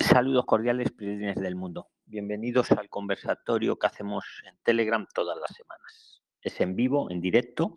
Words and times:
Saludos 0.00 0.46
cordiales, 0.46 0.90
prisioneros 0.90 1.42
del 1.42 1.54
mundo. 1.54 1.90
Bienvenidos 2.06 2.70
al 2.72 2.88
conversatorio 2.88 3.78
que 3.78 3.86
hacemos 3.86 4.24
en 4.48 4.56
Telegram 4.62 5.06
todas 5.12 5.36
las 5.38 5.54
semanas. 5.54 6.22
Es 6.40 6.62
en 6.62 6.74
vivo, 6.76 7.10
en 7.10 7.20
directo 7.20 7.76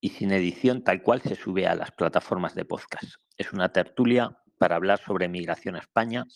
y 0.00 0.08
sin 0.08 0.32
edición, 0.32 0.82
tal 0.82 1.04
cual 1.04 1.22
se 1.22 1.36
sube 1.36 1.68
a 1.68 1.76
las 1.76 1.92
plataformas 1.92 2.56
de 2.56 2.64
podcast. 2.64 3.04
Es 3.36 3.52
una 3.52 3.70
tertulia 3.72 4.36
para 4.58 4.74
hablar 4.74 4.98
sobre 4.98 5.28
migración 5.28 5.76
a 5.76 5.80
España 5.80 6.26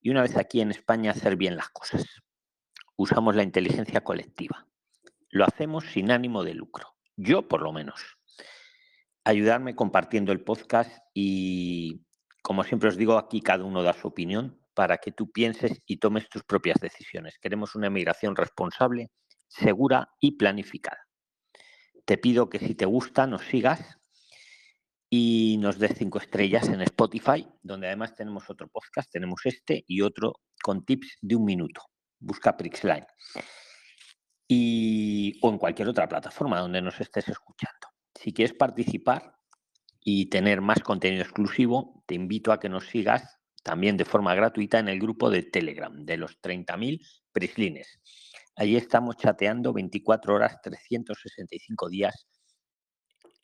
y 0.00 0.10
una 0.10 0.22
vez 0.22 0.36
aquí 0.36 0.60
en 0.60 0.70
España 0.70 1.10
hacer 1.10 1.34
bien 1.34 1.56
las 1.56 1.70
cosas. 1.70 2.06
Usamos 2.96 3.34
la 3.34 3.42
inteligencia 3.42 4.04
colectiva. 4.04 4.68
Lo 5.28 5.44
hacemos 5.44 5.86
sin 5.86 6.12
ánimo 6.12 6.44
de 6.44 6.54
lucro. 6.54 6.94
Yo, 7.16 7.48
por 7.48 7.62
lo 7.62 7.72
menos. 7.72 8.16
Ayudarme 9.24 9.74
compartiendo 9.74 10.30
el 10.30 10.44
podcast 10.44 10.92
y 11.14 12.06
como 12.42 12.64
siempre 12.64 12.88
os 12.88 12.96
digo, 12.96 13.18
aquí 13.18 13.40
cada 13.40 13.64
uno 13.64 13.82
da 13.82 13.92
su 13.92 14.08
opinión 14.08 14.60
para 14.74 14.98
que 14.98 15.12
tú 15.12 15.30
pienses 15.30 15.82
y 15.86 15.98
tomes 15.98 16.28
tus 16.28 16.42
propias 16.44 16.78
decisiones. 16.80 17.38
Queremos 17.38 17.74
una 17.74 17.90
migración 17.90 18.36
responsable, 18.36 19.10
segura 19.48 20.08
y 20.20 20.32
planificada. 20.32 21.06
Te 22.04 22.18
pido 22.18 22.48
que 22.48 22.58
si 22.58 22.74
te 22.74 22.86
gusta 22.86 23.26
nos 23.26 23.42
sigas 23.42 23.98
y 25.10 25.58
nos 25.60 25.78
des 25.78 25.98
cinco 25.98 26.18
estrellas 26.18 26.68
en 26.68 26.80
Spotify, 26.82 27.46
donde 27.62 27.88
además 27.88 28.14
tenemos 28.14 28.48
otro 28.48 28.68
podcast, 28.68 29.10
tenemos 29.10 29.40
este 29.44 29.84
y 29.86 30.00
otro 30.00 30.34
con 30.62 30.84
tips 30.84 31.18
de 31.20 31.36
un 31.36 31.44
minuto. 31.44 31.82
Busca 32.18 32.56
Prixline. 32.56 33.06
Y, 34.46 35.38
o 35.42 35.50
en 35.50 35.58
cualquier 35.58 35.88
otra 35.88 36.08
plataforma 36.08 36.60
donde 36.60 36.82
nos 36.82 37.00
estés 37.00 37.28
escuchando. 37.28 37.88
Si 38.14 38.32
quieres 38.32 38.54
participar, 38.54 39.39
y 40.02 40.26
tener 40.26 40.60
más 40.60 40.80
contenido 40.80 41.22
exclusivo, 41.22 42.02
te 42.06 42.14
invito 42.14 42.52
a 42.52 42.60
que 42.60 42.68
nos 42.68 42.86
sigas 42.86 43.38
también 43.62 43.96
de 43.96 44.04
forma 44.04 44.34
gratuita 44.34 44.78
en 44.78 44.88
el 44.88 44.98
grupo 44.98 45.30
de 45.30 45.42
Telegram 45.42 46.04
de 46.04 46.16
los 46.16 46.40
30.000 46.40 47.06
prislines. 47.32 48.00
Allí 48.56 48.76
estamos 48.76 49.16
chateando 49.16 49.72
24 49.72 50.34
horas, 50.34 50.60
365 50.62 51.88
días 51.88 52.26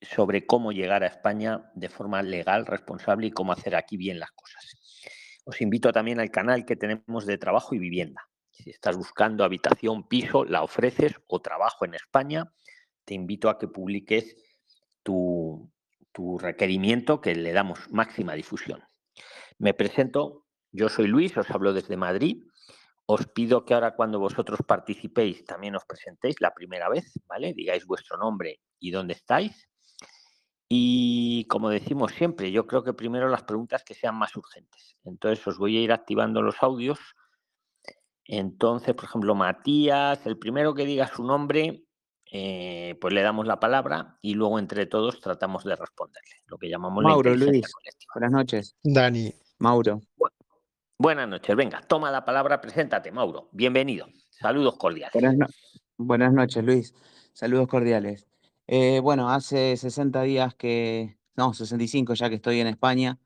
sobre 0.00 0.46
cómo 0.46 0.72
llegar 0.72 1.02
a 1.02 1.06
España 1.06 1.70
de 1.74 1.88
forma 1.88 2.22
legal, 2.22 2.66
responsable 2.66 3.28
y 3.28 3.30
cómo 3.30 3.52
hacer 3.52 3.74
aquí 3.74 3.96
bien 3.96 4.18
las 4.18 4.30
cosas. 4.32 4.64
Os 5.44 5.60
invito 5.60 5.92
también 5.92 6.20
al 6.20 6.30
canal 6.30 6.64
que 6.64 6.76
tenemos 6.76 7.26
de 7.26 7.38
trabajo 7.38 7.74
y 7.74 7.78
vivienda. 7.78 8.28
Si 8.50 8.70
estás 8.70 8.96
buscando 8.96 9.44
habitación, 9.44 10.08
piso, 10.08 10.44
la 10.44 10.62
ofreces 10.62 11.14
o 11.28 11.40
trabajo 11.40 11.84
en 11.84 11.94
España, 11.94 12.52
te 13.04 13.14
invito 13.14 13.48
a 13.48 13.58
que 13.58 13.68
publiques 13.68 14.36
tu, 15.02 15.70
tu 16.16 16.38
requerimiento 16.38 17.20
que 17.20 17.34
le 17.34 17.52
damos 17.52 17.78
máxima 17.92 18.32
difusión. 18.32 18.82
Me 19.58 19.74
presento, 19.74 20.46
yo 20.72 20.88
soy 20.88 21.08
Luis, 21.08 21.36
os 21.36 21.50
hablo 21.50 21.74
desde 21.74 21.98
Madrid. 21.98 22.42
Os 23.04 23.26
pido 23.26 23.66
que 23.66 23.74
ahora 23.74 23.94
cuando 23.94 24.18
vosotros 24.18 24.60
participéis 24.66 25.44
también 25.44 25.76
os 25.76 25.84
presentéis 25.84 26.40
la 26.40 26.54
primera 26.54 26.88
vez, 26.88 27.20
¿vale? 27.26 27.52
Digáis 27.52 27.84
vuestro 27.84 28.16
nombre 28.16 28.62
y 28.80 28.92
dónde 28.92 29.12
estáis. 29.12 29.68
Y 30.70 31.44
como 31.48 31.68
decimos 31.68 32.12
siempre, 32.12 32.50
yo 32.50 32.66
creo 32.66 32.82
que 32.82 32.94
primero 32.94 33.28
las 33.28 33.42
preguntas 33.42 33.84
que 33.84 33.94
sean 33.94 34.16
más 34.16 34.34
urgentes. 34.36 34.96
Entonces 35.04 35.46
os 35.46 35.58
voy 35.58 35.76
a 35.76 35.82
ir 35.82 35.92
activando 35.92 36.40
los 36.40 36.62
audios. 36.62 36.98
Entonces, 38.24 38.94
por 38.94 39.04
ejemplo, 39.04 39.34
Matías, 39.34 40.26
el 40.26 40.38
primero 40.38 40.74
que 40.74 40.86
diga 40.86 41.08
su 41.08 41.24
nombre 41.24 41.85
eh, 42.30 42.96
pues 43.00 43.14
le 43.14 43.22
damos 43.22 43.46
la 43.46 43.60
palabra 43.60 44.18
y 44.20 44.34
luego 44.34 44.58
entre 44.58 44.86
todos 44.86 45.20
tratamos 45.20 45.64
de 45.64 45.76
responderle, 45.76 46.36
lo 46.46 46.58
que 46.58 46.68
llamamos 46.68 47.04
Mauro, 47.04 47.36
Luis, 47.36 47.70
buenas 48.14 48.32
noches. 48.32 48.76
Dani. 48.82 49.32
Mauro. 49.58 50.00
buenas 50.98 51.28
noches, 51.28 51.54
venga, 51.54 51.80
toma 51.82 52.10
la 52.10 52.24
palabra, 52.24 52.60
preséntate, 52.60 53.12
Mauro. 53.12 53.48
Bienvenido. 53.52 54.08
Saludos 54.30 54.76
cordiales. 54.76 55.14
Buenas, 55.96 56.32
noches, 56.32 56.62
Luis. 56.62 56.94
Saludos 57.32 57.68
cordiales. 57.68 58.26
Eh, 58.66 59.00
bueno, 59.00 59.30
hace 59.30 59.76
60 59.76 60.22
días 60.22 60.54
que, 60.54 61.16
no, 61.36 61.54
65 61.54 62.14
ya 62.14 62.28
que 62.28 62.34
estoy 62.34 62.60
en 62.60 62.66
España, 62.66 63.18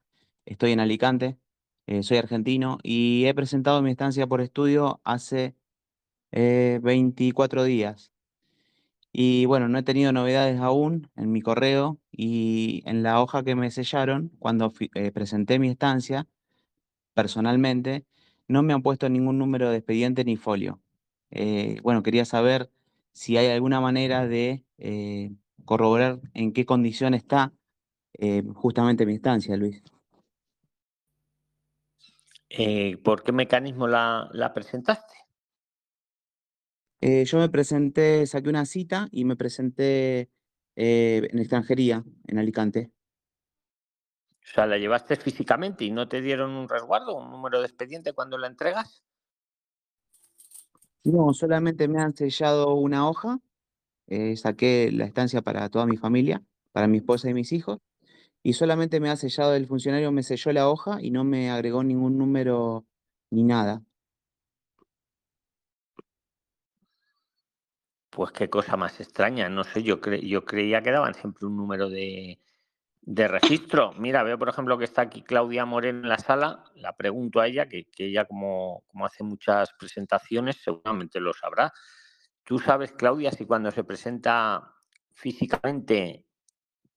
estoy 0.44 0.72
en 0.72 0.80
Alicante, 0.80 1.38
eh, 1.86 2.02
soy 2.04 2.18
argentino 2.18 2.78
y 2.82 3.24
he 3.26 3.34
presentado 3.34 3.82
mi 3.82 3.90
estancia 3.90 4.26
por 4.26 4.40
estudio 4.40 5.00
hace 5.04 5.56
24 6.30 7.64
días. 7.64 8.12
Y 9.12 9.44
bueno, 9.46 9.68
no 9.68 9.78
he 9.78 9.82
tenido 9.82 10.12
novedades 10.12 10.60
aún 10.60 11.10
en 11.16 11.32
mi 11.32 11.42
correo 11.42 11.98
y 12.12 12.82
en 12.86 13.02
la 13.02 13.20
hoja 13.20 13.42
que 13.42 13.56
me 13.56 13.70
sellaron 13.70 14.30
cuando 14.38 14.72
eh, 14.94 15.10
presenté 15.10 15.58
mi 15.58 15.68
estancia 15.68 16.28
personalmente, 17.14 18.04
no 18.46 18.62
me 18.62 18.72
han 18.72 18.82
puesto 18.82 19.08
ningún 19.08 19.38
número 19.38 19.70
de 19.70 19.78
expediente 19.78 20.24
ni 20.24 20.36
folio. 20.36 20.80
Eh, 21.30 21.80
bueno, 21.82 22.02
quería 22.02 22.24
saber 22.24 22.70
si 23.12 23.36
hay 23.36 23.48
alguna 23.48 23.80
manera 23.80 24.28
de 24.28 24.64
eh, 24.78 25.32
corroborar 25.64 26.20
en 26.34 26.52
qué 26.52 26.64
condición 26.64 27.14
está 27.14 27.52
justamente 28.54 29.06
mi 29.06 29.14
estancia, 29.14 29.56
Luis. 29.56 29.82
¿Por 33.02 33.22
qué 33.22 33.32
mecanismo 33.32 33.86
la 33.86 34.52
presentaste? 34.52 35.19
Eh, 37.00 37.24
yo 37.24 37.38
me 37.38 37.48
presenté, 37.48 38.26
saqué 38.26 38.48
una 38.48 38.66
cita 38.66 39.08
y 39.10 39.24
me 39.24 39.36
presenté 39.36 40.30
eh, 40.76 41.28
en 41.30 41.38
extranjería, 41.38 42.04
en 42.26 42.38
Alicante. 42.38 42.90
O 44.42 44.52
sea, 44.52 44.66
¿la 44.66 44.78
llevaste 44.78 45.16
físicamente 45.16 45.84
y 45.84 45.90
no 45.90 46.08
te 46.08 46.20
dieron 46.20 46.50
un 46.50 46.68
resguardo, 46.68 47.16
un 47.16 47.30
número 47.30 47.60
de 47.60 47.66
expediente 47.66 48.12
cuando 48.12 48.36
la 48.36 48.48
entregas? 48.48 49.04
No, 51.04 51.32
solamente 51.32 51.88
me 51.88 52.00
han 52.00 52.14
sellado 52.14 52.74
una 52.74 53.08
hoja. 53.08 53.38
Eh, 54.06 54.36
saqué 54.36 54.90
la 54.92 55.04
estancia 55.04 55.40
para 55.40 55.68
toda 55.70 55.86
mi 55.86 55.96
familia, 55.96 56.42
para 56.72 56.88
mi 56.88 56.98
esposa 56.98 57.30
y 57.30 57.34
mis 57.34 57.52
hijos. 57.52 57.78
Y 58.42 58.54
solamente 58.54 59.00
me 59.00 59.10
ha 59.10 59.16
sellado 59.16 59.54
el 59.54 59.66
funcionario, 59.66 60.12
me 60.12 60.22
selló 60.22 60.52
la 60.52 60.68
hoja 60.68 60.98
y 61.00 61.10
no 61.10 61.24
me 61.24 61.50
agregó 61.50 61.84
ningún 61.84 62.18
número 62.18 62.86
ni 63.30 63.44
nada. 63.44 63.82
Pues 68.10 68.32
qué 68.32 68.50
cosa 68.50 68.76
más 68.76 68.98
extraña, 68.98 69.48
no 69.48 69.62
sé, 69.62 69.84
yo, 69.84 70.00
yo 70.00 70.44
creía 70.44 70.82
que 70.82 70.90
daban 70.90 71.14
siempre 71.14 71.46
un 71.46 71.56
número 71.56 71.88
de, 71.88 72.40
registro. 73.06 73.92
Mira, 73.92 74.24
veo 74.24 74.36
por 74.36 74.48
ejemplo 74.48 74.76
que 74.78 74.84
está 74.84 75.02
aquí 75.02 75.22
Claudia 75.22 75.64
Moreno 75.64 76.00
en 76.00 76.08
la 76.08 76.18
sala, 76.18 76.64
la 76.74 76.96
pregunto 76.96 77.40
a 77.40 77.46
ella, 77.46 77.66
que, 77.68 77.86
ella 77.98 78.24
como, 78.24 78.82
como, 78.88 79.06
hace 79.06 79.22
muchas 79.22 79.72
presentaciones 79.78 80.56
seguramente 80.62 81.20
lo 81.20 81.32
sabrá. 81.32 81.72
¿Tú 82.44 82.58
sabes, 82.58 82.92
Claudia, 82.92 83.30
si 83.30 83.46
cuando 83.46 83.70
se 83.70 83.84
presenta 83.84 84.74
físicamente 85.14 86.26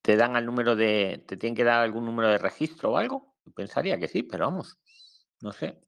te 0.02 0.18
dan 0.18 0.36
el 0.36 0.46
número 0.46 0.76
de, 0.76 1.24
te 1.28 1.38
tienen 1.38 1.56
que 1.56 1.64
dar 1.64 1.82
algún 1.84 2.06
número 2.06 2.30
de 2.30 2.40
registro 2.40 2.92
o 2.92 2.98
algo? 2.98 3.34
pensaría 3.56 4.00
que 4.00 4.08
sí, 4.08 4.24
pero 4.24 4.46
vamos, 4.46 4.78
no 5.42 5.52
sé. 5.52 5.80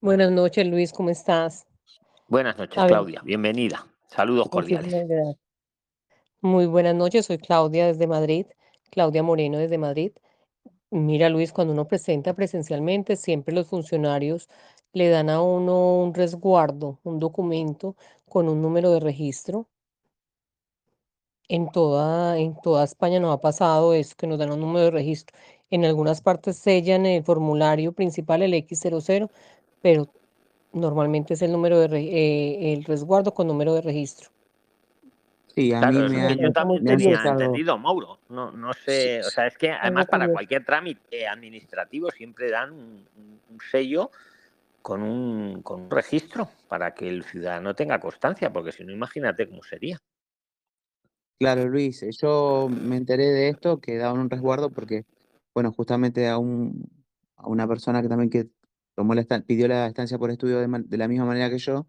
Buenas 0.00 0.30
noches, 0.30 0.66
Luis, 0.66 0.92
¿cómo 0.92 1.10
estás? 1.10 1.66
Buenas 2.28 2.58
noches, 2.58 2.82
Claudia. 2.86 3.22
Bienvenida. 3.24 3.86
Saludos 4.08 4.48
cordiales. 4.48 4.92
Muy 6.40 6.66
buenas 6.66 6.94
noches, 6.94 7.26
soy 7.26 7.38
Claudia 7.38 7.86
desde 7.86 8.08
Madrid, 8.08 8.46
Claudia 8.90 9.22
Moreno 9.22 9.58
desde 9.58 9.78
Madrid. 9.78 10.12
Mira, 10.90 11.28
Luis, 11.28 11.52
cuando 11.52 11.72
uno 11.72 11.86
presenta 11.86 12.34
presencialmente, 12.34 13.14
siempre 13.14 13.54
los 13.54 13.68
funcionarios 13.68 14.48
le 14.92 15.08
dan 15.08 15.30
a 15.30 15.40
uno 15.40 15.98
un 15.98 16.14
resguardo, 16.14 16.98
un 17.04 17.20
documento 17.20 17.96
con 18.28 18.48
un 18.48 18.60
número 18.60 18.90
de 18.90 19.00
registro. 19.00 19.68
En 21.48 21.70
toda, 21.70 22.38
en 22.38 22.56
toda 22.60 22.82
España 22.82 23.20
no 23.20 23.30
ha 23.30 23.40
pasado 23.40 23.94
eso, 23.94 24.16
que 24.16 24.26
nos 24.26 24.38
dan 24.38 24.50
un 24.50 24.60
número 24.60 24.86
de 24.86 24.90
registro. 24.90 25.38
En 25.70 25.84
algunas 25.84 26.20
partes 26.22 26.56
sellan 26.56 27.06
el 27.06 27.22
formulario 27.22 27.92
principal, 27.92 28.42
el 28.42 28.54
X00, 28.54 29.30
pero 29.80 30.08
Normalmente 30.76 31.32
es 31.32 31.40
el 31.40 31.52
número 31.52 31.80
de 31.80 31.98
eh, 31.98 32.74
el 32.74 32.84
resguardo 32.84 33.32
con 33.32 33.46
número 33.46 33.74
de 33.74 33.80
registro. 33.80 34.28
Sí, 35.54 35.72
a 35.72 35.90
mí 35.90 35.96
me 35.96 36.36
yo 36.36 36.52
también 36.52 36.84
tenía 36.84 37.18
entendido, 37.24 37.78
Mauro. 37.78 38.18
No, 38.28 38.52
no 38.52 38.74
sé, 38.74 39.20
o 39.20 39.30
sea, 39.30 39.46
es 39.46 39.56
que 39.56 39.70
además 39.70 40.06
para 40.06 40.28
cualquier 40.28 40.66
trámite 40.66 41.26
administrativo 41.26 42.10
siempre 42.10 42.50
dan 42.50 42.72
un, 42.72 43.58
sello 43.70 44.10
con 44.82 45.02
un, 45.02 45.62
con 45.62 45.84
un 45.84 45.90
registro 45.90 46.50
para 46.68 46.92
que 46.92 47.08
el 47.08 47.24
ciudadano 47.24 47.74
tenga 47.74 47.98
constancia, 47.98 48.52
porque 48.52 48.70
si 48.70 48.84
no, 48.84 48.92
imagínate 48.92 49.48
cómo 49.48 49.62
sería. 49.62 49.98
Claro, 51.38 51.66
Luis, 51.68 52.04
yo 52.20 52.68
me 52.68 52.98
enteré 52.98 53.24
de 53.24 53.48
esto, 53.48 53.80
que 53.80 53.96
daban 53.96 54.20
un 54.20 54.28
resguardo 54.28 54.68
porque, 54.68 55.06
bueno, 55.54 55.72
justamente 55.72 56.28
a, 56.28 56.36
un, 56.36 56.86
a 57.36 57.48
una 57.48 57.66
persona 57.66 58.02
que 58.02 58.08
también 58.08 58.28
que 58.28 58.46
tomó 58.96 59.14
la 59.14 59.24
pidió 59.46 59.68
la 59.68 59.86
estancia 59.86 60.18
por 60.18 60.30
estudio 60.30 60.58
de, 60.58 60.96
la 60.98 61.06
misma 61.06 61.26
manera 61.26 61.50
que 61.50 61.58
yo, 61.58 61.86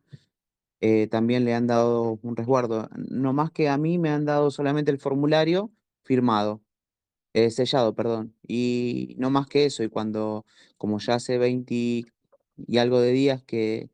eh, 0.81 1.07
también 1.07 1.45
le 1.45 1.56
han 1.56 1.65
dado 1.65 2.19
un 2.21 2.36
resguardo. 2.36 2.89
No 2.98 3.33
más 3.33 3.50
que 3.50 3.69
a 3.69 3.77
mí 3.77 3.98
me 3.98 4.09
han 4.09 4.25
dado 4.25 4.51
solamente 4.51 4.92
el 4.92 5.00
formulario 5.00 5.71
firmado. 6.04 6.62
Eh, 7.33 7.50
sellado, 7.50 7.95
perdón. 7.95 8.33
Y 8.48 9.15
no 9.18 9.30
más 9.30 9.48
que 9.48 9.65
eso, 9.65 9.83
y 9.83 9.89
cuando, 9.89 10.45
como 10.77 11.00
ya 11.00 11.15
hace 11.15 11.38
20 11.38 11.74
y 11.74 12.77
algo 12.77 13.00
de 13.00 13.12
días 13.12 13.42
que, 13.44 13.89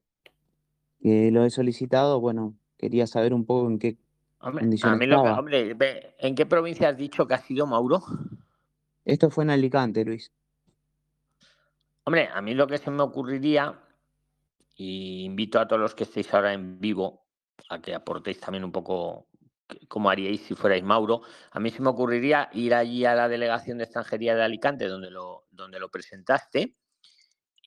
que 1.02 1.30
lo 1.32 1.46
he 1.46 1.50
solicitado, 1.50 2.20
bueno, 2.20 2.56
quería 2.78 3.06
saber 3.06 3.34
un 3.34 3.46
poco 3.46 3.70
en 3.70 3.80
qué 3.80 3.98
Hombre, 4.40 4.60
a 4.60 4.64
condiciones 4.64 5.00
mí 5.00 5.06
lo 5.06 5.18
que, 5.18 5.22
estaba. 5.22 5.40
hombre, 5.40 6.16
¿en 6.20 6.36
qué 6.36 6.46
provincia 6.46 6.90
has 6.90 6.98
dicho 6.98 7.28
que 7.28 7.34
has 7.36 7.46
sido, 7.46 7.68
Mauro? 7.68 8.04
Esto 9.06 9.30
fue 9.30 9.44
en 9.44 9.52
Alicante, 9.52 10.04
Luis. 10.04 10.32
Hombre, 12.06 12.30
a 12.34 12.42
mí 12.42 12.54
lo 12.54 12.68
que 12.68 12.78
se 12.78 12.92
me 12.92 13.02
ocurriría, 13.02 13.80
y 14.76 15.24
invito 15.24 15.60
a 15.60 15.68
todos 15.68 15.82
los 15.82 15.96
que 15.96 16.04
estéis 16.04 16.34
ahora 16.34 16.54
en 16.54 16.80
vivo 16.80 17.28
a 17.70 17.82
que 17.82 17.94
aportéis 17.94 18.40
también 18.40 18.64
un 18.64 18.72
poco 18.72 19.28
cómo 19.88 20.10
haríais 20.10 20.42
si 20.42 20.56
fuerais 20.56 20.84
Mauro, 20.84 21.22
a 21.52 21.60
mí 21.60 21.70
se 21.70 21.82
me 21.82 21.90
ocurriría 21.90 22.50
ir 22.54 22.74
allí 22.74 23.06
a 23.06 23.16
la 23.16 23.30
delegación 23.30 23.78
de 23.78 23.86
extranjería 23.86 24.36
de 24.36 24.44
Alicante, 24.44 24.88
donde 24.88 25.10
lo, 25.10 25.46
donde 25.50 25.80
lo 25.80 25.90
presentaste, 25.90 26.76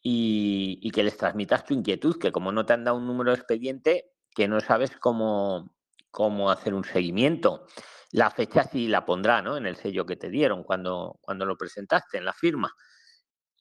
y, 0.03 0.79
y 0.83 0.91
que 0.91 1.03
les 1.03 1.17
transmitas 1.17 1.65
tu 1.65 1.75
inquietud, 1.75 2.19
que 2.19 2.31
como 2.31 2.53
no 2.53 2.67
te 2.67 2.75
han 2.75 2.85
dado 2.85 2.99
un 2.99 3.06
número 3.06 3.33
de 3.33 3.38
expediente, 3.38 4.12
que 4.35 4.47
no 4.47 4.61
sabes 4.61 4.97
cómo, 4.99 5.75
cómo 6.11 6.50
hacer 6.50 6.75
un 6.75 6.85
seguimiento. 6.85 7.67
La 8.12 8.31
fecha 8.31 8.62
sí 8.62 8.87
la 8.87 9.05
pondrá, 9.05 9.43
¿no? 9.43 9.56
En 9.56 9.67
el 9.67 9.77
sello 9.77 10.06
que 10.06 10.17
te 10.17 10.31
dieron 10.31 10.62
cuando, 10.62 11.19
cuando 11.21 11.44
lo 11.44 11.56
presentaste, 11.56 12.19
en 12.19 12.25
la 12.25 12.33
firma. 12.33 12.73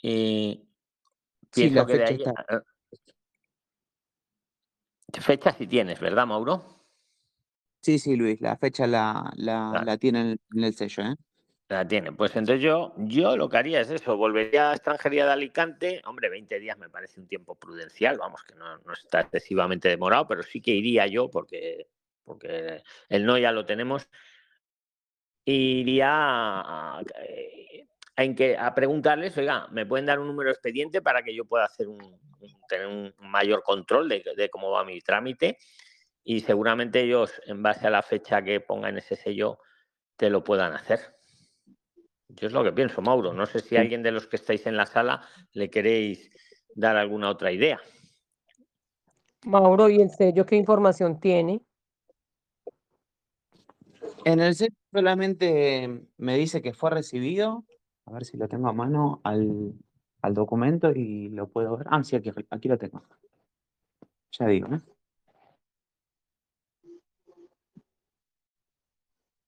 Eh, 0.08 0.62
Sí, 1.52 1.70
la 1.70 1.86
que 1.86 1.94
de 1.94 2.00
fecha 2.06 2.14
ahí. 2.14 2.36
está. 2.36 2.46
eh, 2.56 2.62
Fecha 5.22 5.54
sí 5.54 5.66
tienes, 5.66 6.00
¿verdad, 6.00 6.28
Mauro? 6.28 6.64
Sí, 7.82 7.98
sí, 7.98 8.16
Luis, 8.16 8.42
la 8.42 8.58
fecha 8.58 8.86
la, 8.86 9.32
la, 9.38 9.70
Claro. 9.72 9.86
la 9.86 9.98
tiene 9.98 10.22
en, 10.22 10.40
en 10.54 10.64
el 10.64 10.74
sello, 10.76 11.04
¿eh? 11.04 11.16
La 11.70 11.88
tiene. 11.88 12.12
Pues 12.12 12.36
entonces 12.36 12.62
yo, 12.64 12.94
yo 12.98 13.36
lo 13.38 13.50
que 13.50 13.58
haría 13.58 13.82
es 13.82 13.90
eso, 13.90 14.18
volvería 14.18 14.70
a 14.70 14.74
extranjería 14.76 15.26
de 15.26 15.32
Alicante. 15.32 16.02
Hombre, 16.06 16.30
20 16.30 16.60
días 16.60 16.78
me 16.78 16.90
parece 16.90 17.20
un 17.20 17.28
tiempo 17.28 17.56
prudencial, 17.56 18.18
vamos, 18.20 18.44
que 18.44 18.54
no, 18.56 18.78
no 18.78 18.94
está 18.94 19.22
excesivamente 19.22 19.90
demorado, 19.90 20.28
pero 20.28 20.44
sí 20.44 20.62
que 20.62 20.72
iría 20.72 21.08
yo 21.08 21.32
porque, 21.32 21.88
porque 22.24 22.84
el 23.10 23.26
no 23.26 23.38
ya 23.40 23.52
lo 23.52 23.66
tenemos. 23.66 24.08
Iría 25.46 26.10
a, 26.12 27.02
eh, 27.28 27.65
a, 27.65 27.65
en 28.18 28.36
que- 28.36 28.58
a 28.58 28.74
preguntarles, 28.74 29.38
oiga, 29.38 29.68
¿me 29.72 29.86
pueden 29.86 30.06
dar 30.06 30.20
un 30.20 30.28
número 30.28 30.48
de 30.50 30.54
expediente 30.54 31.02
para 31.02 31.24
que 31.24 31.36
yo 31.36 31.46
pueda 31.46 31.66
hacer 31.66 31.88
un, 31.88 32.02
un- 32.04 32.62
tener 32.68 32.88
un 32.88 33.14
mayor 33.20 33.64
control 33.64 34.08
de, 34.10 34.24
de 34.36 34.50
cómo 34.50 34.72
va 34.72 34.84
mi 34.86 35.02
trámite? 35.02 35.58
Y 36.24 36.40
seguramente 36.42 37.02
ellos, 37.02 37.32
en 37.46 37.62
base 37.62 37.88
a 37.88 37.90
la 37.92 38.02
fecha 38.02 38.42
que 38.42 38.60
pongan 38.60 38.98
ese 38.98 39.16
sello, 39.16 39.60
te 40.18 40.30
lo 40.30 40.44
puedan 40.44 40.74
hacer. 40.74 41.00
Yo 42.30 42.48
es 42.48 42.54
lo 42.54 42.64
que 42.64 42.72
pienso, 42.72 43.02
Mauro. 43.02 43.34
No 43.34 43.46
sé 43.46 43.60
si 43.60 43.70
Sí. 43.70 43.78
alguien 43.78 44.02
de 44.02 44.12
los 44.12 44.28
que 44.28 44.38
estáis 44.38 44.66
en 44.66 44.76
la 44.76 44.86
sala 44.86 45.22
le 45.54 45.70
queréis 45.70 46.32
dar 46.74 46.96
alguna 46.98 47.30
otra 47.30 47.52
idea. 47.52 47.80
Mauro, 49.44 49.90
¿y 49.90 50.02
el 50.02 50.10
sello 50.10 50.46
qué 50.46 50.56
información 50.56 51.20
tiene? 51.20 51.62
En 54.24 54.40
el 54.40 54.56
sello 54.56 54.76
solamente 54.92 56.02
me 56.18 56.36
dice 56.38 56.62
que 56.64 56.74
fue 56.74 56.90
recibido. 56.90 57.64
A 58.08 58.12
ver 58.14 58.26
si 58.26 58.38
lo 58.38 58.48
tengo 58.48 58.68
a 58.68 58.74
mano 58.74 59.20
al, 59.24 59.74
al 60.22 60.34
documento 60.34 60.92
y 60.92 61.30
lo 61.30 61.48
puedo 61.48 61.78
ver. 61.78 61.88
Ah, 61.90 62.04
sí, 62.04 62.16
aquí, 62.16 62.32
aquí 62.50 62.68
lo 62.68 62.78
tengo. 62.78 63.04
Ya 64.38 64.48
digo, 64.48 64.68
¿eh? 64.74 64.80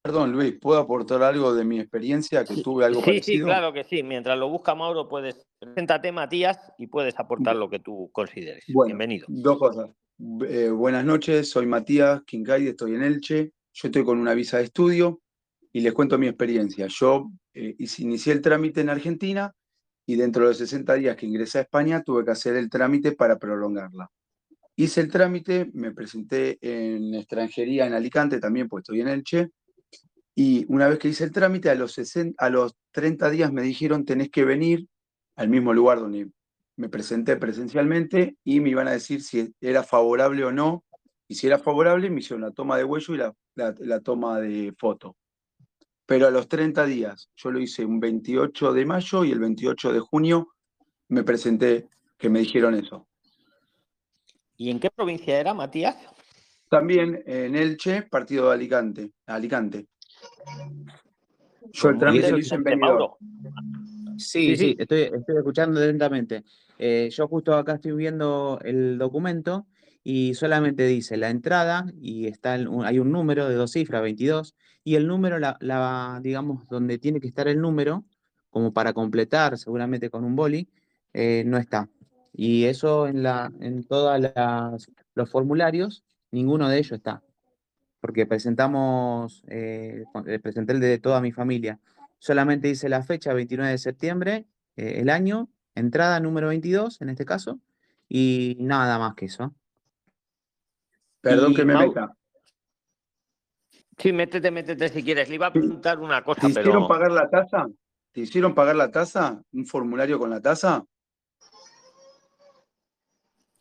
Perdón, 0.01 0.31
Luis, 0.31 0.53
¿puedo 0.59 0.79
aportar 0.79 1.21
algo 1.21 1.53
de 1.53 1.65
mi 1.65 1.79
experiencia 1.81 2.45
que 2.45 2.61
tuve 2.63 2.85
algo 2.85 3.01
Sí, 3.01 3.05
sí, 3.05 3.11
parecido? 3.11 3.45
claro 3.47 3.73
que 3.73 3.83
sí. 3.83 4.03
Mientras 4.03 4.37
lo 4.39 4.49
busca 4.49 4.73
Mauro, 4.73 5.09
puedes. 5.09 5.45
Preséntate, 5.59 6.11
Matías, 6.11 6.71
y 6.77 6.87
puedes 6.87 7.19
aportar 7.19 7.55
lo 7.57 7.69
que 7.69 7.79
tú 7.79 8.09
consideres. 8.13 8.63
Bueno, 8.73 8.87
Bienvenido. 8.87 9.25
dos 9.29 9.57
cosas. 9.57 9.89
Eh, 10.47 10.69
buenas 10.69 11.03
noches, 11.03 11.49
soy 11.49 11.65
Matías 11.65 12.21
Quincay, 12.23 12.67
estoy 12.67 12.95
en 12.95 13.03
Elche. 13.03 13.51
Yo 13.73 13.87
estoy 13.89 14.03
con 14.05 14.17
una 14.19 14.33
visa 14.33 14.57
de 14.57 14.63
estudio 14.63 15.19
y 15.77 15.81
les 15.81 15.93
cuento 15.93 16.17
mi 16.17 16.27
experiencia. 16.27 16.87
Yo 16.89 17.29
eh, 17.53 17.75
inicié 17.99 18.33
el 18.33 18.41
trámite 18.41 18.81
en 18.81 18.89
Argentina 18.89 19.53
y 20.07 20.15
dentro 20.15 20.41
de 20.41 20.49
los 20.49 20.57
60 20.57 20.95
días 20.95 21.15
que 21.15 21.27
ingresé 21.27 21.59
a 21.59 21.61
España 21.61 22.01
tuve 22.01 22.25
que 22.25 22.31
hacer 22.31 22.55
el 22.55 22.67
trámite 22.67 23.11
para 23.11 23.37
prolongarla. 23.37 24.09
Hice 24.75 25.01
el 25.01 25.11
trámite, 25.11 25.69
me 25.75 25.91
presenté 25.91 26.57
en 26.61 27.13
extranjería 27.13 27.85
en 27.85 27.93
Alicante 27.93 28.39
también, 28.39 28.67
pues 28.67 28.81
estoy 28.81 29.01
en 29.01 29.07
Elche. 29.09 29.51
Y 30.33 30.65
una 30.67 30.87
vez 30.87 30.97
que 30.97 31.09
hice 31.09 31.25
el 31.25 31.31
trámite, 31.31 31.69
a 31.69 31.75
los, 31.75 31.91
60 31.93 32.43
a 32.43 32.49
los 32.49 32.73
30 32.91 33.29
días 33.29 33.53
me 33.53 33.61
dijeron 33.61 34.03
tenés 34.03 34.31
que 34.31 34.45
venir 34.45 34.87
al 35.35 35.47
mismo 35.49 35.73
lugar 35.73 35.99
donde 35.99 36.27
me 36.75 36.89
presenté 36.89 37.37
presencialmente 37.37 38.35
y 38.43 38.61
me 38.61 38.71
iban 38.71 38.87
a 38.87 38.93
decir 38.93 39.21
si 39.21 39.53
era 39.61 39.83
favorable 39.83 40.43
o 40.43 40.51
no. 40.51 40.83
Y 41.27 41.35
si 41.35 41.45
era 41.45 41.59
favorable, 41.59 42.09
me 42.09 42.21
hicieron 42.21 42.41
la 42.41 42.51
toma 42.51 42.77
de 42.77 42.83
huello 42.83 43.13
y 43.13 43.17
la, 43.17 43.31
la- 43.53 43.75
la 43.77 43.99
toma 43.99 44.39
de 44.39 44.73
foto. 44.75 45.15
Pero 46.07 46.25
a 46.27 46.31
los 46.31 46.47
30 46.47 46.85
días, 46.85 47.29
yo 47.35 47.51
lo 47.51 47.59
hice 47.59 47.83
un 47.85 47.99
28 47.99 48.71
de 48.73 48.85
mayo 48.85 49.25
y 49.25 49.31
el 49.31 49.39
28 49.39 49.91
de 49.91 49.99
junio 49.99 50.53
me 51.09 51.23
presenté, 51.23 51.89
que 52.17 52.29
me 52.29 52.39
dijeron 52.39 52.73
eso. 52.75 53.07
¿Y 54.55 54.71
en 54.71 54.79
qué 54.79 54.89
provincia 54.89 55.37
era, 55.37 55.53
Matías? 55.53 55.97
También 56.69 57.21
en 57.27 57.55
Elche, 57.55 58.03
partido 58.03 58.47
de 58.47 58.53
Alicante. 58.55 59.11
Alicante. 59.25 59.87
Yo 61.73 61.89
el 61.89 61.97
trámite 61.99 62.31
lo 62.31 62.37
hice 62.39 62.55
en. 62.55 62.63
Sí, 64.17 64.17
Sí, 64.17 64.55
sí, 64.55 64.57
sí. 64.57 64.75
estoy, 64.79 65.01
estoy 65.01 65.37
escuchando 65.37 65.79
atentamente. 65.79 66.43
Eh, 66.79 67.09
yo 67.11 67.27
justo 67.27 67.53
acá 67.55 67.73
estoy 67.75 67.91
viendo 67.91 68.59
el 68.63 68.97
documento 68.97 69.67
y 70.03 70.33
solamente 70.35 70.87
dice 70.87 71.17
la 71.17 71.29
entrada 71.29 71.85
y 72.01 72.27
está 72.27 72.55
el- 72.55 72.67
un- 72.69 72.85
hay 72.85 72.97
un 72.99 73.11
número 73.11 73.47
de 73.49 73.55
dos 73.55 73.71
cifras, 73.73 74.01
22, 74.01 74.55
y 74.87 74.95
el 74.95 75.05
número, 75.05 75.37
la, 75.37 75.57
la, 75.59 76.21
digamos, 76.23 76.65
donde 76.69 76.97
tiene 76.97 77.19
que 77.19 77.27
estar 77.27 77.45
el 77.49 77.59
número, 77.59 78.05
como 78.49 78.71
para 78.71 78.93
completar 78.93 79.57
seguramente 79.57 80.09
con 80.09 80.23
un 80.23 80.37
boli, 80.37 80.69
eh, 81.11 81.43
no 81.45 81.57
está. 81.57 81.89
Y 82.31 82.63
eso 82.63 83.05
en 83.05 83.21
la, 83.21 83.51
en 83.59 83.83
todos 83.83 84.17
los 85.13 85.29
formularios, 85.29 86.05
ninguno 86.31 86.69
de 86.69 86.77
ellos 86.77 86.93
está. 86.93 87.21
Porque 87.99 88.25
presentamos, 88.25 89.43
eh, 89.49 90.05
eh, 90.25 90.39
presenté 90.39 90.71
el 90.71 90.79
de 90.79 90.99
toda 90.99 91.19
mi 91.19 91.33
familia. 91.33 91.81
Solamente 92.17 92.69
dice 92.69 92.87
la 92.87 93.03
fecha, 93.03 93.33
29 93.33 93.71
de 93.71 93.77
septiembre, 93.79 94.45
eh, 94.77 95.01
el 95.01 95.09
año, 95.09 95.49
entrada 95.75 96.21
número 96.21 96.47
22 96.47 97.01
en 97.01 97.09
este 97.09 97.25
caso, 97.25 97.59
y 98.07 98.55
nada 98.61 98.97
más 98.99 99.15
que 99.15 99.25
eso. 99.25 99.53
Perdón 101.19 101.51
Y 101.51 101.55
que 101.55 101.65
me 101.65 101.73
Mau- 101.73 101.89
meta. 101.89 102.15
Sí, 103.97 104.13
métete, 104.13 104.51
métete 104.51 104.89
si 104.89 105.03
quieres. 105.03 105.27
Le 105.29 105.35
iba 105.35 105.47
a 105.47 105.53
preguntar 105.53 105.99
una 105.99 106.23
cosa, 106.23 106.41
¿Te 106.41 106.47
hicieron 106.49 106.73
pero. 106.73 106.87
pagar 106.87 107.11
la 107.11 107.29
tasa? 107.29 107.67
¿Te 108.11 108.21
hicieron 108.21 108.53
pagar 108.53 108.75
la 108.75 108.91
tasa? 108.91 109.41
¿Un 109.53 109.65
formulario 109.65 110.19
con 110.19 110.29
la 110.29 110.39
tasa? 110.41 110.85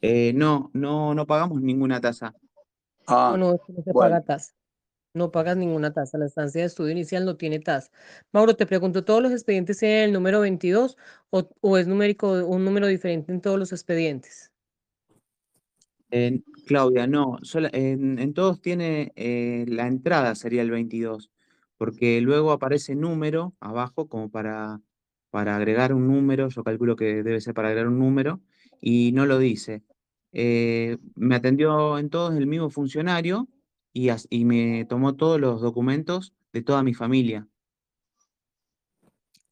Eh, 0.01 0.33
no, 0.35 0.71
no, 0.75 1.15
no 1.15 1.27
pagamos 1.27 1.61
ninguna 1.63 2.01
tasa. 2.01 2.35
Ah, 3.07 3.31
No, 3.33 3.53
no, 3.53 3.61
no 3.69 3.83
se 3.83 3.93
bueno. 3.93 4.11
paga 4.11 4.21
tasa. 4.23 4.53
No 5.15 5.31
pagas 5.31 5.57
ninguna 5.57 5.93
tasa. 5.95 6.19
La 6.19 6.27
estancia 6.27 6.61
de 6.61 6.67
estudio 6.67 6.93
inicial 6.93 7.25
no 7.25 7.37
tiene 7.37 7.59
tasa. 7.59 7.91
Mauro, 8.33 8.55
te 8.55 8.67
pregunto, 8.67 9.05
¿todos 9.05 9.23
los 9.23 9.33
expedientes 9.33 9.79
tienen 9.79 10.05
el 10.05 10.13
número 10.13 10.41
22 10.41 10.99
o, 11.31 11.49
o 11.63 11.79
es 11.79 11.87
numérico 11.87 12.31
un 12.47 12.65
número 12.65 12.87
diferente 12.87 13.33
en 13.33 13.41
todos 13.41 13.59
los 13.59 13.73
expedientes? 13.73 14.53
Claudia, 16.67 17.07
no, 17.07 17.39
en, 17.73 18.35
todos 18.35 18.61
tiene 18.61 19.13
eh, 19.17 19.65
la 19.69 19.87
entrada 19.87 20.35
sería 20.35 20.63
el 20.63 20.71
22, 20.71 21.31
porque 21.79 22.21
luego 22.21 22.53
aparece 22.53 22.95
número 22.95 23.55
abajo 23.61 24.09
como 24.09 24.31
para, 24.31 24.81
para 25.31 25.57
agregar 25.57 25.93
un 25.93 26.07
número, 26.09 26.49
yo 26.49 26.65
calculo 26.65 26.97
que 26.97 27.23
debe 27.23 27.41
ser 27.41 27.55
para 27.55 27.69
agregar 27.69 27.89
un 27.89 27.99
número, 27.99 28.41
y 28.81 29.13
no 29.13 29.27
lo 29.27 29.39
dice. 29.39 29.83
Eh, 30.33 30.99
me 31.15 31.37
atendió 31.37 31.99
en 31.99 32.11
todos 32.11 32.37
el 32.37 32.47
mismo 32.47 32.69
funcionario 32.71 33.49
y 33.93 34.45
me 34.45 34.85
tomó 34.85 35.15
todos 35.15 35.41
los 35.41 35.63
documentos 35.63 36.35
de 36.53 36.63
toda 36.63 36.83
mi 36.83 36.93
familia. 36.93 37.49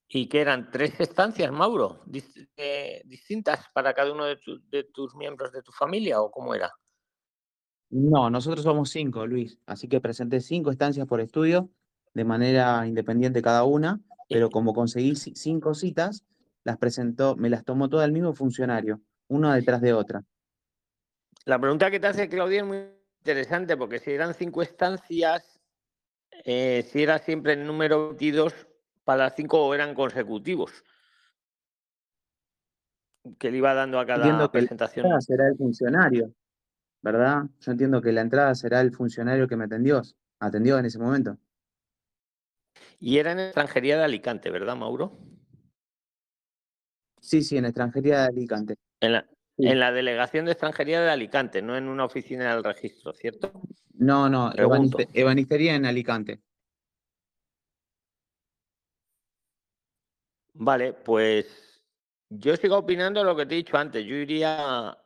¿Y 0.09 0.29
que 0.29 0.41
eran 0.41 0.71
tres 0.71 1.01
estancias, 1.01 1.51
Mauro? 1.51 2.01
Eh, 2.57 3.03
¿Distintas 3.05 3.67
para 3.73 3.95
cada 3.95 4.13
uno 4.13 4.25
de, 4.25 4.37
tu- 4.37 4.61
de 4.69 4.85
tus 4.85 5.15
miembros 5.15 5.53
de 5.53 5.63
tu 5.63 5.73
familia 5.73 6.21
o 6.21 6.31
cómo 6.31 6.55
era? 6.55 6.71
No, 7.91 8.29
nosotros 8.31 8.65
somos 8.65 8.91
cinco, 8.91 9.27
Luis, 9.27 9.59
así 9.67 9.89
que 9.89 10.01
presenté 10.01 10.41
cinco 10.41 10.71
estancias 10.71 11.07
por 11.07 11.21
estudio 11.21 11.71
de 12.13 12.25
manera 12.25 12.87
independiente 12.87 13.43
cada 13.43 13.65
una, 13.65 14.01
pero 14.29 14.51
como 14.51 14.73
conseguí 14.75 15.13
ci- 15.13 15.35
cinco 15.35 15.75
citas, 15.75 16.25
las 16.65 16.77
presentó, 16.79 17.37
me 17.37 17.51
las 17.51 17.65
tomó 17.65 17.89
todo 17.89 18.03
el 18.05 18.13
mismo 18.13 18.35
funcionario, 18.35 19.01
una 19.29 19.55
detrás 19.55 19.81
de 19.81 19.93
otra. 19.93 20.23
La 21.45 21.59
pregunta 21.59 21.91
que 21.91 22.01
te 22.01 22.07
hace 22.07 22.29
Claudia 22.29 22.61
es 22.61 22.67
muy 22.67 22.79
interesante 23.21 23.77
porque 23.77 23.99
si 23.99 24.13
eran 24.13 24.35
cinco 24.35 24.63
estancias, 24.63 25.61
eh, 26.45 26.89
si 26.91 27.03
era 27.03 27.19
siempre 27.19 27.53
el 27.53 27.67
número 27.67 28.09
22, 28.09 28.55
para 29.05 29.25
las 29.25 29.35
cinco 29.37 29.75
eran 29.75 29.95
consecutivos. 29.95 30.73
Que 33.39 33.51
le 33.51 33.59
iba 33.59 33.73
dando 33.75 33.99
a 33.99 34.07
cada 34.07 34.25
Entiendo 34.25 34.51
que 34.51 34.59
la 34.59 34.63
presentación. 34.63 35.07
entrada 35.07 35.21
será 35.21 35.49
el 35.49 35.57
funcionario, 35.57 36.33
¿verdad? 37.03 37.45
Yo 37.61 37.73
entiendo 37.73 38.03
que 38.03 38.13
la 38.13 38.21
entrada 38.21 38.55
será 38.55 38.81
el 38.81 38.93
funcionario 38.93 39.49
que 39.49 39.57
me 39.57 39.65
atendió, 39.65 40.03
atendió 40.41 40.79
en 40.79 40.87
ese 40.87 40.99
momento. 40.99 41.39
Y 43.01 43.19
era 43.19 43.33
en 43.33 43.41
extranjería 43.41 43.97
de 43.99 44.05
Alicante, 44.05 44.51
¿verdad, 44.51 44.77
Mauro? 44.77 45.19
Sí, 47.21 47.43
sí, 47.43 47.57
en 47.57 47.65
extranjería 47.65 48.21
de 48.23 48.27
Alicante. 48.27 48.75
En 49.01 49.13
la, 49.13 49.27
Sí. 49.57 49.69
en 49.69 49.79
la 49.79 49.93
delegación 49.93 50.47
de 50.47 50.53
extranjería 50.53 51.01
de 51.01 51.11
Alicante, 51.11 51.63
no 51.63 51.77
en 51.77 51.87
una 51.87 52.05
oficina 52.05 52.53
del 52.53 52.65
registro, 52.65 53.13
¿cierto? 53.15 53.53
No, 53.95 54.29
no, 54.29 54.53
ebanistería 55.13 55.77
en 55.77 55.87
Alicante. 55.87 56.41
Vale, 60.55 60.93
pues 60.93 61.83
yo 62.29 62.57
sigo 62.57 62.79
opinando 62.79 63.23
lo 63.25 63.37
que 63.37 63.45
te 63.45 63.55
he 63.55 63.59
dicho 63.59 63.77
antes. 63.77 64.05
Yo 64.05 64.15
iría, 64.15 64.97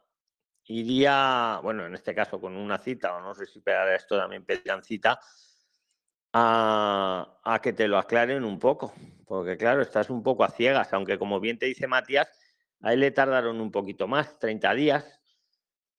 iría, 0.65 1.61
bueno, 1.63 1.87
en 1.87 1.95
este 1.95 2.15
caso 2.15 2.41
con 2.41 2.55
una 2.57 2.79
cita, 2.79 3.15
o 3.17 3.21
no 3.21 3.35
sé 3.35 3.47
si 3.47 3.61
para 3.61 3.95
esto 3.97 4.17
también 4.19 4.45
pedirán 4.45 4.85
cita, 4.85 5.19
a, 6.33 7.41
a 7.43 7.61
que 7.61 7.73
te 7.73 7.89
lo 7.89 7.99
aclaren 7.99 8.45
un 8.45 8.59
poco. 8.59 8.93
Porque 9.27 9.57
claro, 9.57 9.83
estás 9.83 10.11
un 10.11 10.23
poco 10.23 10.45
a 10.45 10.51
ciegas, 10.51 10.93
aunque 10.93 11.19
como 11.19 11.41
bien 11.41 11.59
te 11.59 11.67
dice 11.67 11.87
Matías, 11.87 12.29
a 12.81 12.93
él 12.93 13.01
le 13.01 13.11
tardaron 13.11 13.61
un 13.61 13.71
poquito 13.71 14.07
más, 14.07 14.39
30 14.39 14.73
días, 14.75 15.21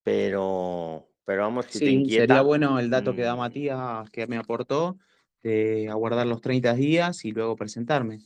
pero, 0.03 1.10
pero 1.25 1.41
vamos, 1.44 1.65
si 1.65 1.79
te 1.79 1.86
Sí, 1.86 1.91
inquieta. 1.91 2.22
sería 2.27 2.41
bueno 2.41 2.79
el 2.79 2.89
dato 2.89 3.15
que 3.15 3.22
da 3.24 3.36
mm, 3.36 3.39
Matías, 3.39 4.10
que 4.12 4.27
me 4.27 4.38
aportó, 4.38 4.98
de 5.44 5.89
aguardar 5.89 6.27
los 6.27 6.41
30 6.41 6.74
días 6.74 7.25
y 7.25 7.32
luego 7.32 7.56
presentarme. 7.56 8.20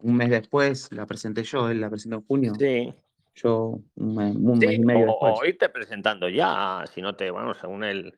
Un 0.00 0.16
mes 0.16 0.30
después 0.30 0.90
la 0.92 1.06
presenté 1.06 1.42
yo, 1.42 1.68
él 1.68 1.80
la 1.80 1.90
presentó 1.90 2.18
en 2.18 2.24
junio, 2.26 2.52
Sí, 2.58 2.94
yo 3.34 3.80
un 3.96 4.14
mes, 4.14 4.36
un 4.36 4.58
mes 4.58 4.70
Sí, 4.70 4.76
y 4.76 4.78
medio 4.78 5.06
o, 5.06 5.08
después. 5.10 5.34
o 5.40 5.44
irte 5.44 5.68
presentando 5.68 6.28
ya, 6.28 6.84
si 6.92 7.02
no 7.02 7.16
te, 7.16 7.30
bueno, 7.30 7.54
según 7.54 7.82
el, 7.84 8.16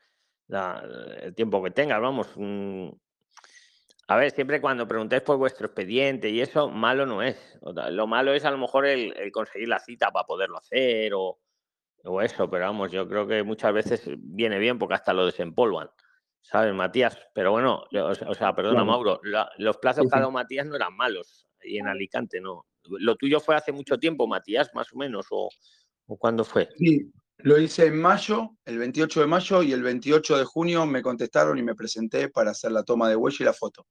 la- 0.49 0.85
el 1.23 1.35
tiempo 1.35 1.63
que 1.63 1.71
tengas, 1.71 2.01
vamos. 2.01 2.29
mm. 2.37 2.89
A 4.09 4.17
ver, 4.17 4.33
siempre 4.33 4.61
cuando 4.61 4.89
preguntéis 4.89 5.23
por 5.23 5.37
vuestro 5.37 5.67
expediente 5.67 6.29
y 6.31 6.41
eso, 6.41 6.69
malo 6.69 7.07
no 7.07 7.23
es. 7.23 7.59
Lo 7.91 8.09
malo 8.09 8.35
es 8.35 8.45
a 8.45 8.51
lo 8.51 8.59
mejor 8.59 8.85
el, 8.87 9.17
el 9.17 9.31
conseguir 9.31 9.69
la 9.69 9.79
cita 9.79 10.11
para 10.11 10.27
poderlo 10.27 10.59
hacer 10.59 11.13
o, 11.15 11.39
o 12.05 12.21
eso, 12.21 12.51
pero 12.51 12.65
vamos, 12.65 12.91
yo 12.91 13.09
creo 13.09 13.27
que 13.29 13.45
muchas 13.45 13.73
veces 13.73 14.03
viene 14.19 14.59
bien 14.59 14.79
porque 14.81 14.95
hasta 14.97 15.13
lo 15.13 15.27
desempolvan, 15.27 15.91
¿sabes, 16.41 16.75
Matías? 16.75 17.17
Pero 17.33 17.53
bueno, 17.53 17.85
o 17.93 18.35
sea, 18.35 18.53
perdona. 18.53 18.83
Mauro, 18.83 19.21
la- 19.23 19.49
los 19.59 19.77
plazos 19.79 20.09
que 20.11 20.17
ha 20.17 20.19
dado 20.19 20.33
Matías 20.33 20.67
no 20.67 20.75
eran 20.75 20.97
malos 20.97 21.47
y 21.63 21.79
en 21.79 21.89
Alicante 21.89 22.41
no. 22.41 22.67
Lo 22.85 23.17
tuyo 23.17 23.41
fue 23.41 23.57
hace 23.57 23.73
mucho 23.73 23.99
tiempo, 23.99 24.27
Matías, 24.27 24.71
más 24.75 24.93
o 24.93 24.97
menos, 24.97 25.27
o, 25.31 25.49
o 26.07 26.17
cuándo 26.17 26.45
fue. 26.45 26.69
Sí, 26.77 27.13
lo 27.39 27.59
hice 27.59 27.87
en 27.87 28.01
mayo, 28.01 28.57
el 28.65 28.79
28 28.79 29.21
de 29.21 29.27
mayo, 29.27 29.63
y 29.63 29.73
el 29.73 29.83
28 29.83 30.39
de 30.39 30.45
junio 30.45 30.87
me 30.87 31.03
contestaron 31.03 31.59
y 31.59 31.63
me 31.63 31.75
presenté 31.75 32.29
para 32.29 32.51
hacer 32.51 32.73
la 32.73 32.83
toma 32.83 33.09
de 33.09 33.17
huella 33.17 33.37
y 33.41 33.45
la 33.45 33.53
foto. 33.53 33.87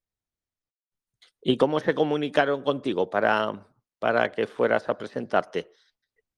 ¿Y 1.41 1.57
cómo 1.57 1.79
se 1.79 1.95
comunicaron 1.95 2.63
contigo 2.63 3.09
para, 3.09 3.67
para 3.97 4.31
que 4.31 4.45
fueras 4.47 4.89
a 4.89 4.97
presentarte? 4.97 5.71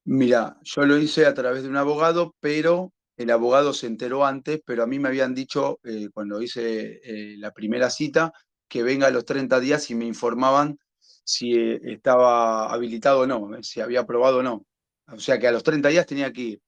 Mira, 0.05 0.57
yo 0.61 0.85
lo 0.85 0.97
hice 0.97 1.25
a 1.25 1.33
través 1.33 1.63
de 1.63 1.69
un 1.69 1.77
abogado, 1.77 2.35
pero 2.39 2.93
el 3.17 3.29
abogado 3.29 3.73
se 3.73 3.87
enteró 3.87 4.25
antes, 4.25 4.61
pero 4.65 4.83
a 4.83 4.87
mí 4.87 4.99
me 4.99 5.09
habían 5.09 5.35
dicho 5.35 5.79
eh, 5.83 6.09
cuando 6.13 6.41
hice 6.41 7.01
eh, 7.03 7.35
la 7.37 7.51
primera 7.51 7.89
cita 7.89 8.31
que 8.67 8.83
venga 8.83 9.07
a 9.07 9.11
los 9.11 9.25
30 9.25 9.59
días 9.59 9.89
y 9.91 9.95
me 9.95 10.05
informaban 10.05 10.79
si 11.23 11.53
eh, 11.53 11.79
estaba 11.83 12.71
habilitado 12.71 13.21
o 13.21 13.27
no, 13.27 13.55
eh, 13.55 13.63
si 13.63 13.81
había 13.81 14.01
aprobado 14.01 14.39
o 14.39 14.43
no. 14.43 14.65
O 15.07 15.19
sea 15.19 15.39
que 15.39 15.47
a 15.47 15.51
los 15.51 15.63
30 15.63 15.89
días 15.89 16.05
tenía 16.05 16.31
que 16.31 16.41
ir. 16.41 16.61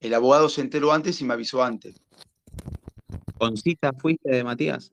El 0.00 0.14
abogado 0.14 0.48
se 0.48 0.60
enteró 0.60 0.92
antes 0.92 1.20
y 1.20 1.24
me 1.24 1.34
avisó 1.34 1.62
antes. 1.62 1.96
¿Con 3.38 3.56
cita 3.56 3.92
fuiste 3.92 4.30
de 4.30 4.44
Matías? 4.44 4.92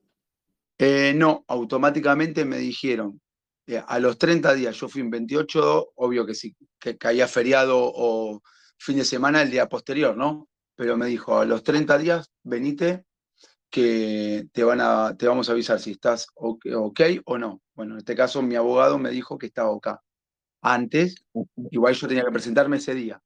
Eh, 0.78 1.14
no, 1.16 1.46
automáticamente 1.48 2.46
me 2.46 2.58
dijeron, 2.58 3.22
eh, 3.68 3.82
a 3.86 4.00
los 4.00 4.18
30 4.18 4.54
días, 4.54 4.76
yo 4.76 4.90
fui 4.90 5.02
en 5.02 5.10
28, 5.10 5.94
obvio 5.96 6.26
que 6.26 6.36
sí, 6.36 6.56
que 6.80 6.98
caía 6.98 7.28
feriado 7.28 7.78
o 7.80 8.42
fin 8.78 8.98
de 8.98 9.06
semana 9.06 9.42
el 9.42 9.52
día 9.52 9.68
posterior, 9.68 10.16
¿no? 10.16 10.48
Pero 10.76 10.98
me 10.98 11.08
dijo, 11.08 11.40
a 11.40 11.46
los 11.46 11.64
30 11.64 11.98
días, 11.98 12.32
venite, 12.44 13.06
que 13.70 14.48
te, 14.52 14.64
van 14.64 14.80
a, 14.82 15.16
te 15.18 15.28
vamos 15.28 15.50
a 15.50 15.54
avisar 15.54 15.80
si 15.80 15.92
estás 15.92 16.28
ok, 16.36 16.66
ok 16.76 17.02
o 17.26 17.38
no. 17.38 17.62
Bueno, 17.74 17.94
en 17.94 18.00
este 18.00 18.16
caso 18.16 18.42
mi 18.42 18.56
abogado 18.56 18.98
me 18.98 19.10
dijo 19.12 19.38
que 19.38 19.48
estaba 19.48 19.70
ok. 19.72 19.88
Antes, 20.62 21.16
igual 21.72 21.94
yo 21.94 22.08
tenía 22.08 22.24
que 22.24 22.32
presentarme 22.32 22.78
ese 22.78 22.96
día. 22.96 23.22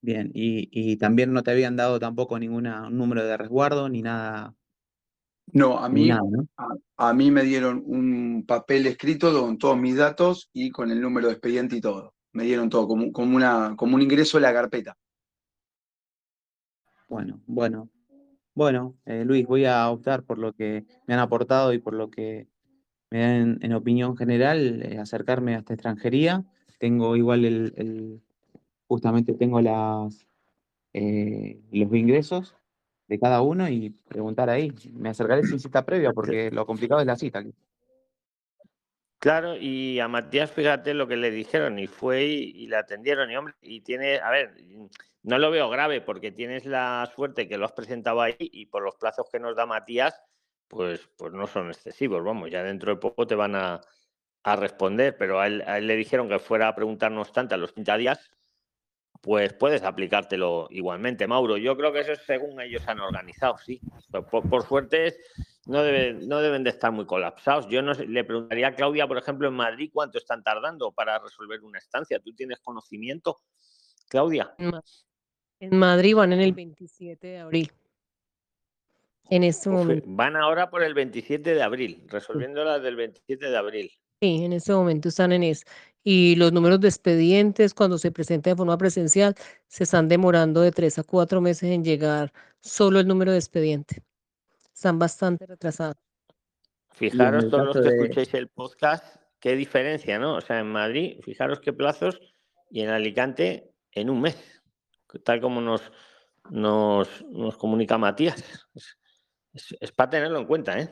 Bien, 0.00 0.30
y, 0.34 0.68
y 0.72 0.96
también 0.96 1.32
no 1.32 1.42
te 1.42 1.52
habían 1.52 1.76
dado 1.76 1.98
tampoco 2.00 2.38
ninguna 2.38 2.88
un 2.88 2.98
número 2.98 3.24
de 3.24 3.36
resguardo 3.36 3.88
ni 3.88 4.02
nada, 4.02 4.54
No, 5.52 5.78
a 5.78 5.88
mí, 5.88 6.08
nada, 6.08 6.22
¿no? 6.28 6.46
a, 6.56 7.08
a 7.10 7.14
mí 7.14 7.30
me 7.30 7.42
dieron 7.42 7.82
un 7.86 8.44
papel 8.46 8.86
escrito 8.86 9.32
con 9.40 9.58
todos 9.58 9.76
mis 9.78 9.96
datos 9.96 10.50
y 10.52 10.70
con 10.70 10.90
el 10.90 11.00
número 11.00 11.28
de 11.28 11.34
expediente 11.34 11.76
y 11.76 11.80
todo. 11.80 12.14
Me 12.32 12.44
dieron 12.44 12.68
todo, 12.70 12.88
como, 12.88 13.12
como, 13.12 13.36
una, 13.36 13.74
como 13.76 13.94
un 13.96 14.02
ingreso 14.02 14.38
en 14.38 14.42
la 14.42 14.52
carpeta. 14.52 14.96
Bueno, 17.08 17.40
bueno, 17.46 17.90
bueno, 18.54 18.96
eh, 19.06 19.24
Luis, 19.24 19.46
voy 19.46 19.64
a 19.66 19.88
optar 19.90 20.24
por 20.24 20.38
lo 20.38 20.52
que 20.52 20.84
me 21.06 21.14
han 21.14 21.20
aportado 21.20 21.72
y 21.72 21.78
por 21.78 21.94
lo 21.94 22.10
que 22.10 22.48
me 23.10 23.20
dan 23.20 23.58
en 23.62 23.72
opinión 23.74 24.16
general, 24.16 24.82
eh, 24.82 24.98
acercarme 24.98 25.54
a 25.56 25.60
esta 25.60 25.74
extranjería. 25.74 26.44
Tengo 26.78 27.16
igual 27.16 27.44
el, 27.44 27.74
el- 27.76 28.22
justamente 28.88 29.34
tengo 29.34 29.60
las, 29.60 30.26
eh, 30.94 31.60
los 31.72 31.94
ingresos 31.94 32.56
de 33.08 33.18
cada 33.20 33.42
uno 33.42 33.68
y 33.68 33.90
preguntar 34.08 34.50
ahí. 34.50 34.72
Me 34.94 35.10
acercaré 35.10 35.44
sin 35.44 35.60
cita 35.60 35.84
previa 35.86 36.12
porque 36.12 36.50
lo 36.50 36.66
complicado 36.66 37.00
es 37.00 37.06
la 37.06 37.16
cita. 37.16 37.44
Claro, 39.18 39.56
y 39.56 40.00
a 40.00 40.08
Matías, 40.08 40.50
fíjate 40.50 40.94
lo 40.94 41.06
que 41.06 41.16
le 41.16 41.30
dijeron, 41.30 41.78
y 41.78 41.86
fue 41.86 42.24
y, 42.24 42.50
y 42.56 42.66
le 42.66 42.76
atendieron, 42.76 43.30
y 43.30 43.36
hombre, 43.36 43.54
y 43.62 43.80
tiene, 43.82 44.18
a 44.18 44.30
ver, 44.30 44.56
no 45.22 45.38
lo 45.38 45.50
veo 45.50 45.68
grave 45.70 46.00
porque 46.00 46.32
tienes 46.32 46.66
la 46.66 47.10
suerte 47.14 47.48
que 47.48 47.58
lo 47.58 47.64
has 47.64 47.72
presentado 47.72 48.20
ahí 48.20 48.36
y 48.38 48.66
por 48.66 48.82
los 48.82 48.96
plazos 48.96 49.26
que 49.30 49.40
nos 49.40 49.56
da 49.56 49.66
Matías, 49.66 50.20
pues, 50.68 51.08
pues 51.16 51.32
no 51.32 51.46
son 51.46 51.68
excesivos, 51.68 52.24
vamos, 52.24 52.50
ya 52.50 52.62
dentro 52.62 52.92
de 52.92 53.00
poco 53.00 53.26
te 53.26 53.34
van 53.34 53.54
a, 53.54 53.80
a 54.44 54.56
responder, 54.56 55.16
pero 55.16 55.40
a 55.40 55.46
él, 55.46 55.86
le 55.86 55.96
dijeron 55.96 56.28
que 56.28 56.38
fuera 56.38 56.68
a 56.68 56.74
preguntarnos 56.74 57.32
tanto 57.32 57.54
a 57.54 57.58
los 57.58 57.74
30 57.74 57.96
días, 57.96 58.30
pues 59.20 59.52
puedes 59.52 59.82
aplicártelo 59.82 60.66
igualmente, 60.70 61.28
Mauro. 61.28 61.56
Yo 61.56 61.76
creo 61.76 61.92
que 61.92 62.00
eso 62.00 62.12
es 62.12 62.22
según 62.26 62.60
ellos 62.60 62.82
han 62.88 62.98
organizado, 62.98 63.56
sí. 63.58 63.80
Por, 64.10 64.48
por 64.48 64.66
suerte 64.66 65.16
no, 65.66 65.82
deben, 65.82 66.28
no 66.28 66.40
deben 66.40 66.64
de 66.64 66.70
estar 66.70 66.90
muy 66.90 67.06
colapsados. 67.06 67.68
Yo 67.68 67.82
no 67.82 67.94
sé, 67.94 68.06
le 68.06 68.24
preguntaría 68.24 68.68
a 68.68 68.74
Claudia, 68.74 69.06
por 69.06 69.18
ejemplo, 69.18 69.46
en 69.46 69.54
Madrid, 69.54 69.90
cuánto 69.92 70.18
están 70.18 70.42
tardando 70.42 70.90
para 70.90 71.20
resolver 71.20 71.62
una 71.62 71.78
estancia. 71.78 72.18
¿Tú 72.18 72.34
tienes 72.34 72.58
conocimiento, 72.58 73.42
Claudia? 74.08 74.54
En 75.62 75.70
Ma- 75.70 75.74
En 75.74 75.78
Madrid 75.96 76.14
van 76.16 76.32
en 76.32 76.40
el 76.40 76.52
27 76.52 77.26
de 77.28 77.38
abril. 77.38 77.70
En 79.30 79.44
este 79.44 79.70
momento. 79.70 80.04
van 80.08 80.36
ahora 80.36 80.68
por 80.68 80.82
el 80.82 80.92
27 80.92 81.54
de 81.54 81.62
abril, 81.62 82.02
resolviéndola 82.08 82.78
del 82.80 82.96
27 82.96 83.48
de 83.48 83.56
abril. 83.56 83.90
Sí, 84.20 84.44
en 84.44 84.52
este 84.52 84.72
momento 84.72 85.08
están 85.08 85.32
en 85.32 85.44
eso. 85.44 85.64
Y 86.04 86.34
los 86.36 86.52
números 86.52 86.80
de 86.80 86.88
expedientes, 86.88 87.74
cuando 87.74 87.96
se 87.96 88.10
presenta 88.10 88.50
de 88.50 88.56
forma 88.56 88.76
presencial, 88.76 89.34
se 89.68 89.84
están 89.84 90.08
demorando 90.08 90.60
de 90.60 90.72
tres 90.72 90.98
a 90.98 91.04
cuatro 91.04 91.40
meses 91.40 91.70
en 91.70 91.84
llegar 91.84 92.32
solo 92.60 92.98
el 93.00 93.06
número 93.06 93.30
de 93.32 93.38
expediente. 93.38 94.02
Están 94.74 94.98
bastante 94.98 95.46
retrasados. 95.46 95.96
Fijaros 96.90 97.48
todos 97.48 97.66
los 97.66 97.76
que 97.76 97.82
de- 97.82 97.96
escuchéis 98.02 98.34
el 98.34 98.48
podcast, 98.48 99.16
qué 99.38 99.54
diferencia, 99.54 100.18
¿no? 100.18 100.34
O 100.36 100.40
sea, 100.40 100.58
en 100.58 100.66
Madrid, 100.66 101.20
fijaros 101.22 101.60
qué 101.60 101.72
plazos, 101.72 102.20
y 102.68 102.82
en 102.82 102.90
Alicante, 102.90 103.70
en 103.92 104.10
un 104.10 104.20
mes, 104.20 104.36
tal 105.24 105.40
como 105.40 105.60
nos, 105.60 105.82
nos, 106.50 107.24
nos 107.30 107.56
comunica 107.56 107.98
Matías. 107.98 108.66
Es, 109.80 109.92
para 109.92 110.10
tenerlo 110.10 110.38
en 110.38 110.46
cuenta, 110.46 110.78
¿eh? 110.80 110.88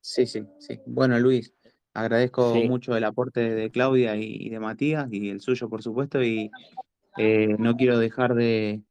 Sí, 0.00 0.26
sí, 0.26 0.44
sí. 0.58 0.80
Bueno, 0.86 1.18
Luis, 1.18 1.52
agradezco 1.92 2.54
Sí. 2.54 2.68
mucho 2.68 2.96
el 2.96 3.04
aporte 3.04 3.40
de 3.40 3.70
Claudia 3.70 4.16
y, 4.16 4.46
y 4.46 4.48
de 4.50 4.60
Matías 4.60 5.08
y 5.10 5.30
el 5.30 5.40
suyo, 5.40 5.68
por 5.68 5.82
supuesto, 5.82 6.22
y 6.22 6.50
eh, 7.16 7.56
no 7.58 7.76
quiero 7.76 7.98
dejar 7.98 8.34
de, 8.34 8.82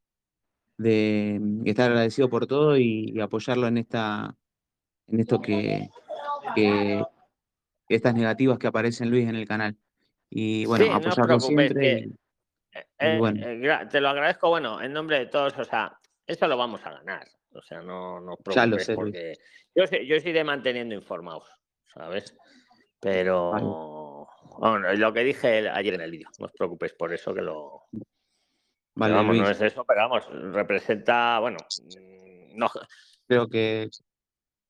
de 0.78 1.40
estar 1.66 1.90
agradecido 1.92 2.30
por 2.30 2.48
todo 2.48 2.78
y, 2.78 3.12
y 3.14 3.20
apoyarlo 3.22 3.68
en 3.68 3.78
esta, 3.78 4.36
en 5.08 5.20
esto 5.20 5.42
que, 5.42 5.90
que 6.56 7.04
estas 7.90 8.16
negativas 8.16 8.58
que 8.58 8.68
aparecen, 8.68 9.10
Luis, 9.10 9.28
en 9.28 9.36
el 9.36 9.48
canal. 9.48 9.78
Y 10.30 10.66
bueno, 10.66 10.86
Sí, 10.86 10.92
apoyarlo 10.92 11.40
siempre. 11.40 11.74
que- 11.82 12.10
Eh, 12.98 13.18
bueno. 13.20 13.46
eh, 13.46 13.58
gra- 13.60 13.88
te 13.90 14.02
lo 14.02 14.10
agradezco, 14.10 14.50
bueno, 14.50 14.82
en 14.82 14.94
nombre 14.94 15.20
de 15.20 15.26
todos, 15.28 15.58
o 15.58 15.64
sea, 15.66 15.98
eso 16.26 16.48
lo 16.48 16.58
vamos 16.58 16.86
a 16.86 16.92
ganar. 16.92 17.28
O 17.52 17.62
sea, 17.62 17.82
no, 17.82 18.20
no 18.20 18.38
sé, 18.50 18.66
Luis. 18.68 18.92
porque 18.96 19.38
yo, 19.76 19.86
sé- 19.86 20.06
yo 20.08 20.18
os 20.18 20.26
iré 20.26 20.44
manteniendo 20.44 20.96
informados. 20.96 21.48
¿sabes? 21.94 22.36
Pero 23.00 23.52
bueno, 24.58 24.94
lo 24.94 25.14
que 25.14 25.24
dije 25.24 25.70
ayer 25.70 25.94
en 25.94 26.02
el 26.02 26.10
vídeo, 26.12 26.28
no 26.40 26.48
os 26.48 26.52
preocupéis 26.54 26.94
por 26.94 27.14
eso 27.14 27.34
que 27.36 27.42
lo... 27.44 27.84
Vale, 28.96 29.14
vamos, 29.14 29.36
no 29.38 29.50
es 29.50 29.62
eso, 29.62 29.86
pero 29.86 30.02
vamos, 30.02 30.28
representa, 30.54 31.38
bueno, 31.40 31.58
mm, 31.84 32.58
no, 32.58 32.68
Creo 33.28 33.48
que, 33.48 33.90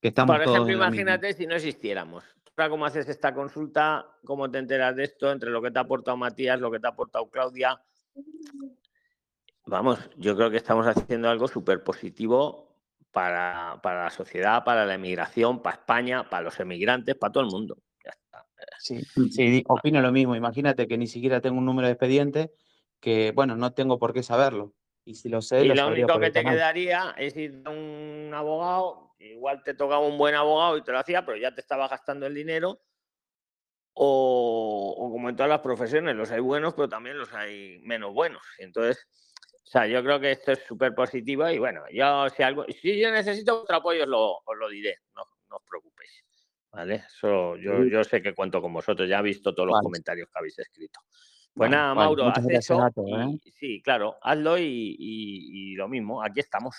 que 0.01 0.07
estamos 0.09 0.35
por 0.35 0.43
todos 0.43 0.57
ejemplo, 0.57 0.73
misma. 0.73 0.87
imagínate 0.87 1.33
si 1.33 1.45
no 1.47 1.55
existiéramos. 1.55 2.23
Ahora, 2.57 2.69
¿cómo 2.69 2.85
haces 2.85 3.07
esta 3.09 3.33
consulta? 3.33 4.05
¿Cómo 4.25 4.49
te 4.51 4.57
enteras 4.59 4.95
de 4.95 5.05
esto? 5.05 5.31
Entre 5.31 5.49
lo 5.49 5.61
que 5.61 5.71
te 5.71 5.79
ha 5.79 5.83
aportado 5.83 6.17
Matías, 6.17 6.59
lo 6.59 6.69
que 6.71 6.79
te 6.79 6.87
ha 6.87 6.91
aportado 6.91 7.29
Claudia. 7.29 7.81
Vamos, 9.65 9.99
yo 10.17 10.35
creo 10.35 10.51
que 10.51 10.57
estamos 10.57 10.85
haciendo 10.87 11.29
algo 11.29 11.47
súper 11.47 11.83
positivo 11.83 12.75
para, 13.11 13.79
para 13.81 14.05
la 14.05 14.09
sociedad, 14.09 14.63
para 14.63 14.85
la 14.85 14.95
emigración, 14.95 15.61
para 15.61 15.77
España, 15.77 16.29
para 16.29 16.43
los 16.43 16.59
emigrantes, 16.59 17.15
para 17.15 17.31
todo 17.31 17.43
el 17.43 17.49
mundo. 17.49 17.77
Ya 18.03 18.11
está. 18.11 18.45
Sí, 18.79 19.01
sí, 19.31 19.63
opino 19.67 20.01
lo 20.01 20.11
mismo. 20.11 20.35
Imagínate 20.35 20.87
que 20.87 20.97
ni 20.97 21.07
siquiera 21.07 21.39
tengo 21.39 21.59
un 21.59 21.65
número 21.65 21.87
de 21.87 21.93
expediente 21.93 22.51
que, 22.99 23.31
bueno, 23.33 23.55
no 23.55 23.73
tengo 23.73 23.99
por 23.99 24.13
qué 24.13 24.23
saberlo. 24.23 24.73
Y 25.05 25.15
si 25.15 25.29
lo 25.29 25.41
sé, 25.41 25.63
Y 25.63 25.67
lo 25.67 25.87
único 25.87 26.19
que 26.19 26.31
te 26.31 26.41
canal. 26.43 26.55
quedaría 26.55 27.15
es 27.17 27.35
ir 27.35 27.61
a 27.65 27.69
un 27.69 28.31
abogado, 28.33 29.13
igual 29.19 29.61
te 29.63 29.73
tocaba 29.73 30.05
un 30.05 30.17
buen 30.17 30.35
abogado 30.35 30.77
y 30.77 30.81
te 30.83 30.91
lo 30.91 30.99
hacía, 30.99 31.25
pero 31.25 31.37
ya 31.37 31.53
te 31.53 31.61
estaba 31.61 31.87
gastando 31.87 32.25
el 32.25 32.33
dinero. 32.33 32.79
O, 33.95 34.95
o 34.97 35.11
como 35.11 35.29
en 35.29 35.35
todas 35.35 35.49
las 35.49 35.59
profesiones, 35.61 36.15
los 36.15 36.31
hay 36.31 36.39
buenos, 36.39 36.73
pero 36.73 36.89
también 36.89 37.17
los 37.17 37.31
hay 37.33 37.79
menos 37.83 38.13
buenos. 38.13 38.41
Entonces, 38.57 39.05
o 39.63 39.65
sea, 39.65 39.85
yo 39.87 40.03
creo 40.03 40.19
que 40.19 40.31
esto 40.31 40.51
es 40.51 40.59
súper 40.67 40.93
positivo 40.95 41.47
y 41.49 41.59
bueno, 41.59 41.81
yo 41.91 42.27
si 42.29 42.41
algo, 42.43 42.65
si 42.81 42.99
yo 42.99 43.11
necesito 43.11 43.57
vuestro 43.57 43.77
apoyo 43.77 44.03
os 44.03 44.09
lo, 44.09 44.31
os 44.37 44.57
lo 44.59 44.69
diré, 44.69 44.97
no, 45.15 45.23
no 45.49 45.55
os 45.57 45.63
preocupéis. 45.69 46.11
¿Vale? 46.71 47.03
Eso, 47.07 47.55
yo, 47.57 47.83
yo 47.83 48.03
sé 48.03 48.19
que 48.21 48.33
cuento 48.33 48.59
con 48.61 48.73
vosotros, 48.73 49.07
ya 49.07 49.19
he 49.19 49.23
visto 49.23 49.53
todos 49.53 49.67
los 49.67 49.73
Vale. 49.75 49.83
comentarios 49.83 50.27
que 50.27 50.39
habéis 50.39 50.57
escrito. 50.57 50.99
Pues 51.53 51.69
Vale, 51.69 51.75
nada, 51.75 51.93
Mauro, 51.93 52.27
haz 52.29 52.49
eso. 52.49 52.87
¿eh? 52.87 53.39
y- 53.43 53.51
Sí, 53.51 53.81
claro, 53.83 54.17
hazlo 54.23 54.57
y, 54.57 54.63
y- 54.97 55.71
y 55.73 55.75
lo 55.75 55.87
mismo, 55.87 56.23
aquí 56.23 56.39
estamos. 56.39 56.75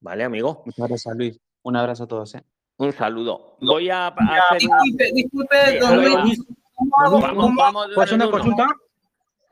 ¿Vale, 0.00 0.24
amigo? 0.24 0.62
Muchas 0.64 0.88
gracias, 0.88 1.16
Luis. 1.16 1.38
Un 1.62 1.76
abrazo 1.76 2.04
a 2.04 2.06
todos. 2.08 2.34
¿eh? 2.34 2.42
Un 2.78 2.92
saludo. 2.92 3.56
Voy 3.60 3.88
a, 3.90 4.08
a 4.08 4.10
hacer. 4.10 4.58
Disculpe, 4.60 5.10
disculpe, 5.14 5.56
Sí, 5.72 5.78
don 5.78 5.96
Luis. 6.04 6.42
¿Cómo 6.74 6.92
hago, 7.04 7.20
Vamos, 7.20 7.44
cómo- 7.44 7.56
vamos 7.62 7.88
de 7.88 7.94
¿Puedo 7.94 8.04
hacer 8.04 8.14
uno 8.16 8.28
una 8.28 8.32
consulta? 8.38 8.66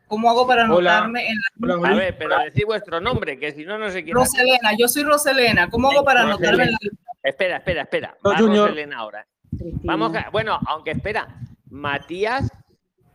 cómo 0.07 0.31
hago 0.31 0.47
para 0.47 0.65
Hola. 0.73 0.93
anotarme 0.99 1.29
en 1.29 1.35
la... 1.67 1.75
Hola, 1.77 1.89
A 1.89 1.95
ver, 1.97 2.19
pero 2.19 2.39
decid 2.41 2.65
vuestro 2.67 3.01
nombre, 3.01 3.39
que 3.39 3.53
si 3.53 3.65
no, 3.65 3.79
no 3.79 3.91
sé 3.91 4.05
quién. 4.05 4.15
Roselena, 4.15 4.73
yo 4.79 4.87
soy 4.89 5.05
Roselena. 5.05 5.71
¿Cómo 5.71 5.91
hago 5.91 6.05
para 6.05 6.23
Roselena. 6.25 6.53
anotarme 6.53 6.65
en 6.65 6.71
la... 6.73 6.99
Espera, 7.31 7.57
espera, 7.57 7.83
espera. 7.83 8.17
No, 8.23 8.31
Va 8.31 8.39
Junior. 8.39 8.69
Roselena 8.69 8.99
ahora. 8.99 9.27
Vamos 9.85 10.15
a, 10.15 10.29
bueno, 10.31 10.59
aunque 10.67 10.91
espera, 10.91 11.27
Matías, 11.71 12.51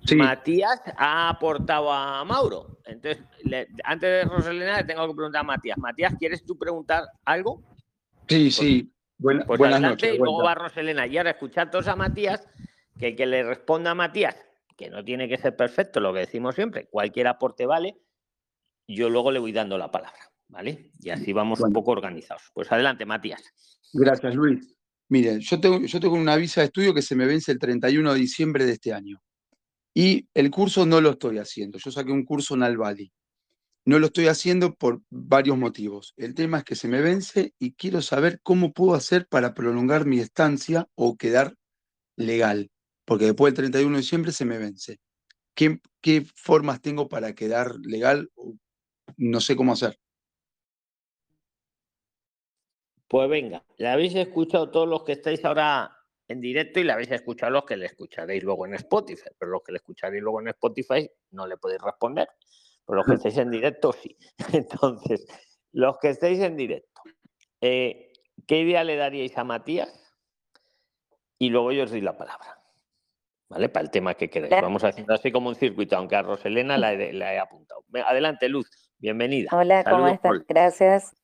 Sí, 0.05 0.15
Matías 0.15 0.81
ha 0.97 1.29
aportado 1.29 1.91
a 1.91 2.23
Mauro. 2.25 2.77
Entonces, 2.85 3.21
le- 3.43 3.67
antes 3.83 4.09
de 4.09 4.23
Roselena, 4.23 4.77
le 4.77 4.83
tengo 4.85 5.05
que 5.07 5.13
preguntar 5.13 5.41
a 5.41 5.43
Matías. 5.43 5.77
Matías, 5.77 6.15
¿quieres 6.17 6.43
tú 6.45 6.57
preguntar 6.57 7.03
algo? 7.25 7.61
sí, 8.27 8.49
sí. 8.49 8.91
Buena- 9.19 9.45
Pues 9.45 9.57
buenas 9.59 9.75
adelante 9.79 10.05
noches. 10.07 10.15
y 10.15 10.17
luego 10.17 10.43
va 10.43 10.55
Roselena. 10.55 11.05
Y 11.05 11.17
ahora 11.17 11.31
escuchar 11.31 11.69
todos 11.69 11.87
a 11.87 11.95
Matías, 11.95 12.47
que 12.97 13.09
el 13.09 13.15
que 13.15 13.25
le 13.25 13.43
responda 13.43 13.91
a 13.91 13.95
Matías, 13.95 14.35
que 14.77 14.89
no 14.89 15.03
tiene 15.03 15.27
que 15.29 15.37
ser 15.37 15.55
perfecto, 15.55 15.99
lo 15.99 16.13
que 16.13 16.19
decimos 16.21 16.55
siempre, 16.55 16.87
cualquier 16.89 17.27
aporte 17.27 17.65
vale, 17.65 17.97
yo 18.87 19.09
luego 19.09 19.31
le 19.31 19.39
voy 19.39 19.51
dando 19.51 19.77
la 19.77 19.91
palabra, 19.91 20.19
¿vale? 20.47 20.91
Y 20.99 21.09
así 21.09 21.33
vamos 21.33 21.59
un 21.59 21.73
poco 21.73 21.91
organizados. 21.91 22.43
Pues 22.53 22.71
adelante, 22.71 23.05
Matías. 23.05 23.43
Gracias, 23.93 24.33
Luis. 24.35 24.75
Mire, 25.09 25.39
yo 25.41 25.59
tengo, 25.59 25.79
yo 25.81 25.99
tengo 25.99 26.15
una 26.15 26.35
visa 26.35 26.61
de 26.61 26.65
estudio 26.67 26.93
que 26.93 27.01
se 27.01 27.15
me 27.15 27.25
vence 27.25 27.51
el 27.51 27.59
31 27.59 28.13
de 28.13 28.19
diciembre 28.19 28.65
de 28.65 28.73
este 28.73 28.93
año. 28.93 29.21
Y 29.93 30.27
el 30.33 30.49
curso 30.51 30.85
no 30.85 31.01
lo 31.01 31.09
estoy 31.11 31.39
haciendo. 31.39 31.77
Yo 31.77 31.91
saqué 31.91 32.11
un 32.11 32.23
curso 32.23 32.53
en 32.55 32.63
Albali. 32.63 33.11
No 33.85 33.97
lo 33.97 34.07
estoy 34.07 34.27
haciendo 34.27 34.75
por 34.75 35.01
varios 35.09 35.57
motivos. 35.57 36.13
El 36.17 36.35
tema 36.35 36.59
es 36.59 36.63
que 36.63 36.75
se 36.75 36.87
me 36.87 37.01
vence 37.01 37.53
y 37.59 37.73
quiero 37.73 38.01
saber 38.01 38.39
cómo 38.43 38.73
puedo 38.73 38.93
hacer 38.93 39.27
para 39.27 39.53
prolongar 39.53 40.05
mi 40.05 40.19
estancia 40.19 40.87
o 40.95 41.17
quedar 41.17 41.55
legal. 42.15 42.69
Porque 43.05 43.25
después 43.25 43.53
del 43.53 43.71
31 43.71 43.95
de 43.95 44.01
diciembre 44.01 44.31
se 44.31 44.45
me 44.45 44.57
vence. 44.57 44.99
¿Qué, 45.55 46.25
formas 46.35 46.81
tengo 46.81 47.09
para 47.09 47.33
quedar 47.33 47.75
legal? 47.81 48.29
No 49.17 49.41
sé 49.41 49.55
cómo 49.55 49.73
hacer. 49.73 49.99
Pues 53.07 53.27
venga, 53.27 53.65
la 53.77 53.93
habéis 53.93 54.15
escuchado 54.15 54.69
todos 54.69 54.87
los 54.87 55.03
que 55.03 55.13
estáis 55.13 55.43
ahora 55.43 55.91
en 56.27 56.39
directo 56.39 56.79
y 56.79 56.83
la 56.83 56.93
habéis 56.93 57.09
escuchado 57.11 57.51
los 57.51 57.65
que 57.65 57.75
le 57.75 57.87
escucharéis 57.87 58.43
luego 58.43 58.67
en 58.67 58.75
Spotify, 58.75 59.29
pero 59.37 59.51
los 59.51 59.63
que 59.63 59.71
le 59.71 59.79
escucharéis 59.79 60.21
luego 60.21 60.39
en 60.41 60.49
Spotify 60.49 61.09
no 61.31 61.47
le 61.47 61.57
podéis 61.57 61.81
responder, 61.81 62.29
pero 62.89 63.03
los 63.03 63.05
que 63.05 63.13
estáis 63.13 63.37
en 63.37 63.51
directo 63.51 63.93
sí. 63.93 64.17
Entonces, 64.53 65.27
los 65.71 65.99
que 65.99 66.09
estáis 66.09 66.39
en 66.39 66.57
directo, 66.57 67.01
eh, 67.61 68.11
¿qué 68.47 68.61
idea 68.61 68.83
le 68.83 68.95
daríais 68.95 69.37
a 69.37 69.43
Matías? 69.43 69.93
Y 71.37 71.49
luego 71.49 71.71
yo 71.71 71.83
os 71.83 71.91
doy 71.91 72.01
la 72.01 72.17
palabra. 72.17 72.57
¿Vale? 73.47 73.69
Para 73.69 73.83
el 73.83 73.91
tema 73.91 74.15
que 74.15 74.31
queráis. 74.31 74.59
Vamos 74.59 74.83
haciendo 74.83 75.13
así 75.13 75.31
como 75.31 75.49
un 75.49 75.55
circuito, 75.55 75.97
aunque 75.97 76.15
a 76.15 76.23
Roselena 76.23 76.79
la 76.79 76.93
he, 76.93 77.13
la 77.13 77.33
he 77.33 77.39
apuntado. 77.39 77.83
Adelante, 78.07 78.49
Luz. 78.49 78.67
Bienvenida. 78.97 79.49
Hola, 79.53 79.83
¿cómo 79.83 80.07
estás? 80.07 80.45
Gracias. 80.47 81.15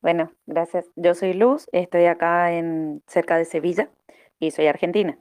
Bueno, 0.00 0.32
gracias. 0.46 0.86
Yo 0.94 1.14
soy 1.14 1.34
Luz, 1.34 1.66
estoy 1.72 2.04
acá 2.04 2.52
en 2.52 3.02
cerca 3.08 3.36
de 3.36 3.44
Sevilla 3.44 3.90
y 4.38 4.52
soy 4.52 4.68
argentina. 4.68 5.18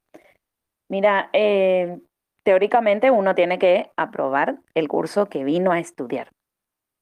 Mira, 0.89 1.31
eh, 1.33 1.97
teóricamente 2.47 3.11
uno 3.11 3.35
tiene 3.35 3.59
que 3.59 3.91
aprobar 3.97 4.59
el 4.73 4.87
curso 4.87 5.25
que 5.25 5.43
vino 5.43 5.73
a 5.73 5.79
estudiar, 5.79 6.29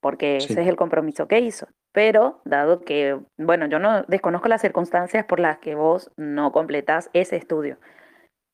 porque 0.01 0.39
Sí. 0.41 0.53
ese 0.53 0.63
es 0.63 0.67
el 0.67 0.75
compromiso 0.75 1.27
que 1.27 1.37
hizo. 1.37 1.67
Pero 1.91 2.41
dado 2.45 2.81
que, 2.81 3.19
bueno, 3.37 3.67
yo 3.67 3.77
no 3.77 4.01
desconozco 4.07 4.47
las 4.47 4.61
circunstancias 4.61 5.23
por 5.25 5.39
las 5.39 5.59
que 5.59 5.75
vos 5.75 6.09
no 6.17 6.51
completás 6.51 7.11
ese 7.13 7.35
estudio, 7.35 7.77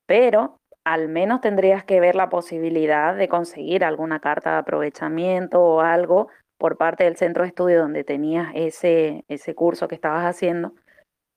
pero 0.06 0.58
al 0.84 1.08
menos 1.08 1.40
tendrías 1.40 1.86
que 1.86 2.02
ver 2.02 2.16
la 2.16 2.28
posibilidad 2.28 3.16
de 3.16 3.30
conseguir 3.30 3.86
alguna 3.86 4.20
carta 4.20 4.52
de 4.52 4.58
aprovechamiento 4.58 5.64
o 5.64 5.80
algo 5.80 6.28
por 6.58 6.76
parte 6.76 7.06
del 7.06 7.16
centro 7.16 7.44
de 7.44 7.48
estudio 7.48 7.80
donde 7.80 8.04
tenías 8.04 8.52
ese, 8.54 9.24
ese 9.30 9.56
curso 9.56 9.88
que 9.88 9.96
estabas 9.96 10.26
haciendo, 10.26 10.74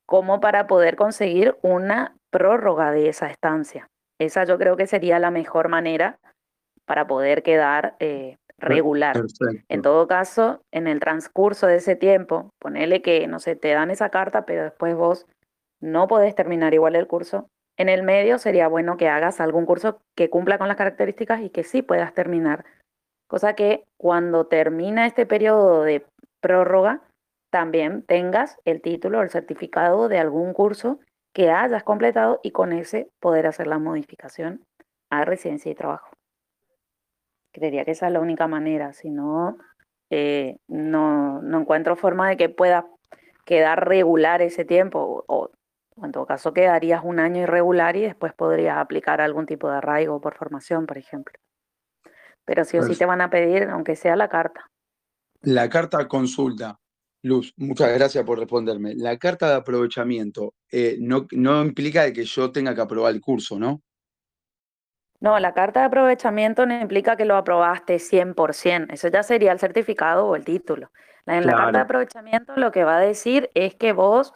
como 0.05 0.41
para 0.41 0.67
poder 0.67 0.97
conseguir 0.97 1.57
una 1.63 2.17
prórroga 2.33 2.91
de 2.91 3.09
esa 3.09 3.29
estancia. 3.29 3.89
Esa 4.19 4.45
yo 4.45 4.59
creo 4.59 4.77
que 4.77 4.87
sería 4.87 5.19
la 5.19 5.31
mejor 5.31 5.69
manera 5.69 6.19
para 6.87 7.07
poder 7.07 7.43
quedar 7.43 7.97
eh, 7.99 8.37
regular. 8.59 9.15
Perfecto. 9.15 9.65
En 9.69 9.83
todo 9.83 10.07
caso, 10.07 10.63
en 10.73 10.87
el 10.87 11.01
transcurso 11.01 11.67
de 11.67 11.77
ese 11.77 11.97
tiempo, 11.97 12.51
ponele 12.61 13.03
que, 13.03 13.27
no 13.27 13.41
sé, 13.41 13.57
te 13.57 13.73
dan 13.73 13.91
esa 13.91 14.11
carta, 14.11 14.45
pero 14.47 14.65
después 14.65 14.95
vos 14.95 15.27
no 15.81 16.09
podés 16.09 16.35
terminar 16.35 16.75
igual 16.75 16.97
el 16.97 17.07
curso. 17.07 17.49
En 17.77 17.89
el 17.89 18.03
medio 18.03 18.39
sería 18.39 18.69
bueno 18.69 18.97
que 18.97 19.09
hagas 19.09 19.41
algún 19.41 19.67
curso 19.67 20.01
que 20.17 20.31
cumpla 20.31 20.59
con 20.59 20.69
las 20.69 20.77
características 20.77 21.41
y 21.41 21.51
que 21.51 21.65
sí 21.65 21.83
puedas 21.83 22.15
terminar. 22.15 22.65
Cosa 23.29 23.55
que 23.55 23.85
cuando 23.99 24.47
termina 24.47 25.07
este 25.07 25.27
periodo 25.27 25.83
de 25.83 26.07
prórroga, 26.41 27.03
también 27.51 28.03
tengas 28.03 28.59
el 28.65 28.81
título 28.81 29.19
o 29.19 29.23
el 29.23 29.31
certificado 29.31 30.09
de 30.09 30.19
algún 30.19 30.53
curso 30.53 31.01
que 31.35 31.51
hayas 31.51 31.83
completado 31.83 32.41
y 32.43 32.53
con 32.53 32.73
ese 32.73 33.11
poder 33.21 33.47
hacer 33.47 33.67
la 33.67 33.79
modificación 33.79 34.65
a 35.11 35.25
residencia 35.25 35.71
y 35.71 35.75
trabajo. 35.75 36.11
Creería 37.53 37.85
que 37.85 37.91
esa 37.91 38.07
es 38.07 38.13
la 38.13 38.21
única 38.21 38.47
manera, 38.47 38.93
si 38.93 39.11
no, 39.11 39.59
eh, 40.11 40.57
no, 40.69 41.43
no 41.43 41.61
encuentro 41.61 41.97
forma 41.97 42.29
de 42.29 42.37
que 42.37 42.49
pueda 42.49 42.87
quedar 43.45 43.87
regular 43.87 44.43
ese 44.43 44.65
tiempo 44.65 45.25
o, 45.27 45.51
o 45.97 46.05
en 46.05 46.13
todo 46.13 46.25
caso 46.25 46.53
quedarías 46.53 47.03
un 47.05 47.19
año 47.19 47.43
irregular 47.43 47.97
y 47.97 48.03
después 48.03 48.33
podrías 48.33 48.79
aplicar 48.79 49.21
algún 49.21 49.47
tipo 49.47 49.69
de 49.69 49.77
arraigo 49.77 50.21
por 50.21 50.37
formación, 50.37 50.87
por 50.87 50.99
ejemplo. 50.99 51.39
Pero 52.45 52.65
sí 52.65 52.79
o 52.79 52.83
sí 52.83 52.97
te 52.97 53.07
van 53.07 53.23
a 53.23 53.31
pedir, 53.31 53.65
aunque 53.65 53.97
sea 53.97 54.17
la 54.17 54.29
carta. 54.29 54.71
La 55.43 55.69
carta 55.69 56.07
consulta. 56.07 56.79
Luz, 57.25 57.55
muchas 57.57 57.91
gracias 57.95 58.23
por 58.23 58.39
responderme. 58.39 58.95
La 58.95 59.17
carta 59.17 59.49
de 59.49 59.55
aprovechamiento 59.55 60.53
eh, 60.71 60.99
no, 61.01 61.27
no 61.33 61.63
implica 61.63 62.13
que 62.13 62.25
yo 62.25 62.53
tenga 62.53 62.75
que 62.75 62.83
aprobar 62.83 63.15
el 63.15 63.23
curso, 63.23 63.59
¿no? 63.59 63.81
No, 65.21 65.39
la 65.39 65.55
carta 65.55 65.81
de 65.81 65.87
aprovechamiento 65.87 66.67
no 66.67 66.79
implica 66.79 67.17
que 67.17 67.25
lo 67.25 67.37
aprobaste 67.37 67.99
100%. 67.99 68.93
Eso 68.93 69.09
ya 69.09 69.23
sería 69.23 69.53
el 69.53 69.59
certificado 69.59 70.27
o 70.27 70.37
el 70.37 70.45
título. 70.45 70.91
En 71.25 71.47
la 71.47 71.55
carta 71.55 71.79
de 71.79 71.85
aprovechamiento 71.85 72.53
lo 72.57 72.71
que 72.71 72.85
va 72.85 72.99
a 72.99 73.01
decir 73.01 73.51
es 73.55 73.75
que 73.75 73.95
vos, 73.95 74.35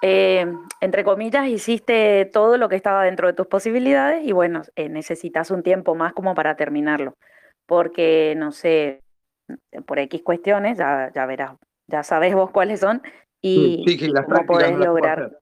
eh, 0.00 0.46
entre 0.80 1.02
comillas, 1.02 1.48
hiciste 1.48 2.26
todo 2.26 2.56
lo 2.56 2.68
que 2.68 2.76
estaba 2.76 3.02
dentro 3.02 3.26
de 3.26 3.32
tus 3.32 3.48
posibilidades 3.48 4.24
y 4.24 4.30
bueno, 4.30 4.62
eh, 4.76 4.88
necesitas 4.88 5.50
un 5.50 5.64
tiempo 5.64 5.96
más 5.96 6.12
como 6.12 6.36
para 6.36 6.54
terminarlo. 6.54 7.14
Porque, 7.66 8.34
no 8.36 8.52
sé, 8.52 9.02
por 9.86 9.98
X 9.98 10.22
cuestiones, 10.22 10.78
ya, 10.78 11.10
ya 11.12 11.26
verás, 11.26 11.56
ya 11.92 12.02
sabes 12.02 12.34
vos 12.34 12.50
cuáles 12.50 12.80
son 12.80 13.02
y, 13.42 13.84
sí, 13.86 13.98
cómo 13.98 14.12
prácticas 14.12 14.46
podés 14.46 14.72
no 14.72 14.84
lograr. 14.86 15.38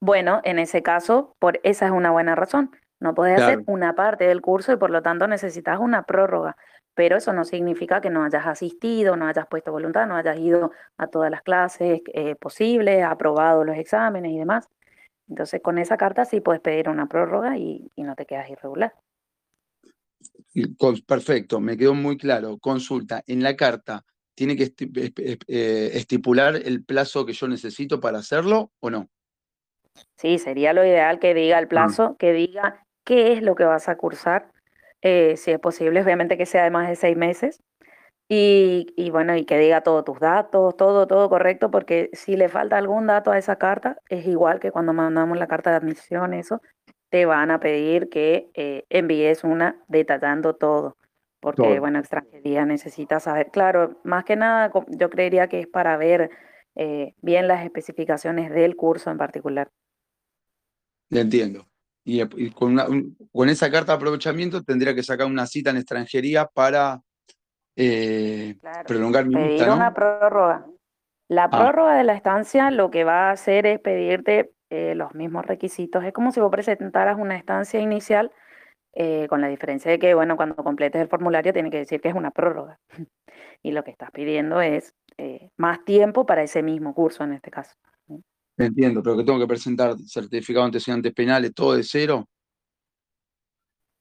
Bueno, 0.00 0.40
en 0.42 0.58
ese 0.58 0.82
caso, 0.82 1.36
por 1.38 1.60
esa 1.62 1.86
es 1.86 1.92
una 1.92 2.10
buena 2.10 2.34
razón. 2.34 2.72
No 2.98 3.14
podés 3.14 3.40
hacer 3.40 3.62
una 3.66 3.94
parte 3.94 4.24
del 4.24 4.42
curso 4.42 4.72
y 4.72 4.76
por 4.76 4.90
lo 4.90 5.00
tanto 5.02 5.26
necesitas 5.28 5.78
una 5.78 6.02
prórroga. 6.02 6.56
Pero 6.94 7.16
eso 7.16 7.32
no 7.32 7.44
significa 7.44 8.00
que 8.00 8.10
no 8.10 8.24
hayas 8.24 8.46
asistido, 8.46 9.16
no 9.16 9.26
hayas 9.26 9.46
puesto 9.46 9.72
voluntad, 9.72 10.06
no 10.06 10.16
hayas 10.16 10.38
ido 10.38 10.72
a 10.98 11.06
todas 11.06 11.30
las 11.30 11.42
clases 11.42 12.00
eh, 12.12 12.34
posibles, 12.34 13.04
aprobado 13.04 13.64
los 13.64 13.76
exámenes 13.76 14.32
y 14.32 14.38
demás. 14.38 14.68
Entonces, 15.28 15.62
con 15.62 15.78
esa 15.78 15.96
carta 15.96 16.24
sí 16.24 16.40
puedes 16.40 16.60
pedir 16.60 16.88
una 16.88 17.06
prórroga 17.06 17.56
y, 17.56 17.90
y 17.94 18.02
no 18.02 18.14
te 18.14 18.26
quedas 18.26 18.50
irregular. 18.50 18.92
Perfecto, 21.06 21.60
me 21.60 21.76
quedó 21.76 21.94
muy 21.94 22.16
claro. 22.16 22.58
Consulta, 22.58 23.22
en 23.26 23.42
la 23.42 23.56
carta, 23.56 24.04
¿tiene 24.34 24.56
que 24.56 24.72
eh, 25.48 25.90
estipular 25.94 26.56
el 26.56 26.84
plazo 26.84 27.26
que 27.26 27.32
yo 27.32 27.48
necesito 27.48 28.00
para 28.00 28.18
hacerlo 28.18 28.70
o 28.80 28.90
no? 28.90 29.08
Sí, 30.16 30.38
sería 30.38 30.72
lo 30.72 30.84
ideal 30.84 31.18
que 31.18 31.34
diga 31.34 31.58
el 31.58 31.68
plazo, 31.68 32.16
que 32.18 32.32
diga 32.32 32.84
qué 33.04 33.32
es 33.32 33.42
lo 33.42 33.54
que 33.54 33.64
vas 33.64 33.88
a 33.88 33.96
cursar, 33.96 34.50
eh, 35.02 35.36
si 35.36 35.50
es 35.50 35.58
posible, 35.58 36.02
obviamente 36.02 36.38
que 36.38 36.46
sea 36.46 36.64
de 36.64 36.70
más 36.70 36.88
de 36.88 36.96
seis 36.96 37.16
meses, 37.16 37.60
y, 38.28 38.86
y 38.96 39.10
bueno, 39.10 39.36
y 39.36 39.44
que 39.44 39.58
diga 39.58 39.82
todos 39.82 40.04
tus 40.04 40.18
datos, 40.18 40.76
todo, 40.76 41.06
todo 41.06 41.28
correcto, 41.28 41.70
porque 41.70 42.08
si 42.12 42.36
le 42.36 42.48
falta 42.48 42.78
algún 42.78 43.06
dato 43.06 43.30
a 43.30 43.38
esa 43.38 43.56
carta, 43.56 43.98
es 44.08 44.26
igual 44.26 44.60
que 44.60 44.70
cuando 44.70 44.94
mandamos 44.94 45.36
la 45.38 45.48
carta 45.48 45.70
de 45.70 45.76
admisión, 45.76 46.32
eso, 46.32 46.62
te 47.10 47.26
van 47.26 47.50
a 47.50 47.60
pedir 47.60 48.08
que 48.08 48.48
eh, 48.54 48.84
envíes 48.88 49.44
una 49.44 49.76
detallando 49.88 50.54
todo, 50.54 50.96
porque 51.42 51.62
Todo. 51.62 51.80
bueno, 51.80 51.98
extranjería 51.98 52.64
necesita 52.64 53.18
saber, 53.18 53.50
claro, 53.50 54.00
más 54.04 54.24
que 54.24 54.36
nada, 54.36 54.70
yo 54.86 55.10
creería 55.10 55.48
que 55.48 55.58
es 55.58 55.66
para 55.66 55.96
ver 55.96 56.30
eh, 56.76 57.14
bien 57.20 57.48
las 57.48 57.64
especificaciones 57.64 58.50
del 58.52 58.76
curso 58.76 59.10
en 59.10 59.18
particular. 59.18 59.68
Entiendo. 61.10 61.66
Y, 62.04 62.22
y 62.22 62.50
con, 62.50 62.72
una- 62.72 62.86
un- 62.88 63.16
con 63.32 63.48
esa 63.48 63.70
carta 63.70 63.92
de 63.92 63.96
aprovechamiento 63.96 64.62
tendría 64.62 64.94
que 64.94 65.02
sacar 65.02 65.26
una 65.26 65.46
cita 65.46 65.70
en 65.70 65.76
extranjería 65.78 66.46
para 66.46 67.00
eh, 67.76 68.56
Claro. 68.60 68.84
prolongar 68.86 69.26
mi 69.26 69.34
Pedir 69.34 69.68
una 69.70 69.92
prórroga. 69.94 70.66
La 71.28 71.44
Ah. 71.44 71.50
prórroga 71.50 71.96
de 71.96 72.04
la 72.04 72.14
estancia 72.14 72.70
lo 72.70 72.90
que 72.90 73.02
va 73.04 73.28
a 73.28 73.32
hacer 73.32 73.66
es 73.66 73.80
pedirte 73.80 74.52
eh, 74.70 74.94
los 74.94 75.14
mismos 75.14 75.44
requisitos. 75.44 76.04
Es 76.04 76.12
como 76.12 76.30
si 76.32 76.40
vos 76.40 76.50
presentaras 76.50 77.18
una 77.18 77.36
estancia 77.36 77.80
inicial, 77.80 78.30
eh, 78.94 79.26
con 79.28 79.40
la 79.40 79.48
diferencia 79.48 79.90
de 79.90 79.98
que, 79.98 80.14
bueno, 80.14 80.36
cuando 80.36 80.56
completes 80.56 81.00
el 81.00 81.08
formulario 81.08 81.52
tiene 81.52 81.70
que 81.70 81.78
decir 81.78 82.00
que 82.00 82.08
es 82.08 82.14
una 82.14 82.30
prórroga. 82.30 82.78
Y 83.64 83.70
lo 83.70 83.84
que 83.84 83.92
estás 83.92 84.10
pidiendo 84.10 84.60
es 84.60 84.92
eh, 85.18 85.50
más 85.56 85.84
tiempo 85.84 86.26
para 86.26 86.42
ese 86.42 86.64
mismo 86.64 86.94
curso 86.94 87.22
en 87.22 87.32
este 87.34 87.50
caso. 87.50 87.76
Entiendo, 88.58 89.02
pero 89.04 89.16
que 89.16 89.22
tengo 89.22 89.38
que 89.38 89.46
presentar 89.46 89.96
certificado 89.98 90.64
de 90.64 90.66
antecedentes 90.66 91.12
penales, 91.14 91.54
todo 91.54 91.74
de 91.76 91.84
cero. 91.84 92.26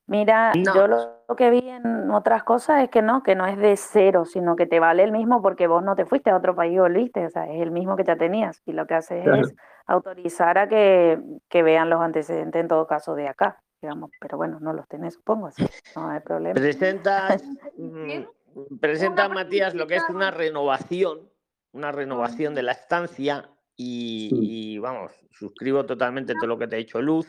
Mira, 0.08 0.52
No. 0.56 0.74
yo 0.74 0.88
lo, 0.88 0.98
lo 1.30 1.36
que 1.36 1.50
vi 1.50 1.70
en 1.70 2.12
otras 2.12 2.44
cosas 2.44 2.84
es 2.84 2.90
que 2.90 3.02
no, 3.02 3.24
que 3.24 3.36
no 3.36 3.46
es 3.46 3.58
de 3.58 3.78
cero, 3.78 4.26
sino 4.26 4.56
que 4.56 4.66
te 4.66 4.80
vale 4.80 5.04
el 5.04 5.12
mismo 5.12 5.42
porque 5.42 5.68
vos 5.68 5.84
no 5.84 5.96
te 5.96 6.06
fuiste 6.06 6.32
a 6.32 6.36
otro 6.38 6.56
país 6.56 6.74
y 6.74 6.80
volviste, 6.80 7.26
o 7.26 7.30
sea, 7.30 7.48
es 7.50 7.62
el 7.62 7.72
mismo 7.72 7.96
que 7.96 8.04
ya 8.04 8.18
tenías. 8.18 8.62
Y 8.66 8.74
lo 8.74 8.88
que 8.88 8.96
haces 8.96 9.24
Claro. 9.24 9.42
es 9.42 9.54
autorizar 9.86 10.58
a 10.58 10.68
que, 10.68 11.20
que 11.50 11.64
vean 11.64 11.90
los 11.90 12.02
antecedentes 12.02 12.60
en 12.60 12.68
todo 12.68 12.88
caso 12.88 13.16
de 13.16 13.28
acá, 13.30 13.62
digamos. 13.82 14.12
Pero 14.20 14.38
bueno, 14.38 14.60
no 14.60 14.74
los 14.74 14.88
tenés, 14.88 15.16
supongo, 15.16 15.48
así 15.48 15.66
no 15.96 16.10
hay 16.10 16.20
problema. 16.20 16.54
Presentas, 16.54 17.44
mm, 17.78 18.78
presenta 18.80 19.30
Matías 19.30 19.74
lo 19.74 19.88
que 19.88 19.96
es 19.96 20.04
una 20.10 20.32
renovación, 20.32 21.30
una 21.72 21.92
renovación 21.92 22.54
de 22.54 22.64
la 22.64 22.74
estancia 22.74 23.50
y, 23.76 24.30
Sí. 24.30 24.38
y, 24.42 24.78
vamos, 24.78 25.12
suscribo 25.32 25.86
totalmente 25.86 26.34
todo 26.36 26.48
lo 26.48 26.58
que 26.58 26.68
te 26.68 26.76
ha 26.76 26.80
dicho 26.80 27.02
Luz, 27.02 27.26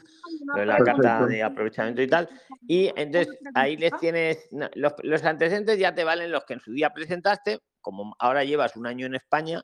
lo 0.55 0.61
de 0.61 0.67
la 0.67 0.79
carta 0.79 1.27
de 1.27 1.43
aprovechamiento 1.43 2.03
y 2.03 2.09
tal. 2.09 2.29
Y 2.67 2.93
entonces 2.97 3.39
ahí 3.55 3.77
les 3.77 3.97
tienes, 3.99 4.49
no, 4.53 4.69
los, 4.75 4.93
los 5.03 5.25
antecedentes 5.25 5.79
ya 5.79 5.95
te 5.95 6.05
valen 6.05 6.31
los 6.31 6.45
que 6.45 6.55
en 6.55 6.61
su 6.61 6.73
día 6.73 6.91
presentaste, 6.91 7.61
como 7.81 8.15
ahora 8.19 8.45
llevas 8.45 8.77
un 8.77 8.87
año 8.87 9.07
en 9.07 9.15
España, 9.15 9.63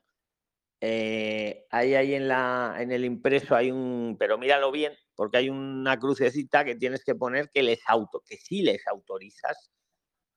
eh, 0.81 1.65
ahí 1.71 1.95
hay 1.95 2.15
en, 2.15 2.27
la, 2.27 2.77
en 2.79 2.91
el 2.91 3.03
impreso 3.03 3.55
hay 3.55 3.71
un, 3.71 4.15
pero 4.17 4.37
míralo 4.37 4.71
bien, 4.71 4.93
porque 5.15 5.37
hay 5.37 5.49
una 5.49 5.99
crucecita 5.99 6.63
que 6.63 6.75
tienes 6.75 7.03
que 7.03 7.15
poner 7.15 7.49
que 7.49 7.63
les 7.63 7.81
auto, 7.87 8.21
que 8.25 8.37
sí 8.37 8.61
les 8.61 8.87
autorizas 8.87 9.71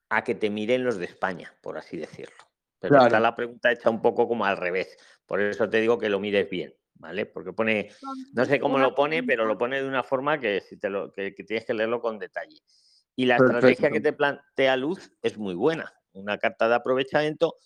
a 0.09 0.24
que 0.24 0.35
te 0.35 0.50
miren 0.50 0.85
los 0.85 0.98
de 0.98 1.07
España, 1.07 1.55
por 1.62 1.78
así 1.78 1.96
decirlo. 1.96 2.37
Pero 2.78 3.00
está 3.00 3.20
la 3.20 3.37
pregunta 3.37 3.70
hecha 3.70 3.90
un 3.90 4.02
poco 4.02 4.26
como 4.26 4.44
al 4.44 4.57
revés. 4.57 4.96
Por 5.24 5.40
eso 5.40 5.70
te 5.70 5.81
digo 5.81 5.98
que 5.98 6.09
lo 6.09 6.18
mires 6.18 6.50
bien, 6.50 6.74
¿vale? 6.94 7.26
Porque 7.26 7.52
pone, 7.52 7.90
no 8.35 8.44
sé 8.44 8.59
cómo 8.59 8.78
lo 8.78 8.94
pone, 8.94 9.22
pero 9.22 9.44
lo 9.44 9.57
pone 9.57 9.81
de 9.81 9.87
una 9.87 10.02
forma 10.02 10.40
que, 10.40 10.61
si 10.61 10.76
te 10.76 10.90
lo, 10.90 11.12
que, 11.12 11.33
que 11.33 11.44
tienes 11.44 11.64
que 11.64 11.74
leerlo 11.74 12.00
con 12.00 12.18
detalle. 12.18 12.59
Y 13.14 13.26
la 13.26 13.37
estrategia 13.37 13.90
que 13.90 14.00
te 14.00 14.12
plantea 14.12 14.76
Luz 14.76 15.12
es 15.22 15.38
muy 15.38 15.55
buena. 15.55 15.94
Una 16.12 16.38
carta 16.38 16.68
de 16.68 16.74
aprovechamiento 16.74 17.57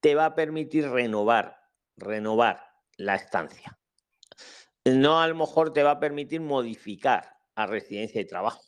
te 0.00 0.14
va 0.14 0.26
a 0.26 0.34
permitir 0.34 0.88
renovar, 0.88 1.61
renovar 1.96 2.62
la 2.96 3.14
estancia. 3.14 3.78
No 4.84 5.20
a 5.20 5.28
lo 5.28 5.34
mejor 5.34 5.72
te 5.72 5.82
va 5.82 5.92
a 5.92 6.00
permitir 6.00 6.40
modificar 6.40 7.38
a 7.54 7.66
residencia 7.66 8.20
y 8.20 8.26
trabajo, 8.26 8.62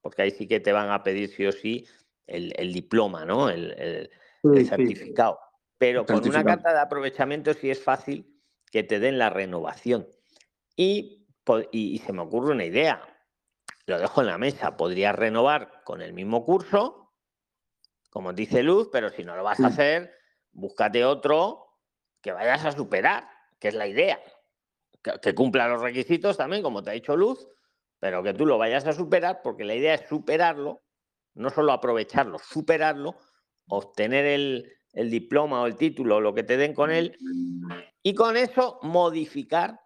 porque 0.00 0.22
ahí 0.22 0.30
sí 0.30 0.48
que 0.48 0.60
te 0.60 0.72
van 0.72 0.90
a 0.90 1.02
pedir 1.02 1.28
sí 1.28 1.46
o 1.46 1.52
sí 1.52 1.86
el, 2.26 2.52
el 2.56 2.72
diploma, 2.72 3.24
¿no? 3.24 3.48
El, 3.50 3.70
el- 3.78 4.10
el 4.42 4.56
Sí, 4.56 4.64
sí. 4.64 4.68
certificado. 4.68 5.38
Pero 5.78 6.04
con 6.06 6.16
una 6.28 6.44
carta 6.44 6.72
de 6.72 6.80
aprovechamiento 6.80 7.54
sí 7.54 7.70
es 7.70 7.82
fácil 7.82 8.40
que 8.70 8.82
te 8.82 8.98
den 8.98 9.18
la 9.18 9.30
renovación. 9.30 10.06
Y, 10.76 11.26
y- 11.72 11.94
y 11.94 11.98
se 11.98 12.12
me 12.12 12.22
ocurre 12.22 12.52
una 12.52 12.64
idea. 12.64 13.02
Lo 13.86 13.98
dejo 13.98 14.20
en 14.22 14.26
la 14.28 14.38
mesa. 14.38 14.76
Podrías 14.76 15.14
renovar 15.14 15.82
con 15.84 16.02
el 16.02 16.12
mismo 16.12 16.44
curso, 16.44 17.12
como 18.10 18.32
dice 18.32 18.62
Luz, 18.62 18.88
pero 18.92 19.10
si 19.10 19.24
no 19.24 19.36
lo 19.36 19.42
vas 19.44 19.60
a 19.60 19.66
hacer, 19.68 20.14
búscate 20.52 21.04
otro 21.04 21.73
que 22.24 22.32
vayas 22.32 22.64
a 22.64 22.72
superar, 22.72 23.28
que 23.60 23.68
es 23.68 23.74
la 23.74 23.86
idea. 23.86 24.18
Que, 25.02 25.12
que 25.20 25.34
cumpla 25.34 25.68
los 25.68 25.82
requisitos 25.82 26.38
también, 26.38 26.62
como 26.62 26.82
te 26.82 26.88
ha 26.88 26.94
dicho 26.94 27.14
Luz, 27.14 27.46
pero 28.00 28.22
que 28.22 28.32
tú 28.32 28.46
lo 28.46 28.56
vayas 28.56 28.86
a 28.86 28.94
superar, 28.94 29.42
porque 29.42 29.64
la 29.64 29.74
idea 29.74 29.92
es 29.92 30.08
superarlo, 30.08 30.82
no 31.34 31.50
solo 31.50 31.72
aprovecharlo, 31.72 32.38
superarlo, 32.38 33.18
obtener 33.68 34.24
el, 34.24 34.72
el 34.94 35.10
diploma 35.10 35.60
o 35.60 35.66
el 35.66 35.76
título 35.76 36.16
o 36.16 36.20
lo 36.22 36.32
que 36.32 36.44
te 36.44 36.56
den 36.56 36.72
con 36.72 36.90
él, 36.90 37.18
y 38.02 38.14
con 38.14 38.38
eso 38.38 38.78
modificar, 38.82 39.78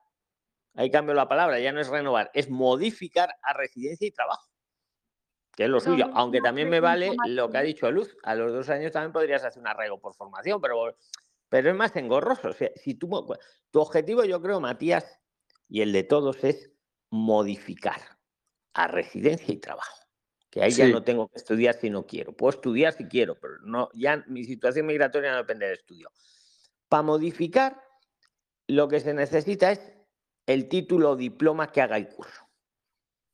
ahí 0.74 0.92
cambio 0.92 1.14
la 1.14 1.28
palabra, 1.28 1.58
ya 1.58 1.72
no 1.72 1.80
es 1.80 1.88
renovar, 1.88 2.30
es 2.34 2.48
modificar 2.48 3.30
a 3.42 3.52
residencia 3.52 4.06
y 4.06 4.12
trabajo, 4.12 4.48
que 5.56 5.64
es 5.64 5.70
lo 5.70 5.80
suyo, 5.80 6.08
aunque 6.14 6.40
también 6.40 6.68
me 6.68 6.78
vale 6.78 7.16
lo 7.26 7.50
que 7.50 7.58
ha 7.58 7.62
dicho 7.62 7.90
Luz, 7.90 8.16
a 8.22 8.36
los 8.36 8.52
dos 8.52 8.68
años 8.68 8.92
también 8.92 9.12
podrías 9.12 9.44
hacer 9.44 9.60
un 9.60 9.66
arraigo 9.66 9.98
por 9.98 10.14
formación, 10.14 10.60
pero, 10.60 10.94
pero 11.48 11.70
es 11.70 11.76
más 11.76 11.94
engorroso. 11.96 12.48
O 12.48 12.52
sea, 12.52 12.70
si 12.76 12.94
tú, 12.94 13.08
tu 13.70 13.80
objetivo, 13.80 14.24
yo 14.24 14.40
creo, 14.40 14.60
Matías, 14.60 15.20
y 15.68 15.82
el 15.82 15.92
de 15.92 16.02
todos 16.02 16.42
es 16.44 16.70
modificar 17.10 18.00
a 18.74 18.86
residencia 18.86 19.52
y 19.52 19.58
trabajo. 19.58 19.96
Que 20.50 20.62
ahí 20.62 20.70
ya 20.70 20.88
no 20.88 21.04
tengo 21.04 21.28
que 21.28 21.36
estudiar 21.36 21.74
si 21.74 21.90
no 21.90 22.06
quiero. 22.06 22.34
Puedo 22.34 22.50
estudiar 22.50 22.94
si 22.94 23.04
quiero, 23.04 23.38
pero 23.38 23.58
no, 23.62 23.90
ya 23.92 24.24
mi 24.28 24.44
situación 24.44 24.86
migratoria 24.86 25.32
no 25.32 25.36
depende 25.38 25.66
del 25.66 25.78
estudio. 25.78 26.10
Para 26.88 27.02
modificar, 27.02 27.82
lo 28.66 28.88
que 28.88 29.00
se 29.00 29.12
necesita 29.12 29.72
es 29.72 29.92
el 30.46 30.68
título 30.68 31.10
o 31.10 31.16
diploma 31.16 31.70
que 31.70 31.82
haga 31.82 31.98
el 31.98 32.08
curso. 32.08 32.48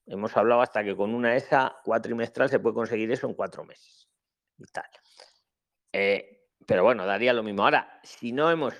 Hemos 0.06 0.36
hablado 0.36 0.60
hasta 0.60 0.82
que 0.82 0.96
con 0.96 1.14
una 1.14 1.36
ESA 1.36 1.76
cuatrimestral 1.84 2.50
se 2.50 2.58
puede 2.58 2.74
conseguir 2.74 3.10
eso 3.12 3.28
en 3.28 3.34
cuatro 3.34 3.64
meses. 3.64 4.08
Y 4.58 4.64
tal. 4.64 4.84
Eh, 5.92 6.33
pero 6.66 6.84
bueno, 6.84 7.06
daría 7.06 7.32
lo 7.32 7.42
mismo. 7.42 7.64
Ahora, 7.64 8.00
si 8.02 8.32
no 8.32 8.50
hemos 8.50 8.74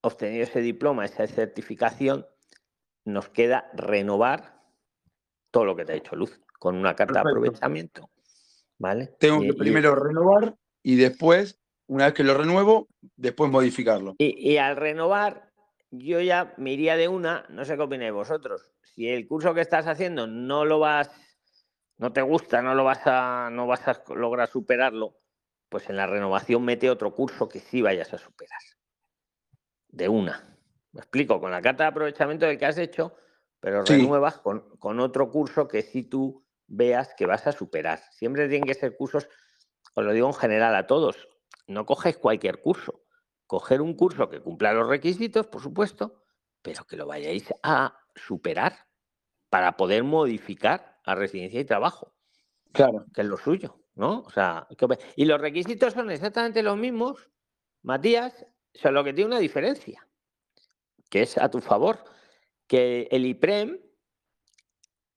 obtenido 0.00 0.44
ese 0.44 0.60
diploma, 0.60 1.04
esa 1.04 1.26
certificación, 1.26 2.26
nos 3.04 3.28
queda 3.28 3.70
renovar 3.74 4.60
todo 5.50 5.64
lo 5.64 5.76
que 5.76 5.84
te 5.84 5.92
ha 5.92 5.94
dicho 5.94 6.16
Luz, 6.16 6.40
con 6.58 6.76
una 6.76 6.94
carta 6.94 7.14
de 7.22 7.30
aprovechamiento. 7.30 8.10
¿Vale? 8.78 9.14
Tengo 9.18 9.42
Y- 9.42 9.46
que 9.48 9.52
y- 9.54 9.58
primero 9.58 9.94
renovar 9.94 10.56
y 10.82 10.96
después, 10.96 11.58
una 11.86 12.06
vez 12.06 12.14
que 12.14 12.24
lo 12.24 12.34
renuevo, 12.34 12.88
después 13.16 13.50
modificarlo. 13.50 14.14
Y, 14.18 14.52
y 14.52 14.58
al 14.58 14.76
renovar, 14.76 15.50
yo 15.90 16.20
ya 16.20 16.52
me 16.58 16.72
iría 16.72 16.96
de 16.96 17.08
una, 17.08 17.46
no 17.48 17.64
sé 17.64 17.76
qué 17.76 17.82
opináis 17.82 18.12
vosotros. 18.12 18.74
Si 18.82 19.08
el 19.08 19.26
curso 19.26 19.54
que 19.54 19.60
estás 19.62 19.86
haciendo 19.86 20.26
no 20.26 20.64
lo 20.64 20.78
vas, 20.78 21.10
no 21.96 22.12
te 22.12 22.20
gusta, 22.22 22.60
no 22.60 22.74
lo 22.74 22.84
vas 22.84 23.00
a, 23.06 23.48
no 23.50 23.66
vas 23.66 23.86
a 23.88 24.02
lograr 24.14 24.48
superarlo, 24.48 25.16
pues 25.68 25.88
en 25.88 25.96
la 25.96 26.06
renovación 26.06 26.64
mete 26.64 26.90
otro 26.90 27.14
curso 27.14 27.48
que 27.48 27.60
sí 27.60 27.82
vayas 27.82 28.12
a 28.12 28.18
superar. 28.18 28.60
De 29.88 30.08
una. 30.08 30.58
Me 30.92 31.00
explico, 31.00 31.40
con 31.40 31.50
la 31.50 31.62
carta 31.62 31.84
de 31.84 31.88
aprovechamiento 31.90 32.46
del 32.46 32.58
que 32.58 32.66
has 32.66 32.78
hecho, 32.78 33.16
pero 33.60 33.84
Sí. 33.84 33.94
renuevas 33.94 34.38
con, 34.38 34.76
con 34.78 35.00
otro 35.00 35.30
curso 35.30 35.68
que 35.68 35.82
sí 35.82 36.02
tú 36.02 36.46
veas 36.66 37.14
que 37.16 37.26
vas 37.26 37.46
a 37.46 37.52
superar. 37.52 38.00
Siempre 38.12 38.48
tienen 38.48 38.66
que 38.66 38.74
ser 38.74 38.96
cursos, 38.96 39.28
os 39.94 40.04
lo 40.04 40.12
digo 40.12 40.26
en 40.28 40.34
general 40.34 40.74
a 40.74 40.86
todos, 40.86 41.28
no 41.66 41.86
coges 41.86 42.18
cualquier 42.18 42.60
curso 42.60 43.06
coger 43.46 43.80
un 43.80 43.94
curso 43.94 44.28
que 44.28 44.40
cumpla 44.40 44.72
los 44.72 44.88
requisitos, 44.88 45.46
por 45.46 45.62
supuesto, 45.62 46.24
pero 46.62 46.84
que 46.84 46.96
lo 46.96 47.06
vayáis 47.06 47.52
a 47.62 47.98
superar, 48.14 48.86
para 49.48 49.76
poder 49.76 50.02
modificar 50.02 50.98
a 51.04 51.14
residencia 51.14 51.60
y 51.60 51.64
trabajo, 51.64 52.14
Claro. 52.72 53.06
que 53.14 53.20
es 53.20 53.26
lo 53.26 53.36
suyo, 53.36 53.85
¿no? 53.96 54.20
O 54.20 54.30
sea, 54.30 54.68
y 55.16 55.24
los 55.24 55.40
requisitos 55.40 55.94
son 55.94 56.10
exactamente 56.10 56.62
los 56.62 56.76
mismos, 56.76 57.28
Matías, 57.82 58.46
solo 58.74 59.02
que 59.02 59.12
tiene 59.12 59.28
una 59.28 59.38
diferencia, 59.38 60.06
que 61.10 61.22
es 61.22 61.38
a 61.38 61.50
tu 61.50 61.60
favor, 61.60 62.04
que 62.66 63.08
el 63.10 63.26
IPREM 63.26 63.80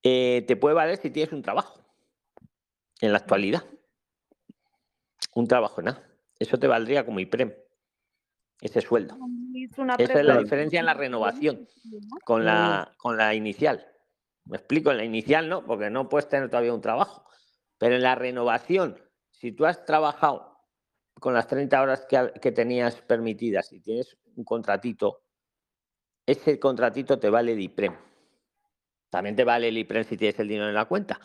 eh, 0.04 0.46
te 0.48 0.56
puede 0.56 0.76
valer 0.76 0.98
si 0.98 1.10
tienes 1.10 1.34
un 1.34 1.42
trabajo 1.42 1.84
en 3.02 3.12
la 3.12 3.18
actualidad. 3.18 3.66
Un 5.36 5.48
trabajo, 5.48 5.82
nada. 5.82 6.08
Eso 6.40 6.58
te 6.58 6.68
valdría 6.68 7.06
como 7.06 7.20
IPREM, 7.20 7.54
ese 8.62 8.82
sueldo. 8.82 9.18
Esa 9.98 10.20
es 10.20 10.26
la 10.26 10.38
diferencia 10.38 10.80
en 10.80 10.86
la 10.86 10.94
renovación 10.94 11.68
con 12.24 12.46
la, 12.46 12.94
con 12.98 13.18
la 13.18 13.34
inicial. 13.36 13.86
Me 14.46 14.58
explico, 14.58 14.92
en 14.92 14.98
la 14.98 15.04
inicial 15.04 15.50
no, 15.50 15.66
porque 15.66 15.90
no 15.90 16.08
puedes 16.08 16.30
tener 16.30 16.50
todavía 16.50 16.74
un 16.74 16.82
trabajo. 16.82 17.29
Pero 17.80 17.96
en 17.96 18.04
la 18.04 18.14
renovación, 18.14 19.02
si 19.32 19.54
tú 19.54 19.66
has 19.66 19.84
trabajado 19.86 20.60
con 21.20 21.34
las 21.34 21.48
30 21.48 21.82
horas 21.82 22.06
que, 22.08 22.52
tenías 22.52 23.02
permitidas 23.02 23.74
y 23.74 23.80
tienes 23.80 24.18
un 24.36 24.44
contratito, 24.44 25.24
ese 26.26 26.60
contratito 26.60 27.18
te 27.18 27.30
vale 27.30 27.54
el 27.54 27.62
IPREM. 27.62 27.96
También 29.10 29.36
te 29.36 29.44
vale 29.44 29.70
el 29.70 29.78
IPREM 29.78 30.04
si 30.04 30.18
tienes 30.18 30.40
el 30.40 30.50
dinero 30.50 30.68
en 30.68 30.76
la 30.76 30.86
cuenta. 30.86 31.20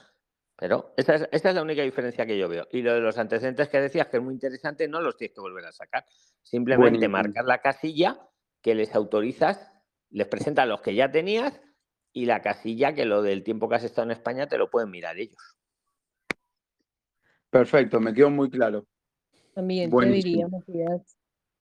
Pero 0.57 0.95
esa 0.97 1.17
es, 1.17 1.29
esa 1.33 1.49
es 1.49 1.55
la 1.57 1.63
única 1.63 1.83
diferencia 1.83 2.25
que 2.25 2.39
yo 2.39 2.49
veo. 2.49 2.69
Y 2.71 2.83
lo 2.83 2.95
de 2.95 3.01
los 3.01 3.19
antecedentes 3.19 3.69
que 3.69 3.81
decías, 3.81 4.07
que 4.07 4.19
es 4.19 4.23
muy 4.23 4.35
interesante, 4.35 4.87
no 4.87 5.01
los 5.01 5.17
tienes 5.17 5.35
que 5.35 5.41
volver 5.41 5.67
a 5.67 5.73
sacar. 5.73 6.07
Simplemente 6.43 7.09
marcar 7.09 7.45
la 7.45 7.59
casilla 7.59 8.31
que 8.63 8.77
les 8.77 8.95
autorizas, 8.95 9.73
les 10.11 10.29
presentas 10.29 10.69
los 10.69 10.81
que 10.81 10.95
ya 10.95 11.11
tenías 11.11 11.61
y 12.13 12.27
la 12.27 12.41
casilla 12.41 12.95
que 12.95 13.05
lo 13.05 13.23
del 13.23 13.43
tiempo 13.43 13.69
que 13.69 13.75
has 13.75 13.85
estado 13.85 14.07
en 14.07 14.13
España 14.13 14.47
te 14.47 14.57
lo 14.57 14.71
pueden 14.71 14.91
mirar 14.91 15.19
ellos. 15.19 15.57
Perfecto, 17.55 18.01
me 18.01 18.13
quedó 18.13 18.31
muy 18.31 18.51
claro. 18.51 18.85
También 19.55 19.89
te 19.89 19.95
Buenísimo. 19.95 20.49
diría, 20.49 20.49
Matías, 20.49 21.17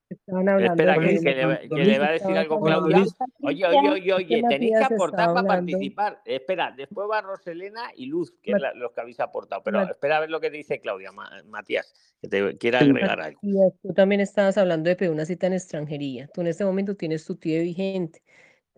que 0.10 0.16
estaban 0.16 0.50
hablando 0.50 0.74
Espera, 0.74 0.94
de 0.98 1.00
que, 1.00 1.24
que 1.24 1.36
le, 1.36 1.46
va- 1.46 1.60
que 1.60 1.86
le 1.86 2.00
va 2.00 2.08
a 2.08 2.12
decir 2.14 2.36
algo 2.36 2.60
Claudia. 2.60 3.04
Oye, 3.44 3.66
oye, 3.68 3.90
oye, 3.92 4.14
oye, 4.14 4.44
tenéis 4.50 4.72
que 4.76 4.84
aportar 4.84 5.34
para 5.36 5.48
participar. 5.48 6.20
Espera, 6.26 6.74
después 6.76 7.08
va 7.08 7.22
Roselena 7.22 7.92
y 7.96 8.08
Luz, 8.08 8.32
que 8.42 8.54
Mat- 8.54 8.58
es 8.58 8.62
la- 8.64 8.74
los 8.74 8.92
que 8.92 9.02
habéis 9.02 9.20
aportado. 9.20 9.62
Pero 9.62 9.82
Mat- 9.82 9.92
espera 9.92 10.18
a 10.18 10.20
ver 10.22 10.32
lo 10.32 10.42
que 10.42 10.50
dice 10.50 10.80
Claudia, 10.82 11.12
Ma- 11.12 11.30
Matías, 11.46 11.94
que 12.20 12.28
te 12.28 12.58
quiera 12.58 12.80
agregar 12.80 13.22
algo. 13.22 13.40
Matías, 13.44 13.74
tú 13.84 13.94
también 13.94 14.22
estabas 14.22 14.58
hablando 14.58 14.90
de 14.90 14.96
pedir 14.96 15.12
una 15.12 15.26
cita 15.26 15.46
en 15.46 15.54
extranjería. 15.54 16.28
Tú 16.34 16.42
en 16.42 16.48
este 16.48 16.66
momento 16.66 16.96
tienes 16.96 17.24
tu 17.24 17.36
TIE 17.36 17.62
vigente. 17.62 18.24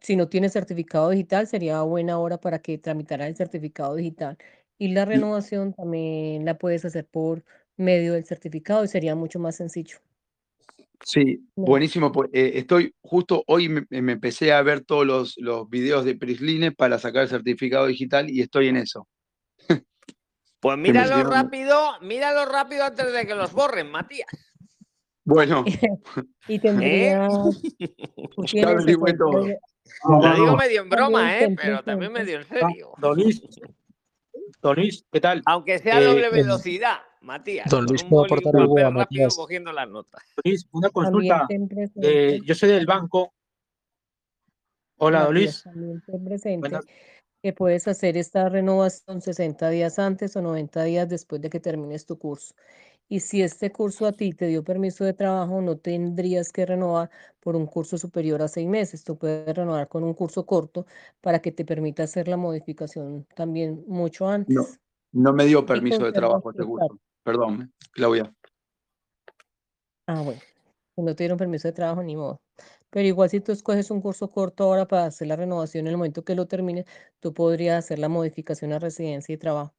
Si 0.01 0.17
no 0.17 0.28
tienes 0.28 0.51
certificado 0.51 1.10
digital, 1.12 1.47
sería 1.47 1.82
buena 1.84 2.19
hora 2.19 2.38
para 2.41 2.60
que 2.60 2.78
tramitaras 2.78 3.30
el 3.30 3.38
certificado 3.38 3.95
digital. 3.95 4.38
Y 4.78 4.90
la 4.90 5.06
renovación 5.06 5.74
también 5.74 6.44
la 6.46 6.58
puedes 6.58 6.84
hacer 6.86 7.06
por 7.06 7.44
medio 7.78 8.14
del 8.14 8.26
certificado 8.26 8.84
y 8.84 8.88
sería 8.88 9.16
mucho 9.16 9.40
más 9.40 9.56
sencillo. 9.56 9.98
Sí, 11.04 11.46
No. 11.56 11.66
buenísimo. 11.66 12.12
pues, 12.12 12.30
eh, 12.34 12.54
estoy 12.56 12.94
justo 13.02 13.44
hoy 13.48 13.70
me, 13.70 13.86
me 13.90 14.14
empecé 14.14 14.52
a 14.54 14.62
ver 14.62 14.82
todos 14.82 15.06
los, 15.06 15.36
los 15.38 15.70
videos 15.70 16.04
de 16.06 16.16
Prisline 16.16 16.74
para 16.74 16.98
sacar 17.00 17.24
el 17.24 17.30
certificado 17.30 17.86
digital 17.88 18.30
y 18.30 18.42
estoy 18.42 18.68
en 18.68 18.78
eso. 18.78 19.08
Pues 20.62 20.80
míralo 20.80 21.24
rápido, 21.30 21.78
míralo 22.02 22.46
rápido 22.46 22.86
antes 22.86 23.14
de 23.14 23.28
que 23.28 23.36
los 23.36 23.54
borren, 23.54 23.92
Matías. 23.92 24.28
Bueno, 25.24 25.64
Y 26.48 26.58
tendrías, 26.58 27.32
tú 28.36 28.46
ya 28.46 28.52
tienes 28.52 28.66
averigüé 28.82 29.12
60 29.12 29.18
todo. 29.18 29.44
días- 29.44 29.60
No, 30.10 30.22
Lo 30.22 30.34
digo 30.36 30.58
medio 30.58 30.82
en 30.82 30.90
broma, 30.90 31.20
También 31.20 31.52
¿eh? 31.52 31.56
Pero 31.62 31.84
también 31.84 32.12
medio 32.12 32.40
en 32.40 32.48
serio. 32.48 32.94
Don 34.62 34.75
Luis, 34.75 35.01
Don 35.01 35.10
¿qué 35.12 35.21
tal? 35.21 35.41
Aunque 35.45 35.79
sea 35.79 35.97
a 35.97 36.01
Eh, 36.01 36.05
doble 36.05 36.25
em, 36.27 36.31
velocidad, 36.34 36.97
Matías. 37.21 37.69
Don 37.69 37.86
Luis, 37.86 38.03
¿puedo 38.03 38.25
aportar 38.25 38.55
algo 38.55 38.77
a 38.79 38.91
Matías? 38.91 39.36
cogiendo 39.36 39.71
las 39.71 39.88
notas. 39.89 40.21
Luis, 40.43 40.67
una 40.71 40.89
consulta. 40.89 41.47
Eh, 42.01 42.39
yo 42.43 42.55
soy 42.55 42.69
del 42.69 42.86
banco. 42.86 43.34
Hola, 44.97 45.25
Don 45.25 45.34
Luis. 45.34 45.63
también 45.63 46.01
presente 46.25 46.60
Buenas. 46.60 46.86
que 47.43 47.53
puedes 47.53 47.88
hacer 47.88 48.17
esta 48.17 48.47
renovación 48.49 49.21
60 49.21 49.69
días 49.69 49.99
antes 49.99 50.36
o 50.36 50.41
90 50.41 50.84
días 50.84 51.10
después 51.10 51.41
de 51.41 51.49
que 51.49 51.60
termines 51.60 52.05
tu 52.05 52.17
curso. 52.17 52.55
Y 53.08 53.20
si 53.20 53.44
este 53.44 53.72
curso 53.72 54.08
a 54.08 54.12
ti 54.12 54.34
te 54.34 54.48
dio 54.48 54.63
permiso 54.63 55.04
de 55.04 55.13
trabajo, 55.13 55.62
no 55.62 55.78
tendrías 55.78 56.52
que 56.52 56.65
renovar 56.65 57.12
por 57.39 57.56
un 57.56 57.68
curso 57.68 57.98
superior 57.98 58.41
a 58.41 58.48
seis 58.48 58.68
meses. 58.68 59.04
Tú 59.04 59.18
puedes 59.18 59.56
renovar 59.56 59.88
con 59.88 60.04
un 60.04 60.15
curso 60.15 60.46
corto 60.46 60.88
para 61.22 61.39
que 61.39 61.52
te 61.52 61.65
permita 61.65 62.04
hacer 62.04 62.28
la 62.28 62.38
modificación 62.38 63.28
también 63.36 63.84
mucho 63.88 64.28
antes. 64.28 64.80
no 65.12 65.34
me 65.34 65.46
dio 65.46 65.65
permiso 65.65 66.04
de 66.04 66.12
trabajo 66.12 66.50
este 66.50 66.63
curso. 66.63 67.00
Perdón, 67.24 67.72
Claudia. 67.91 68.34
Ah, 70.08 70.22
bueno, 70.22 70.41
no 70.98 71.15
te 71.15 71.24
dieron 71.24 71.38
permiso 71.38 71.68
de 71.68 71.74
trabajo, 71.74 72.04
ni 72.04 72.15
modo. 72.15 72.41
Pero 72.89 73.08
igual 73.08 73.30
si 73.30 73.39
tú 73.39 73.52
escoges 73.52 73.91
un 73.91 74.02
curso 74.02 74.30
corto 74.30 74.63
ahora 74.63 74.88
para 74.88 75.06
hacer 75.06 75.28
la 75.28 75.36
renovación 75.36 75.86
en 75.86 75.91
el 75.91 75.98
momento 75.98 76.24
que 76.24 76.36
lo 76.36 76.48
termines, 76.48 76.86
tú 77.20 77.34
podrías 77.34 77.84
hacer 77.84 78.00
la 78.00 78.10
modificación 78.10 78.74
a 78.74 78.80
residencia 78.80 79.34
y 79.34 79.38
trabajo 79.38 79.74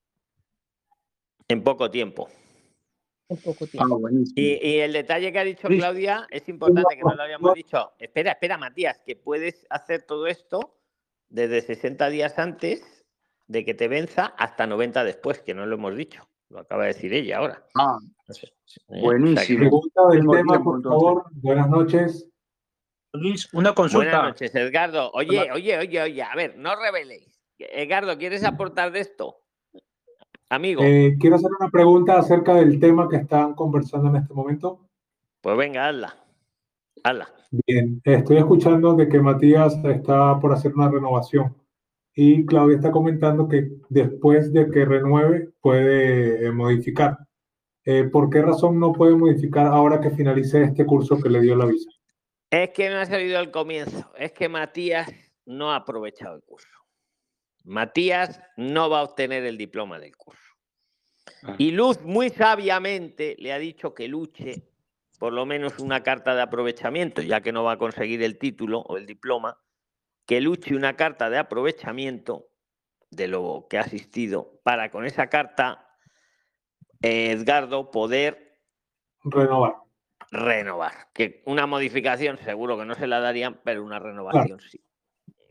En 1.48 1.62
poco 1.62 1.90
tiempo. 1.90 2.28
En 3.28 3.36
poco 3.38 3.64
Ah, 3.64 3.68
tiempo. 3.70 4.00
Y, 4.36 4.68
y 4.68 4.78
el 4.80 4.92
detalle 4.92 5.32
que 5.32 5.38
ha 5.38 5.44
dicho 5.44 5.68
Luis, 5.68 5.80
Claudia 5.80 6.26
es 6.30 6.48
importante 6.48 6.96
que 6.96 7.02
no 7.02 7.14
lo 7.14 7.22
habíamos 7.22 7.54
dicho. 7.54 7.92
Espera, 7.98 8.32
espera, 8.32 8.56
Matías, 8.58 9.00
que 9.04 9.16
puedes 9.16 9.66
hacer 9.70 10.02
todo 10.02 10.26
esto 10.26 10.78
desde 11.28 11.60
60 11.60 12.08
días 12.10 12.38
antes 12.38 13.04
de 13.48 13.64
que 13.64 13.74
te 13.74 13.88
venza 13.88 14.26
hasta 14.38 14.66
90 14.66 15.04
después, 15.04 15.40
que 15.40 15.54
no 15.54 15.66
lo 15.66 15.74
hemos 15.76 15.96
dicho. 15.96 16.28
Lo 16.48 16.60
acaba 16.60 16.82
de 16.84 16.88
decir 16.94 17.12
ella 17.12 17.38
ahora. 17.38 17.66
Ah, 17.74 17.98
¿eh? 18.28 19.00
Buenísimo. 19.00 19.58
Pregunta 19.60 20.02
del 20.10 20.20
tema, 20.20 20.32
tiempo, 20.52 20.64
por 20.64 20.76
entonces. 20.76 21.02
favor. 21.02 21.24
Buenas 21.32 21.68
noches. 21.68 22.28
Luis, 23.12 23.46
una 23.52 23.70
Buenas 23.70 23.74
consulta. 23.74 24.22
noches, 24.22 24.54
Edgardo. 24.54 25.10
Oye, 25.12 25.40
Hola. 25.40 25.54
oye, 25.54 25.78
oye, 25.78 26.02
oye, 26.02 26.22
a 26.22 26.34
ver, 26.36 26.56
no 26.58 26.76
reveléis. 26.76 27.40
Edgardo, 27.58 28.18
¿quieres 28.18 28.44
aportar 28.44 28.92
de 28.92 29.00
esto? 29.00 29.40
Amigo, 30.48 30.82
Eh, 30.84 31.16
quiero 31.18 31.36
hacer 31.36 31.50
una 31.58 31.70
pregunta 31.70 32.18
acerca 32.18 32.54
del 32.54 32.78
tema 32.78 33.08
que 33.08 33.16
están 33.16 33.54
conversando 33.54 34.08
en 34.08 34.16
este 34.16 34.32
momento. 34.32 34.80
pues 35.40 35.56
venga, 35.56 35.88
hazla. 35.88 36.16
Hazla. 37.04 37.28
Bien, 37.66 38.00
estoy 38.04 38.38
escuchando 38.38 38.94
de 38.94 39.08
que 39.08 39.20
Matías 39.20 39.78
está 39.84 40.40
por 40.40 40.52
hacer 40.52 40.74
una 40.74 40.90
renovación 40.90 41.54
y 42.14 42.44
Claudia 42.46 42.76
está 42.76 42.90
comentando 42.90 43.48
que 43.48 43.70
después 43.88 44.52
de 44.52 44.70
que 44.70 44.84
renueve 44.84 45.50
puede 45.60 46.46
eh, 46.46 46.50
modificar. 46.50 47.18
Eh, 47.84 48.04
¿por 48.04 48.30
qué 48.30 48.42
razón 48.42 48.80
no 48.80 48.92
puede 48.92 49.14
modificar 49.14 49.66
ahora 49.66 50.00
que 50.00 50.10
finalice 50.10 50.62
este 50.62 50.84
curso 50.84 51.20
que 51.20 51.28
le 51.28 51.40
dio 51.40 51.54
la 51.54 51.66
visa? 51.66 51.88
Es 52.50 52.70
que 52.70 52.90
no 52.90 52.96
ha 52.96 53.06
salido 53.06 53.38
al 53.38 53.52
comienzo. 53.52 54.10
Es 54.18 54.32
que 54.32 54.48
Matías 54.48 55.08
no 55.44 55.70
ha 55.70 55.76
aprovechado 55.76 56.34
el 56.34 56.42
curso. 56.42 56.75
Matías 57.66 58.40
no 58.56 58.88
va 58.88 59.00
a 59.00 59.02
obtener 59.02 59.44
el 59.44 59.58
diploma 59.58 59.98
del 59.98 60.16
curso. 60.16 60.54
Ah. 61.42 61.56
Y 61.58 61.72
Luz 61.72 62.00
muy 62.02 62.30
sabiamente 62.30 63.36
le 63.38 63.52
ha 63.52 63.58
dicho 63.58 63.92
que 63.94 64.08
luche 64.08 64.68
por 65.18 65.32
lo 65.32 65.46
menos 65.46 65.78
una 65.78 66.02
carta 66.02 66.34
de 66.34 66.42
aprovechamiento, 66.42 67.22
ya 67.22 67.40
que 67.40 67.52
no 67.52 67.64
va 67.64 67.72
a 67.72 67.78
conseguir 67.78 68.22
el 68.22 68.38
título 68.38 68.80
o 68.80 68.96
el 68.96 69.06
diploma, 69.06 69.58
que 70.26 70.40
luche 70.40 70.76
una 70.76 70.94
carta 70.94 71.30
de 71.30 71.38
aprovechamiento 71.38 72.48
de 73.10 73.28
lo 73.28 73.66
que 73.68 73.78
ha 73.78 73.82
asistido 73.82 74.60
para 74.62 74.90
con 74.90 75.06
esa 75.06 75.28
carta, 75.28 75.88
eh, 77.02 77.30
Edgardo, 77.30 77.90
poder 77.90 78.60
Renovar. 79.24 79.74
renovar. 80.30 81.08
Que 81.14 81.42
una 81.46 81.66
modificación 81.66 82.38
seguro 82.38 82.76
que 82.76 82.84
no 82.84 82.94
se 82.94 83.06
la 83.06 83.20
darían, 83.20 83.60
pero 83.64 83.84
una 83.84 83.98
renovación 83.98 84.60
sí. 84.60 84.85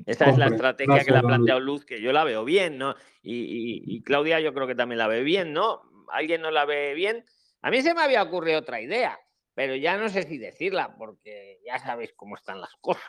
Esa 0.06 0.30
es 0.30 0.38
la 0.38 0.48
estrategia 0.48 1.04
que 1.04 1.12
le 1.12 1.18
ha 1.18 1.22
planteado 1.22 1.60
Luz, 1.60 1.86
que 1.86 2.02
yo 2.02 2.12
la 2.12 2.24
veo 2.24 2.44
bien, 2.46 2.78
¿no? 2.78 2.96
Y, 3.22 3.34
y- 3.36 3.84
y 3.96 4.02
Claudia 4.04 4.40
yo 4.40 4.54
creo 4.54 4.68
que 4.68 4.76
también 4.76 5.00
la 5.00 5.08
ve 5.08 5.22
bien, 5.24 5.54
¿no? 5.54 5.82
¿Alguien 6.12 6.42
no 6.42 6.52
la 6.52 6.66
ve 6.66 6.94
bien? 6.94 7.24
A 7.62 7.72
mí 7.72 7.82
se 7.82 7.94
me 7.94 8.02
había 8.02 8.22
ocurrido 8.24 8.60
otra 8.60 8.82
idea, 8.82 9.20
pero 9.54 9.76
ya 9.76 9.98
no 9.98 10.10
sé 10.10 10.24
si 10.24 10.38
decirla, 10.38 10.96
porque 10.98 11.60
ya 11.66 11.80
sabéis 11.80 12.14
cómo 12.16 12.36
están 12.36 12.62
las 12.62 12.74
cosas. 12.82 13.04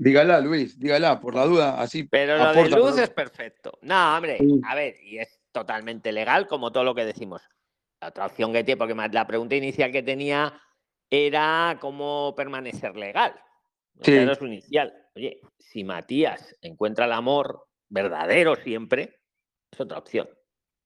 Dígala, 0.00 0.40
Luis, 0.40 0.78
dígala, 0.78 1.18
por 1.20 1.34
la 1.34 1.44
duda, 1.44 1.80
así 1.80 2.04
Pero 2.04 2.36
lo 2.38 2.52
de 2.52 2.62
Luz 2.70 2.92
pero- 2.92 3.04
es 3.04 3.10
perfecto. 3.10 3.78
No, 3.82 4.16
hombre, 4.16 4.38
a 4.64 4.74
ver, 4.76 4.94
y 5.02 5.18
es 5.18 5.40
totalmente 5.50 6.12
legal, 6.12 6.46
como 6.46 6.70
todo 6.70 6.84
lo 6.84 6.94
que 6.94 7.04
decimos. 7.04 7.42
La 8.00 8.08
otra 8.08 8.26
opción 8.26 8.52
que 8.52 8.62
tiene, 8.62 8.76
porque 8.78 8.94
la 8.94 9.26
pregunta 9.26 9.56
inicial 9.56 9.90
que 9.90 10.04
tenía 10.04 10.60
era 11.10 11.78
cómo 11.80 12.32
permanecer 12.36 12.96
legal. 12.96 13.34
Sí. 14.02 14.12
Esa 14.12 14.22
era 14.22 14.34
su 14.34 14.46
inicial. 14.46 14.94
Oye, 15.14 15.40
si 15.58 15.84
Matías 15.84 16.56
encuentra 16.62 17.06
el 17.06 17.12
amor 17.12 17.66
verdadero 17.88 18.56
siempre, 18.56 19.20
es 19.70 19.80
otra 19.80 19.98
opción. 19.98 20.28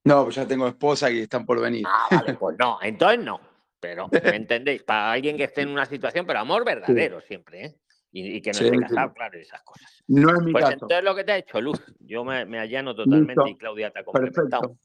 No, 0.05 0.25
pues 0.25 0.37
ya 0.37 0.47
tengo 0.47 0.67
esposa 0.67 1.11
y 1.11 1.21
están 1.21 1.45
por 1.47 1.61
venir. 1.61 1.85
Ah, 1.87 2.09
vale, 2.11 2.35
pues 2.41 2.57
no, 2.59 2.79
entonces 2.83 3.21
no. 3.25 3.41
Pero, 3.79 4.09
¿me 4.13 4.37
entendéis? 4.37 4.83
Para 4.85 5.13
alguien 5.13 5.37
que 5.37 5.45
esté 5.45 5.63
en 5.63 5.69
una 5.71 5.87
situación, 5.87 6.25
pero 6.27 6.39
amor 6.39 6.65
verdadero 6.65 7.21
siempre, 7.21 7.65
¿eh? 7.65 7.75
y, 8.13 8.37
y 8.37 8.41
que 8.43 8.51
no 8.51 8.59
Sí, 8.59 8.65
esté 8.67 8.79
casado, 8.79 9.13
claro, 9.13 9.39
y 9.39 9.43
esas 9.43 9.63
cosas. 9.63 10.03
No 10.07 10.33
es 10.35 10.43
mi 10.43 10.53
Pues 10.53 10.65
caso. 10.65 10.75
entonces 10.75 11.03
lo 11.05 11.15
que 11.17 11.25
te 11.25 11.33
ha 11.33 11.39
hecho 11.39 11.61
Luz, 11.61 11.81
yo 11.99 12.25
me, 12.25 12.45
me 12.45 12.59
allano 12.61 12.95
totalmente 12.95 13.35
Listo. 13.43 13.49
y 13.49 13.57
Claudia 13.57 13.91
te 13.91 13.99
ha 14.01 14.05
complementado. 14.05 14.63
Perfecto. 14.63 14.79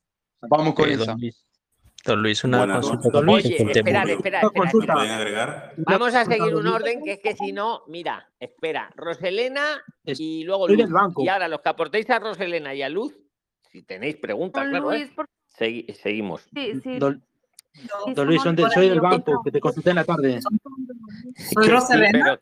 Vamos 0.50 0.74
con 0.74 0.90
Eh, 0.90 0.94
esa. 0.94 1.16
Don 2.06 2.22
Luis, 2.22 2.22
don 2.22 2.22
Luis, 2.24 2.44
una 2.44 2.58
Buenas 2.60 2.86
consulta. 2.88 3.10
Don 3.18 3.26
Luis. 3.26 3.46
Oye, 3.46 3.56
espera, 3.58 4.04
espera, 4.04 4.42
agregar? 5.16 5.74
Vamos 5.78 6.16
a 6.16 6.26
seguir 6.26 6.56
un 6.56 6.68
orden 6.68 7.04
que 7.04 7.14
es 7.14 7.20
que 7.20 7.36
si 7.36 7.52
no, 7.52 7.84
mira, 7.88 8.30
espera, 8.40 8.92
Roselena 8.96 9.84
y 10.06 10.44
luego 10.44 10.68
Soy 10.68 10.78
Luz. 10.78 10.86
del 10.86 10.94
banco. 10.94 11.24
Y 11.24 11.28
ahora 11.28 11.48
los 11.48 11.62
que 11.62 11.70
aportéis 11.70 12.10
a 12.10 12.20
Roselena 12.20 12.74
y 12.74 12.82
a 12.82 12.90
Luz, 12.90 13.16
si 13.72 13.84
tenéis 13.84 14.16
preguntas, 14.18 14.64
Don 14.64 14.72
claro, 14.72 14.92
¿eh? 14.94 15.00
Luis, 15.00 15.12
por- 15.12 15.26
Segui- 15.58 15.92
seguimos. 15.94 16.48
sí, 16.54 16.80
sí, 16.84 17.00
Don, 17.00 17.24
don 18.14 18.28
Luis, 18.28 18.42
soy 18.42 18.90
del 18.90 19.02
banco, 19.02 19.42
que 19.44 19.52
te 19.52 19.60
consulté 19.60 19.90
en 19.90 19.96
la 19.98 20.04
tarde. 20.06 20.40
Soy 20.42 21.66
sí, 21.66 21.70
Roselena. 21.72 22.38
pero- 22.40 22.42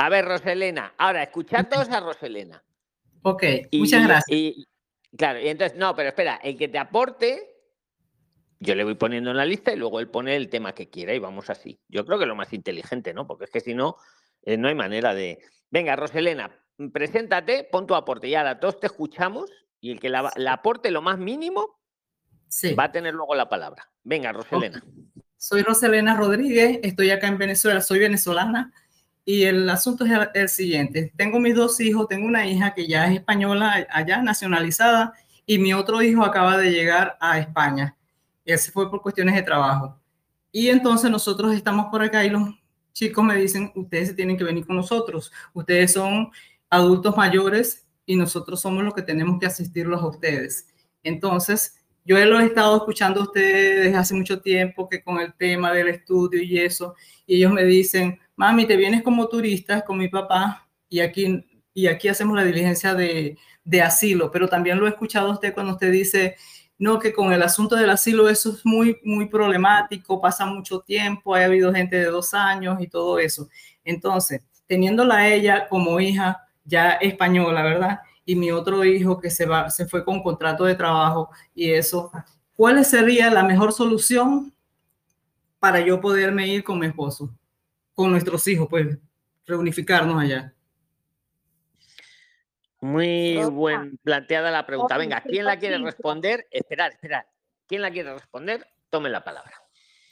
A 0.00 0.08
ver, 0.10 0.24
Roselena, 0.26 0.92
ahora 0.98 1.22
escuchad 1.22 1.66
todos 1.68 1.88
a 1.90 2.00
Roselena. 2.00 2.62
Ok, 3.22 3.42
Y- 3.70 3.80
muchas 3.80 4.04
gracias. 4.06 4.24
Y, 4.38 4.64
claro, 5.16 5.40
y 5.40 5.48
entonces, 5.48 5.76
no, 5.78 5.94
pero 5.96 6.10
espera, 6.10 6.36
el 6.42 6.56
que 6.56 6.68
te 6.68 6.78
aporte, 6.78 7.47
yo 8.60 8.74
le 8.74 8.84
voy 8.84 8.94
poniendo 8.94 9.30
en 9.30 9.36
la 9.36 9.44
lista 9.44 9.72
y 9.72 9.76
luego 9.76 10.00
él 10.00 10.08
pone 10.08 10.36
el 10.36 10.48
tema 10.48 10.74
que 10.74 10.88
quiera 10.90 11.14
y 11.14 11.18
vamos 11.18 11.50
así. 11.50 11.80
Yo 11.88 12.04
creo 12.04 12.18
que 12.18 12.24
es 12.24 12.28
lo 12.28 12.36
más 12.36 12.52
inteligente, 12.52 13.14
¿no? 13.14 13.26
Porque 13.26 13.44
es 13.44 13.50
que 13.50 13.60
si 13.60 13.74
no, 13.74 13.96
eh, 14.42 14.56
no 14.56 14.68
hay 14.68 14.74
manera 14.74 15.14
de. 15.14 15.38
Venga, 15.70 15.94
Roselena, 15.96 16.50
preséntate, 16.92 17.64
pon 17.70 17.86
tu 17.86 17.94
aporte 17.94 18.28
y 18.28 18.34
ahora 18.34 18.58
todos 18.58 18.80
te 18.80 18.86
escuchamos 18.86 19.50
y 19.80 19.92
el 19.92 20.00
que 20.00 20.08
la, 20.08 20.32
la 20.36 20.54
aporte 20.54 20.90
lo 20.90 21.02
más 21.02 21.18
mínimo 21.18 21.78
Sí. 22.48 22.74
va 22.74 22.84
a 22.84 22.92
tener 22.92 23.12
luego 23.14 23.34
la 23.34 23.48
palabra. 23.48 23.90
Venga, 24.02 24.32
Roselena. 24.32 24.82
Soy 25.36 25.62
Roselena 25.62 26.16
Rodríguez, 26.16 26.80
estoy 26.82 27.10
acá 27.10 27.28
en 27.28 27.38
Venezuela, 27.38 27.80
soy 27.80 27.98
venezolana 27.98 28.72
y 29.24 29.44
el 29.44 29.68
asunto 29.68 30.06
es 30.06 30.10
el, 30.12 30.30
el 30.34 30.48
siguiente. 30.48 31.12
Tengo 31.16 31.38
mis 31.38 31.54
dos 31.54 31.78
hijos, 31.80 32.08
tengo 32.08 32.26
una 32.26 32.46
hija 32.46 32.72
que 32.74 32.88
ya 32.88 33.06
es 33.06 33.16
española, 33.18 33.86
allá 33.90 34.22
nacionalizada, 34.22 35.12
y 35.44 35.58
mi 35.58 35.74
otro 35.74 36.00
hijo 36.02 36.24
acaba 36.24 36.56
de 36.56 36.70
llegar 36.70 37.18
a 37.20 37.38
España. 37.38 37.94
Él 38.48 38.58
fue 38.58 38.90
por 38.90 39.02
cuestiones 39.02 39.34
de 39.34 39.42
trabajo. 39.42 40.00
Y 40.50 40.68
entonces 40.68 41.10
nosotros 41.10 41.54
estamos 41.54 41.86
por 41.90 42.02
acá 42.02 42.24
y 42.24 42.30
los 42.30 42.48
chicos 42.94 43.22
me 43.22 43.36
dicen, 43.36 43.70
ustedes 43.74 44.08
se 44.08 44.14
tienen 44.14 44.38
que 44.38 44.44
venir 44.44 44.66
con 44.66 44.76
nosotros, 44.76 45.30
ustedes 45.52 45.92
son 45.92 46.30
adultos 46.70 47.14
mayores 47.14 47.86
y 48.06 48.16
nosotros 48.16 48.60
somos 48.60 48.82
los 48.82 48.94
que 48.94 49.02
tenemos 49.02 49.38
que 49.38 49.44
asistirlos 49.44 50.00
a 50.00 50.06
ustedes. 50.06 50.66
Entonces, 51.02 51.76
yo 52.06 52.18
lo 52.24 52.40
he 52.40 52.46
estado 52.46 52.78
escuchando 52.78 53.20
a 53.20 53.24
ustedes 53.24 53.94
hace 53.94 54.14
mucho 54.14 54.40
tiempo, 54.40 54.88
que 54.88 55.02
con 55.02 55.20
el 55.20 55.34
tema 55.34 55.70
del 55.70 55.88
estudio 55.88 56.42
y 56.42 56.58
eso, 56.58 56.94
y 57.26 57.36
ellos 57.36 57.52
me 57.52 57.64
dicen, 57.64 58.18
mami, 58.34 58.64
te 58.66 58.76
vienes 58.76 59.02
como 59.02 59.28
turista 59.28 59.82
con 59.84 59.98
mi 59.98 60.08
papá 60.08 60.66
y 60.88 61.00
aquí, 61.00 61.44
y 61.74 61.86
aquí 61.86 62.08
hacemos 62.08 62.34
la 62.34 62.44
diligencia 62.44 62.94
de, 62.94 63.36
de 63.62 63.82
asilo, 63.82 64.30
pero 64.30 64.48
también 64.48 64.80
lo 64.80 64.86
he 64.86 64.90
escuchado 64.90 65.28
a 65.28 65.34
usted 65.34 65.52
cuando 65.52 65.74
usted 65.74 65.92
dice, 65.92 66.36
no, 66.78 67.00
que 67.00 67.12
con 67.12 67.32
el 67.32 67.42
asunto 67.42 67.74
del 67.74 67.90
asilo 67.90 68.28
eso 68.28 68.52
es 68.52 68.64
muy, 68.64 69.00
muy 69.02 69.26
problemático, 69.26 70.20
pasa 70.20 70.46
mucho 70.46 70.80
tiempo, 70.80 71.34
ha 71.34 71.44
habido 71.44 71.72
gente 71.72 71.96
de 71.96 72.04
dos 72.04 72.32
años 72.34 72.80
y 72.80 72.86
todo 72.86 73.18
eso. 73.18 73.48
Entonces, 73.84 74.42
teniéndola 74.66 75.28
ella 75.28 75.68
como 75.68 75.98
hija 75.98 76.40
ya 76.64 76.92
española, 76.92 77.62
¿verdad? 77.62 77.98
Y 78.24 78.36
mi 78.36 78.52
otro 78.52 78.84
hijo 78.84 79.18
que 79.18 79.30
se, 79.30 79.46
va, 79.46 79.70
se 79.70 79.86
fue 79.86 80.04
con 80.04 80.22
contrato 80.22 80.64
de 80.64 80.76
trabajo 80.76 81.30
y 81.54 81.70
eso, 81.72 82.12
¿cuál 82.54 82.84
sería 82.84 83.30
la 83.30 83.42
mejor 83.42 83.72
solución 83.72 84.52
para 85.58 85.80
yo 85.80 86.00
poderme 86.00 86.46
ir 86.46 86.62
con 86.62 86.78
mi 86.78 86.86
esposo, 86.86 87.28
con 87.94 88.10
nuestros 88.12 88.46
hijos, 88.46 88.68
pues 88.70 88.96
reunificarnos 89.46 90.22
allá? 90.22 90.54
Muy 92.80 93.36
Rosa. 93.36 93.48
buen 93.50 93.98
planteada 94.02 94.50
la 94.50 94.64
pregunta. 94.66 94.96
Venga, 94.98 95.20
¿quién 95.22 95.44
la 95.44 95.58
quiere 95.58 95.78
responder? 95.78 96.46
Esperad, 96.50 96.90
esperad. 96.92 97.22
¿Quién 97.66 97.82
la 97.82 97.90
quiere 97.90 98.12
responder? 98.14 98.64
Tome 98.90 99.08
la 99.10 99.22
palabra. 99.24 99.52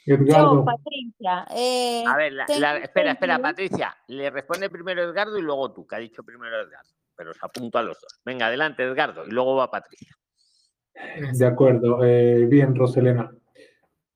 Yo, 0.05 0.15
Edgardo, 0.15 0.63
Patricia. 0.63 1.45
eh, 1.55 2.03
A 2.07 2.15
ver, 2.17 2.33
la- 2.33 2.45
tengo 2.45 2.59
la- 2.61 2.77
espera, 2.77 3.11
espera, 3.11 3.39
Patricia. 3.39 3.95
Le 4.07 4.29
responde 4.29 4.69
primero 4.69 5.03
Edgardo 5.03 5.37
y 5.37 5.41
luego 5.41 5.73
tú, 5.73 5.85
que 5.85 5.95
ha 5.95 5.99
dicho 5.99 6.23
primero 6.23 6.55
Edgardo. 6.61 6.89
Pero 7.15 7.31
os 7.31 7.37
apunto 7.43 7.77
a 7.77 7.83
los 7.83 7.99
dos. 7.99 8.21
Venga, 8.23 8.47
adelante, 8.47 8.83
Edgardo, 8.83 9.25
y 9.25 9.31
luego 9.31 9.55
va 9.55 9.69
Patricia. 9.71 10.15
de 11.33 11.45
acuerdo. 11.45 12.03
Eh, 12.03 12.45
bien, 12.47 12.75
Roselena. 12.75 13.29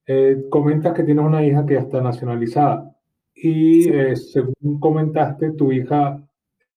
Eh, 0.08 0.46
comentas 0.50 0.94
que 0.94 1.04
tienes 1.04 1.24
una 1.24 1.44
hija 1.44 1.66
que 1.66 1.76
ya 1.76 1.82
está 1.82 2.02
nacionalizada 2.02 2.92
y 3.36 3.88
eh, 3.90 4.16
según 4.16 4.80
comentaste, 4.80 5.52
tu 5.52 5.72
hija 5.72 6.18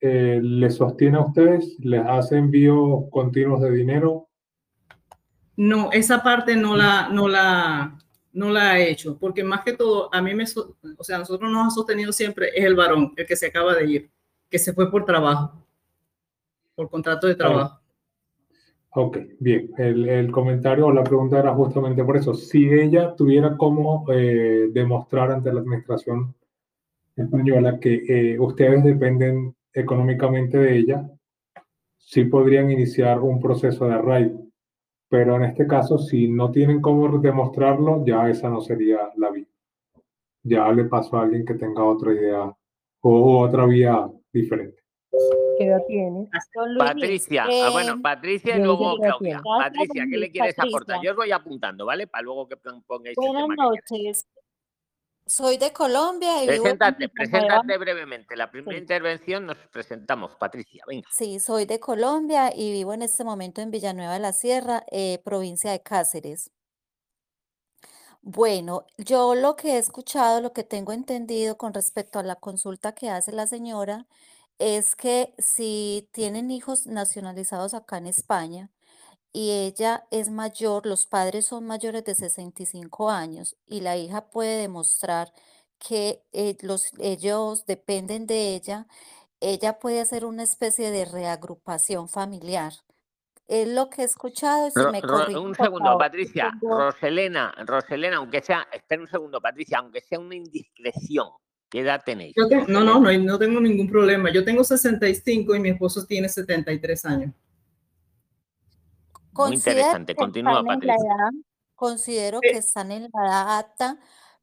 eh, 0.06 0.38
le 0.42 0.70
sostiene 0.70 1.16
a 1.16 1.22
ustedes, 1.22 1.76
les 1.78 2.04
hace 2.06 2.36
envíos 2.36 3.04
continuos 3.10 3.62
de 3.62 3.70
dinero. 3.70 4.28
No, 5.56 5.90
esa 5.92 6.22
parte 6.22 6.56
no 6.56 6.76
la, 6.76 7.08
no 7.08 7.26
la, 7.26 7.96
no 8.34 8.50
la 8.50 8.78
he 8.78 8.90
hecho, 8.90 9.16
porque 9.18 9.42
más 9.42 9.62
que 9.62 9.72
todo, 9.72 10.14
a 10.14 10.20
mí 10.20 10.34
me, 10.34 10.44
o 10.44 11.02
sea, 11.02 11.16
nosotros 11.16 11.50
nos 11.50 11.68
ha 11.68 11.70
sostenido 11.70 12.12
siempre 12.12 12.50
es 12.54 12.66
el 12.66 12.74
varón, 12.74 13.14
el 13.16 13.24
que 13.24 13.34
se 13.34 13.46
acaba 13.46 13.74
de 13.74 13.90
ir, 13.90 14.10
que 14.50 14.58
se 14.58 14.74
fue 14.74 14.90
por 14.90 15.06
trabajo, 15.06 15.66
por 16.74 16.90
contrato 16.90 17.26
de 17.26 17.36
trabajo. 17.36 17.80
Ok, 18.90 19.16
bien. 19.40 19.70
El, 19.78 20.06
el 20.06 20.30
comentario 20.30 20.86
o 20.86 20.92
la 20.92 21.02
pregunta 21.02 21.38
era 21.38 21.54
justamente 21.54 22.04
por 22.04 22.18
eso. 22.18 22.34
Si 22.34 22.68
ella 22.68 23.14
tuviera 23.16 23.56
cómo 23.56 24.04
eh, 24.12 24.68
demostrar 24.70 25.32
ante 25.32 25.50
la 25.50 25.60
administración 25.60 26.34
española 27.16 27.80
que 27.80 28.04
eh, 28.06 28.38
ustedes 28.38 28.84
dependen 28.84 29.56
económicamente 29.74 30.56
de 30.56 30.78
ella, 30.78 31.10
sí 31.98 32.24
podrían 32.24 32.70
iniciar 32.70 33.20
un 33.20 33.40
proceso 33.40 33.86
de 33.86 33.94
arraigo. 33.94 34.46
Pero 35.08 35.36
en 35.36 35.44
este 35.44 35.66
caso, 35.66 35.98
si 35.98 36.28
no 36.28 36.50
tienen 36.50 36.80
cómo 36.80 37.18
demostrarlo, 37.18 38.04
ya 38.06 38.28
esa 38.30 38.48
no 38.48 38.60
sería 38.60 39.10
la 39.16 39.30
vía. 39.30 39.46
Ya 40.42 40.70
le 40.72 40.84
pasó 40.84 41.16
a 41.18 41.22
alguien 41.22 41.44
que 41.44 41.54
tenga 41.54 41.84
otra 41.84 42.12
idea 42.12 42.54
o 43.00 43.38
otra 43.40 43.66
vía 43.66 44.08
diferente. 44.32 44.82
¿Qué 45.58 45.66
edad 45.66 45.82
Luis, 45.88 46.28
Patricia, 46.78 47.46
eh, 47.48 47.62
ah, 47.64 47.70
bueno, 47.70 48.02
Patricia 48.02 48.56
y 48.56 48.62
luego 48.62 48.96
Claudia. 48.96 49.16
tiene. 49.20 49.40
Patricia, 49.42 50.04
¿qué 50.10 50.16
le 50.16 50.30
quieres 50.30 50.58
aportar? 50.58 50.96
Patricia. 50.96 51.02
Yo 51.04 51.10
os 51.12 51.16
voy 51.16 51.30
apuntando, 51.30 51.86
¿vale? 51.86 52.06
Para 52.08 52.22
luego 52.22 52.48
que 52.48 52.56
pon- 52.56 52.82
pongáis 52.84 53.16
el 53.16 53.28
buenas 53.28 53.56
noches. 53.56 54.26
Soy 55.26 55.56
de 55.56 55.72
Colombia 55.72 56.44
y 56.44 56.46
Preséntate, 56.46 57.08
preséntate 57.08 57.78
brevemente. 57.78 58.36
La 58.36 58.50
primera 58.50 58.76
Sí. 58.76 58.82
intervención 58.82 59.46
nos 59.46 59.56
presentamos. 59.72 60.32
Patricia, 60.36 60.84
venga. 60.86 61.08
Sí, 61.10 61.40
soy 61.40 61.64
de 61.64 61.80
Colombia 61.80 62.52
y 62.54 62.72
vivo 62.72 62.92
en 62.92 63.02
este 63.02 63.24
momento 63.24 63.62
en 63.62 63.70
Villanueva 63.70 64.14
de 64.14 64.20
la 64.20 64.32
Sierra, 64.32 64.84
eh, 64.90 65.20
provincia 65.24 65.70
de 65.70 65.82
Cáceres. 65.82 66.50
Bueno, 68.22 68.86
yo 68.98 69.34
lo 69.34 69.56
que 69.56 69.74
he 69.74 69.78
escuchado, 69.78 70.40
lo 70.40 70.52
que 70.52 70.64
tengo 70.64 70.92
entendido 70.92 71.58
con 71.58 71.74
respecto 71.74 72.18
a 72.18 72.22
la 72.22 72.36
consulta 72.36 72.94
que 72.94 73.10
hace 73.10 73.32
la 73.32 73.46
señora, 73.46 74.06
es 74.58 74.96
que 74.96 75.34
si 75.38 76.08
tienen 76.12 76.50
hijos 76.50 76.86
nacionalizados 76.86 77.74
acá 77.74 77.98
en 77.98 78.06
España 78.06 78.70
y 79.36 79.50
ella 79.50 80.06
es 80.12 80.30
mayor, 80.30 80.86
los 80.86 81.04
padres 81.06 81.46
son 81.46 81.66
mayores 81.66 82.04
de 82.04 82.14
65 82.14 83.10
años 83.10 83.56
y 83.66 83.80
la 83.80 83.96
hija 83.96 84.30
puede 84.30 84.56
demostrar 84.58 85.32
que 85.78 86.22
eh, 86.32 86.56
los, 86.62 86.92
ellos 87.00 87.66
dependen 87.66 88.26
de 88.26 88.54
ella, 88.54 88.86
ella 89.40 89.78
puede 89.80 90.00
hacer 90.00 90.24
una 90.24 90.44
especie 90.44 90.90
de 90.92 91.04
reagrupación 91.04 92.08
familiar. 92.08 92.72
Es 93.48 93.68
lo 93.68 93.90
que 93.90 94.02
he 94.02 94.04
escuchado 94.04 94.68
y 94.68 94.70
si 94.70 94.80
Ro- 94.80 94.92
me 94.92 95.00
Ro- 95.00 95.08
corrigen, 95.18 95.42
un 95.42 95.54
segundo, 95.54 95.84
favor. 95.84 95.98
Patricia. 95.98 96.50
Roselena, 96.62 97.52
Roselena, 97.66 98.16
aunque 98.18 98.40
sea, 98.40 98.66
espera 98.72 99.02
un 99.02 99.08
segundo, 99.08 99.40
Patricia, 99.40 99.78
aunque 99.80 100.00
sea 100.00 100.18
una 100.20 100.36
indiscreción, 100.36 101.28
¿qué 101.68 101.80
edad 101.80 102.02
tenéis? 102.06 102.34
Yo 102.36 102.48
tengo- 102.48 102.66
no, 102.68 102.84
no, 102.84 103.00
no, 103.00 103.12
no 103.18 103.38
tengo 103.38 103.60
ningún 103.60 103.90
problema. 103.90 104.32
Yo 104.32 104.44
tengo 104.44 104.62
65 104.64 105.54
y 105.56 105.60
mi 105.60 105.70
esposo 105.70 106.06
tiene 106.06 106.28
73 106.28 107.04
años. 107.04 107.34
Muy 109.36 109.50
Considero 109.50 109.78
interesante. 109.80 110.14
que 110.14 110.16
Continúa, 110.16 110.60
están 110.60 110.82
en 110.82 110.86
la 110.86 110.94
Patricia. 110.94 111.14
edad, 111.14 111.30
considero 111.74 112.40
que 112.40 112.50
están 112.58 112.92
en 112.92 113.02
la 113.12 113.26
edad 113.26 113.58
apta 113.58 113.98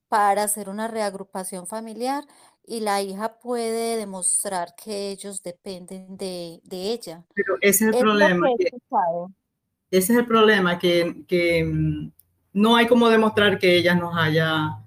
para 0.08 0.44
hacer 0.44 0.70
una 0.70 0.88
reagrupación 0.88 1.66
familiar 1.68 2.26
y 2.64 2.82
la 2.82 3.02
hija 3.02 3.40
puede 3.40 3.96
demostrar 3.98 4.76
que 4.76 5.10
ellos 5.12 5.42
dependen 5.42 6.18
de, 6.18 6.60
de 6.64 6.92
ella. 6.92 7.24
Pero 7.34 7.56
ese 7.62 7.86
es 7.86 7.90
el 7.90 7.96
Es 7.96 8.02
problema. 8.02 8.48
que 8.58 8.66
ese 9.92 10.14
es 10.14 10.20
el 10.20 10.26
problema, 10.26 10.78
que, 10.80 11.24
que 11.28 11.64
mm, 11.66 12.12
no 12.54 12.76
hay 12.76 12.88
como 12.88 13.10
demostrar 13.10 13.58
que 13.60 13.78
ella 13.78 13.96
nos 13.96 14.16
haya... 14.16 14.78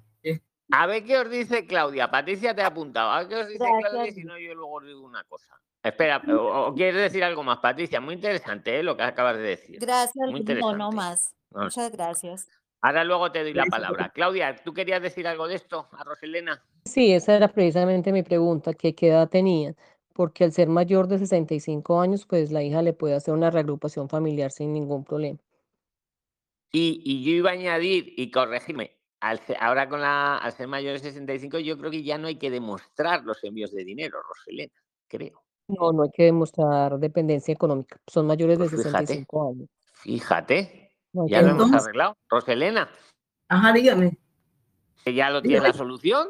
A 0.70 0.86
ver 0.86 1.04
qué 1.04 1.18
os 1.18 1.30
dice 1.30 1.66
Claudia. 1.66 2.10
Patricia 2.10 2.54
te 2.54 2.62
ha 2.62 2.68
apuntado. 2.68 3.10
A 3.10 3.18
ver 3.20 3.28
qué 3.28 3.36
os 3.36 3.48
dice 3.48 3.58
Claudia 3.58 3.88
y 3.88 3.92
Gracias. 3.92 4.14
si 4.14 4.24
no, 4.24 4.38
yo 4.38 4.54
luego 4.54 4.74
os 4.76 4.84
digo 4.84 5.02
una 5.04 5.22
cosa. 5.24 5.60
Espera, 5.84 6.22
o, 6.26 6.68
o 6.68 6.74
quieres 6.74 6.94
decir 6.94 7.22
algo 7.22 7.42
más, 7.42 7.58
Patricia? 7.58 8.00
Muy 8.00 8.14
interesante 8.14 8.78
¿eh? 8.78 8.82
lo 8.82 8.96
que 8.96 9.02
acabas 9.02 9.36
de 9.36 9.42
decir. 9.42 9.78
Gracias, 9.78 10.30
Muy 10.30 10.40
no, 10.40 10.72
no 10.72 10.90
más. 10.90 11.36
No, 11.50 11.64
Muchas 11.64 11.92
gracias. 11.92 12.48
Ahora 12.80 13.04
luego 13.04 13.30
te 13.30 13.42
doy 13.42 13.52
la 13.52 13.66
palabra. 13.66 14.08
Claudia, 14.08 14.56
¿tú 14.64 14.72
querías 14.72 15.02
decir 15.02 15.28
algo 15.28 15.46
de 15.46 15.56
esto 15.56 15.86
a 15.92 16.02
Roselena? 16.04 16.64
Sí, 16.86 17.12
esa 17.12 17.36
era 17.36 17.48
precisamente 17.48 18.12
mi 18.12 18.22
pregunta, 18.22 18.72
que 18.72 18.94
qué 18.94 19.08
edad 19.08 19.28
tenían, 19.28 19.76
porque 20.14 20.44
al 20.44 20.52
ser 20.52 20.68
mayor 20.68 21.06
de 21.06 21.18
65 21.18 22.00
años, 22.00 22.24
pues 22.24 22.50
la 22.50 22.62
hija 22.62 22.80
le 22.80 22.94
puede 22.94 23.14
hacer 23.14 23.34
una 23.34 23.50
reagrupación 23.50 24.08
familiar 24.08 24.50
sin 24.50 24.72
ningún 24.72 25.04
problema. 25.04 25.38
Y, 26.72 27.02
y 27.04 27.22
yo 27.24 27.32
iba 27.32 27.50
a 27.50 27.54
añadir, 27.54 28.14
y 28.16 28.30
corregirme, 28.30 28.96
al 29.20 29.38
se- 29.40 29.56
ahora 29.60 29.86
con 29.88 30.00
la, 30.00 30.38
al 30.38 30.52
ser 30.52 30.66
mayor 30.66 30.94
de 30.94 30.98
65, 31.00 31.58
yo 31.58 31.76
creo 31.78 31.90
que 31.90 32.02
ya 32.02 32.16
no 32.16 32.26
hay 32.28 32.36
que 32.36 32.50
demostrar 32.50 33.22
los 33.24 33.44
envíos 33.44 33.70
de 33.72 33.84
dinero, 33.84 34.18
Roselena, 34.22 34.72
creo. 35.08 35.43
No, 35.68 35.92
no 35.92 36.02
hay 36.04 36.10
que 36.12 36.24
demostrar 36.24 36.98
dependencia 36.98 37.52
económica. 37.52 37.98
Son 38.06 38.26
mayores 38.26 38.58
de 38.58 38.68
Pues 38.68 38.82
fíjate. 38.82 39.06
65 39.06 39.48
años. 39.50 39.68
Fíjate, 39.94 40.92
No 41.12 41.22
hay 41.22 41.30
ya 41.30 41.38
que 41.40 41.44
lo 41.46 41.50
hemos 41.52 41.64
Entonces- 41.66 41.86
arreglado. 41.86 42.16
Roselena, 42.28 42.90
Ajá, 43.48 43.72
dígame. 43.72 44.18
que 45.04 45.14
ya 45.14 45.30
lo 45.30 45.40
tiene 45.40 45.56
Dígame. 45.56 45.68
la 45.68 45.74
solución. 45.74 46.28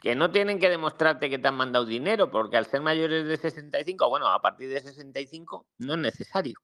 Que 0.00 0.14
no 0.14 0.30
tienen 0.30 0.60
que 0.60 0.68
demostrarte 0.70 1.28
que 1.28 1.38
te 1.40 1.48
han 1.48 1.56
mandado 1.56 1.84
dinero, 1.84 2.30
porque 2.30 2.56
al 2.56 2.66
ser 2.66 2.80
mayores 2.80 3.26
de 3.26 3.36
65, 3.36 4.08
bueno, 4.08 4.28
a 4.28 4.40
partir 4.40 4.68
de 4.68 4.80
65 4.80 5.66
no 5.78 5.94
es 5.94 5.98
necesario. 5.98 6.54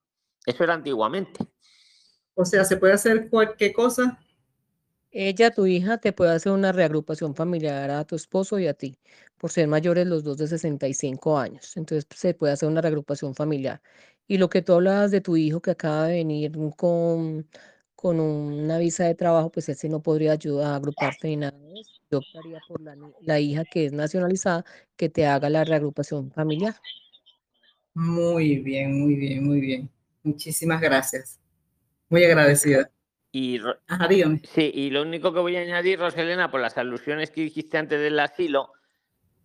Eso 0.46 0.62
era 0.62 0.74
antiguamente. 0.74 1.44
O 2.34 2.44
sea, 2.44 2.64
se 2.64 2.76
puede 2.76 2.92
hacer 2.92 3.28
cualquier 3.30 3.72
cosa. 3.72 4.20
Ella, 5.16 5.50
tu 5.52 5.66
hija, 5.66 5.98
te 5.98 6.12
puede 6.12 6.32
hacer 6.32 6.50
una 6.52 6.72
reagrupación 6.72 7.34
familiar 7.36 7.88
a 7.90 8.04
tu 8.04 8.16
esposo 8.16 8.58
y 8.58 8.66
a 8.66 8.74
ti, 8.74 8.98
por 9.38 9.52
ser 9.52 9.68
mayores 9.68 10.06
los 10.08 10.24
dos 10.24 10.38
de 10.38 10.48
65 10.48 11.38
años. 11.38 11.76
Entonces 11.76 12.06
se 12.16 12.34
puede 12.34 12.52
hacer 12.52 12.68
una 12.68 12.80
reagrupación 12.80 13.32
familiar. 13.34 13.80
Y 14.26 14.38
lo 14.38 14.48
que 14.48 14.60
tú 14.62 14.72
hablabas 14.72 15.12
de 15.12 15.20
tu 15.20 15.36
hijo 15.36 15.60
que 15.62 15.70
acaba 15.70 16.08
de 16.08 16.14
venir 16.16 16.52
con, 16.76 17.48
con 17.94 18.18
una 18.18 18.78
visa 18.78 19.04
de 19.04 19.14
trabajo, 19.14 19.50
pues 19.52 19.68
ese 19.68 19.88
no 19.88 20.02
podría 20.02 20.32
ayudar 20.32 20.72
a 20.72 20.76
agruparte 20.76 21.28
ni 21.28 21.36
nada. 21.36 21.56
Yo 22.10 22.18
optaría 22.18 22.60
por 22.66 22.80
la, 22.80 22.96
la 23.20 23.38
hija 23.40 23.64
que 23.64 23.86
es 23.86 23.92
nacionalizada 23.92 24.64
que 24.96 25.08
te 25.08 25.26
haga 25.26 25.48
la 25.48 25.62
reagrupación 25.64 26.32
familiar. 26.32 26.74
Muy 27.94 28.58
bien, 28.58 28.98
muy 29.00 29.14
bien, 29.14 29.44
muy 29.44 29.60
bien. 29.60 29.90
Muchísimas 30.24 30.80
gracias. 30.80 31.38
Muy 32.10 32.24
agradecida. 32.24 32.90
Y 33.36 33.58
Ro- 33.58 33.76
Ajá, 33.88 34.06
dígame. 34.06 34.40
Sí, 34.44 34.70
y 34.72 34.90
lo 34.90 35.02
único 35.02 35.32
que 35.34 35.40
voy 35.40 35.56
a 35.56 35.60
añadir, 35.62 35.98
Roselena, 35.98 36.52
por 36.52 36.60
las 36.60 36.78
alusiones 36.78 37.32
que 37.32 37.40
dijiste 37.40 37.76
antes 37.78 38.00
del 38.00 38.20
asilo, 38.20 38.70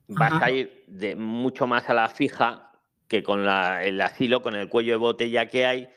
vas 0.08 0.32
Ajá. 0.32 0.46
a 0.46 0.52
ir 0.52 0.84
de 0.86 1.16
mucho 1.16 1.66
más 1.66 1.90
a 1.90 1.96
la 1.96 2.08
fija 2.08 2.72
que 3.08 3.24
con 3.24 3.44
la, 3.48 3.84
el 3.84 4.00
asilo, 4.00 4.44
con 4.44 4.54
el 4.56 4.70
cuello 4.70 4.92
de 4.94 4.98
botella 4.98 5.48
que 5.48 5.66
hay, 5.66 5.90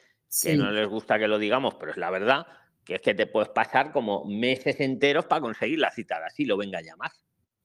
que 0.42 0.56
no 0.56 0.70
les 0.70 0.88
gusta 0.88 1.18
que 1.18 1.28
lo 1.28 1.38
digamos, 1.38 1.74
pero 1.74 1.90
es 1.92 1.98
la 1.98 2.08
verdad, 2.10 2.46
que 2.82 2.94
es 2.94 3.02
que 3.02 3.12
te 3.12 3.26
puedes 3.26 3.50
pasar 3.50 3.92
como 3.92 4.24
meses 4.24 4.80
enteros 4.80 5.26
para 5.26 5.42
conseguir 5.42 5.78
la 5.78 5.90
cita 5.90 6.18
de 6.18 6.24
asilo, 6.24 6.56
venga 6.56 6.78
a 6.78 6.82
llamar. 6.82 7.10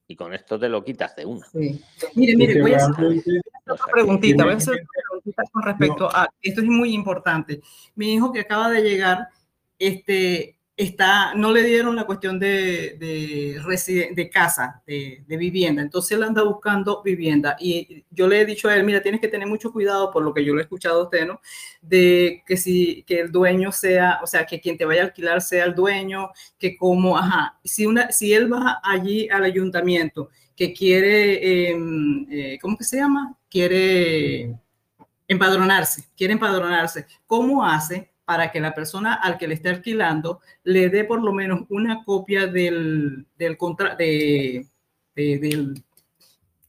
Y 0.06 0.14
con 0.14 0.34
esto 0.34 0.58
te 0.58 0.68
lo 0.68 0.84
quitas 0.84 1.16
de 1.16 1.24
una. 1.24 1.46
Sí. 1.46 1.82
Mire, 2.16 2.36
mire, 2.36 2.60
voy 2.60 2.74
a 2.74 2.76
hacer 2.76 2.94
que- 3.24 3.40
preguntita, 3.92 4.44
voy 4.44 4.52
a 4.52 4.56
hacer 4.56 4.74
realmente- 4.74 4.90
otra 4.90 5.02
preguntita 5.02 5.42
con 5.52 5.62
respecto 5.62 6.08
a 6.14 6.28
esto 6.42 6.60
es 6.60 6.66
muy 6.66 6.92
importante. 6.92 7.62
Mi 7.94 8.12
hijo 8.12 8.30
que 8.30 8.40
acaba 8.40 8.70
de 8.70 8.82
llegar, 8.82 9.28
este, 9.78 10.58
está, 10.76 11.34
no 11.34 11.52
le 11.52 11.62
dieron 11.64 11.96
la 11.96 12.04
cuestión 12.04 12.38
de, 12.38 12.96
de, 12.98 13.60
residen- 13.62 14.14
de 14.14 14.30
casa, 14.30 14.82
de, 14.86 15.24
de 15.26 15.36
vivienda, 15.36 15.82
entonces 15.82 16.12
él 16.16 16.22
anda 16.22 16.42
buscando 16.44 17.02
vivienda 17.02 17.56
y 17.60 18.04
yo 18.10 18.28
le 18.28 18.40
he 18.40 18.44
dicho 18.46 18.68
a 18.68 18.76
él, 18.76 18.84
mira, 18.84 19.02
tienes 19.02 19.20
que 19.20 19.28
tener 19.28 19.48
mucho 19.48 19.72
cuidado 19.72 20.10
por 20.12 20.22
lo 20.22 20.32
que 20.32 20.44
yo 20.44 20.54
le 20.54 20.60
he 20.60 20.64
escuchado 20.64 21.00
a 21.00 21.04
usted, 21.04 21.26
¿no? 21.26 21.40
De 21.82 22.42
que 22.46 22.56
si 22.56 23.02
que 23.04 23.20
el 23.20 23.32
dueño 23.32 23.72
sea, 23.72 24.20
o 24.22 24.26
sea, 24.26 24.46
que 24.46 24.60
quien 24.60 24.76
te 24.76 24.84
vaya 24.84 25.02
a 25.02 25.04
alquilar 25.06 25.40
sea 25.42 25.64
el 25.64 25.74
dueño, 25.74 26.30
que 26.58 26.76
como, 26.76 27.16
ajá, 27.18 27.58
si, 27.64 27.86
una, 27.86 28.10
si 28.12 28.32
él 28.32 28.52
va 28.52 28.80
allí 28.82 29.28
al 29.30 29.44
ayuntamiento 29.44 30.30
que 30.56 30.72
quiere, 30.72 31.70
em, 31.70 32.26
eh, 32.30 32.58
¿cómo 32.60 32.76
que 32.76 32.84
se 32.84 32.96
llama? 32.98 33.36
Quiere 33.48 34.54
empadronarse, 35.28 36.04
quiere 36.16 36.32
empadronarse. 36.34 37.06
¿Cómo 37.26 37.64
hace 37.64 38.10
para 38.28 38.52
que 38.52 38.60
la 38.60 38.74
persona 38.74 39.14
al 39.14 39.38
que 39.38 39.48
le 39.48 39.54
esté 39.54 39.70
alquilando 39.70 40.40
le 40.62 40.90
dé 40.90 41.04
por 41.04 41.22
lo 41.22 41.32
menos 41.32 41.62
una 41.70 42.04
copia 42.04 42.46
del, 42.46 43.24
del, 43.38 43.56
contra, 43.56 43.94
de, 43.96 44.66
de- 45.16 45.38
del 45.38 45.82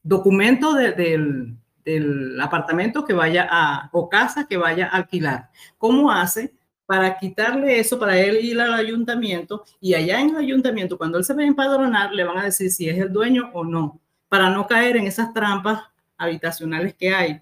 documento 0.01 0.73
de- 0.73 0.93
del, 0.93 1.57
del 1.83 2.39
apartamento 2.39 3.03
que 3.03 3.11
vaya 3.11 3.45
a, 3.51 3.89
o 3.91 4.07
casa 4.07 4.47
que 4.47 4.55
vaya 4.55 4.85
a 4.87 4.95
alquilar? 4.99 5.49
¿Cómo 5.77 6.09
hace 6.09 6.53
para 6.85 7.17
quitarle 7.17 7.77
eso, 7.77 7.99
para 7.99 8.17
él 8.17 8.37
ir 8.41 8.61
al 8.61 8.73
ayuntamiento 8.73 9.65
y 9.81 9.95
allá 9.95 10.21
en 10.21 10.29
el 10.29 10.37
ayuntamiento, 10.37 10.97
cuando 10.97 11.17
él 11.17 11.25
se 11.25 11.33
va 11.33 11.41
a 11.41 11.45
empadronar, 11.45 12.13
le 12.13 12.23
van 12.23 12.37
a 12.37 12.45
decir 12.45 12.71
si 12.71 12.87
es 12.87 12.97
el 12.97 13.11
dueño 13.11 13.49
o 13.53 13.65
no, 13.65 13.99
para 14.29 14.49
no 14.49 14.65
caer 14.65 14.95
en 14.95 15.07
esas 15.07 15.33
trampas 15.33 15.81
habitacionales 16.17 16.93
que 16.93 17.13
hay. 17.13 17.41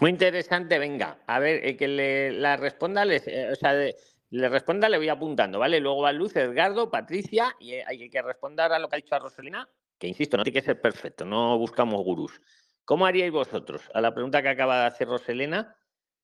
Muy 0.00 0.10
interesante, 0.10 0.78
venga. 0.78 1.18
A 1.26 1.38
ver, 1.38 1.64
eh, 1.66 1.76
que 1.76 1.88
le, 1.88 2.32
la 2.32 2.56
responda, 2.56 3.04
les, 3.04 3.26
eh, 3.28 3.50
o 3.52 3.56
sea, 3.56 3.74
de- 3.74 3.96
le 4.30 4.48
responda, 4.48 4.88
le 4.88 4.98
voy 4.98 5.08
apuntando, 5.08 5.58
¿vale? 5.58 5.80
Luego 5.80 6.02
va 6.02 6.12
Luz, 6.12 6.36
Edgardo, 6.36 6.90
Patricia, 6.90 7.54
y 7.58 7.74
eh, 7.74 7.84
hay 7.86 8.10
que 8.10 8.22
responder 8.22 8.70
a 8.72 8.78
lo 8.78 8.88
que 8.88 8.96
ha 8.96 9.00
dicho 9.00 9.14
a 9.14 9.18
Roselina, 9.18 9.68
que 9.98 10.06
insisto, 10.06 10.36
no 10.36 10.44
tiene 10.44 10.60
que 10.60 10.64
ser 10.66 10.80
perfecto, 10.80 11.24
no 11.24 11.58
buscamos 11.58 12.04
gurús. 12.04 12.40
¿Cómo 12.84 13.06
haríais 13.06 13.32
vosotros? 13.32 13.82
A 13.94 14.00
la 14.00 14.14
pregunta 14.14 14.42
que 14.42 14.48
acaba 14.48 14.80
de 14.82 14.86
hacer 14.86 15.08
Roselena, 15.08 15.74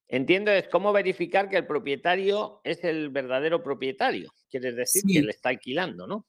entiendo 0.08 0.50
es 0.50 0.68
cómo 0.68 0.92
verificar 0.92 1.48
que 1.48 1.56
el 1.56 1.66
propietario 1.66 2.60
es 2.64 2.84
el 2.84 3.08
verdadero 3.10 3.62
propietario. 3.62 4.32
Quieres 4.50 4.76
decir 4.76 5.02
Sí. 5.06 5.14
que 5.14 5.22
le 5.22 5.30
está 5.30 5.48
alquilando, 5.48 6.06
¿no? 6.06 6.26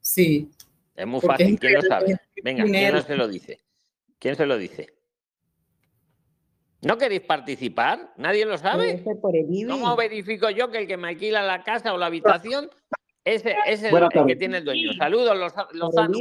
Sí, 0.00 0.50
Es 0.94 1.06
muy 1.06 1.20
Porque 1.20 1.44
fácil, 1.44 1.60
¿quién 1.60 1.74
lo 1.74 1.82
sabe? 1.82 2.16
Venga, 2.42 2.64
¿quién 2.64 2.94
no 2.94 3.02
se 3.02 3.16
lo 3.16 3.28
dice? 3.28 3.60
¿Quién 4.18 4.34
se 4.34 4.46
lo 4.46 4.56
dice? 4.56 4.95
¿No 6.82 6.98
queréis 6.98 7.22
participar? 7.22 8.12
¿Nadie 8.16 8.44
lo 8.44 8.58
sabe? 8.58 9.02
por 9.20 9.34
el 9.36 9.46
IBI. 9.52 9.66
¿Cómo 9.66 9.96
verifico 9.96 10.50
yo 10.50 10.70
que 10.70 10.78
el 10.78 10.86
que 10.86 10.96
me 10.96 11.08
alquila 11.08 11.42
la 11.42 11.62
casa 11.62 11.92
o 11.94 11.98
la 11.98 12.06
habitación 12.06 12.70
es 13.24 13.44
el, 13.46 13.54
que 14.26 14.36
tiene 14.36 14.58
el 14.58 14.64
dueño? 14.64 14.92
Saludos, 14.92 15.32
el 15.32 15.78
Lozano. 15.78 16.18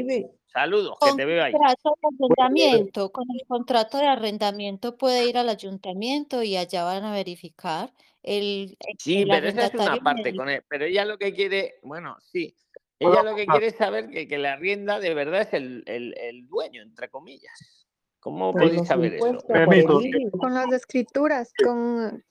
Saludos, 0.47 0.97
que 1.01 1.10
Con 1.10 1.18
te 1.18 1.26
veo 1.26 1.43
ahí. 1.43 1.51
contrato 1.51 1.97
de 1.99 2.08
arrendamiento, 2.38 3.12
con 3.12 3.26
el 3.30 3.45
contrato 3.45 3.97
de 3.97 4.08
arrendamiento 4.08 4.97
puede 4.97 5.26
ir 5.28 5.38
al 5.38 5.49
ayuntamiento 5.49 6.43
y 6.43 6.56
allá 6.56 6.86
van 6.86 7.03
a 7.03 7.12
verificar 7.12 7.91
el, 8.24 8.78
Sí, 8.97 9.24
el 9.24 9.28
pero 9.28 9.47
esa 9.49 9.66
es 9.66 9.74
una 9.74 9.97
parte 9.97 10.34
con 10.34 10.49
él. 10.49 10.64
Pero 10.70 10.86
ella 10.86 11.03
lo 11.03 11.18
que 11.18 11.34
quiere, 11.34 11.76
bueno, 11.84 12.16
sí. 12.22 12.56
Ella 12.99 13.22
lo 13.24 13.36
que 13.36 13.45
quiere 13.45 13.68
es 13.68 13.76
saber 13.76 14.10
que, 14.10 14.30
que 14.30 14.38
la 14.38 14.53
arrienda 14.53 15.01
de 15.01 15.14
verdad 15.14 15.41
es 15.41 15.53
el, 15.53 15.84
el- 15.88 16.16
el 16.18 16.47
dueño, 16.47 16.82
entre 16.82 17.10
comillas. 17.10 17.85
¿Cómo 18.26 18.52
Por 18.52 18.64
podéis 18.64 18.88
saber 18.88 19.14
eso? 19.14 19.38
Permiso. 19.48 20.02
Con 20.40 20.56
las 20.56 20.72
escrituras, 20.72 21.54
con 21.64 22.24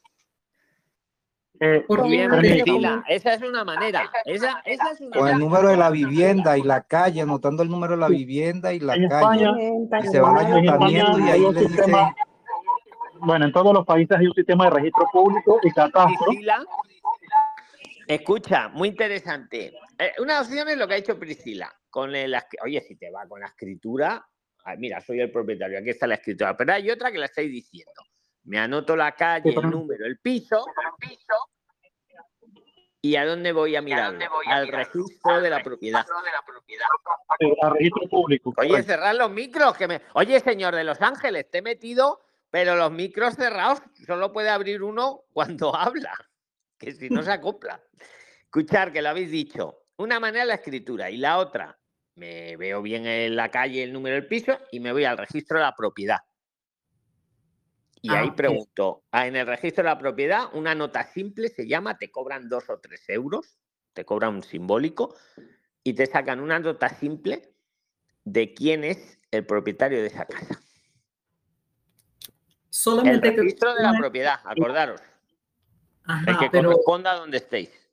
Eh, 1.60 1.84
Muy 1.88 2.10
bien. 2.10 2.30
Priscila. 2.32 3.04
Esa 3.06 3.34
es 3.34 3.42
una 3.42 3.62
manera. 3.64 4.10
Esa, 4.24 4.60
esa 4.64 4.90
es 4.90 5.00
una 5.00 5.16
Con 5.16 5.28
el 5.28 5.38
número 5.38 5.68
de 5.68 5.76
la 5.76 5.90
vivienda 5.90 6.58
y 6.58 6.62
la 6.62 6.82
calle, 6.82 7.20
anotando 7.20 7.62
el 7.62 7.68
número 7.68 7.92
de 7.94 8.00
la 8.00 8.08
vivienda 8.08 8.72
y 8.74 8.80
la 8.80 8.94
En 8.96 9.08
calle. 9.08 9.44
España, 9.44 10.00
Y 10.02 10.06
se 10.08 10.18
va 10.18 10.30
al 10.32 10.46
ayuntamiento 10.46 11.20
y 11.20 11.22
hay 11.22 11.30
ahí 11.30 11.40
un 11.44 11.54
le 11.54 11.60
dicen, 11.60 11.76
sistema, 11.76 12.12
bueno, 13.20 13.44
en 13.44 13.52
todos 13.52 13.72
los 13.72 13.86
países 13.86 14.18
hay 14.18 14.26
un 14.26 14.34
sistema 14.34 14.64
de 14.64 14.70
registro 14.70 15.06
público 15.12 15.60
y 15.62 15.70
catastro. 15.70 16.26
Priscila. 16.26 16.66
Escucha, 18.08 18.68
muy 18.70 18.88
interesante. 18.88 19.72
Eh, 19.96 20.10
una 20.18 20.40
opción 20.40 20.68
es 20.68 20.76
lo 20.76 20.88
que 20.88 20.94
ha 20.94 20.96
hecho 20.96 21.16
Priscila. 21.20 21.72
Con 21.88 22.16
el, 22.16 22.32
las- 22.32 22.48
oye, 22.64 22.80
si 22.80 22.96
te 22.96 23.12
va 23.12 23.28
con 23.28 23.38
la 23.38 23.46
escritura, 23.46 24.26
mira, 24.78 25.00
soy 25.00 25.20
el 25.20 25.30
propietario, 25.30 25.78
aquí 25.78 25.90
está 25.90 26.06
la 26.06 26.14
escritura. 26.14 26.56
Pero 26.56 26.72
hay 26.72 26.90
otra 26.90 27.12
que 27.12 27.18
la 27.18 27.26
estáis 27.26 27.50
diciendo. 27.50 27.92
Me 28.44 28.58
anoto 28.58 28.96
la 28.96 29.12
calle, 29.12 29.50
el 29.50 29.70
número, 29.70 30.04
el 30.06 30.18
piso. 30.18 30.64
¿Y 33.00 33.16
a 33.16 33.26
dónde 33.26 33.52
voy 33.52 33.76
a 33.76 33.82
mirar? 33.82 34.16
Al 34.46 34.68
registro 34.68 35.40
de 35.42 35.50
la 35.50 35.62
propiedad. 35.62 36.06
eh, 37.40 37.54
a 37.60 37.70
registro 37.70 38.08
público. 38.08 38.54
Oye, 38.56 38.82
cerrar 38.82 39.14
los 39.14 39.30
micros. 39.30 39.76
Que 39.76 39.86
me... 39.86 40.00
Oye, 40.14 40.40
señor 40.40 40.74
de 40.74 40.84
Los 40.84 41.02
Ángeles, 41.02 41.50
te 41.50 41.58
he 41.58 41.62
metido, 41.62 42.20
pero 42.50 42.76
los 42.76 42.90
micros 42.90 43.34
cerrados 43.34 43.82
solo 44.06 44.32
puede 44.32 44.48
abrir 44.48 44.82
uno 44.82 45.24
cuando 45.34 45.74
habla, 45.76 46.14
que 46.78 46.92
si 46.92 47.10
no 47.10 47.22
se 47.22 47.32
acopla. 47.32 47.82
Escuchar, 48.40 48.90
que 48.90 49.02
lo 49.02 49.10
habéis 49.10 49.30
dicho. 49.30 49.82
Una 49.96 50.18
manera 50.18 50.46
la 50.46 50.54
escritura 50.54 51.10
y 51.10 51.18
la 51.18 51.38
otra, 51.38 51.78
me 52.16 52.56
veo 52.56 52.82
bien 52.82 53.06
en 53.06 53.36
la 53.36 53.50
calle 53.50 53.82
el 53.82 53.92
número 53.92 54.14
del 54.14 54.26
piso 54.26 54.58
y 54.70 54.80
me 54.80 54.92
voy 54.92 55.04
al 55.04 55.18
registro 55.18 55.58
de 55.58 55.64
la 55.64 55.74
propiedad. 55.74 56.18
Y 58.00 58.10
Ah, 58.10 58.20
ahí 58.20 58.30
pregunto, 58.32 59.04
ah, 59.12 59.26
en 59.26 59.34
el 59.34 59.46
registro 59.46 59.82
de 59.82 59.88
la 59.88 59.98
propiedad, 59.98 60.48
una 60.52 60.74
nota 60.74 61.04
simple 61.04 61.48
se 61.48 61.66
llama, 61.66 61.96
te 61.96 62.10
cobran 62.10 62.48
dos 62.48 62.68
o 62.68 62.78
tres 62.78 63.08
euros, 63.08 63.58
te 63.94 64.04
cobran 64.04 64.34
un 64.34 64.42
simbólico, 64.42 65.16
y 65.82 65.94
te 65.94 66.06
sacan 66.06 66.40
una 66.40 66.58
nota 66.58 66.88
simple 66.88 67.54
de 68.24 68.52
quién 68.52 68.84
es 68.84 69.18
el 69.30 69.46
propietario 69.46 70.00
de 70.00 70.08
esa 70.08 70.26
casa. 70.26 70.60
El 72.20 72.68
solamente 72.68 73.30
que 73.30 73.36
registro 73.36 73.74
de 73.74 73.82
la 73.82 73.92
propiedad, 73.92 74.40
acordaros, 74.44 75.00
el 76.26 76.38
que 76.38 76.50
pero 76.50 76.70
corresponda 76.70 77.12
a 77.12 77.16
donde 77.16 77.38
estéis. 77.38 77.83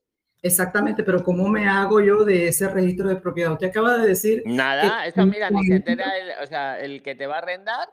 Exactamente, 0.43 1.03
pero 1.03 1.23
¿cómo 1.23 1.47
me 1.49 1.67
hago 1.67 2.01
yo 2.01 2.25
de 2.25 2.47
ese 2.47 2.67
registro 2.67 3.07
de 3.07 3.17
propiedad? 3.17 3.51
Usted 3.51 3.67
acaba 3.67 3.97
de 3.99 4.07
decir... 4.07 4.41
Nada, 4.45 5.03
que- 5.03 5.09
eso 5.09 5.25
mira, 5.25 5.51
ni 5.51 5.65
se 5.65 5.75
entera 5.75 6.17
el, 6.17 6.43
o 6.43 6.47
sea, 6.47 6.79
el 6.79 7.03
que 7.03 7.13
te 7.13 7.27
va 7.27 7.35
a 7.35 7.39
arrendar. 7.39 7.89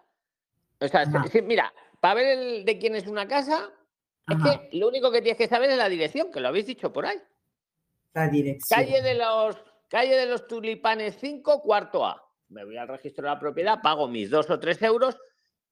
O 0.80 0.88
sea, 0.88 1.04
mira, 1.44 1.72
para 2.00 2.14
ver 2.14 2.38
el, 2.38 2.64
de 2.64 2.78
quién 2.78 2.94
es 2.94 3.06
una 3.06 3.28
casa, 3.28 3.70
Ajá. 4.26 4.52
es 4.52 4.58
que 4.70 4.78
lo 4.78 4.88
único 4.88 5.10
que 5.12 5.20
tienes 5.20 5.36
que 5.36 5.46
saber 5.48 5.68
es 5.70 5.76
la 5.76 5.88
dirección, 5.90 6.32
que 6.32 6.40
lo 6.40 6.48
habéis 6.48 6.66
dicho 6.66 6.92
por 6.92 7.04
ahí. 7.04 7.20
La 8.14 8.28
dirección. 8.28 8.80
Calle 8.80 9.02
de 9.02 9.14
los, 9.14 9.56
calle 9.88 10.16
de 10.16 10.26
los 10.26 10.46
tulipanes 10.46 11.18
5, 11.20 11.60
cuarto 11.62 12.06
A. 12.06 12.24
Me 12.48 12.64
voy 12.64 12.78
al 12.78 12.88
registro 12.88 13.24
de 13.24 13.34
la 13.34 13.38
propiedad, 13.38 13.82
pago 13.82 14.08
mis 14.08 14.30
dos 14.30 14.48
o 14.48 14.58
tres 14.58 14.80
euros. 14.80 15.18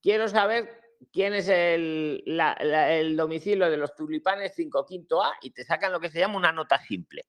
Quiero 0.03 0.29
saber 0.29 0.69
quién 1.13 1.35
es 1.35 1.49
el, 1.49 2.23
la- 2.27 2.57
la- 2.61 2.93
el 2.93 3.17
domicilio 3.17 3.71
de 3.71 3.77
los 3.77 3.95
tulipanes 3.95 4.53
5, 4.55 4.85
quinto 4.87 5.23
A 5.23 5.33
y 5.43 5.51
te 5.51 5.65
sacan 5.65 5.93
lo 5.93 6.01
que 6.01 6.11
se 6.11 6.19
llama 6.19 6.37
una 6.37 6.53
nota 6.53 6.79
simple. 6.79 7.23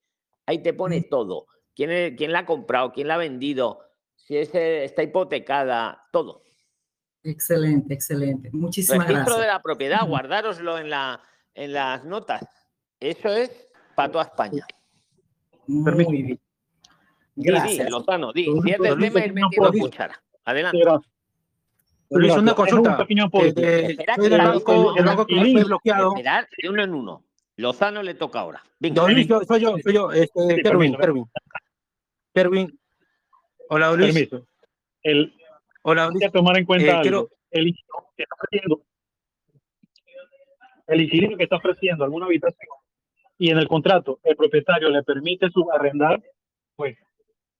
Ahí 0.45 0.59
te 0.61 0.73
pone 0.73 1.01
todo. 1.03 1.47
¿Quién, 1.75 1.91
es- 1.91 2.13
quién 2.17 2.31
la 2.31 2.39
ha 2.39 2.45
comprado? 2.45 2.91
¿Quién 2.91 3.07
la 3.07 3.15
ha 3.15 3.17
vendido? 3.17 3.79
Si 4.15 4.37
es, 4.37 4.53
eh, 4.55 4.83
está 4.83 5.03
hipotecada, 5.03 6.03
todo. 6.11 6.43
Excelente, 7.23 7.93
excelente. 7.93 8.49
Muchísimas 8.53 9.07
Registro 9.07 9.25
gracias. 9.35 9.41
de 9.41 9.47
la 9.53 9.61
propiedad, 9.61 10.07
guardároslo 10.07 10.77
en, 10.77 10.89
la, 10.89 11.21
en 11.53 11.73
las 11.73 12.03
notas. 12.05 12.43
Eso 12.99 13.29
es 13.29 13.67
para 13.95 14.11
toda 14.11 14.23
España. 14.25 14.65
Muy 15.67 15.93
bien. 15.93 16.09
Di, 16.11 16.33
di, 16.33 16.39
Gracias. 17.35 17.89
Lozano, 17.89 18.31
di. 18.31 18.45
Si 18.45 18.71
es 18.71 18.79
del 18.79 18.93
tema, 18.93 19.05
ir 19.05 19.13
pequeño 19.13 19.33
metiendo 19.33 19.67
aporte. 19.67 19.79
cuchara. 19.79 20.23
Adelante. 20.45 20.79
Gracias. 20.79 21.16
Luis, 22.09 22.31
una. 22.33 22.51
Es 22.51 22.57
un 22.57 22.65
consulta. 22.65 22.97
pequeño 22.97 23.25
aporte. 23.25 23.91
Eh, 23.91 23.97
banco, 24.37 24.95
el- 24.95 25.05
banco 25.05 25.25
que 25.25 25.35
fue 25.35 25.63
bloqueado. 25.63 26.09
Esperar 26.15 26.47
de 26.61 26.69
uno 26.69 26.83
en 26.83 26.93
uno. 26.93 27.23
Lozano 27.57 28.03
le 28.03 28.13
toca 28.13 28.39
ahora. 28.39 28.63
Venga. 28.79 29.01
Don 29.01 29.13
Luis, 29.13 29.27
yo- 29.27 29.41
soy 29.41 29.59
yo, 29.61 29.75
soy 29.83 29.93
yo, 29.93 30.11
este, 30.11 30.39
Sí, 30.55 30.61
Kerwin, 30.61 30.95
permiso. 30.95 30.97
Kerwin. 30.99 31.25
Kerwin. 32.33 32.79
Hola, 33.69 33.87
don 33.87 33.99
Luis. 33.99 34.13
Permiso. 34.13 34.47
El, 35.03 35.33
Hola, 35.81 36.03
don 36.03 36.13
hay 36.13 36.19
que 36.19 36.25
Luis. 36.25 36.33
tomar 36.33 36.57
en 36.57 36.65
cuenta 36.65 36.85
Eh, 36.85 36.91
algo. 36.91 37.01
quiero- 37.01 37.29
El 37.51 37.67
inquilino 37.67 38.05
que 38.15 38.23
está 38.23 38.35
ofreciendo, 38.35 38.81
el 40.87 41.01
inquilino 41.01 41.37
que 41.37 41.43
está 41.43 41.55
ofreciendo 41.57 42.03
alguna 42.03 42.25
habitación 42.27 42.69
y 43.37 43.49
en 43.51 43.57
el 43.57 43.67
contrato 43.67 44.19
el 44.23 44.35
propietario 44.35 44.89
le 44.89 45.03
permite 45.03 45.49
subarrendar, 45.49 46.21
pues 46.75 46.97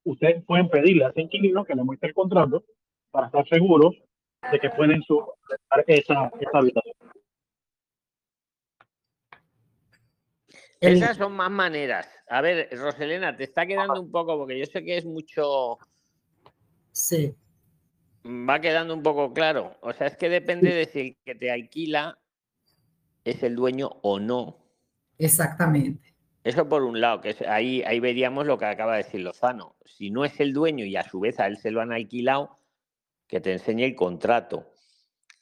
ustedes 0.03 0.43
pueden 0.45 0.69
pedirle 0.69 1.05
a 1.05 1.09
ese 1.09 1.21
inquilino 1.21 1.65
que 1.65 1.75
le 1.75 1.83
muestre 1.83 2.09
el 2.09 2.15
contrato 2.15 2.63
para 3.11 3.27
estar 3.27 3.47
seguros 3.47 3.95
de 4.51 4.59
que 4.59 4.69
pueden 4.69 5.01
subarrendar 5.03 5.83
esa, 5.87 6.31
esa 6.39 6.57
habitación. 6.57 6.95
El- 10.79 10.97
Esas 10.97 11.17
son 11.17 11.33
más 11.33 11.49
maneras. 11.49 12.07
A 12.29 12.41
ver, 12.41 12.69
Roselena, 12.71 13.35
te 13.35 13.43
está 13.43 13.65
quedando 13.65 13.99
un 14.01 14.11
poco, 14.11 14.37
porque 14.37 14.59
yo 14.59 14.65
sé 14.65 14.83
que 14.83 14.97
es 14.97 15.05
mucho. 15.05 15.77
Sí, 16.91 17.35
Va 18.25 18.59
quedando 18.59 18.93
un 18.93 19.01
poco 19.03 19.33
claro. 19.33 19.75
O 19.81 19.93
sea, 19.93 20.07
es 20.07 20.17
que 20.17 20.27
depende 20.29 20.73
de 20.73 20.85
si 20.85 20.99
el 20.99 21.17
que 21.23 21.33
te 21.35 21.49
alquila 21.51 22.17
es 23.23 23.41
el 23.43 23.55
dueño 23.55 23.87
o 24.01 24.19
no. 24.19 24.57
exactamente. 25.17 26.13
Eso 26.43 26.69
por 26.69 26.83
un 26.83 27.01
lado, 27.01 27.19
que 27.21 27.31
es- 27.31 27.41
ahí, 27.41 27.81
ahí 27.83 27.99
veríamos 27.99 28.45
lo 28.45 28.57
que 28.57 28.65
acaba 28.65 28.93
de 28.97 29.03
decir 29.03 29.21
Lozano. 29.21 29.75
Si 29.85 30.11
no 30.11 30.23
es 30.25 30.39
el 30.39 30.53
dueño 30.53 30.85
y 30.85 30.95
a 30.95 31.03
su 31.03 31.19
vez 31.19 31.39
a 31.39 31.47
él 31.47 31.57
se 31.57 31.71
lo 31.71 31.81
han 31.81 31.91
alquilado, 31.91 32.56
que 33.27 33.41
te 33.41 33.51
enseñe 33.51 33.83
el 33.83 33.95
contrato. 33.95 34.73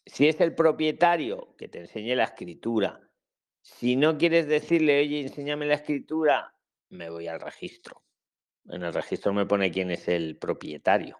Si 0.05 0.27
es 0.27 0.41
el 0.41 0.53
propietario, 0.53 1.55
que 1.57 1.67
te 1.67 1.79
enseñe 1.79 2.15
la 2.15 2.25
escritura. 2.25 2.99
Si 3.61 3.95
no 3.95 4.17
quieres 4.17 4.47
decirle, 4.47 4.99
oye, 4.99 5.21
enséñame 5.21 5.65
la 5.65 5.75
escritura, 5.75 6.53
me 6.89 7.09
voy 7.09 7.27
al 7.27 7.39
registro. 7.39 8.03
En 8.67 8.83
el 8.83 8.93
registro 8.93 9.33
me 9.33 9.45
pone 9.45 9.71
quién 9.71 9.91
es 9.91 10.07
el 10.07 10.37
propietario. 10.37 11.19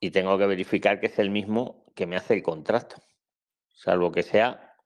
Y 0.00 0.10
tengo 0.10 0.36
que 0.38 0.46
verificar 0.46 1.00
que 1.00 1.06
es 1.06 1.18
el 1.18 1.30
mismo 1.30 1.84
que 1.94 2.06
me 2.06 2.16
hace 2.16 2.34
el 2.34 2.42
contrato. 2.42 2.96
Salvo 3.70 4.12
que 4.12 4.22
sea 4.22 4.76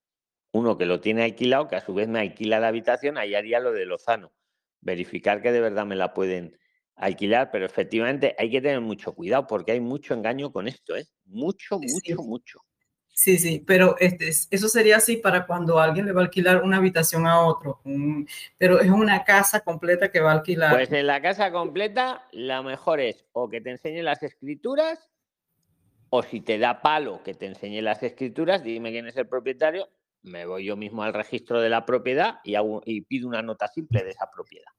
uno 0.52 0.76
que 0.76 0.86
lo 0.86 1.00
tiene 1.00 1.24
alquilado, 1.24 1.68
que 1.68 1.76
a 1.76 1.84
su 1.84 1.94
vez 1.94 2.08
me 2.08 2.20
alquila 2.20 2.60
la 2.60 2.68
habitación, 2.68 3.18
ahí 3.18 3.34
haría 3.34 3.60
lo 3.60 3.72
de 3.72 3.86
Lozano. 3.86 4.32
Verificar 4.80 5.42
que 5.42 5.52
de 5.52 5.60
verdad 5.60 5.86
me 5.86 5.96
la 5.96 6.12
pueden 6.14 6.58
alquilar, 7.00 7.50
pero 7.50 7.66
efectivamente 7.66 8.34
hay 8.38 8.50
que 8.50 8.60
tener 8.60 8.80
mucho 8.80 9.12
cuidado 9.14 9.46
porque 9.46 9.72
hay 9.72 9.80
mucho 9.80 10.14
engaño 10.14 10.52
con 10.52 10.68
esto, 10.68 10.96
¿eh? 10.96 11.06
Mucho, 11.26 11.78
Sí. 11.80 11.86
mucho, 12.14 12.22
mucho. 12.22 12.60
Sí, 13.12 13.36
sí, 13.38 13.62
pero 13.66 13.96
este, 13.98 14.28
es- 14.28 14.48
eso 14.50 14.68
sería 14.68 14.96
así 14.96 15.16
para 15.18 15.46
cuando 15.46 15.78
alguien 15.78 16.06
le 16.06 16.12
va 16.12 16.20
a 16.22 16.24
alquilar 16.24 16.62
una 16.62 16.78
habitación 16.78 17.26
a 17.26 17.40
otro, 17.40 17.80
un- 17.84 18.26
pero 18.56 18.80
es 18.80 18.90
una 18.90 19.24
casa 19.24 19.60
completa 19.60 20.10
que 20.10 20.20
va 20.20 20.30
a 20.30 20.34
alquilar. 20.36 20.74
Pues 20.74 20.90
en 20.92 21.06
la 21.06 21.20
casa 21.20 21.50
completa, 21.52 22.26
la 22.32 22.62
mejor 22.62 23.00
es 23.00 23.26
o 23.32 23.48
que 23.50 23.60
te 23.60 23.70
enseñe 23.70 24.02
las 24.02 24.22
escrituras, 24.22 25.10
o 26.08 26.22
si 26.22 26.40
te 26.40 26.58
da 26.58 26.80
palo 26.82 27.22
que 27.22 27.34
te 27.34 27.46
enseñe 27.46 27.82
las 27.82 28.02
escrituras, 28.02 28.62
dime 28.62 28.90
quién 28.90 29.06
es 29.06 29.16
el 29.16 29.28
propietario, 29.28 29.88
me 30.22 30.46
voy 30.46 30.64
yo 30.64 30.76
mismo 30.76 31.02
al 31.02 31.12
registro 31.14 31.60
de 31.60 31.68
la 31.68 31.84
propiedad 31.84 32.40
y, 32.42 32.54
hago- 32.54 32.82
y 32.86 33.02
pido 33.02 33.28
una 33.28 33.42
nota 33.42 33.68
simple 33.68 34.02
de 34.02 34.10
esa 34.10 34.30
propiedad. 34.30 34.70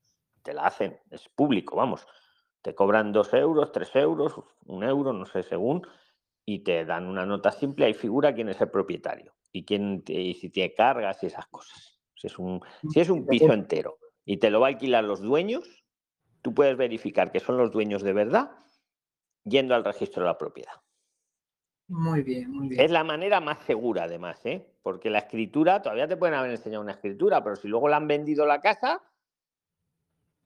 Te 0.44 0.54
la 0.54 0.66
hacen, 0.66 1.00
es 1.10 1.30
público, 1.30 1.76
vamos. 1.76 2.06
Te 2.62 2.76
cobran 2.76 3.12
dos 3.12 3.34
euros, 3.34 3.72
tres 3.72 3.96
euros, 3.96 4.36
un 4.66 4.84
euro, 4.84 5.14
no 5.14 5.26
sé, 5.26 5.44
según, 5.44 5.86
y 6.46 6.60
te 6.60 6.86
dan 6.86 7.08
una 7.08 7.26
nota 7.26 7.52
simple, 7.52 7.86
ahí 7.86 7.94
figura 7.94 8.34
quién 8.34 8.50
es 8.50 8.60
el 8.62 8.70
propietario 8.70 9.34
y, 9.52 9.66
quién 9.66 10.04
te- 10.04 10.14
y 10.14 10.34
si 10.34 10.50
tiene 10.50 10.74
cargas 10.74 11.22
y 11.24 11.28
esas 11.28 11.48
cosas. 11.48 12.00
Si 12.16 12.28
es, 12.28 12.38
un, 12.38 12.62
si 12.90 13.00
es 13.00 13.10
un 13.10 13.26
piso 13.26 13.52
entero 13.52 13.98
y 14.26 14.38
te 14.38 14.52
lo 14.52 14.60
va 14.60 14.68
a 14.68 14.70
alquilar 14.70 15.04
los 15.04 15.22
dueños, 15.22 15.86
tú 16.42 16.54
puedes 16.54 16.78
verificar 16.78 17.32
que 17.32 17.40
son 17.40 17.58
los 17.58 17.72
dueños 17.72 18.04
de 18.04 18.14
verdad 18.14 18.52
yendo 19.44 19.74
al 19.74 19.84
registro 19.84 20.24
de 20.24 20.28
la 20.28 20.38
propiedad. 20.38 20.74
Muy 21.88 22.22
bien, 22.24 22.50
muy 22.52 22.70
bien. 22.70 22.82
Es 22.82 22.92
la 22.92 23.04
manera 23.04 23.42
más 23.42 23.60
segura, 23.66 24.04
además, 24.04 24.46
¿eh? 24.46 24.66
porque 24.82 25.10
la 25.10 25.20
escritura, 25.20 25.82
todavía 25.82 26.08
te 26.08 26.16
pueden 26.16 26.36
haber 26.36 26.52
enseñado 26.52 26.84
una 26.84 26.94
escritura, 26.94 27.44
pero 27.44 27.56
si 27.56 27.68
luego 27.68 27.90
le 27.90 27.96
han 27.96 28.08
vendido 28.08 28.46
la 28.46 28.62
casa, 28.62 29.02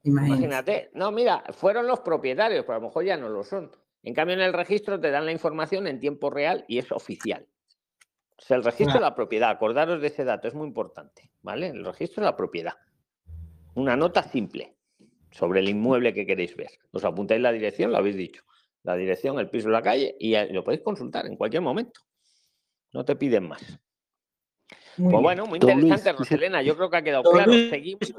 Imagínate. 0.06 0.38
imagínate, 0.38 0.90
no, 0.94 1.10
mira, 1.10 1.42
fueron 1.50 1.86
los 1.86 2.00
propietarios, 2.00 2.64
pero 2.64 2.76
a 2.76 2.80
lo 2.80 2.86
mejor 2.86 3.04
ya 3.04 3.16
no 3.16 3.28
lo 3.28 3.42
son. 3.42 3.72
En 4.02 4.14
cambio, 4.14 4.34
en 4.34 4.40
el 4.42 4.52
registro 4.52 5.00
te 5.00 5.10
dan 5.10 5.26
la 5.26 5.32
información 5.32 5.88
en 5.88 5.98
tiempo 5.98 6.30
real 6.30 6.64
y 6.68 6.78
es 6.78 6.92
oficial. 6.92 7.46
O 8.38 8.42
sea, 8.42 8.56
el 8.56 8.62
registro 8.64 8.94
de 8.94 9.00
la 9.00 9.14
propiedad, 9.16 9.50
acordaros 9.50 10.00
de 10.00 10.06
ese 10.06 10.24
dato, 10.24 10.46
es 10.46 10.54
muy 10.54 10.68
importante, 10.68 11.32
¿vale? 11.42 11.68
El 11.68 11.84
registro 11.84 12.22
de 12.22 12.30
la 12.30 12.36
propiedad. 12.36 12.74
Una 13.74 13.96
nota 13.96 14.22
simple 14.22 14.76
sobre 15.32 15.60
el 15.60 15.68
inmueble 15.68 16.14
que 16.14 16.24
queréis 16.24 16.54
ver. 16.56 16.70
Os 16.92 17.04
apuntáis 17.04 17.40
la 17.40 17.50
dirección, 17.50 17.90
lo 17.90 17.96
habéis 17.96 18.16
dicho. 18.16 18.42
La 18.84 18.94
dirección, 18.94 19.40
el 19.40 19.50
piso, 19.50 19.68
la 19.70 19.82
calle 19.82 20.14
y 20.20 20.36
lo 20.52 20.62
podéis 20.62 20.82
consultar 20.82 21.26
en 21.26 21.36
cualquier 21.36 21.62
momento. 21.62 22.00
No 22.92 23.04
te 23.04 23.16
piden 23.16 23.48
más. 23.48 23.62
Muy 24.96 25.10
Pues 25.10 25.10
bien. 25.10 25.22
bueno, 25.22 25.46
muy 25.46 25.58
interesante, 25.58 26.12
Roselena. 26.12 26.62
Yo 26.62 26.76
creo 26.76 26.88
que 26.88 26.96
ha 26.96 27.02
quedado 27.02 27.24
claro. 27.24 27.50
Luis, 27.52 27.70
Seguimos. 27.70 28.14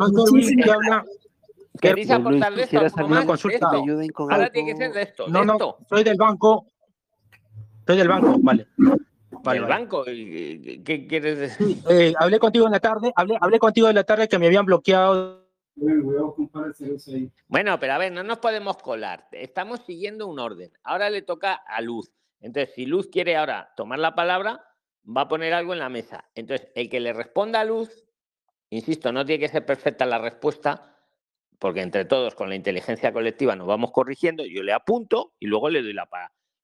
¿Queréis 1.79 2.07
Don 2.07 2.23
Luis, 2.23 2.27
aportar 2.43 2.55
de 2.55 2.63
esto 2.63 2.89
saber 2.89 3.09
más? 3.09 3.25
consulta. 3.25 3.55
esto. 3.57 3.69
que 3.71 3.77
me 3.77 3.83
ayuden 3.83 4.09
con 4.09 4.31
Ahora 4.31 4.49
tiene 4.49 4.71
que 4.71 4.75
ser 4.77 4.83
algo. 4.85 4.95
de 4.95 5.01
esto. 5.03 5.25
de 5.25 5.31
No, 5.31 5.45
no, 5.45 5.53
esto. 5.53 5.77
soy 5.89 6.03
del 6.03 6.17
banco. 6.17 6.65
Soy 7.85 7.97
del 7.97 8.07
banco, 8.07 8.35
vale. 8.41 8.67
Vale, 8.77 9.59
del 9.59 9.67
vale. 9.69 9.81
banco. 9.83 10.03
¿y 10.09 10.61
¿Qué, 10.61 10.83
qué 10.83 11.07
quieres 11.07 11.37
decir? 11.39 11.67
Sí, 11.67 11.83
eh, 11.89 12.13
hablé 12.19 12.39
contigo 12.39 12.65
en 12.65 12.71
la 12.73 12.79
tarde, 12.79 13.11
hablé, 13.15 13.37
hablé 13.39 13.59
contigo 13.59 13.87
en 13.89 13.95
la 13.95 14.03
tarde 14.03 14.27
que 14.27 14.37
me 14.39 14.47
habían 14.47 14.65
bloqueado. 14.65 15.47
Bueno, 17.47 17.79
pero 17.79 17.93
a 17.93 17.97
ver, 17.97 18.11
no 18.11 18.23
nos 18.23 18.39
podemos 18.39 18.77
colar. 18.77 19.27
Estamos 19.31 19.81
siguiendo 19.85 20.27
un 20.27 20.39
orden. 20.39 20.71
Ahora 20.83 21.09
le 21.09 21.21
toca 21.21 21.53
a 21.53 21.81
Luz. 21.81 22.11
Entonces, 22.41 22.73
si 22.75 22.85
Luz 22.85 23.07
quiere 23.11 23.35
ahora 23.37 23.71
tomar 23.75 23.99
la 23.99 24.15
palabra, 24.15 24.63
va 25.05 25.21
a 25.21 25.27
poner 25.27 25.53
algo 25.53 25.73
en 25.73 25.79
la 25.79 25.89
mesa. 25.89 26.25
Entonces, 26.35 26.67
el 26.75 26.89
que 26.89 26.99
le 26.99 27.13
responda 27.13 27.61
a 27.61 27.65
Luz, 27.65 28.05
insisto, 28.69 29.11
no 29.11 29.23
tiene 29.25 29.39
que 29.39 29.49
ser 29.51 29.65
perfecta 29.65 30.05
la 30.05 30.17
respuesta, 30.17 30.96
porque 31.59 31.81
entre 31.81 32.05
todos, 32.05 32.35
con 32.35 32.49
la 32.49 32.55
inteligencia 32.55 33.11
colectiva, 33.11 33.55
nos 33.55 33.67
vamos 33.67 33.91
corrigiendo. 33.91 34.45
Yo 34.45 34.63
le 34.63 34.73
apunto 34.73 35.33
y 35.39 35.47
luego 35.47 35.69
le 35.69 35.81
doy 35.81 35.93
la 35.93 36.07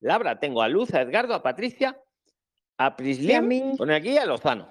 palabra. 0.02 0.40
Tengo 0.40 0.62
a 0.62 0.70
Luz, 0.70 0.94
a 0.94 1.02
Edgardo, 1.02 1.34
a 1.34 1.44
Patricia, 1.44 1.98
a 2.78 2.96
Prislin, 2.96 3.48
mí. 3.48 3.74
pone 3.78 3.96
aquí 3.96 4.18
a 4.18 4.26
Lozano. 4.26 4.70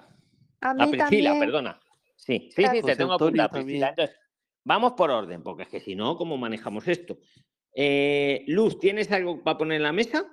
A 0.61 0.73
Priscila, 0.75 1.31
también. 1.31 1.39
perdona. 1.39 1.79
Sí, 2.15 2.49
sí, 2.55 2.63
sí, 2.71 2.81
te 2.81 2.95
tengo 2.95 3.13
apuntada, 3.13 3.49
Priscila. 3.49 3.89
Entonces, 3.89 4.17
vamos 4.63 4.93
por 4.93 5.11
orden, 5.11 5.43
porque 5.43 5.63
es 5.63 5.69
que 5.69 5.81
si 5.81 5.95
no, 5.95 6.15
¿cómo 6.15 6.37
manejamos 6.37 6.87
esto? 6.87 7.17
Eh, 7.75 8.45
Luz, 8.47 8.79
¿tienes 8.79 9.11
algo 9.11 9.43
para 9.43 9.57
poner 9.57 9.77
en 9.77 9.83
la 9.83 9.91
mesa? 9.91 10.25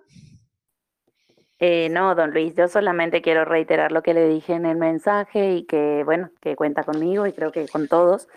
Eh, 1.58 1.88
no, 1.90 2.14
don 2.14 2.30
Luis, 2.30 2.54
yo 2.54 2.68
solamente 2.68 3.20
quiero 3.20 3.44
reiterar 3.44 3.92
lo 3.92 4.02
que 4.02 4.14
le 4.14 4.26
dije 4.28 4.54
en 4.54 4.64
el 4.64 4.78
mensaje 4.78 5.56
y 5.56 5.66
que, 5.66 6.02
bueno, 6.04 6.30
que 6.40 6.56
cuenta 6.56 6.84
conmigo 6.84 7.26
y 7.26 7.32
creo 7.32 7.52
que 7.52 7.66
con 7.68 7.88
todos. 7.88 8.28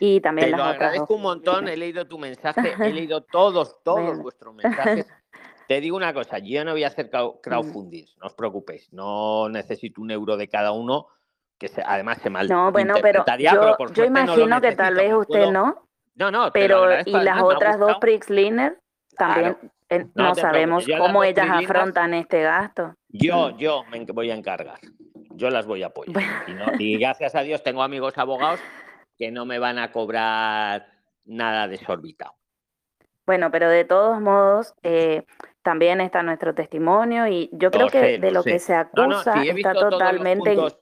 Y 0.00 0.20
también 0.20 0.46
Te 0.46 0.50
las 0.52 0.58
lo 0.58 0.64
otras 0.64 0.76
agradezco 0.76 1.06
dos. 1.08 1.16
un 1.16 1.22
montón, 1.22 1.68
he 1.68 1.76
leído 1.76 2.06
tu 2.06 2.18
mensaje, 2.18 2.74
he 2.80 2.92
leído 2.92 3.22
todos, 3.22 3.82
todos 3.82 4.00
Bueno. 4.06 4.22
vuestros 4.22 4.54
mensajes. 4.54 5.06
Te 5.68 5.80
digo 5.82 5.96
una 5.96 6.14
cosa, 6.14 6.38
yo 6.38 6.64
no 6.64 6.72
voy 6.72 6.84
a 6.84 6.86
hacer 6.86 7.10
crowd- 7.10 7.40
crowdfunding, 7.42 8.04
no 8.20 8.26
os 8.26 8.34
preocupéis, 8.34 8.90
no 8.92 9.48
necesito 9.50 10.00
un 10.00 10.10
euro 10.10 10.36
de 10.38 10.48
cada 10.48 10.72
uno 10.72 11.08
que 11.58 11.68
se- 11.68 11.82
además 11.84 12.18
se 12.22 12.30
mal 12.30 12.48
No, 12.48 12.72
bueno, 12.72 12.94
pero 13.02 13.24
yo, 13.38 13.50
pero 13.50 13.76
por 13.76 13.88
yo 13.90 13.94
suerte 14.04 14.10
no 14.12 14.22
imagino 14.24 14.60
que 14.62 14.72
tal 14.76 14.94
vez 14.94 15.12
usted 15.12 15.40
puedo- 15.40 15.52
no, 15.52 15.88
No, 16.14 16.30
no, 16.30 16.50
pero 16.52 16.84
y 17.04 17.10
las 17.12 17.14
además, 17.14 17.38
ha 17.38 17.44
otras 17.44 17.78
dos. 17.78 17.98
Prixliner 17.98 18.78
también 19.16 19.54
Claro. 19.54 19.72
eh, 19.90 20.06
No 20.14 20.28
no 20.28 20.34
sabemos 20.34 20.88
las 20.88 21.00
cómo 21.00 21.22
ellas 21.24 21.48
afrontan 21.50 22.14
este 22.14 22.42
gasto. 22.42 22.94
Yo, 23.10 23.50
yo 23.58 23.84
me 23.90 24.04
voy 24.06 24.30
a 24.30 24.34
encargar. 24.34 24.78
Yo 25.34 25.50
las 25.50 25.66
voy 25.66 25.82
a 25.82 25.86
apoyar. 25.88 26.14
Y, 26.48 26.52
no- 26.54 26.72
y 26.78 26.96
gracias 26.98 27.34
a 27.34 27.42
Dios 27.42 27.62
tengo 27.62 27.82
amigos 27.82 28.16
abogados 28.16 28.60
que 29.18 29.30
no 29.30 29.44
me 29.44 29.58
van 29.58 29.78
a 29.78 29.90
cobrar 29.90 30.86
nada 31.24 31.66
desorbitado. 31.68 32.34
Bueno, 33.26 33.50
pero 33.50 33.68
de 33.68 33.84
todos 33.84 34.20
modos, 34.22 34.74
eh, 34.82 35.24
también 35.62 36.00
está 36.00 36.22
nuestro 36.22 36.54
testimonio 36.54 37.26
y 37.26 37.50
yo 37.52 37.70
creo 37.70 37.88
que 37.88 38.18
de 38.18 38.30
lo 38.30 38.42
que 38.42 38.58
se 38.58 38.72
no, 38.72 38.78
acusa 38.80 39.42
sí, 39.42 39.48
está 39.50 39.74
totalmente... 39.74 40.52
en- 40.52 40.56
puntos. 40.56 40.78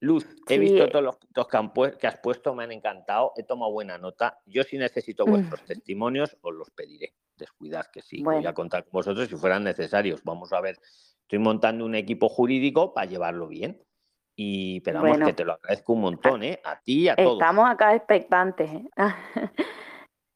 Luz, 0.00 0.26
he 0.48 0.54
Sí, 0.54 0.58
visto 0.58 0.88
todos 0.88 1.04
los 1.04 1.16
puntos 1.16 1.46
que, 1.46 1.56
han 1.56 1.72
que 1.96 2.06
has 2.08 2.16
puesto, 2.16 2.54
me 2.56 2.64
han 2.64 2.72
encantado, 2.72 3.34
he 3.36 3.44
tomado 3.44 3.70
buena 3.70 3.98
nota. 3.98 4.40
Yo 4.46 4.64
si 4.64 4.76
necesito 4.76 5.24
Mm. 5.24 5.30
vuestros 5.30 5.64
testimonios, 5.64 6.36
os 6.40 6.54
los 6.54 6.70
pediré. 6.70 7.14
Descuidad 7.36 7.86
que 7.92 8.02
sí, 8.02 8.20
voy 8.20 8.44
a 8.46 8.52
contar 8.52 8.82
con 8.82 8.92
vosotros 8.94 9.28
si 9.28 9.36
fueran 9.36 9.62
necesarios. 9.62 10.24
Vamos 10.24 10.52
a 10.52 10.60
ver, 10.60 10.76
estoy 11.20 11.38
montando 11.38 11.84
un 11.84 11.94
equipo 11.94 12.28
jurídico 12.28 12.92
para 12.92 13.06
llevarlo 13.06 13.46
bien. 13.46 13.80
Y, 14.44 14.80
pero 14.80 14.98
vamos, 14.98 15.10
Bueno. 15.10 15.26
que 15.26 15.32
te 15.34 15.44
lo 15.44 15.52
agradezco 15.52 15.92
un 15.92 16.00
montón, 16.00 16.42
¿eh? 16.42 16.60
A 16.64 16.80
ti 16.80 17.02
y 17.02 17.08
a 17.08 17.14
todos. 17.16 17.34
Estamos 17.40 17.70
acá 17.70 17.94
expectantes. 17.94 18.70
¿eh? 18.72 18.88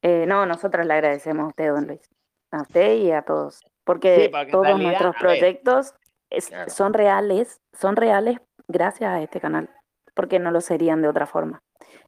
Eh, 0.03 0.25
no, 0.27 0.47
nosotros 0.47 0.87
le 0.87 0.93
agradecemos 0.95 1.47
a 1.47 1.49
usted, 1.49 1.69
don 1.73 1.87
Luis, 1.89 2.09
a 2.53 2.63
usted 2.63 2.97
y 2.99 3.11
a 3.11 3.23
todos, 3.23 3.61
porque 3.85 4.27
Sí, 4.27 4.51
todos 4.53 4.67
realidad, 4.67 4.89
nuestros 4.91 5.17
proyectos 5.17 5.95
es- 6.31 6.49
Claro. 6.49 6.71
son 6.71 6.93
reales, 6.93 7.61
son 7.73 7.97
reales 7.97 8.39
gracias 8.69 9.11
a 9.11 9.21
este 9.21 9.41
canal, 9.41 9.69
porque 10.15 10.39
no 10.39 10.53
lo 10.53 10.61
serían 10.61 11.03
de 11.03 11.09
otra 11.09 11.27
forma. 11.27 11.59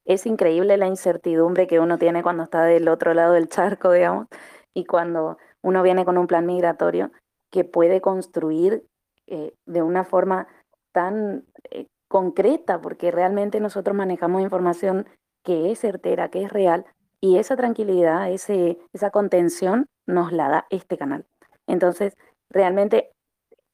Es 0.04 0.26
increíble 0.26 0.76
la 0.76 0.86
incertidumbre 0.86 1.66
que 1.66 1.80
uno 1.80 1.98
tiene 1.98 2.22
cuando 2.22 2.44
está 2.44 2.62
del 2.62 2.86
otro 2.88 3.14
lado 3.14 3.32
del 3.32 3.48
charco, 3.48 3.90
digamos, 3.90 4.28
y 4.76 4.84
cuando 4.84 5.38
uno 5.64 5.82
viene 5.82 6.04
con 6.04 6.18
un 6.18 6.28
plan 6.28 6.46
migratorio 6.46 7.10
que 7.50 7.64
puede 7.64 8.00
construir 8.00 8.84
eh, 9.26 9.54
de 9.66 9.82
una 9.82 10.04
forma 10.04 10.46
tan 10.92 11.44
eh, 11.70 11.86
concreta, 12.08 12.80
porque 12.80 13.10
realmente 13.10 13.60
nosotros 13.60 13.96
manejamos 13.96 14.42
información 14.42 15.06
que 15.44 15.70
es 15.70 15.80
certera, 15.80 16.30
que 16.30 16.42
es 16.42 16.52
real, 16.52 16.86
y 17.20 17.38
esa 17.38 17.56
tranquilidad, 17.56 18.30
ese, 18.30 18.78
esa 18.92 19.10
contención 19.10 19.86
nos 20.06 20.32
la 20.32 20.48
da 20.48 20.66
este 20.70 20.96
canal. 20.96 21.26
Entonces, 21.66 22.16
realmente 22.50 23.12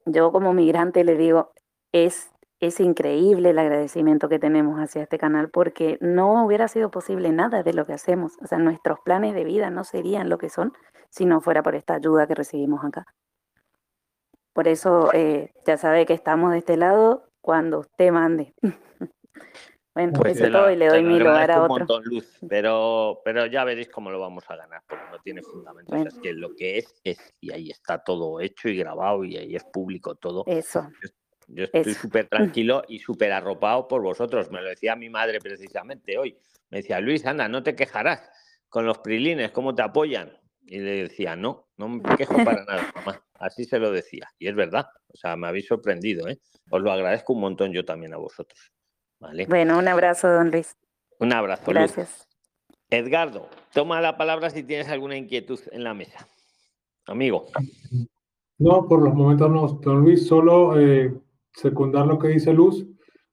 yo 0.06 0.32
como 0.32 0.52
migrante 0.52 1.04
le 1.04 1.16
digo, 1.16 1.52
es, 1.92 2.30
es 2.60 2.80
increíble 2.80 3.50
el 3.50 3.58
agradecimiento 3.58 4.28
que 4.28 4.38
tenemos 4.38 4.78
hacia 4.78 5.02
este 5.02 5.18
canal, 5.18 5.50
porque 5.50 5.98
no 6.00 6.44
hubiera 6.44 6.68
sido 6.68 6.90
posible 6.90 7.32
nada 7.32 7.62
de 7.62 7.72
lo 7.72 7.86
que 7.86 7.92
hacemos. 7.92 8.36
O 8.42 8.46
sea, 8.46 8.58
nuestros 8.58 9.00
planes 9.00 9.34
de 9.34 9.44
vida 9.44 9.70
no 9.70 9.84
serían 9.84 10.28
lo 10.28 10.38
que 10.38 10.50
son 10.50 10.72
si 11.10 11.26
no 11.26 11.40
fuera 11.40 11.62
por 11.62 11.74
esta 11.74 11.94
ayuda 11.94 12.26
que 12.26 12.34
recibimos 12.34 12.84
acá. 12.84 13.06
Por 14.54 14.68
eso, 14.68 15.10
eh, 15.12 15.52
ya 15.66 15.76
sabe 15.76 16.06
que 16.06 16.14
estamos 16.14 16.52
de 16.52 16.58
este 16.58 16.76
lado 16.76 17.28
cuando 17.40 17.80
usted 17.80 18.10
mande. 18.10 18.54
bueno, 19.94 20.12
Pues 20.14 20.40
eso 20.40 20.50
todo 20.50 20.70
y 20.70 20.76
le 20.76 20.86
doy 20.86 21.02
mi 21.02 21.18
lugar 21.18 21.50
a 21.50 21.58
un 21.58 21.62
otro. 21.64 21.78
montón, 21.78 22.04
Luz, 22.04 22.38
pero, 22.48 23.20
pero 23.24 23.46
ya 23.46 23.64
veréis 23.64 23.88
cómo 23.88 24.10
lo 24.10 24.20
vamos 24.20 24.44
a 24.48 24.56
ganar, 24.56 24.82
porque 24.88 25.04
no 25.10 25.18
tiene 25.18 25.42
fundamento. 25.42 25.90
O 25.92 25.94
sea, 25.96 26.04
Bueno. 26.04 26.16
es 26.16 26.22
que 26.22 26.32
lo 26.32 26.54
que 26.54 26.78
es, 26.78 26.94
es, 27.04 27.34
y 27.40 27.52
ahí 27.52 27.70
está 27.70 28.02
todo 28.02 28.40
hecho 28.40 28.68
y 28.68 28.76
grabado, 28.76 29.24
y 29.24 29.36
ahí 29.36 29.56
es 29.56 29.64
público 29.64 30.14
todo. 30.14 30.44
Eso. 30.46 30.88
Yo 31.48 31.64
estoy 31.64 31.92
súper 31.94 32.28
tranquilo 32.30 32.82
y 32.88 33.00
súper 33.00 33.32
arropado 33.32 33.86
por 33.88 34.02
vosotros. 34.02 34.50
Me 34.50 34.62
lo 34.62 34.68
decía 34.68 34.96
mi 34.96 35.10
madre 35.10 35.40
precisamente 35.40 36.16
hoy. 36.16 36.38
Me 36.70 36.78
decía, 36.78 37.00
Luis, 37.00 37.26
anda, 37.26 37.48
no 37.48 37.62
te 37.62 37.74
quejarás 37.74 38.30
con 38.68 38.86
los 38.86 38.98
prilines, 38.98 39.50
¿cómo 39.50 39.74
te 39.74 39.82
apoyan? 39.82 40.32
Y 40.66 40.78
le 40.78 41.02
decía, 41.02 41.36
no, 41.36 41.63
no 41.76 41.88
me 41.88 42.16
quejo 42.16 42.34
para 42.44 42.64
nada, 42.64 42.92
mamá. 42.94 43.22
Así 43.34 43.64
se 43.64 43.78
lo 43.78 43.90
decía. 43.90 44.28
Y 44.38 44.48
es 44.48 44.54
verdad. 44.54 44.86
O 45.08 45.16
sea, 45.16 45.36
me 45.36 45.48
habéis 45.48 45.66
sorprendido, 45.66 46.28
¿eh? 46.28 46.38
Os 46.70 46.80
lo 46.80 46.92
agradezco 46.92 47.32
un 47.32 47.40
montón 47.40 47.72
yo 47.72 47.84
también 47.84 48.14
a 48.14 48.16
vosotros. 48.16 48.72
¿Vale? 49.20 49.46
Bueno, 49.46 49.78
un 49.78 49.88
abrazo, 49.88 50.28
don 50.28 50.50
Luis. 50.50 50.76
Un 51.18 51.32
abrazo. 51.32 51.70
Gracias. 51.70 52.28
Edgardo, 52.90 53.48
toma 53.72 54.00
la 54.00 54.16
palabra 54.16 54.50
si 54.50 54.62
tienes 54.62 54.88
alguna 54.88 55.16
inquietud 55.16 55.60
en 55.72 55.84
la 55.84 55.94
mesa. 55.94 56.28
Amigo. 57.06 57.46
No, 58.58 58.86
por 58.88 59.02
los 59.02 59.14
momentos 59.14 59.50
no, 59.50 59.66
don 59.66 60.00
Luis, 60.02 60.26
solo 60.26 60.78
eh, 60.78 61.12
secundar 61.52 62.06
lo 62.06 62.18
que 62.18 62.28
dice 62.28 62.52
Luz, 62.52 62.86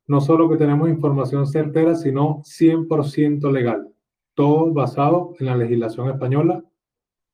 no 0.08 0.20
solo 0.20 0.50
que 0.50 0.58
tenemos 0.58 0.90
información 0.90 1.46
certera, 1.48 1.96
sino 1.96 2.42
100% 2.44 3.52
legal, 3.52 3.88
todo 4.34 4.74
basado 4.74 5.34
en 5.40 5.46
la 5.46 5.56
legislación 5.56 6.10
española. 6.10 6.64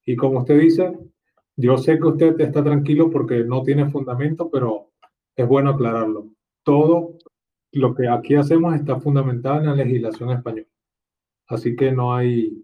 Y 0.08 0.16
como 0.16 0.40
usted 0.40 0.58
dice, 0.58 0.98
yo 1.58 1.78
sé 1.78 2.00
que 2.00 2.08
usted 2.08 2.40
está 2.40 2.64
tranquilo 2.64 3.12
porque 3.12 3.44
no 3.44 3.62
tiene 3.62 3.90
fundamento, 3.90 4.50
pero 4.50 4.92
es 5.36 5.46
bueno 5.46 5.72
aclararlo. 5.72 6.30
Todo 6.64 7.18
lo 7.74 7.94
que 7.94 8.08
aquí 8.08 8.36
hacemos 8.36 8.74
está 8.74 9.02
fundamentado 9.02 9.60
en 9.60 9.66
la 9.66 9.76
legislación 9.76 10.32
española. 10.32 10.70
Así 11.48 11.76
que 11.76 11.92
no 11.92 12.16
hay, 12.16 12.64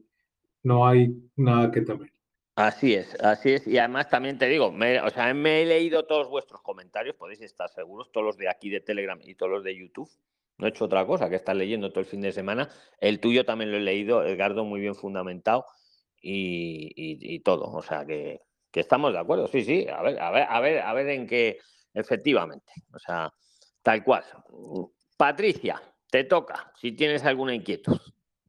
no 0.63 0.87
hay 0.87 1.13
nada 1.35 1.69
que 1.69 1.81
temer. 1.81 2.13
Así 2.55 2.93
es, 2.93 3.13
así 3.21 3.51
es. 3.51 3.67
Y 3.67 3.77
además 3.77 4.09
también 4.09 4.37
te 4.37 4.47
digo, 4.47 4.71
me, 4.71 5.01
o 5.01 5.09
sea, 5.09 5.33
me 5.33 5.63
he 5.63 5.65
leído 5.65 6.05
todos 6.05 6.29
vuestros 6.29 6.61
comentarios, 6.61 7.17
podéis 7.17 7.41
estar 7.41 7.67
seguros, 7.67 8.09
todos 8.13 8.25
los 8.25 8.37
de 8.37 8.47
aquí 8.47 8.69
de 8.69 8.79
Telegram 8.79 9.19
y 9.21 9.35
todos 9.35 9.51
los 9.51 9.63
de 9.65 9.77
YouTube. 9.77 10.09
No 10.59 10.65
he 10.65 10.69
hecho 10.69 10.85
otra 10.85 11.05
cosa 11.05 11.29
que 11.29 11.35
estar 11.35 11.57
leyendo 11.57 11.89
todo 11.89 11.99
el 11.99 12.05
fin 12.05 12.21
de 12.21 12.31
semana. 12.31 12.69
El 13.01 13.19
tuyo 13.19 13.43
también 13.43 13.69
lo 13.69 13.75
he 13.75 13.81
leído, 13.81 14.23
Edgardo, 14.23 14.63
muy 14.63 14.79
bien 14.79 14.95
fundamentado 14.95 15.65
y, 16.23 16.87
y- 16.95 17.35
y 17.35 17.39
todo. 17.41 17.65
O 17.71 17.81
sea 17.83 18.05
que, 18.05 18.41
que 18.71 18.79
estamos 18.79 19.13
de 19.13 19.19
acuerdo. 19.19 19.47
Sí, 19.47 19.63
sí. 19.63 19.85
A 19.87 20.01
ver, 20.01 20.19
a 20.19 20.31
ver, 20.31 20.47
a 20.49 20.59
ver, 20.59 20.79
a 20.81 20.93
ver 20.93 21.09
en 21.09 21.27
qué, 21.27 21.59
efectivamente. 21.93 22.71
O 22.95 22.97
sea, 22.97 23.31
tal 23.83 24.03
cual. 24.03 24.23
Patricia, 25.17 25.81
te 26.09 26.23
toca, 26.23 26.71
si 26.79 26.91
tienes 26.93 27.23
alguna 27.23 27.53
inquietud. 27.53 27.99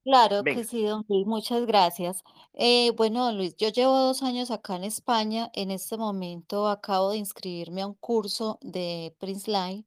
Claro 0.04 0.42
Venga. 0.42 0.60
que 0.60 0.66
sí, 0.66 0.82
don 0.84 1.02
Luis, 1.08 1.26
muchas 1.26 1.64
gracias. 1.64 2.22
Eh, 2.52 2.90
bueno, 2.94 3.24
don 3.24 3.38
Luis, 3.38 3.56
yo 3.56 3.70
llevo 3.70 3.96
dos 3.98 4.22
años 4.22 4.50
acá 4.50 4.76
en 4.76 4.84
España. 4.84 5.50
En 5.54 5.70
este 5.70 5.96
momento 5.96 6.68
acabo 6.68 7.10
de 7.12 7.16
inscribirme 7.18 7.80
a 7.82 7.86
un 7.86 7.94
curso 7.94 8.58
de 8.60 9.14
Prince 9.18 9.50
Line 9.50 9.84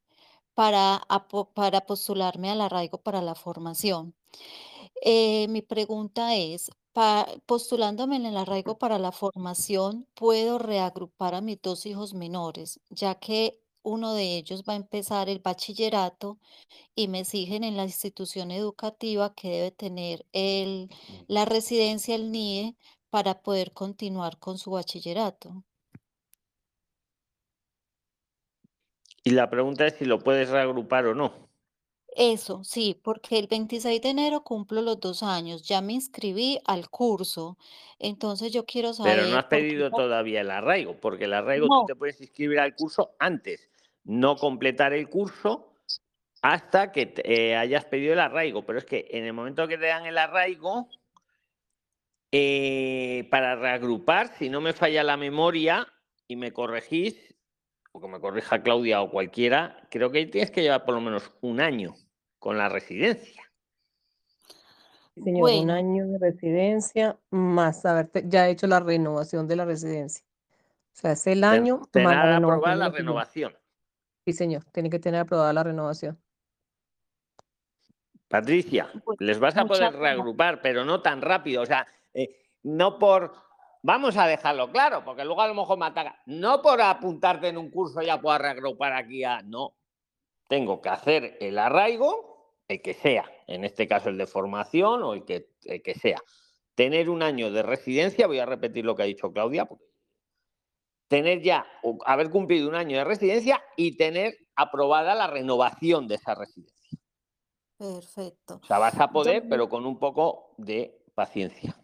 para, 0.56 1.02
para 1.54 1.82
postularme 1.82 2.50
al 2.50 2.62
arraigo 2.62 2.98
para 2.98 3.22
la 3.22 3.36
formación. 3.36 4.16
Eh, 5.04 5.48
mi 5.50 5.62
pregunta 5.62 6.36
es, 6.36 6.72
pa- 6.98 7.28
postulándome 7.46 8.16
en 8.16 8.26
el 8.26 8.38
arraigo 8.38 8.80
para 8.80 8.98
la 8.98 9.12
formación, 9.12 10.08
¿puedo 10.16 10.58
reagrupar 10.58 11.36
a 11.36 11.42
mis 11.42 11.62
dos 11.62 11.86
hijos 11.86 12.16
menores, 12.16 12.80
ya 12.90 13.14
que 13.20 13.60
uno 13.84 14.14
de 14.16 14.36
ellos 14.38 14.64
va 14.68 14.74
a 14.74 14.78
empezar 14.78 15.30
el 15.30 15.38
bachillerato 15.40 16.40
y 16.96 17.08
me 17.10 17.20
exigen 17.22 17.64
en 17.64 17.78
la 17.78 17.84
institución 17.86 18.52
educativa 18.52 19.34
que 19.36 19.50
debe 19.50 19.72
tener 19.72 20.26
el, 20.34 20.90
la 21.28 21.46
residencia, 21.46 22.16
el 22.16 22.32
NIE, 22.32 22.78
para 23.12 23.42
poder 23.42 23.74
continuar 23.74 24.40
con 24.40 24.58
su 24.58 24.72
bachillerato? 24.72 25.64
Y 29.24 29.30
la 29.32 29.48
pregunta 29.52 29.86
es 29.86 29.94
si 29.94 30.06
lo 30.06 30.18
puedes 30.18 30.50
reagrupar 30.50 31.06
o 31.06 31.14
no. 31.14 31.47
Eso, 32.20 32.64
sí, 32.64 33.00
porque 33.04 33.38
el 33.38 33.46
26 33.46 34.02
de 34.02 34.10
enero 34.10 34.42
cumplo 34.42 34.82
los 34.82 35.00
dos 35.00 35.22
años, 35.22 35.62
ya 35.62 35.82
me 35.82 35.94
inscribí 35.94 36.58
al 36.66 36.90
curso, 36.90 37.60
entonces 38.00 38.52
yo 38.52 38.66
quiero 38.66 38.88
Pero 39.04 39.22
no 39.22 39.28
saber 39.28 39.36
has 39.38 39.46
pedido 39.46 39.92
todavía 39.92 40.42
el 40.42 40.50
arraigo, 40.50 41.00
porque 41.00 41.26
el 41.26 41.34
arraigo 41.34 41.68
tú 41.68 41.74
No. 41.76 41.86
te 41.86 41.96
puedes 41.96 42.20
inscribir 42.20 42.60
al 42.60 42.74
curso 42.74 43.12
antes, 43.20 43.70
no 44.04 44.36
completar 44.36 44.94
el 44.94 45.10
curso 45.10 45.76
hasta 46.42 46.92
que 46.92 47.06
te- 47.06 47.50
eh, 47.52 47.56
hayas 47.56 47.86
pedido 47.86 48.14
el 48.14 48.20
arraigo. 48.20 48.66
Pero 48.66 48.80
es 48.80 48.86
que 48.86 49.06
en 49.12 49.24
el 49.24 49.34
momento 49.34 49.68
que 49.68 49.78
te 49.78 49.86
dan 49.86 50.08
el 50.08 50.18
arraigo, 50.18 50.90
eh, 52.32 53.28
para 53.30 53.56
reagrupar, 53.58 54.36
si 54.40 54.50
no 54.50 54.60
me 54.60 54.74
falla 54.74 55.04
la 55.04 55.18
memoria 55.18 55.88
y 56.28 56.36
me 56.36 56.52
corregís, 56.52 57.36
o 57.92 58.02
que 58.02 58.08
me 58.08 58.20
corrija 58.20 58.64
Claudia 58.64 59.04
o 59.04 59.12
cualquiera, 59.12 59.88
creo 59.92 60.10
que 60.12 60.26
tienes 60.26 60.50
que 60.50 60.64
llevar 60.64 60.84
por 60.84 60.96
lo 60.96 61.02
menos 61.02 61.32
un 61.42 61.62
año 61.62 61.94
con 62.40 62.58
la 62.58 62.70
residencia. 62.70 63.44
Señor, 65.16 65.50
un 65.50 65.72
año 65.72 66.08
de 66.08 66.20
residencia 66.20 67.18
más 67.32 67.86
haberte 67.86 68.24
ya 68.28 68.48
hecho 68.50 68.68
la 68.68 68.80
renovación 68.80 69.48
de 69.48 69.56
la 69.56 69.66
residencia. 69.66 70.24
O 70.94 71.00
sea, 71.00 71.12
es 71.14 71.26
el 71.28 71.42
Ten- 71.42 71.44
año 71.50 71.78
más 71.78 71.92
tener 71.92 72.10
la 72.10 72.38
aprobada 72.38 72.76
la 72.76 72.90
renovación. 72.90 73.56
Sí, 74.26 74.34
señor, 74.34 74.64
tiene 74.72 74.90
que 74.90 75.00
tener 75.00 75.22
aprobada 75.22 75.54
la 75.54 75.64
renovación. 75.64 76.20
Patricia, 78.28 78.90
Pues, 79.06 79.18
les 79.22 79.40
vas 79.40 79.56
a 79.56 79.66
poder 79.66 79.84
gracias. 79.84 80.02
reagrupar, 80.02 80.62
pero 80.62 80.84
no 80.84 81.02
tan 81.02 81.22
rápido. 81.22 81.62
O 81.62 81.66
sea, 81.66 81.88
eh, 82.14 82.44
no 82.64 83.00
por. 83.00 83.34
Vamos 83.84 84.18
a 84.18 84.28
dejarlo 84.28 84.70
claro, 84.72 85.04
porque 85.06 85.24
luego 85.24 85.42
a 85.42 85.48
lo 85.48 85.54
mejor 85.54 85.78
me 85.80 85.86
ataca. 85.86 86.22
No 86.26 86.62
por 86.62 86.82
apuntarte 86.82 87.48
en 87.48 87.58
un 87.58 87.70
curso 87.72 88.02
ya 88.02 88.20
puedas 88.20 88.42
reagrupar 88.42 88.94
aquí 88.94 89.24
a. 89.24 89.42
No. 89.44 89.74
Tengo 90.48 90.82
que 90.82 90.90
hacer 90.90 91.38
el 91.40 91.58
arraigo, 91.60 92.56
el 92.68 92.82
que 92.82 92.94
sea, 92.94 93.26
en 93.48 93.64
este 93.64 93.88
caso 93.88 94.10
el 94.10 94.18
de 94.18 94.28
formación 94.28 95.04
o 95.04 95.14
el 95.14 95.24
que, 95.26 95.52
el 95.66 95.82
que 95.82 95.94
sea. 95.96 96.18
Tener 96.76 97.10
un 97.10 97.24
año 97.24 97.52
de 97.52 97.64
residencia, 97.64 98.28
voy 98.28 98.40
a 98.40 98.46
repetir 98.46 98.86
lo 98.86 98.96
que 98.96 99.04
ha 99.04 99.06
dicho 99.06 99.32
Claudia, 99.32 99.66
porque 99.66 99.86
tener 101.08 101.42
ya, 101.42 101.66
o 101.84 101.98
haber 102.06 102.30
cumplido 102.30 102.68
un 102.68 102.76
año 102.76 102.98
de 102.98 103.04
residencia 103.04 103.64
y 103.78 103.96
tener 103.98 104.38
aprobada 104.56 105.16
la 105.16 105.28
renovación 105.28 106.08
de 106.08 106.16
esa 106.16 106.36
residencia. 106.36 107.00
Perfecto. 107.78 108.60
O 108.62 108.66
sea, 108.66 108.80
vas 108.80 109.00
a 109.00 109.10
poder, 109.10 109.42
Don- 109.42 109.50
pero 109.50 109.70
con 109.70 109.86
un 109.86 109.98
poco 110.00 110.54
de 110.58 111.04
paciencia. 111.16 111.76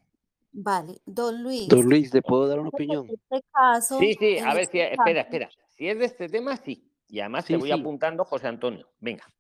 Vale, 0.52 1.00
don 1.06 1.42
Luis. 1.42 1.68
Don 1.68 1.84
Luis, 1.90 2.14
¿le 2.14 2.22
puedo 2.22 2.48
dar 2.48 2.60
una 2.60 2.70
en 2.70 2.76
opinión? 2.76 3.08
este 3.10 3.44
caso, 3.52 3.98
Sí, 4.00 4.14
sí, 4.20 4.38
a 4.38 4.54
ver, 4.54 4.64
este 4.64 4.78
si, 4.88 4.94
espera, 4.94 5.22
espera. 5.22 5.50
Si 5.70 5.90
es 5.90 5.98
de 5.98 6.06
este 6.06 6.30
tema, 6.30 6.58
sí. 6.58 6.93
Y 7.14 7.20
además 7.20 7.46
te 7.46 7.56
voy 7.58 7.70
sí. 7.72 7.80
apuntando, 7.80 8.26
José 8.26 8.48
Antonio. 8.48 8.92
Venga, 9.00 9.32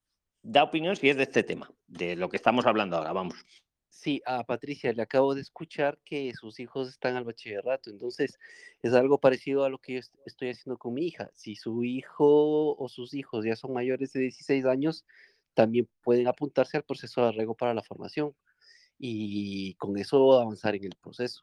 da 0.44 0.62
opinión 0.62 0.96
si 0.96 1.10
es 1.10 1.18
de 1.18 1.24
este 1.24 1.42
tema, 1.42 1.74
de 1.88 2.16
lo 2.16 2.30
que 2.30 2.38
estamos 2.38 2.68
hablando 2.68 2.98
ahora, 2.98 3.14
vamos. 3.14 3.34
Sí, 3.90 4.22
a 4.28 4.44
Patricia, 4.44 4.94
le 4.94 5.02
acabo 5.02 5.34
de 5.34 5.42
escuchar 5.42 5.98
que 6.06 6.32
sus 6.36 6.60
hijos 6.60 6.88
están 6.88 7.16
al 7.16 7.24
bachillerato, 7.24 7.90
entonces 7.90 8.38
es 8.84 8.94
algo 8.94 9.18
parecido 9.20 9.64
a 9.66 9.70
lo 9.70 9.80
que 9.80 9.94
yo 9.94 10.00
est- 10.02 10.14
estoy 10.28 10.52
haciendo 10.52 10.78
con 10.78 10.94
mi 10.94 11.08
hija. 11.08 11.32
Si 11.34 11.56
su 11.56 11.84
hijo 11.84 12.76
o 12.78 12.90
sus 12.90 13.16
hijos 13.16 13.44
ya 13.44 13.56
son 13.56 13.74
mayores 13.74 14.14
de 14.14 14.20
16 14.20 14.66
años, 14.66 15.04
también 15.56 15.90
pueden 16.04 16.28
apuntarse 16.28 16.78
al 16.78 16.84
proceso 16.84 17.22
de 17.22 17.30
arraigo 17.30 17.56
para 17.56 17.74
la 17.74 17.82
formación 17.82 18.36
y 19.00 19.74
con 19.76 19.98
eso 19.98 20.40
avanzar 20.40 20.76
en 20.76 20.84
el 20.84 20.96
proceso. 21.02 21.42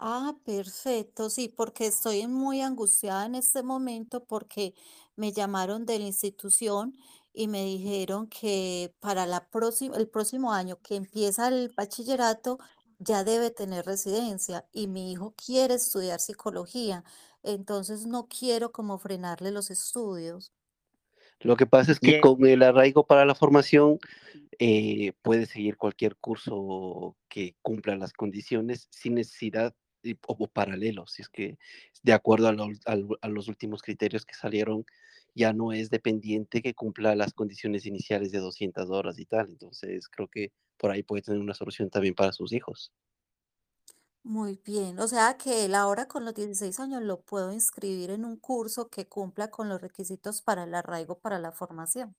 Ah, 0.00 0.36
perfecto, 0.44 1.28
sí, 1.28 1.48
porque 1.48 1.86
estoy 1.86 2.26
muy 2.28 2.60
angustiada 2.60 3.26
en 3.26 3.34
este 3.34 3.64
momento 3.64 4.24
porque 4.24 4.74
me 5.16 5.32
llamaron 5.32 5.86
de 5.86 5.98
la 5.98 6.04
institución 6.06 6.96
y 7.32 7.48
me 7.48 7.64
dijeron 7.64 8.28
que 8.28 8.94
para 9.00 9.26
la 9.26 9.48
próxima, 9.50 9.96
el 9.96 10.08
próximo 10.08 10.52
año 10.52 10.80
que 10.82 10.94
empieza 10.94 11.48
el 11.48 11.70
bachillerato 11.76 12.58
ya 13.00 13.24
debe 13.24 13.50
tener 13.50 13.86
residencia 13.86 14.68
y 14.72 14.86
mi 14.86 15.10
hijo 15.10 15.34
quiere 15.36 15.74
estudiar 15.74 16.20
psicología, 16.20 17.02
entonces 17.42 18.06
no 18.06 18.28
quiero 18.28 18.70
como 18.70 18.98
frenarle 18.98 19.50
los 19.50 19.68
estudios. 19.70 20.52
Lo 21.40 21.56
que 21.56 21.66
pasa 21.66 21.92
es 21.92 22.00
que 22.00 22.14
Bien. 22.14 22.20
con 22.20 22.44
el 22.46 22.62
arraigo 22.62 23.06
para 23.06 23.24
la 23.24 23.34
formación 23.34 23.98
eh, 24.58 25.12
puede 25.22 25.46
seguir 25.46 25.76
cualquier 25.76 26.16
curso 26.16 27.16
que 27.28 27.56
cumpla 27.62 27.96
las 27.96 28.12
condiciones 28.12 28.88
sin 28.90 29.14
necesidad 29.16 29.74
y- 30.02 30.14
o, 30.26 30.36
o 30.38 30.46
paralelo, 30.48 31.06
si 31.06 31.22
es 31.22 31.28
que 31.28 31.58
de 32.02 32.12
acuerdo 32.12 32.48
a, 32.48 32.52
lo- 32.52 32.68
al- 32.86 33.08
a 33.20 33.28
los 33.28 33.48
últimos 33.48 33.82
criterios 33.82 34.24
que 34.26 34.34
salieron, 34.34 34.84
ya 35.34 35.52
no 35.52 35.72
es 35.72 35.90
dependiente 35.90 36.62
que 36.62 36.74
cumpla 36.74 37.14
las 37.16 37.32
condiciones 37.34 37.86
iniciales 37.86 38.32
de 38.32 38.38
200 38.40 38.90
horas 38.90 39.18
y 39.18 39.26
tal. 39.26 39.48
Entonces 39.50 40.08
creo 40.08 40.28
que 40.28 40.52
por 40.76 40.90
ahí 40.90 41.02
puede 41.02 41.22
tener 41.22 41.40
una 41.40 41.54
solución 41.54 41.90
también 41.90 42.14
para 42.14 42.32
sus 42.32 42.52
hijos. 42.52 42.92
Muy 44.22 44.60
bien, 44.64 45.00
o 45.00 45.08
sea 45.08 45.36
que 45.38 45.64
él 45.64 45.74
ahora 45.74 46.06
con 46.06 46.24
los 46.24 46.32
16 46.34 46.78
años 46.78 47.02
lo 47.02 47.20
puedo 47.22 47.52
inscribir 47.52 48.10
en 48.10 48.24
un 48.24 48.36
curso 48.36 48.88
que 48.90 49.08
cumpla 49.08 49.50
con 49.50 49.68
los 49.68 49.80
requisitos 49.80 50.40
para 50.40 50.62
el 50.64 50.74
arraigo 50.76 51.18
para 51.18 51.38
la 51.40 51.50
formación. 51.50 52.14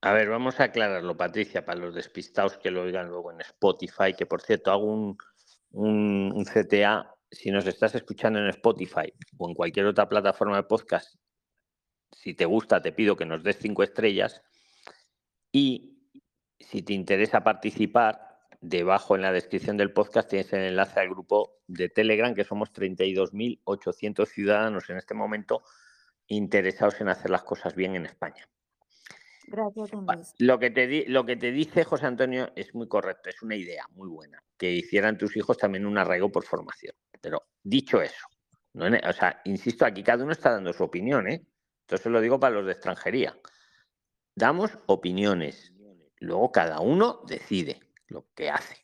A 0.00 0.12
ver, 0.12 0.28
vamos 0.28 0.60
a 0.60 0.64
aclararlo, 0.64 1.16
Patricia, 1.16 1.64
para 1.64 1.80
los 1.80 1.94
despistados 1.94 2.56
que 2.58 2.70
lo 2.70 2.82
oigan 2.82 3.08
luego 3.08 3.32
en 3.32 3.40
Spotify, 3.40 4.14
que 4.16 4.26
por 4.26 4.42
cierto 4.42 4.70
hago 4.70 4.84
un, 4.84 5.18
un, 5.70 6.44
CTA. 6.44 7.14
Si 7.30 7.50
nos 7.50 7.66
estás 7.66 7.94
escuchando 7.94 8.38
en 8.38 8.48
Spotify 8.48 9.12
o 9.36 9.48
en 9.48 9.54
cualquier 9.54 9.86
otra 9.86 10.08
plataforma 10.08 10.56
de 10.56 10.62
podcast, 10.62 11.16
si 12.12 12.34
te 12.34 12.46
gusta, 12.46 12.80
te 12.80 12.92
pido 12.92 13.16
que 13.16 13.26
nos 13.26 13.42
des 13.42 13.58
cinco 13.58 13.82
estrellas. 13.82 14.42
Y 15.52 15.98
si 16.58 16.82
te 16.82 16.94
interesa 16.94 17.44
participar, 17.44 18.38
debajo 18.60 19.14
en 19.14 19.22
la 19.22 19.32
descripción 19.32 19.76
del 19.76 19.92
podcast 19.92 20.28
tienes 20.30 20.52
el 20.52 20.64
enlace 20.64 21.00
al 21.00 21.10
grupo 21.10 21.58
de 21.66 21.88
Telegram, 21.88 22.34
que 22.34 22.44
somos 22.44 22.72
32.800 22.72 24.26
ciudadanos 24.26 24.90
en 24.90 24.96
este 24.96 25.14
momento 25.14 25.62
interesados 26.26 27.00
en 27.00 27.08
hacer 27.08 27.30
las 27.30 27.42
cosas 27.42 27.74
bien 27.74 27.94
en 27.94 28.06
España. 28.06 28.48
Gracias. 29.50 30.34
Lo 30.38 30.58
que, 30.58 30.70
te 30.70 30.86
di- 30.86 31.04
lo 31.06 31.24
que 31.24 31.36
te 31.36 31.50
dice 31.52 31.84
José 31.84 32.06
Antonio 32.06 32.50
es 32.56 32.74
muy 32.74 32.88
correcto, 32.88 33.28
es 33.30 33.42
una 33.42 33.56
idea 33.56 33.84
muy 33.90 34.08
buena, 34.08 34.42
que 34.56 34.70
hicieran 34.70 35.18
tus 35.18 35.36
hijos 35.36 35.56
también 35.58 35.86
un 35.86 35.98
arraigo 35.98 36.30
por 36.30 36.44
formación. 36.44 36.94
Pero 37.20 37.48
dicho 37.62 38.00
eso, 38.00 38.26
no 38.74 38.86
o 38.86 39.12
sea, 39.12 39.40
insisto, 39.44 39.84
aquí 39.84 40.02
cada 40.02 40.24
uno 40.24 40.32
está 40.32 40.52
dando 40.52 40.72
su 40.72 40.84
opinión, 40.84 41.28
¿eh? 41.28 41.46
Entonces 41.82 42.12
lo 42.12 42.20
digo 42.20 42.38
para 42.38 42.54
los 42.54 42.66
de 42.66 42.72
extranjería. 42.72 43.36
Damos 44.34 44.78
opiniones, 44.86 45.72
luego 46.20 46.52
cada 46.52 46.80
uno 46.80 47.22
decide 47.26 47.80
lo 48.08 48.26
que 48.34 48.50
hace. 48.50 48.76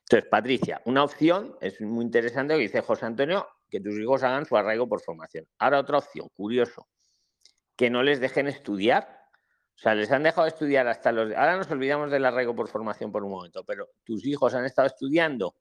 Entonces, 0.00 0.28
Patricia, 0.28 0.82
una 0.84 1.02
opción 1.04 1.56
es 1.60 1.80
muy 1.80 2.04
interesante 2.04 2.54
que 2.54 2.60
dice 2.60 2.82
José 2.82 3.06
Antonio, 3.06 3.46
que 3.70 3.80
tus 3.80 3.94
hijos 3.98 4.22
hagan 4.22 4.44
su 4.44 4.56
arraigo 4.56 4.88
por 4.88 5.00
formación. 5.00 5.46
Ahora 5.58 5.78
otra 5.78 5.98
opción, 5.98 6.28
curioso, 6.34 6.88
que 7.76 7.88
no 7.88 8.02
les 8.02 8.20
dejen 8.20 8.48
estudiar. 8.48 9.19
O 9.80 9.82
sea, 9.82 9.94
les 9.94 10.12
han 10.12 10.22
dejado 10.22 10.46
estudiar 10.46 10.86
hasta 10.88 11.10
los... 11.10 11.32
Ahora 11.34 11.56
nos 11.56 11.70
olvidamos 11.70 12.10
del 12.10 12.26
arraigo 12.26 12.54
por 12.54 12.68
formación 12.68 13.10
por 13.10 13.24
un 13.24 13.30
momento, 13.30 13.64
pero 13.64 13.88
tus 14.04 14.26
hijos 14.26 14.52
han 14.52 14.66
estado 14.66 14.86
estudiando, 14.86 15.56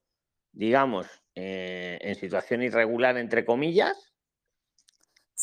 digamos, 0.52 1.08
eh, 1.36 1.98
en 2.02 2.16
situación 2.16 2.62
irregular, 2.62 3.18
entre 3.18 3.46
comillas, 3.46 3.96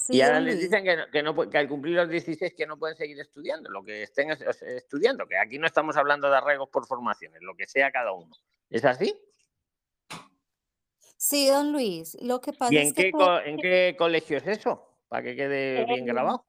y 0.09 0.17
Sí, 0.19 0.21
ahora 0.21 0.35
don 0.35 0.45
les 0.45 0.61
dicen 0.61 0.85
que, 0.85 0.95
no- 0.95 1.07
que, 1.11 1.23
no, 1.23 1.49
que 1.51 1.57
al 1.57 1.69
cumplir 1.69 1.95
los 1.97 2.11
16 2.11 2.53
que 2.55 2.67
no 2.67 2.79
pueden 2.79 2.99
seguir 2.99 3.19
estudiando, 3.19 3.71
lo 3.71 3.83
que 3.83 4.03
estén 4.03 4.31
es- 4.31 4.43
es- 4.43 4.61
estudiando, 4.61 5.27
que 5.27 5.39
aquí 5.39 5.59
no 5.59 5.67
estamos 5.67 5.97
hablando 5.97 6.29
de 6.29 6.37
arraigos 6.37 6.69
por 6.69 6.87
formaciones, 6.87 7.41
lo 7.41 7.57
que 7.57 7.67
sea 7.67 7.91
cada 7.91 8.13
uno. 8.13 8.35
¿Es 8.69 8.85
así? 8.85 9.19
Sí, 11.17 11.49
don 11.49 11.73
Luis. 11.73 12.19
Lo 12.21 12.43
que 12.43 12.51
¿Y 12.51 12.57
pasa 12.59 12.75
es 12.75 12.89
en 12.89 12.95
que 12.95 13.03
qué, 13.05 13.11
co- 13.13 13.41
en 13.41 13.57
qué 13.57 13.97
colegio 13.99 14.37
es 14.37 14.47
eso? 14.47 14.99
Para 15.09 15.23
que 15.23 15.35
quede 15.35 15.87
bien 15.87 16.05
Eh, 16.07 16.13
grabado. 16.13 16.45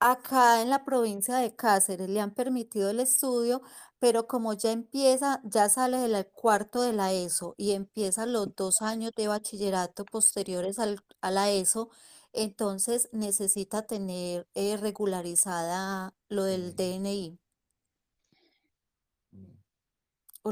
Acá 0.00 0.62
en 0.62 0.70
la 0.70 0.84
provincia 0.84 1.36
de 1.36 1.54
Cáceres 1.56 2.08
le 2.08 2.20
han 2.20 2.30
permitido 2.32 2.90
el 2.90 3.00
estudio, 3.00 3.62
pero 3.98 4.28
como 4.28 4.52
ya 4.52 4.70
empieza, 4.70 5.40
ya 5.44 5.68
sale 5.68 5.98
del 5.98 6.26
cuarto 6.28 6.82
de 6.82 6.92
la 6.92 7.12
ESO 7.12 7.54
y 7.56 7.72
empieza 7.72 8.24
los 8.26 8.54
dos 8.54 8.80
años 8.82 9.12
de 9.16 9.26
bachillerato 9.28 10.04
posteriores 10.04 10.78
al, 10.78 11.00
a 11.20 11.30
la 11.32 11.50
ESO, 11.50 11.90
entonces 12.32 13.08
necesita 13.12 13.82
tener 13.86 14.46
eh, 14.54 14.76
regularizada 14.76 16.14
lo 16.28 16.44
del 16.44 16.76
DNI 16.76 17.38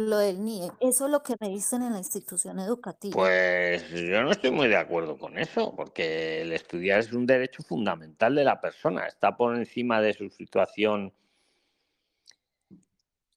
lo 0.01 0.19
del 0.19 0.45
NIE. 0.45 0.71
Eso 0.81 1.07
es 1.07 1.11
lo 1.11 1.23
que 1.23 1.37
me 1.41 1.49
dicen 1.49 1.83
en 1.83 1.93
la 1.93 1.99
institución 1.99 2.59
educativa. 2.59 3.15
Pues 3.15 3.91
yo 3.91 4.23
no 4.23 4.31
estoy 4.31 4.51
muy 4.51 4.69
de 4.69 4.77
acuerdo 4.77 5.19
con 5.19 5.39
eso, 5.39 5.75
porque 5.75 6.43
el 6.43 6.53
estudiar 6.53 7.01
es 7.01 7.13
un 7.13 7.27
derecho 7.27 7.63
fundamental 7.63 8.35
de 8.35 8.45
la 8.45 8.61
persona, 8.61 9.07
está 9.07 9.37
por 9.37 9.57
encima 9.57 10.01
de 10.01 10.15
su 10.15 10.29
situación 10.31 11.13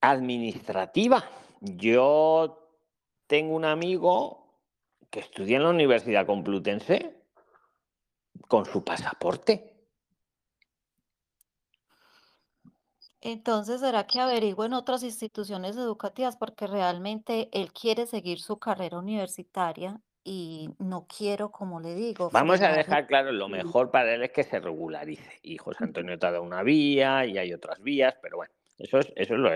administrativa. 0.02 1.24
Yo 1.62 2.70
tengo 3.28 3.56
un 3.56 3.66
amigo 3.66 4.48
que 5.10 5.20
estudia 5.20 5.58
en 5.58 5.64
la 5.64 5.70
Universidad 5.70 6.26
Complutense 6.26 7.16
con 8.48 8.66
su 8.66 8.84
pasaporte. 8.84 9.69
Entonces, 13.22 13.82
¿será 13.82 14.08
que 14.08 14.20
averigüe 14.20 14.66
en 14.66 14.74
otras 14.74 15.04
instituciones 15.04 15.76
educativas? 15.76 16.38
Porque 16.38 16.68
realmente 16.68 17.50
él 17.52 17.74
quiere 17.74 18.08
seguir 18.08 18.40
su 18.40 18.60
carrera 18.60 19.00
universitaria 19.00 20.02
y 20.24 20.70
no 20.80 21.06
quiero, 21.08 21.52
como 21.52 21.80
le 21.82 21.96
digo, 21.96 22.30
Vamos 22.32 22.62
a 22.62 22.72
dejar 22.72 23.08
claro, 23.08 23.32
lo 23.32 23.50
mejor 23.50 23.92
para 23.92 24.14
él 24.14 24.24
es 24.24 24.32
que 24.32 24.44
se 24.44 24.60
regularice. 24.60 25.40
Y 25.42 25.58
José 25.58 25.84
Antonio 25.84 26.18
te 26.18 26.28
ha 26.28 26.32
dado 26.32 26.44
una 26.44 26.64
vía 26.64 27.26
y 27.26 27.38
hay 27.38 27.54
otras 27.54 27.80
vías, 27.82 28.16
pero 28.22 28.38
bueno, 28.38 28.54
eso 28.78 29.00
es, 29.00 29.12
eso 29.16 29.34
es 29.34 29.40
lo. 29.40 29.50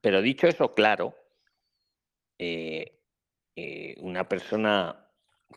Pero 0.00 0.20
dicho 0.22 0.46
eso, 0.46 0.74
claro, 0.74 1.14
eh, 2.38 3.00
eh, 3.56 3.96
una 4.00 4.28
persona 4.28 5.08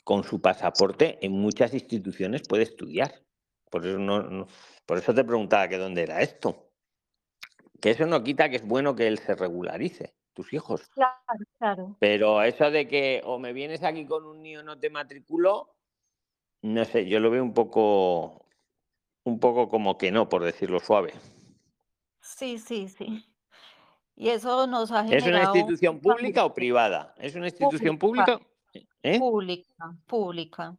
con 0.03 0.23
su 0.23 0.41
pasaporte 0.41 1.19
en 1.25 1.33
muchas 1.33 1.73
instituciones 1.73 2.43
puede 2.47 2.63
estudiar. 2.63 3.23
Por 3.69 3.85
eso, 3.85 3.99
no, 3.99 4.23
no- 4.23 4.47
por 4.85 4.97
eso 4.97 5.13
te 5.13 5.23
preguntaba 5.23 5.67
que 5.67 5.77
dónde 5.77 6.03
era 6.03 6.21
esto. 6.21 6.72
Que 7.83 7.89
eso 7.89 8.05
no 8.05 8.23
quita 8.23 8.49
que 8.49 8.55
es 8.55 8.65
bueno 8.65 8.95
que 8.95 9.07
él 9.07 9.19
se 9.19 9.35
regularice, 9.35 10.15
tus 10.31 10.53
hijos. 10.53 10.87
Claro, 10.93 11.17
claro. 11.57 11.97
Pero 11.99 12.41
eso 12.41 12.71
de 12.71 12.87
que 12.87 13.21
o 13.25 13.39
me 13.39 13.51
vienes 13.51 13.83
aquí 13.83 14.05
con 14.05 14.23
un 14.25 14.41
niño 14.41 14.63
no 14.63 14.79
te 14.79 14.89
matriculo, 14.89 15.75
no 16.61 16.85
sé, 16.85 17.09
yo 17.09 17.19
lo 17.19 17.29
veo 17.29 17.43
un 17.43 17.53
poco, 17.53 18.45
un 19.25 19.37
poco 19.37 19.67
como 19.67 19.97
que 19.97 20.13
no, 20.13 20.29
por 20.29 20.45
decirlo 20.45 20.79
suave. 20.79 21.13
Sí, 22.21 22.57
sí, 22.57 22.87
sí. 22.87 23.27
Y 24.15 24.29
eso 24.29 24.65
nos 24.65 24.89
ha 24.93 25.01
¿Es 25.01 25.09
una 25.09 25.19
generado 25.21 25.55
institución 25.57 25.99
pública 25.99 26.45
o 26.45 26.53
privada? 26.53 27.13
¿Es 27.17 27.35
una 27.35 27.47
institución 27.47 27.97
Pública, 27.97 28.39
pública? 28.39 28.91
¿Eh? 29.03 29.19
pública, 29.19 29.97
pública. 30.07 30.77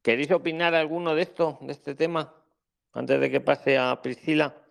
¿Queréis 0.00 0.30
opinar 0.30 0.74
alguno 0.74 1.14
de 1.14 1.20
esto, 1.20 1.58
de 1.60 1.72
este 1.72 1.94
tema? 1.94 2.34
Antes 2.94 3.20
de 3.20 3.30
que 3.30 3.42
pase 3.42 3.76
a 3.76 4.00
Priscila. 4.00 4.61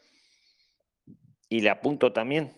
Y 1.51 1.59
le 1.59 1.69
apunto 1.69 2.13
también. 2.13 2.53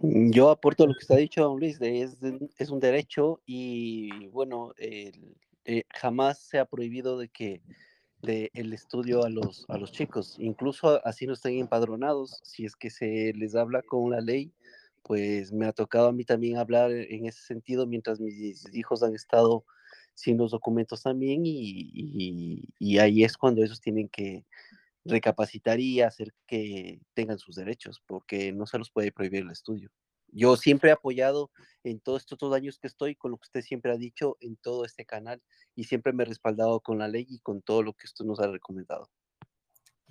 Yo 0.00 0.48
aporto 0.48 0.86
lo 0.86 0.94
que 0.94 1.00
está 1.00 1.16
dicho 1.16 1.42
don 1.42 1.60
Luis, 1.60 1.78
de- 1.78 2.00
es, 2.00 2.16
es 2.56 2.70
un 2.70 2.80
derecho 2.80 3.42
y 3.44 4.28
bueno, 4.28 4.72
eh, 4.78 5.12
jamás 5.90 6.38
se 6.38 6.58
ha 6.58 6.64
prohibido 6.64 7.18
de 7.18 7.28
que 7.28 7.60
de 8.22 8.50
el 8.54 8.72
estudio 8.72 9.24
a 9.24 9.28
los, 9.28 9.66
a 9.68 9.76
los 9.76 9.92
chicos, 9.92 10.36
incluso 10.38 11.06
así 11.06 11.26
no 11.26 11.34
estén 11.34 11.58
empadronados, 11.58 12.40
si 12.44 12.64
es 12.64 12.74
que 12.74 12.88
se 12.88 13.34
les 13.34 13.54
habla 13.54 13.82
con 13.82 14.10
la 14.10 14.22
ley, 14.22 14.54
pues 15.02 15.52
me 15.52 15.66
ha 15.66 15.72
tocado 15.72 16.08
a 16.08 16.12
mí 16.12 16.24
también 16.24 16.56
hablar 16.56 16.92
en 16.92 17.26
ese 17.26 17.42
sentido 17.42 17.86
mientras 17.86 18.20
mis 18.20 18.74
hijos 18.74 19.02
han 19.02 19.14
estado 19.14 19.66
sin 20.14 20.36
los 20.38 20.50
documentos 20.50 21.02
también 21.02 21.44
y, 21.46 21.90
y- 21.92 22.68
y 22.78 22.98
ahí 22.98 23.24
es 23.24 23.36
cuando 23.36 23.62
ellos 23.62 23.80
tienen 23.80 24.08
que 24.08 24.44
recapacitar 25.04 25.80
y 25.80 26.00
hacer 26.00 26.32
que 26.46 27.00
tengan 27.14 27.38
sus 27.38 27.56
derechos, 27.56 28.02
porque 28.06 28.52
no 28.52 28.66
se 28.66 28.78
los 28.78 28.90
puede 28.90 29.10
prohibir 29.10 29.42
el 29.42 29.50
estudio. 29.50 29.90
Yo 30.34 30.56
siempre 30.56 30.90
he 30.90 30.92
apoyado 30.92 31.50
en 31.84 32.00
todos 32.00 32.22
estos 32.22 32.38
dos 32.38 32.54
años 32.54 32.78
que 32.78 32.86
estoy 32.86 33.14
con 33.16 33.32
lo 33.32 33.36
que 33.36 33.46
usted 33.46 33.62
siempre 33.62 33.92
ha 33.92 33.96
dicho 33.96 34.36
en 34.40 34.56
todo 34.56 34.84
este 34.84 35.04
canal 35.04 35.42
y 35.74 35.84
siempre 35.84 36.12
me 36.12 36.22
he 36.22 36.26
respaldado 36.26 36.80
con 36.80 36.98
la 36.98 37.08
ley 37.08 37.26
y 37.28 37.40
con 37.40 37.60
todo 37.62 37.82
lo 37.82 37.92
que 37.92 38.06
usted 38.06 38.24
nos 38.24 38.40
ha 38.40 38.46
recomendado. 38.46 39.08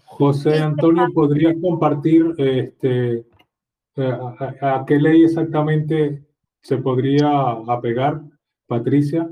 José 0.04 0.60
Antonio, 0.60 1.08
¿podrías 1.14 1.56
compartir 1.62 2.34
este, 2.38 3.14
eh, 3.95 4.12
a, 4.12 4.56
a- 4.62 4.82
a 4.82 4.86
qué 4.86 4.99
ley 4.99 5.24
exactamente 5.24 6.24
se 6.62 6.78
podría 6.78 7.30
apegar, 7.68 8.22
Patricia, 8.68 9.28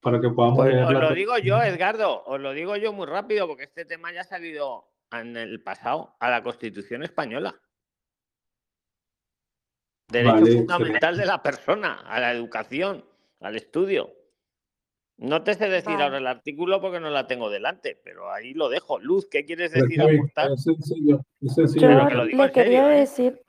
para 0.00 0.20
que 0.20 0.30
podamos 0.30 0.58
Pues 0.58 0.74
os 0.74 0.92
lo 0.92 1.14
digo 1.14 1.38
yo, 1.38 1.62
Edgardo, 1.62 2.24
os 2.24 2.40
lo 2.40 2.52
digo 2.52 2.76
yo 2.76 2.92
muy 2.92 3.06
rápido, 3.06 3.46
porque 3.46 3.64
este 3.64 3.84
tema 3.84 4.12
ya 4.12 4.22
ha 4.22 4.24
salido 4.24 4.86
en 5.12 5.36
el 5.36 5.62
pasado 5.62 6.16
a 6.20 6.30
la 6.30 6.42
Constitución 6.42 7.02
española. 7.02 7.54
Derecho 10.08 10.34
Vale, 10.34 10.52
fundamental 10.56 11.16
de 11.16 11.26
la 11.26 11.42
persona, 11.42 12.00
a 12.00 12.18
la 12.18 12.32
educación, 12.32 13.04
al 13.40 13.56
estudio. 13.56 14.12
No 15.18 15.44
te 15.44 15.54
sé 15.54 15.68
decir 15.68 15.92
Vale. 15.92 16.04
ahora 16.04 16.18
el 16.18 16.26
artículo 16.26 16.80
porque 16.80 16.98
no 16.98 17.10
la 17.10 17.26
tengo 17.26 17.50
delante, 17.50 18.00
pero 18.02 18.32
ahí 18.32 18.54
lo 18.54 18.68
dejo. 18.70 18.98
Luz, 18.98 19.28
¿qué 19.30 19.44
quieres 19.44 19.72
decir? 19.72 20.00
es 20.00 20.62
sencillo, 20.64 21.20
es 21.42 21.54
sencillo. 21.54 21.88
Pero 21.88 22.02
Yo 22.02 22.08
que 22.08 22.14
lo 22.14 22.24
digo 22.24 22.38
le 22.38 22.48
en 22.48 22.54
serio, 22.54 22.64
quería 22.64 22.96
¿eh? 22.96 23.00
decir, 23.00 23.42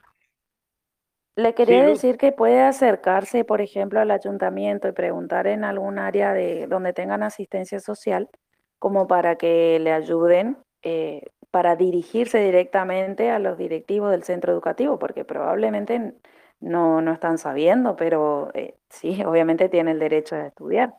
le 1.36 1.53
quería 1.53 1.86
decir 1.86 2.17
que 2.17 2.32
puede 2.32 2.61
acercarse, 2.61 3.45
por 3.45 3.61
ejemplo, 3.61 3.99
al 3.99 4.11
ayuntamiento 4.11 4.88
y 4.88 4.91
preguntar 4.91 5.47
en 5.47 5.63
algún 5.63 5.97
área 5.97 6.34
de 6.34 6.67
donde 6.67 6.93
tengan 6.93 7.23
asistencia 7.23 7.79
social, 7.79 8.29
como 8.79 9.07
para 9.07 9.38
que 9.38 9.79
le 9.79 9.93
ayuden 9.93 10.57
eh, 10.82 11.23
para 11.49 11.75
dirigirse 11.75 12.39
directamente 12.39 13.29
a 13.29 13.39
los 13.39 13.57
directivos 13.57 14.11
del 14.11 14.23
centro 14.23 14.51
educativo, 14.51 14.99
porque 14.99 15.23
probablemente 15.23 16.13
no, 16.59 17.01
no 17.01 17.13
están 17.13 17.38
sabiendo, 17.38 17.95
pero 17.95 18.51
eh, 18.53 18.75
sí, 18.89 19.23
obviamente 19.25 19.69
tiene 19.69 19.91
el 19.91 19.99
derecho 19.99 20.36
a 20.36 20.47
estudiar. 20.47 20.93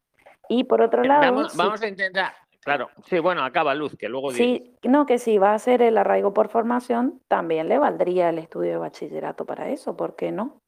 Y 0.49 0.65
por 0.65 0.83
otro 0.83 1.03
lado, 1.05 1.23
Vamos, 1.23 1.57
vamos 1.57 1.83
a 1.83 1.89
intentar. 1.89 2.33
Claro, 2.65 2.91
sí, 3.07 3.19
bueno, 3.19 3.45
acaba 3.45 3.75
Luz, 3.75 3.97
que 3.97 4.09
luego. 4.09 4.31
Sí, 4.31 4.77
no, 4.85 5.05
que 5.05 5.19
si 5.19 5.37
va 5.37 5.51
a 5.51 5.55
hacer 5.55 5.83
el 5.83 5.99
arraigo 5.99 6.33
por 6.33 6.49
formación, 6.49 7.21
también 7.27 7.69
le 7.69 7.79
valdría 7.79 8.29
el 8.29 8.39
estudio 8.39 8.73
de 8.73 8.77
bachillerato 8.79 9.45
para 9.45 9.69
eso, 9.71 9.97
¿por 9.97 10.15
qué 10.15 10.31
no? 10.31 10.61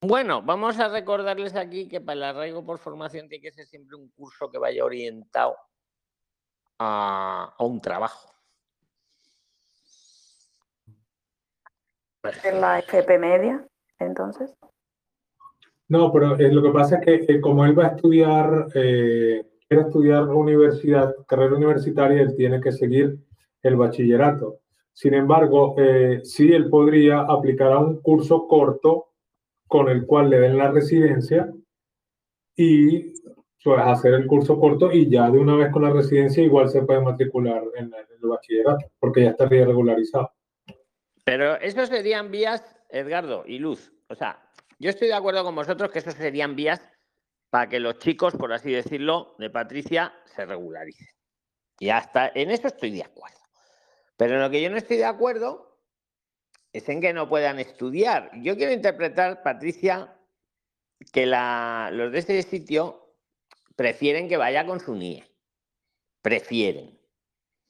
Bueno, 0.00 0.42
vamos 0.42 0.78
a 0.78 0.88
recordarles 0.88 1.54
aquí 1.54 1.86
que 1.86 2.00
para 2.00 2.14
el 2.14 2.22
arraigo 2.22 2.64
por 2.64 2.78
formación 2.78 3.28
tiene 3.28 3.42
que 3.42 3.52
ser 3.52 3.66
siempre 3.66 3.96
un 3.96 4.08
curso 4.10 4.50
que 4.50 4.58
vaya 4.58 4.84
orientado 4.84 5.56
a, 6.78 7.54
a 7.56 7.64
un 7.64 7.80
trabajo. 7.80 8.34
En 12.42 12.60
la 12.60 12.78
FP 12.78 13.18
media, 13.18 13.66
entonces. 13.98 14.56
No, 15.88 16.10
pero 16.10 16.36
eh, 16.38 16.50
lo 16.50 16.62
que 16.62 16.70
pasa 16.70 16.96
es 16.96 17.04
que 17.04 17.34
eh, 17.34 17.40
como 17.40 17.66
él 17.66 17.78
va 17.78 17.84
a 17.84 17.88
estudiar, 17.88 18.68
eh, 18.74 19.53
quiere 19.68 19.84
estudiar 19.84 20.28
universidad, 20.28 21.14
carrera 21.26 21.56
universitaria, 21.56 22.22
él 22.22 22.36
tiene 22.36 22.60
que 22.60 22.72
seguir 22.72 23.18
el 23.62 23.76
bachillerato. 23.76 24.60
Sin 24.92 25.14
embargo, 25.14 25.74
eh, 25.78 26.20
sí 26.22 26.52
él 26.52 26.68
podría 26.68 27.20
aplicar 27.20 27.72
a 27.72 27.78
un 27.78 28.00
curso 28.00 28.46
corto 28.46 29.08
con 29.66 29.88
el 29.88 30.06
cual 30.06 30.30
le 30.30 30.38
den 30.38 30.56
la 30.56 30.70
residencia 30.70 31.52
y 32.54 33.14
pues, 33.62 33.80
hacer 33.80 34.14
el 34.14 34.26
curso 34.26 34.60
corto 34.60 34.92
y 34.92 35.10
ya 35.10 35.30
de 35.30 35.38
una 35.38 35.56
vez 35.56 35.72
con 35.72 35.82
la 35.82 35.90
residencia 35.90 36.44
igual 36.44 36.68
se 36.68 36.82
puede 36.82 37.00
matricular 37.00 37.62
en 37.74 37.86
en 37.86 37.94
el 38.22 38.28
bachillerato 38.28 38.86
porque 39.00 39.22
ya 39.22 39.30
estaría 39.30 39.66
regularizado. 39.66 40.30
Pero 41.24 41.56
eso 41.56 41.86
serían 41.86 42.30
vías, 42.30 42.76
Edgardo 42.90 43.44
y 43.46 43.58
Luz. 43.58 43.90
O 44.08 44.14
sea, 44.14 44.38
yo 44.78 44.90
estoy 44.90 45.08
de 45.08 45.14
acuerdo 45.14 45.42
con 45.42 45.54
vosotros 45.54 45.90
que 45.90 46.00
eso 46.00 46.10
serían 46.10 46.54
vías 46.54 46.86
para 47.54 47.68
que 47.68 47.78
los 47.78 48.00
chicos, 48.00 48.34
por 48.34 48.52
así 48.52 48.72
decirlo, 48.72 49.36
de 49.38 49.48
Patricia 49.48 50.12
se 50.24 50.44
regularicen. 50.44 51.06
Y 51.78 51.88
hasta 51.88 52.32
en 52.34 52.50
eso 52.50 52.66
estoy 52.66 52.90
de 52.90 53.04
acuerdo. 53.04 53.38
Pero 54.16 54.34
en 54.34 54.40
lo 54.40 54.50
que 54.50 54.60
yo 54.60 54.68
no 54.70 54.76
estoy 54.76 54.96
de 54.96 55.04
acuerdo 55.04 55.78
es 56.72 56.88
en 56.88 57.00
que 57.00 57.12
no 57.12 57.28
puedan 57.28 57.60
estudiar. 57.60 58.32
Yo 58.42 58.56
quiero 58.56 58.72
interpretar, 58.72 59.44
Patricia, 59.44 60.18
que 61.12 61.26
la, 61.26 61.90
los 61.92 62.10
de 62.10 62.18
ese 62.18 62.42
sitio 62.42 63.14
prefieren 63.76 64.28
que 64.28 64.36
vaya 64.36 64.66
con 64.66 64.80
su 64.80 64.96
NIE. 64.96 65.24
Prefieren. 66.22 66.98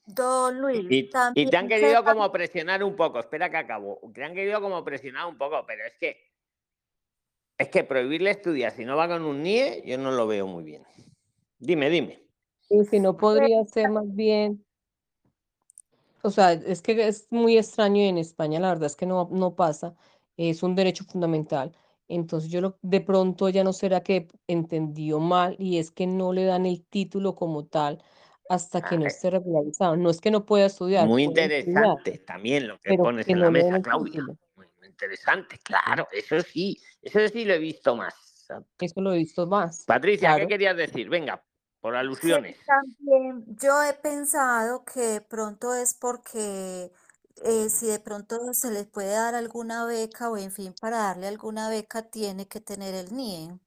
Don 0.06 0.62
Luis, 0.62 0.86
Y, 0.88 1.10
y 1.34 1.50
te 1.50 1.56
han 1.58 1.68
querido 1.68 2.02
como 2.04 2.32
presionar 2.32 2.82
un 2.82 2.96
poco. 2.96 3.20
Espera 3.20 3.50
que 3.50 3.58
acabo. 3.58 4.00
Te 4.14 4.24
han 4.24 4.34
querido 4.34 4.62
como 4.62 4.82
presionar 4.82 5.26
un 5.26 5.36
poco, 5.36 5.62
pero 5.66 5.84
es 5.84 5.94
que 6.00 6.33
es 7.58 7.68
que 7.68 7.84
prohibirle 7.84 8.30
estudiar 8.30 8.72
si 8.72 8.84
no 8.84 8.96
va 8.96 9.08
con 9.08 9.24
un 9.24 9.42
NIE, 9.42 9.82
yo 9.86 9.98
no 9.98 10.10
lo 10.10 10.26
veo 10.26 10.46
muy 10.46 10.64
bien. 10.64 10.82
Dime, 11.58 11.88
dime. 11.90 12.20
Y 12.68 12.84
si 12.84 12.98
no 12.98 13.16
podría 13.16 13.64
ser 13.64 13.90
más 13.90 14.12
bien, 14.14 14.64
o 16.22 16.30
sea, 16.30 16.52
es 16.52 16.80
que 16.82 17.06
es 17.06 17.26
muy 17.30 17.58
extraño 17.58 18.02
y 18.02 18.06
en 18.06 18.18
España 18.18 18.58
la 18.58 18.68
verdad 18.68 18.86
es 18.86 18.96
que 18.96 19.06
no, 19.06 19.28
no 19.30 19.54
pasa, 19.54 19.94
es 20.36 20.62
un 20.62 20.74
derecho 20.74 21.04
fundamental. 21.04 21.76
Entonces 22.08 22.50
yo 22.50 22.60
lo, 22.60 22.78
de 22.82 23.00
pronto 23.00 23.48
ya 23.48 23.64
no 23.64 23.72
será 23.72 24.02
que 24.02 24.28
entendió 24.46 25.20
mal 25.20 25.56
y 25.58 25.78
es 25.78 25.90
que 25.90 26.06
no 26.06 26.32
le 26.32 26.44
dan 26.44 26.66
el 26.66 26.84
título 26.84 27.34
como 27.34 27.66
tal 27.66 28.02
hasta 28.48 28.82
que 28.82 28.96
no 28.98 29.04
Ah, 29.04 29.08
esté 29.08 29.30
regularizado. 29.30 29.96
No 29.96 30.10
es 30.10 30.20
que 30.20 30.30
no 30.30 30.44
pueda 30.44 30.66
estudiar, 30.66 31.08
Muy 31.08 31.24
estudiar, 31.24 31.46
interesante 31.46 32.18
también 32.18 32.68
lo 32.68 32.78
que 32.78 32.94
pones 32.94 33.26
que 33.26 33.32
en 33.32 33.38
no 33.38 33.44
la 33.46 33.50
mesa, 33.50 33.80
Claudia. 33.80 34.12
título. 34.12 34.36
Interesante, 34.94 35.58
claro, 35.58 36.06
eso 36.12 36.40
sí, 36.40 36.80
eso 37.02 37.18
sí 37.26 37.44
lo 37.44 37.54
he 37.54 37.58
visto 37.58 37.96
más. 37.96 38.14
Eso 38.78 39.00
lo 39.00 39.12
he 39.12 39.18
visto 39.18 39.44
más, 39.44 39.84
Patricia, 39.86 40.36
¿qué 40.36 40.46
querías 40.46 40.76
decir? 40.76 41.08
Venga, 41.08 41.42
por 41.80 41.96
Sí, 41.96 41.98
alusiones. 41.98 42.56
también 42.64 43.44
yo 43.60 43.82
he 43.82 43.92
pensado 43.94 44.84
que 44.84 45.00
de 45.00 45.20
pronto 45.20 45.74
es 45.74 45.94
porque 45.94 46.92
eh, 47.44 47.68
si 47.70 47.86
de 47.88 47.98
pronto 47.98 48.38
se 48.52 48.70
les 48.70 48.86
puede 48.86 49.10
dar 49.10 49.34
alguna 49.34 49.84
beca 49.84 50.30
o 50.30 50.36
en 50.36 50.52
fin, 50.52 50.72
para 50.80 50.98
darle 50.98 51.26
alguna 51.26 51.68
beca 51.68 52.08
tiene 52.08 52.46
que 52.46 52.60
tener 52.60 52.94
el 52.94 53.12
NIE. 53.12 53.58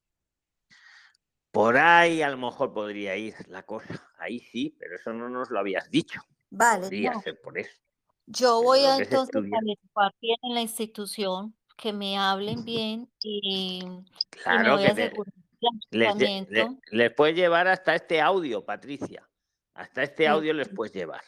Por 1.52 1.76
ahí 1.76 2.22
a 2.22 2.30
lo 2.30 2.38
mejor 2.38 2.74
podría 2.74 3.18
ir 3.18 3.36
la 3.50 3.64
cosa. 3.64 4.10
Ahí 4.18 4.40
sí, 4.40 4.78
pero 4.80 4.96
eso 4.96 5.12
no 5.12 5.28
nos 5.28 5.50
lo 5.50 5.60
habías 5.60 5.92
dicho. 5.92 6.22
Vale, 6.52 6.84
Podría 6.84 7.14
no. 7.14 7.22
ser 7.22 7.42
por 7.42 7.58
eso. 7.58 7.87
Yo 8.28 8.62
voy 8.62 8.80
a 8.80 8.98
entonces 8.98 9.36
averiguar 9.36 10.14
bien 10.22 10.38
en 10.44 10.54
la 10.54 10.62
institución, 10.62 11.56
que 11.78 11.94
me 11.94 12.18
hablen 12.18 12.64
bien 12.66 13.10
y, 13.22 13.80
y 13.84 13.90
me 13.90 14.04
Claro 14.30 14.78
voy 14.78 14.86
que 14.86 15.12
les, 15.92 16.68
les 16.92 17.14
puedes 17.14 17.36
llevar 17.36 17.68
hasta 17.68 17.96
este 17.96 18.22
audio, 18.22 18.66
Patricia. 18.66 19.28
Hasta 19.74 20.04
este 20.04 20.24
Sí, 20.24 20.26
audio 20.26 20.54
les 20.54 20.70
puedes 20.70 20.94
llevar. 20.94 21.22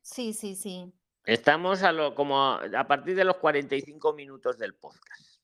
sí, 0.00 0.32
sí, 0.32 0.54
sí. 0.56 0.92
Estamos 1.24 1.82
a 1.82 1.92
lo 1.92 2.14
como 2.14 2.40
a, 2.42 2.64
a 2.76 2.86
partir 2.86 3.14
de 3.14 3.24
los 3.24 3.36
45 3.36 4.12
minutos 4.14 4.58
del 4.58 4.74
podcast. 4.74 5.40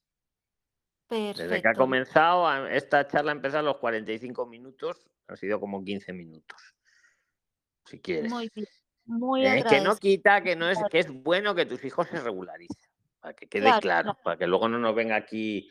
Desde 1.11 1.35
que 1.35 1.43
ha 1.43 1.73
Perfecto. 1.73 1.79
comenzado, 1.79 2.67
esta 2.67 3.07
charla 3.07 3.33
ha 3.33 3.35
empezado 3.35 3.61
a 3.61 3.73
los 3.73 3.79
45 3.79 4.47
minutos, 4.47 5.09
han 5.27 5.37
sido 5.37 5.59
como 5.61 5.83
15 5.85 6.13
minutos, 6.13 6.75
si 7.87 8.01
quieres. 8.01 8.31
Muy 8.31 8.51
bien, 8.55 8.67
muy 9.09 9.45
Eh, 9.45 9.65
que 9.69 9.81
no 9.81 9.97
quita 9.97 10.43
que 10.43 10.55
no 10.55 10.69
es 10.69 10.79
que 10.91 11.01
es 11.01 11.11
bueno 11.11 11.55
que 11.55 11.67
tus 11.67 11.85
hijos 11.85 12.07
se 12.09 12.21
regularicen, 12.21 12.91
para 13.21 13.35
que 13.35 13.49
quede 13.49 13.81
Claro, 13.81 14.17
para 14.23 14.37
que 14.37 14.47
luego 14.47 14.69
no 14.69 14.79
nos 14.79 14.95
venga 14.95 15.17
aquí, 15.17 15.69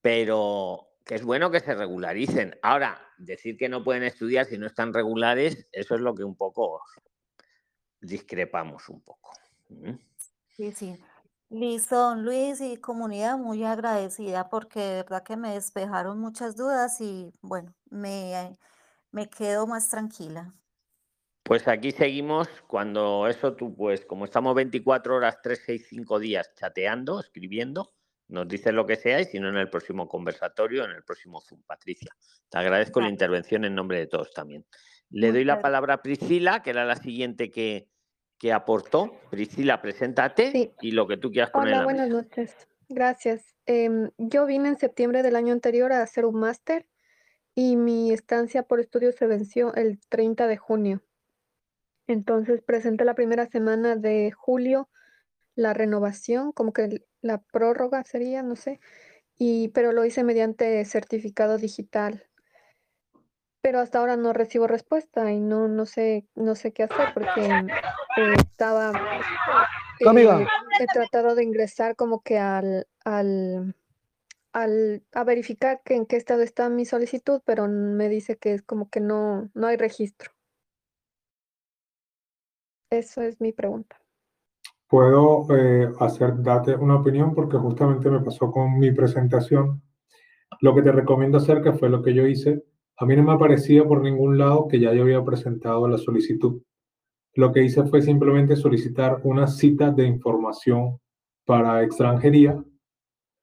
pero 0.00 0.88
que 1.04 1.14
es 1.14 1.22
bueno 1.22 1.50
que 1.50 1.60
se 1.60 1.74
regularicen. 1.74 2.58
Ahora, 2.62 3.00
decir 3.18 3.56
que 3.56 3.68
no 3.68 3.84
pueden 3.84 4.02
estudiar 4.02 4.46
si 4.46 4.58
no 4.58 4.66
están 4.66 4.92
regulares, 4.92 5.68
eso 5.72 5.94
es 5.94 6.00
lo 6.00 6.14
que 6.14 6.24
un 6.24 6.36
poco 6.36 6.82
discrepamos 8.00 8.88
un 8.88 9.00
poco. 9.02 9.32
¿Mm? 9.68 9.94
Sí, 10.56 10.72
sí. 10.72 10.98
Listo, 11.50 12.14
Luis 12.14 12.60
y 12.60 12.76
comunidad, 12.76 13.38
muy 13.38 13.64
agradecida 13.64 14.50
porque 14.50 14.80
de 14.80 15.02
verdad 15.02 15.22
que 15.22 15.36
me 15.36 15.54
despejaron 15.54 16.18
muchas 16.18 16.56
dudas 16.56 17.00
y 17.00 17.32
bueno, 17.40 17.74
me, 17.88 18.58
me 19.12 19.30
quedo 19.30 19.66
más 19.66 19.88
tranquila. 19.88 20.54
Pues 21.48 21.66
aquí 21.66 21.92
seguimos 21.92 22.46
cuando 22.66 23.26
eso 23.26 23.54
tú, 23.54 23.74
pues 23.74 24.04
como 24.04 24.26
estamos 24.26 24.54
24 24.54 25.16
horas, 25.16 25.38
3, 25.42 25.62
6, 25.64 25.86
5 25.88 26.18
días 26.18 26.52
chateando, 26.54 27.20
escribiendo, 27.20 27.94
nos 28.28 28.46
dices 28.46 28.74
lo 28.74 28.84
que 28.84 28.96
sea 28.96 29.18
y 29.22 29.24
si 29.24 29.40
no 29.40 29.48
en 29.48 29.56
el 29.56 29.70
próximo 29.70 30.06
conversatorio, 30.08 30.84
en 30.84 30.90
el 30.90 31.02
próximo 31.04 31.40
Zoom, 31.40 31.62
Patricia. 31.62 32.14
Te 32.50 32.58
agradezco 32.58 33.00
la 33.00 33.08
intervención 33.08 33.64
en 33.64 33.74
nombre 33.74 33.98
de 33.98 34.06
todos 34.06 34.30
también. 34.34 34.66
Le 35.08 35.32
doy 35.32 35.44
la 35.44 35.62
palabra 35.62 35.94
a 35.94 36.02
Priscila, 36.02 36.62
que 36.62 36.68
era 36.68 36.84
la 36.84 36.96
siguiente 36.96 37.50
que, 37.50 37.88
que 38.36 38.52
aportó. 38.52 39.18
Priscila, 39.30 39.80
preséntate 39.80 40.50
Sí. 40.52 40.74
y 40.82 40.90
lo 40.90 41.06
que 41.08 41.16
tú 41.16 41.30
quieras 41.30 41.50
poner 41.50 41.68
en 41.68 41.74
Hola, 41.74 41.78
la 41.78 41.84
buenas 41.84 42.08
mesa. 42.08 42.20
noches. 42.22 42.68
Gracias. 42.90 43.54
Em, 43.64 44.10
yo 44.18 44.44
vine 44.44 44.68
en 44.68 44.78
septiembre 44.78 45.22
del 45.22 45.34
año 45.34 45.54
anterior 45.54 45.92
a 45.92 46.02
hacer 46.02 46.26
un 46.26 46.38
máster 46.40 46.86
y 47.54 47.76
mi 47.76 48.12
estancia 48.12 48.64
por 48.64 48.80
estudio 48.80 49.12
se 49.12 49.26
venció 49.26 49.74
el 49.74 49.98
30 50.10 50.46
de 50.46 50.58
junio. 50.58 51.02
Entonces 52.08 52.62
presenté 52.62 53.04
la 53.04 53.14
primera 53.14 53.46
semana 53.46 53.94
de 53.94 54.32
julio 54.32 54.88
la 55.54 55.74
renovación, 55.74 56.52
como 56.52 56.72
que 56.72 57.04
la 57.20 57.38
prórroga 57.38 58.02
sería, 58.04 58.42
no 58.42 58.56
sé, 58.56 58.80
y 59.36 59.68
pero 59.68 59.92
lo 59.92 60.04
hice 60.04 60.24
mediante 60.24 60.84
certificado 60.84 61.58
digital. 61.58 62.24
Pero 63.60 63.80
hasta 63.80 63.98
ahora 63.98 64.16
no 64.16 64.32
recibo 64.32 64.66
respuesta 64.66 65.32
y 65.32 65.40
no, 65.40 65.68
no 65.68 65.84
sé, 65.84 66.26
no 66.34 66.54
sé 66.54 66.72
qué 66.72 66.84
hacer 66.84 67.08
porque 67.12 67.42
eh, 67.42 68.34
estaba 68.38 68.92
amiga. 70.06 70.40
eh, 70.40 70.46
he 70.80 70.86
tratado 70.86 71.34
de 71.34 71.44
ingresar 71.44 71.94
como 71.94 72.22
que 72.22 72.38
al, 72.38 72.86
al, 73.04 73.74
al, 74.52 75.02
a 75.12 75.24
verificar 75.24 75.82
que 75.84 75.94
en 75.94 76.06
qué 76.06 76.16
estado 76.16 76.42
está 76.42 76.70
mi 76.70 76.86
solicitud, 76.86 77.42
pero 77.44 77.68
me 77.68 78.08
dice 78.08 78.38
que 78.38 78.54
es 78.54 78.62
como 78.62 78.88
que 78.88 79.00
no, 79.00 79.50
no 79.54 79.66
hay 79.66 79.76
registro. 79.76 80.37
Eso 82.90 83.20
es 83.22 83.40
mi 83.40 83.52
pregunta. 83.52 84.00
Puedo 84.88 85.46
eh, 85.54 85.92
hacer, 86.00 86.42
darte 86.42 86.74
una 86.74 86.96
opinión 86.96 87.34
porque 87.34 87.58
justamente 87.58 88.10
me 88.10 88.20
pasó 88.20 88.50
con 88.50 88.78
mi 88.78 88.90
presentación. 88.92 89.82
Lo 90.60 90.74
que 90.74 90.82
te 90.82 90.92
recomiendo 90.92 91.36
hacer, 91.36 91.60
que 91.60 91.72
fue 91.72 91.90
lo 91.90 92.02
que 92.02 92.14
yo 92.14 92.26
hice, 92.26 92.64
a 92.96 93.04
mí 93.04 93.14
no 93.14 93.22
me 93.22 93.32
aparecía 93.32 93.84
por 93.84 94.02
ningún 94.02 94.38
lado 94.38 94.66
que 94.66 94.80
ya 94.80 94.92
yo 94.94 95.02
había 95.02 95.22
presentado 95.22 95.86
la 95.86 95.98
solicitud. 95.98 96.62
Lo 97.34 97.52
que 97.52 97.62
hice 97.62 97.84
fue 97.84 98.00
simplemente 98.00 98.56
solicitar 98.56 99.20
una 99.24 99.46
cita 99.46 99.90
de 99.90 100.06
información 100.06 100.98
para 101.44 101.82
extranjería. 101.82 102.64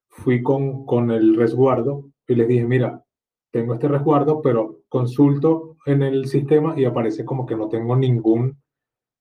Fui 0.08 0.42
con, 0.42 0.84
con 0.84 1.12
el 1.12 1.36
resguardo 1.36 2.10
y 2.26 2.34
les 2.34 2.48
dije, 2.48 2.64
mira, 2.64 3.04
tengo 3.52 3.74
este 3.74 3.86
resguardo, 3.88 4.42
pero 4.42 4.80
consulto 4.88 5.76
en 5.86 6.02
el 6.02 6.26
sistema 6.26 6.78
y 6.78 6.84
aparece 6.84 7.24
como 7.24 7.46
que 7.46 7.56
no 7.56 7.68
tengo 7.68 7.96
ningún 7.96 8.60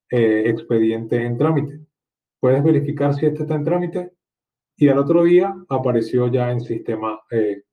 eh, 0.10 0.44
expediente 0.48 1.24
en 1.24 1.38
trámite. 1.38 1.80
Puedes 2.40 2.64
verificar 2.64 3.14
si 3.14 3.26
este 3.26 3.44
está 3.44 3.56
en 3.56 3.64
trámite 3.64 4.12
y 4.78 4.90
al 4.90 5.00
otro 5.00 5.24
día 5.24 5.56
apareció 5.70 6.28
ya 6.28 6.52
en 6.52 6.62
sistema 6.62 7.20
eh, 7.32 7.64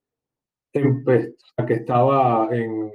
en, 0.72 1.04
pues, 1.04 1.34
que 1.66 1.74
estaba 1.74 2.48
en, 2.50 2.90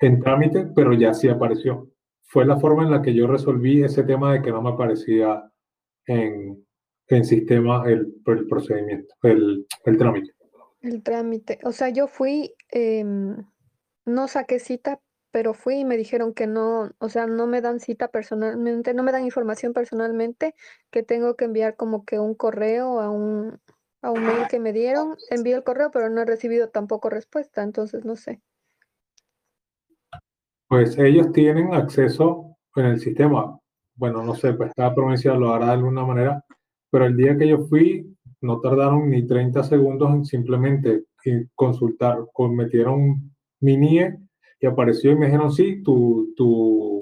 en 0.00 0.20
trámite, 0.20 0.66
pero 0.74 0.92
ya 0.92 1.14
sí 1.14 1.28
apareció. 1.28 1.88
Fue 2.22 2.44
la 2.44 2.58
forma 2.58 2.84
en 2.84 2.90
la 2.90 3.02
que 3.02 3.14
yo 3.14 3.26
resolví 3.26 3.82
ese 3.82 4.04
tema 4.04 4.32
de 4.32 4.42
que 4.42 4.50
no 4.50 4.62
me 4.62 4.70
aparecía 4.70 5.50
en, 6.06 6.64
en 7.08 7.24
sistema 7.24 7.84
el, 7.86 8.14
el 8.26 8.46
procedimiento, 8.46 9.14
el, 9.22 9.66
el 9.84 9.98
trámite. 9.98 10.32
El 10.80 11.02
trámite. 11.02 11.58
O 11.64 11.72
sea, 11.72 11.90
yo 11.90 12.06
fui, 12.06 12.54
em, 12.70 13.36
no 14.06 14.28
saqué 14.28 14.58
cita, 14.58 15.00
pero 15.30 15.54
fui 15.54 15.76
y 15.80 15.84
me 15.84 15.96
dijeron 15.96 16.34
que 16.34 16.46
no, 16.46 16.90
o 16.98 17.08
sea, 17.08 17.26
no 17.26 17.46
me 17.46 17.60
dan 17.60 17.80
cita 17.80 18.08
personalmente, 18.08 18.94
no 18.94 19.02
me 19.02 19.12
dan 19.12 19.24
información 19.24 19.72
personalmente, 19.72 20.54
que 20.90 21.02
tengo 21.02 21.36
que 21.36 21.44
enviar 21.46 21.76
como 21.76 22.04
que 22.04 22.18
un 22.18 22.34
correo 22.34 23.00
a 23.00 23.10
un, 23.10 23.60
a 24.02 24.10
un 24.10 24.24
mail 24.24 24.46
que 24.48 24.60
me 24.60 24.72
dieron. 24.72 25.16
Envié 25.30 25.54
el 25.54 25.64
correo, 25.64 25.90
pero 25.90 26.08
no 26.10 26.20
he 26.22 26.24
recibido 26.26 26.68
tampoco 26.70 27.10
respuesta, 27.10 27.62
entonces 27.62 28.04
no 28.04 28.16
sé. 28.16 28.40
Pues 30.68 30.96
ellos 30.98 31.32
tienen 31.32 31.74
acceso 31.74 32.56
en 32.76 32.86
el 32.86 33.00
sistema. 33.00 33.58
Bueno, 33.96 34.22
no 34.22 34.34
sé, 34.34 34.54
pues 34.54 34.72
cada 34.74 34.94
provincia 34.94 35.34
lo 35.34 35.52
hará 35.52 35.66
de 35.66 35.72
alguna 35.72 36.04
manera, 36.04 36.44
pero 36.90 37.06
el 37.06 37.16
día 37.16 37.36
que 37.36 37.48
yo 37.48 37.58
fui, 37.66 38.16
no 38.40 38.60
tardaron 38.60 39.10
ni 39.10 39.26
30 39.26 39.62
segundos 39.62 40.10
en 40.10 40.24
simplemente 40.24 41.04
eh, 41.24 41.46
consultar, 41.54 42.18
con- 42.32 42.56
metieron 42.56 43.32
mi 43.60 43.74
NIE 43.74 44.16
y 44.60 44.66
apareció 44.66 45.12
y 45.12 45.16
me 45.16 45.26
dijeron, 45.26 45.50
sí, 45.50 45.82
tu, 45.82 46.34
tu, 46.36 47.00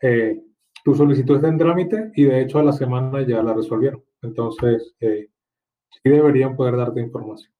eh, 0.00 0.42
tu 0.84 0.94
solicitud 0.94 1.36
está 1.36 1.48
en 1.48 1.58
trámite 1.58 2.10
y 2.14 2.24
de 2.24 2.42
hecho 2.42 2.58
a 2.58 2.64
la 2.64 2.72
semana 2.72 3.24
ya 3.26 3.42
la 3.42 3.54
resolvieron. 3.54 4.04
Entonces, 4.22 4.94
eh, 5.00 5.28
sí 5.90 6.10
deberían 6.10 6.56
poder 6.56 6.76
darte 6.76 7.00
información. 7.00 7.52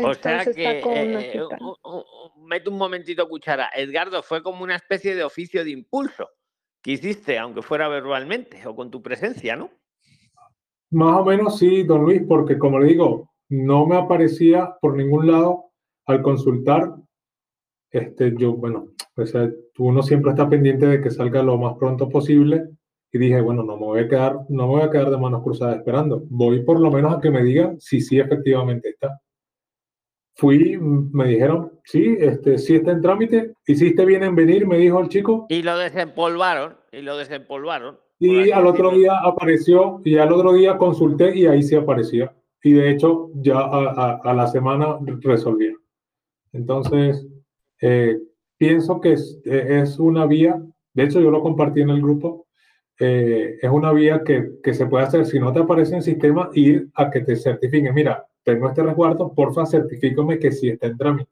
O 0.00 0.14
sea 0.14 0.44
que, 0.44 0.80
eh, 0.84 1.42
mete 2.36 2.70
un 2.70 2.78
momentito 2.78 3.28
cuchara. 3.28 3.70
Edgardo, 3.74 4.22
fue 4.22 4.42
como 4.42 4.62
una 4.62 4.76
especie 4.76 5.14
de 5.14 5.24
oficio 5.24 5.64
de 5.64 5.70
impulso 5.70 6.28
que 6.82 6.92
hiciste, 6.92 7.38
aunque 7.38 7.62
fuera 7.62 7.88
verbalmente 7.88 8.64
o 8.66 8.76
con 8.76 8.90
tu 8.90 9.02
presencia, 9.02 9.56
¿no? 9.56 9.70
Más 10.90 11.20
o 11.20 11.24
menos 11.24 11.58
sí, 11.58 11.82
don 11.82 12.02
Luis, 12.04 12.22
porque 12.28 12.58
como 12.58 12.78
le 12.78 12.88
digo, 12.88 13.30
no 13.48 13.86
me 13.86 13.96
aparecía 13.96 14.76
por 14.80 14.94
ningún 14.94 15.26
lado 15.26 15.72
al 16.06 16.22
consultar. 16.22 16.94
Este, 17.90 18.34
yo, 18.36 18.52
bueno, 18.54 18.88
o 19.16 19.26
sea, 19.26 19.50
uno 19.78 20.02
siempre 20.02 20.30
está 20.30 20.48
pendiente 20.48 20.86
de 20.86 21.00
que 21.00 21.10
salga 21.10 21.42
lo 21.42 21.56
más 21.56 21.74
pronto 21.78 22.08
posible 22.08 22.68
y 23.10 23.18
dije, 23.18 23.40
bueno, 23.40 23.62
no 23.62 23.76
me 23.78 23.86
voy 23.86 24.00
a 24.00 24.08
quedar, 24.08 24.36
no 24.50 24.64
me 24.66 24.72
voy 24.74 24.82
a 24.82 24.90
quedar 24.90 25.10
de 25.10 25.16
manos 25.16 25.42
cruzadas 25.42 25.76
esperando. 25.78 26.22
Voy 26.28 26.62
por 26.64 26.78
lo 26.80 26.90
menos 26.90 27.16
a 27.16 27.20
que 27.20 27.30
me 27.30 27.42
digan 27.42 27.80
si 27.80 28.00
sí 28.02 28.18
efectivamente 28.18 28.90
está. 28.90 29.18
Fui, 30.36 30.78
me 30.78 31.26
dijeron, 31.26 31.72
sí, 31.84 32.16
este, 32.20 32.58
sí 32.58 32.76
está 32.76 32.92
en 32.92 33.00
trámite, 33.02 33.54
hiciste 33.66 34.04
bien 34.04 34.22
en 34.22 34.36
venir, 34.36 34.68
me 34.68 34.78
dijo 34.78 35.00
el 35.00 35.08
chico, 35.08 35.46
Y 35.48 35.62
lo 35.62 35.76
desempolvaron, 35.76 36.76
y 36.92 37.00
lo 37.02 37.16
desempolvaron. 37.16 37.98
y 38.20 38.50
al 38.52 38.66
otro 38.66 38.90
día 38.90 39.14
apareció, 39.24 40.00
y 40.04 40.16
al 40.16 40.30
otro 40.32 40.52
día 40.52 40.76
consulté 40.78 41.36
y 41.36 41.46
ahí 41.46 41.62
sí 41.64 41.74
aparecía. 41.74 42.32
Y 42.62 42.72
de 42.72 42.90
hecho, 42.90 43.30
ya 43.34 43.58
a, 43.58 43.90
a- 43.90 44.20
a 44.22 44.34
la 44.34 44.46
semana 44.46 44.98
resolvieron. 45.22 45.80
Entonces, 46.52 47.26
eh, 47.80 48.18
pienso 48.56 49.00
que 49.00 49.12
es, 49.12 49.40
eh, 49.44 49.80
es 49.82 49.98
una 49.98 50.26
vía, 50.26 50.60
de 50.94 51.02
hecho 51.04 51.20
yo 51.20 51.30
lo 51.30 51.42
compartí 51.42 51.80
en 51.80 51.90
el 51.90 52.02
grupo, 52.02 52.46
eh, 52.98 53.58
es 53.62 53.70
una 53.70 53.92
vía 53.92 54.22
que, 54.24 54.58
que 54.62 54.74
se 54.74 54.86
puede 54.86 55.04
hacer, 55.04 55.24
si 55.26 55.38
no 55.38 55.52
te 55.52 55.60
aparece 55.60 55.94
en 55.94 56.02
sistema, 56.02 56.50
ir 56.54 56.88
a 56.94 57.10
que 57.10 57.20
te 57.20 57.36
certifiquen, 57.36 57.94
mira, 57.94 58.26
tengo 58.42 58.68
este 58.68 58.82
resguardo, 58.82 59.32
porfa, 59.34 59.66
certifícame 59.66 60.38
que 60.38 60.50
sí 60.50 60.70
está 60.70 60.86
en 60.86 60.96
trámite. 60.96 61.30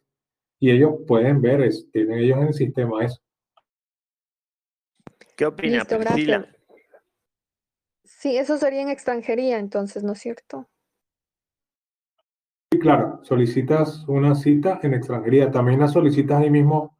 Y 0.59 0.71
ellos 0.71 0.97
pueden 1.07 1.41
ver, 1.41 1.63
es, 1.63 1.91
tienen 1.91 2.19
ellos 2.19 2.39
en 2.39 2.47
el 2.49 2.55
sistema 2.55 3.05
eso. 3.05 3.21
¿Qué 5.37 5.47
opina 5.47 5.79
Listo, 5.79 5.99
Priscila? 5.99 6.49
Sí, 8.05 8.37
eso 8.37 8.57
sería 8.57 8.83
en 8.83 8.89
extranjería, 8.89 9.59
entonces, 9.59 10.03
¿no 10.03 10.13
es 10.13 10.21
cierto? 10.21 10.69
Claro, 12.79 13.21
solicitas 13.23 14.05
una 14.09 14.35
cita 14.35 14.81
en 14.83 14.95
extranjería, 14.95 15.51
también 15.51 15.81
la 15.81 15.89
solicitas 15.89 16.43
ahí 16.43 16.51
mismo, 16.51 16.97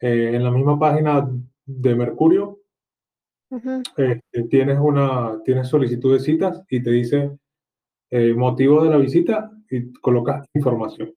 eh, 0.00 0.32
en 0.34 0.44
la 0.44 0.50
misma 0.50 0.78
página 0.78 1.28
de 1.64 1.94
Mercurio, 1.94 2.60
este, 3.96 4.44
tienes 4.48 4.78
una, 4.78 5.42
tienes 5.44 5.68
solicitud 5.68 6.14
de 6.14 6.20
citas 6.20 6.64
y 6.70 6.82
te 6.82 6.90
dice 6.90 7.38
eh, 8.10 8.32
motivo 8.32 8.82
de 8.82 8.90
la 8.90 8.96
visita 8.96 9.50
y 9.70 9.92
colocas 9.92 10.46
información. 10.54 11.14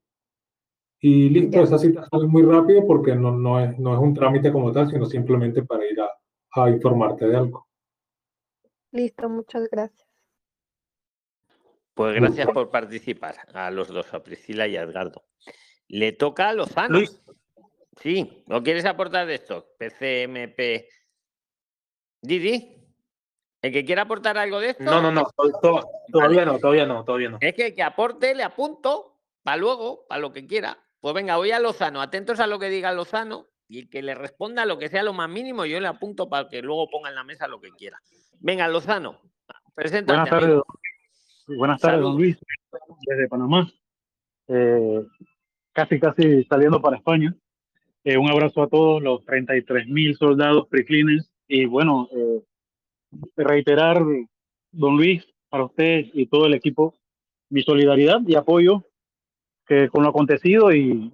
Y 1.00 1.30
listo, 1.30 1.62
esa 1.62 1.78
cita 1.78 2.06
sale 2.10 2.28
muy 2.28 2.44
rápido 2.44 2.86
porque 2.86 3.16
no, 3.16 3.32
no 3.32 3.60
es, 3.60 3.78
no 3.80 3.94
es 3.94 4.00
un 4.00 4.14
trámite 4.14 4.52
como 4.52 4.72
tal, 4.72 4.90
sino 4.90 5.06
simplemente 5.06 5.64
para 5.64 5.86
ir 5.86 6.00
a, 6.02 6.10
a 6.56 6.70
informarte 6.70 7.28
de 7.28 7.38
algo. 7.38 7.68
Listo, 8.92 9.30
muchas 9.30 9.70
gracias. 9.70 10.05
Pues 11.96 12.14
gracias 12.16 12.48
por 12.50 12.70
participar 12.70 13.36
a 13.54 13.72
los 13.72 13.88
dos, 13.88 14.14
a 14.14 14.22
Priscila 14.22 14.68
y 14.68 14.76
a 14.78 14.82
Edgardo. 14.84 15.24
Le 15.88 16.12
toca 16.12 16.50
a 16.50 16.54
Lozano. 16.54 16.98
Luis. 16.98 17.22
Sí, 18.02 18.44
¿no 18.48 18.62
quieres 18.62 18.86
aportar 18.86 19.26
de 19.26 19.36
esto? 19.36 19.70
PCMP. 19.80 20.88
Didi, 22.22 22.76
el 23.62 23.72
que 23.72 23.86
quiera 23.86 24.02
aportar 24.04 24.38
algo 24.38 24.60
de 24.60 24.72
esto. 24.72 24.84
No, 24.84 25.02
no, 25.02 25.12
no, 25.12 25.24
to- 25.36 25.52
to- 25.62 25.90
todavía 26.12 26.44
no, 26.46 26.60
todavía 26.60 26.86
no, 26.86 27.04
todavía 27.06 27.30
no. 27.30 27.38
Es 27.40 27.54
que 27.54 27.68
el 27.68 27.76
que 27.76 27.84
aporte 27.84 28.36
le 28.36 28.44
apunto 28.44 29.22
para 29.44 29.58
luego, 29.58 30.06
para 30.08 30.20
lo 30.22 30.34
que 30.34 30.46
quiera. 30.46 30.78
Pues 31.00 31.14
venga, 31.14 31.38
voy 31.38 31.52
a 31.52 31.60
Lozano, 31.60 32.02
atentos 32.02 32.40
a 32.40 32.48
lo 32.48 32.60
que 32.60 32.70
diga 32.70 32.92
Lozano 32.92 33.48
y 33.68 33.80
el 33.80 33.90
que 33.90 34.02
le 34.02 34.16
responda 34.16 34.66
lo 34.66 34.78
que 34.78 34.90
sea 34.90 35.04
lo 35.04 35.14
más 35.14 35.30
mínimo, 35.30 35.66
yo 35.66 35.80
le 35.80 35.88
apunto 35.88 36.28
para 36.28 36.50
que 36.50 36.62
luego 36.62 36.90
ponga 36.90 37.10
en 37.10 37.16
la 37.16 37.24
mesa 37.24 37.48
lo 37.48 37.62
que 37.62 37.70
quiera. 37.72 38.00
Venga, 38.40 38.68
Lozano, 38.68 39.22
Preséntate, 39.74 40.20
Buenas 40.20 40.30
tardes, 40.30 40.62
buenas 41.48 41.82
tardes, 41.82 42.02
don. 42.02 42.16
Luis, 42.16 42.38
desde 43.08 43.28
Panamá. 43.28 43.70
Eh, 44.48 45.06
casi, 45.74 46.00
casi 46.00 46.44
saliendo 46.46 46.82
para 46.82 46.98
España. 46.98 47.36
Eh, 48.04 48.18
un 48.18 48.30
abrazo 48.30 48.64
a 48.64 48.68
todos 48.68 49.02
los 49.02 49.24
33 49.26 49.88
mil 49.88 50.16
soldados 50.16 50.68
preclines. 50.68 51.30
Y 51.48 51.66
bueno, 51.66 52.10
eh, 52.16 52.44
reiterar, 53.36 54.04
don 54.72 54.98
Luis, 54.98 55.26
para 55.50 55.66
usted 55.66 56.06
y 56.14 56.28
todo 56.28 56.48
el 56.48 56.54
equipo, 56.54 56.96
mi 57.50 57.62
solidaridad 57.62 58.22
y 58.26 58.36
apoyo 58.36 58.84
que 59.68 59.90
con 59.90 60.04
lo 60.04 60.10
acontecido 60.10 60.72
y, 60.72 61.12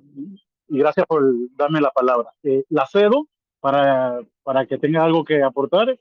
y 0.68 0.78
gracias 0.78 1.06
por 1.06 1.24
darme 1.56 1.80
la 1.80 1.92
palabra. 1.92 2.34
La 2.70 2.86
cedo 2.86 3.28
para, 3.62 4.20
para 4.44 4.66
que 4.66 4.78
tenga 4.78 5.04
algo 5.04 5.24
que 5.24 5.42
aportar 5.42 5.98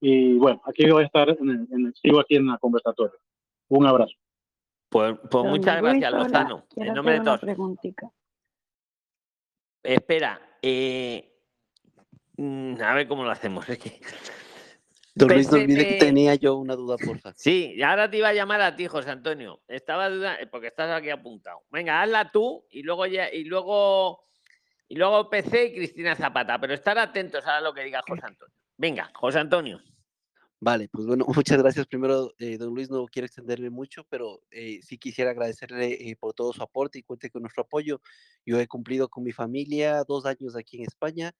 y 0.00 0.38
bueno, 0.38 0.62
aquí 0.64 0.88
voy 0.88 1.02
a 1.02 1.06
estar, 1.06 1.28
en 1.28 1.68
en 1.70 1.94
sigo 1.94 2.20
aquí 2.20 2.36
en 2.36 2.46
la 2.46 2.58
conversatoria. 2.58 3.18
Un 3.70 3.86
abrazo. 3.86 4.12
Pues, 4.88 5.16
pues 5.30 5.44
muchas 5.44 5.80
Luis, 5.80 6.00
gracias, 6.00 6.12
Lozano. 6.12 6.66
En 6.76 6.94
nombre 6.94 7.18
de 7.18 7.24
todos. 7.24 7.40
Espera, 9.82 10.40
eh, 10.60 11.32
mm, 12.36 12.82
a 12.82 12.94
ver 12.94 13.08
cómo 13.08 13.24
lo 13.24 13.30
hacemos. 13.30 13.66
Es 13.68 13.78
que... 13.78 14.00
Don 15.14 15.28
Luis, 15.28 15.50
no 15.50 15.58
olvide 15.58 15.86
que 15.86 15.94
tenía 15.96 16.34
yo 16.34 16.56
una 16.56 16.74
duda, 16.74 16.96
porfa. 16.96 17.32
Sí, 17.36 17.74
y 17.76 17.82
ahora 17.82 18.10
te 18.10 18.18
iba 18.18 18.28
a 18.28 18.34
llamar 18.34 18.60
a 18.60 18.74
ti, 18.74 18.86
José 18.86 19.10
Antonio. 19.10 19.60
Estaba 19.68 20.08
duda 20.08 20.36
porque 20.50 20.68
estás 20.68 20.90
aquí 20.90 21.10
apuntado. 21.10 21.62
Venga, 21.70 22.02
hazla 22.02 22.30
tú 22.30 22.64
y 22.70 22.82
luego 22.82 23.06
ya, 23.06 23.32
y 23.32 23.44
luego 23.44 24.24
y 24.88 24.96
luego 24.96 25.30
PC 25.30 25.66
y 25.66 25.74
Cristina 25.74 26.16
Zapata, 26.16 26.60
pero 26.60 26.74
estar 26.74 26.98
atentos 26.98 27.46
a 27.46 27.60
lo 27.60 27.72
que 27.72 27.84
diga 27.84 28.02
José 28.06 28.22
Antonio. 28.24 28.54
Venga, 28.76 29.10
José 29.14 29.38
Antonio. 29.38 29.80
Vale, 30.62 30.88
pues 30.88 31.06
bueno, 31.06 31.24
muchas 31.44 31.58
gracias. 31.58 31.86
Primero, 31.86 32.32
eh, 32.38 32.58
don 32.58 32.74
Luis, 32.74 32.90
no 32.90 33.06
quiero 33.06 33.26
extenderme 33.26 33.70
mucho, 33.70 34.04
pero 34.10 34.42
eh, 34.50 34.80
sí 34.82 34.98
quisiera 34.98 35.30
agradecerle 35.30 36.10
eh, 36.10 36.16
por 36.16 36.34
todo 36.34 36.52
su 36.52 36.62
aporte 36.62 36.98
y 36.98 37.02
cuente 37.02 37.30
con 37.30 37.42
nuestro 37.42 37.62
apoyo. 37.62 38.00
Yo 38.44 38.60
he 38.60 38.66
cumplido 38.68 39.08
con 39.08 39.24
mi 39.24 39.32
familia 39.32 40.04
dos 40.06 40.26
años 40.26 40.56
aquí 40.56 40.76
en 40.78 40.84
España. 40.84 41.32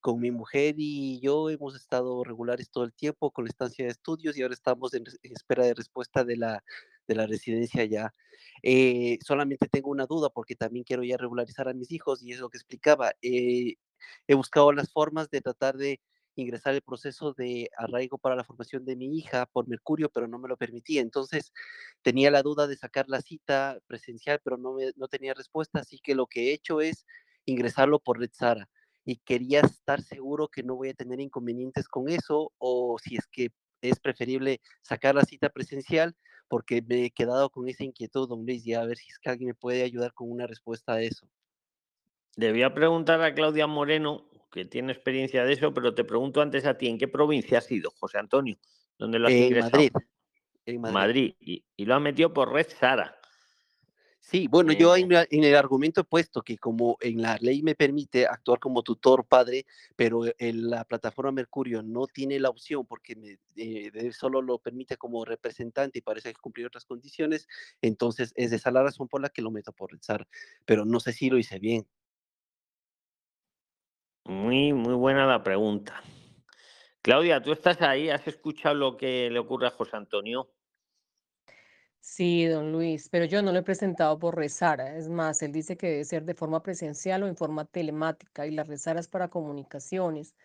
Con 0.00 0.20
mi 0.20 0.30
mujer 0.32 0.76
y 0.78 1.20
yo 1.20 1.50
hemos 1.50 1.76
estado 1.76 2.24
regulares 2.24 2.70
todo 2.70 2.84
el 2.84 2.92
tiempo 2.94 3.30
con 3.32 3.44
la 3.44 3.50
estancia 3.50 3.84
de 3.84 3.90
estudios 3.92 4.36
y 4.36 4.42
ahora 4.42 4.54
estamos 4.54 4.94
en, 4.94 5.04
en 5.22 5.32
espera 5.32 5.64
de 5.64 5.74
respuesta 5.74 6.24
de 6.24 6.36
la, 6.38 6.64
de 7.08 7.14
la 7.16 7.26
residencia 7.26 7.84
ya. 7.84 8.14
Eh, 8.62 9.18
solamente 9.26 9.68
tengo 9.68 9.90
una 9.90 10.06
duda 10.06 10.30
porque 10.30 10.56
también 10.56 10.84
quiero 10.84 11.04
ya 11.04 11.16
regularizar 11.18 11.68
a 11.68 11.74
mis 11.74 11.92
hijos 11.92 12.22
y 12.22 12.32
es 12.32 12.40
lo 12.40 12.48
que 12.50 12.58
explicaba. 12.58 13.12
Eh, 13.22 13.74
he 14.26 14.34
buscado 14.34 14.72
las 14.72 14.90
formas 14.92 15.30
de 15.30 15.40
tratar 15.40 15.76
de 15.76 16.00
ingresar 16.36 16.74
el 16.74 16.82
proceso 16.82 17.32
de 17.32 17.70
arraigo 17.76 18.18
para 18.18 18.36
la 18.36 18.44
formación 18.44 18.84
de 18.84 18.96
mi 18.96 19.18
hija 19.18 19.46
por 19.46 19.68
Mercurio, 19.68 20.10
pero 20.10 20.28
no 20.28 20.38
me 20.38 20.48
lo 20.48 20.56
permitía. 20.56 21.00
Entonces 21.02 21.52
tenía 22.02 22.30
la 22.30 22.42
duda 22.42 22.66
de 22.66 22.76
sacar 22.76 23.08
la 23.08 23.20
cita 23.20 23.78
presencial, 23.86 24.40
pero 24.42 24.56
no, 24.56 24.74
me- 24.74 24.92
no 24.96 25.08
tenía 25.08 25.34
respuesta, 25.34 25.80
así 25.80 25.98
que 26.00 26.14
lo 26.14 26.26
que 26.26 26.50
he 26.50 26.54
hecho 26.54 26.80
es 26.80 27.06
ingresarlo 27.46 27.98
por 28.00 28.18
Red 28.18 28.30
Sara 28.32 28.68
y 29.04 29.16
quería 29.16 29.60
estar 29.60 30.02
seguro 30.02 30.48
que 30.48 30.62
no 30.62 30.76
voy 30.76 30.90
a 30.90 30.94
tener 30.94 31.20
inconvenientes 31.20 31.88
con 31.88 32.08
eso 32.08 32.52
o 32.58 32.96
si 33.02 33.16
es 33.16 33.26
que 33.26 33.50
es 33.80 33.98
preferible 33.98 34.60
sacar 34.82 35.14
la 35.14 35.22
cita 35.24 35.48
presencial 35.48 36.14
porque 36.48 36.82
me 36.82 37.04
he 37.06 37.10
quedado 37.10 37.50
con 37.50 37.68
esa 37.68 37.84
inquietud, 37.84 38.28
don 38.28 38.44
Luis, 38.44 38.66
y 38.66 38.74
a 38.74 38.84
ver 38.84 38.96
si 38.98 39.08
es 39.08 39.18
que 39.18 39.30
alguien 39.30 39.48
me 39.48 39.54
puede 39.54 39.82
ayudar 39.84 40.12
con 40.12 40.30
una 40.30 40.46
respuesta 40.46 40.94
a 40.94 41.02
eso. 41.02 41.28
Le 42.36 42.50
voy 42.50 42.62
a 42.62 42.74
preguntar 42.74 43.22
a 43.22 43.34
Claudia 43.34 43.66
Moreno, 43.66 44.29
que 44.50 44.64
tiene 44.64 44.92
experiencia 44.92 45.44
de 45.44 45.52
eso, 45.52 45.72
pero 45.72 45.94
te 45.94 46.04
pregunto 46.04 46.40
antes 46.40 46.66
a 46.66 46.76
ti, 46.76 46.88
¿en 46.88 46.98
qué 46.98 47.08
provincia 47.08 47.58
has 47.58 47.70
ido, 47.70 47.90
José 47.90 48.18
Antonio? 48.18 48.56
¿Dónde 48.98 49.18
lo 49.18 49.28
has 49.28 49.32
En 49.32 49.44
ingresado? 49.44 49.72
Madrid. 49.72 49.92
En 50.66 50.80
Madrid. 50.80 50.94
Madrid. 50.94 51.34
Y, 51.40 51.64
y 51.76 51.84
lo 51.84 51.94
has 51.94 52.02
metido 52.02 52.32
por 52.32 52.52
Red 52.52 52.68
Sara. 52.78 53.20
Sí, 54.30 54.48
bueno, 54.48 54.72
yo 54.72 54.94
Eh, 54.94 55.26
en, 55.30 55.44
el 55.44 55.56
argumento 55.56 56.02
he 56.02 56.04
puesto 56.04 56.42
que 56.42 56.58
como 56.58 56.98
en 57.00 57.22
la 57.22 57.38
ley 57.40 57.62
me 57.62 57.74
permite 57.74 58.26
actuar 58.26 58.60
como 58.60 58.82
tutor 58.82 59.24
padre, 59.24 59.64
pero 59.96 60.22
en 60.38 60.68
la 60.68 60.84
plataforma 60.84 61.32
Mercurio 61.32 61.82
no 61.82 62.06
tiene 62.06 62.38
la 62.38 62.50
opción 62.50 62.86
porque 62.86 63.16
me, 63.16 63.38
eh, 63.56 64.12
solo 64.12 64.42
lo 64.42 64.58
permite 64.58 64.98
como 64.98 65.24
representante 65.24 65.98
y 65.98 66.02
parece 66.02 66.32
que 66.32 66.40
cumplir 66.40 66.66
otras 66.66 66.84
condiciones, 66.84 67.48
entonces 67.80 68.32
es 68.36 68.52
esa 68.52 68.70
la 68.70 68.82
razón 68.82 69.08
por 69.08 69.22
la 69.22 69.30
que 69.30 69.42
lo 69.42 69.50
meto 69.50 69.72
por 69.72 69.90
rezar, 69.90 70.28
pero 70.66 70.84
no 70.84 71.00
sé 71.00 71.12
si 71.12 71.30
lo 71.30 71.38
hice 71.38 71.58
bien. 71.58 71.86
Muy, 74.30 74.72
muy 74.72 74.94
buena 74.94 75.26
la 75.26 75.42
pregunta. 75.42 76.00
Claudia, 77.02 77.42
tú 77.42 77.50
estás 77.50 77.82
ahí, 77.82 78.10
¿has 78.10 78.28
escuchado 78.28 78.76
lo 78.76 78.96
que 78.96 79.28
le 79.28 79.40
ocurre 79.40 79.66
a 79.66 79.70
José 79.70 79.96
Antonio? 79.96 80.48
Sí, 81.98 82.46
don 82.46 82.70
Luis, 82.70 83.08
pero 83.08 83.24
yo 83.24 83.42
no 83.42 83.50
lo 83.50 83.58
he 83.58 83.64
presentado 83.64 84.20
por 84.20 84.36
Resara. 84.36 84.96
Es 84.96 85.08
más, 85.08 85.42
él 85.42 85.50
dice 85.50 85.76
que 85.76 85.88
debe 85.88 86.04
ser 86.04 86.24
de 86.24 86.34
forma 86.34 86.62
presencial 86.62 87.24
o 87.24 87.26
en 87.26 87.36
forma 87.36 87.64
telemática 87.64 88.46
y 88.46 88.52
la 88.52 88.62
Resara 88.62 89.00
es 89.00 89.08
para 89.08 89.26
comunicaciones 89.26 90.36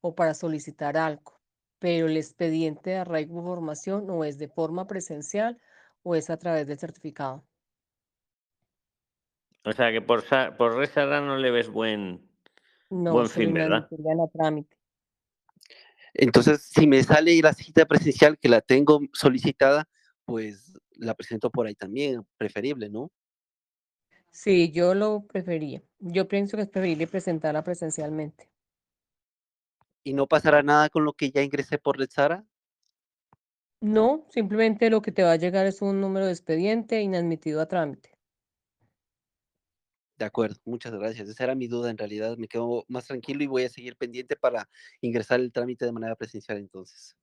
o 0.00 0.14
para 0.14 0.32
solicitar 0.32 0.96
algo. 0.96 1.38
Pero 1.78 2.06
el 2.06 2.16
expediente 2.16 2.90
de 2.90 2.96
arraigo 2.96 3.42
formación 3.42 4.08
o 4.08 4.24
es 4.24 4.38
de 4.38 4.48
forma 4.48 4.86
presencial 4.86 5.60
o 6.02 6.14
es 6.14 6.30
a 6.30 6.38
través 6.38 6.66
del 6.66 6.78
certificado. 6.78 7.44
O 9.66 9.72
sea 9.72 9.92
que 9.92 10.00
por, 10.00 10.24
por 10.56 10.76
Red 10.76 10.88
Sara 10.88 11.20
no 11.20 11.36
le 11.36 11.50
ves 11.50 11.68
buen, 11.68 12.33
No, 12.94 13.12
buen 13.12 13.28
fin, 13.28 13.52
¿verdad? 13.52 13.88
inadmitirían 13.90 14.20
a 14.20 14.28
trámite. 14.28 14.76
Entonces, 16.14 16.62
si 16.62 16.86
me 16.86 17.02
sale 17.02 17.40
la 17.42 17.52
cita 17.52 17.86
presencial 17.86 18.38
que 18.38 18.48
la 18.48 18.60
tengo 18.60 19.00
solicitada, 19.12 19.88
pues 20.24 20.78
la 20.92 21.14
presento 21.14 21.50
por 21.50 21.66
ahí 21.66 21.74
también, 21.74 22.24
preferible, 22.36 22.88
¿no? 22.88 23.10
Sí, 24.30 24.70
yo 24.70 24.94
lo 24.94 25.26
prefería. 25.26 25.82
Yo 25.98 26.28
pienso 26.28 26.56
que 26.56 26.62
es 26.62 26.68
preferible 26.68 27.08
presentarla 27.08 27.64
presencialmente. 27.64 28.48
Y 30.04 30.12
no 30.12 30.28
pasará 30.28 30.62
nada 30.62 30.88
con 30.88 31.04
lo 31.04 31.14
que 31.14 31.32
ya 31.32 31.42
ingresé 31.42 31.78
por 31.78 32.04
Sara. 32.06 32.44
No, 33.80 34.24
simplemente 34.30 34.88
lo 34.88 35.02
que 35.02 35.10
te 35.10 35.24
va 35.24 35.32
a 35.32 35.36
llegar 35.36 35.66
es 35.66 35.82
un 35.82 36.00
número 36.00 36.26
de 36.26 36.32
expediente 36.32 37.00
inadmitido 37.00 37.60
a 37.60 37.66
trámite. 37.66 38.13
De 40.16 40.24
acuerdo, 40.24 40.56
muchas 40.64 40.92
gracias. 40.92 41.28
Esa 41.28 41.44
era 41.44 41.54
mi 41.54 41.66
duda 41.66 41.90
en 41.90 41.98
realidad. 41.98 42.36
Me 42.36 42.46
quedo 42.46 42.84
más 42.88 43.06
tranquilo 43.06 43.42
y 43.42 43.48
voy 43.48 43.64
a 43.64 43.68
seguir 43.68 43.96
pendiente 43.96 44.36
para 44.36 44.68
ingresar 45.00 45.40
el 45.40 45.52
trámite 45.52 45.84
de 45.84 45.92
manera 45.92 46.14
presencial 46.14 46.58
entonces. 46.58 47.16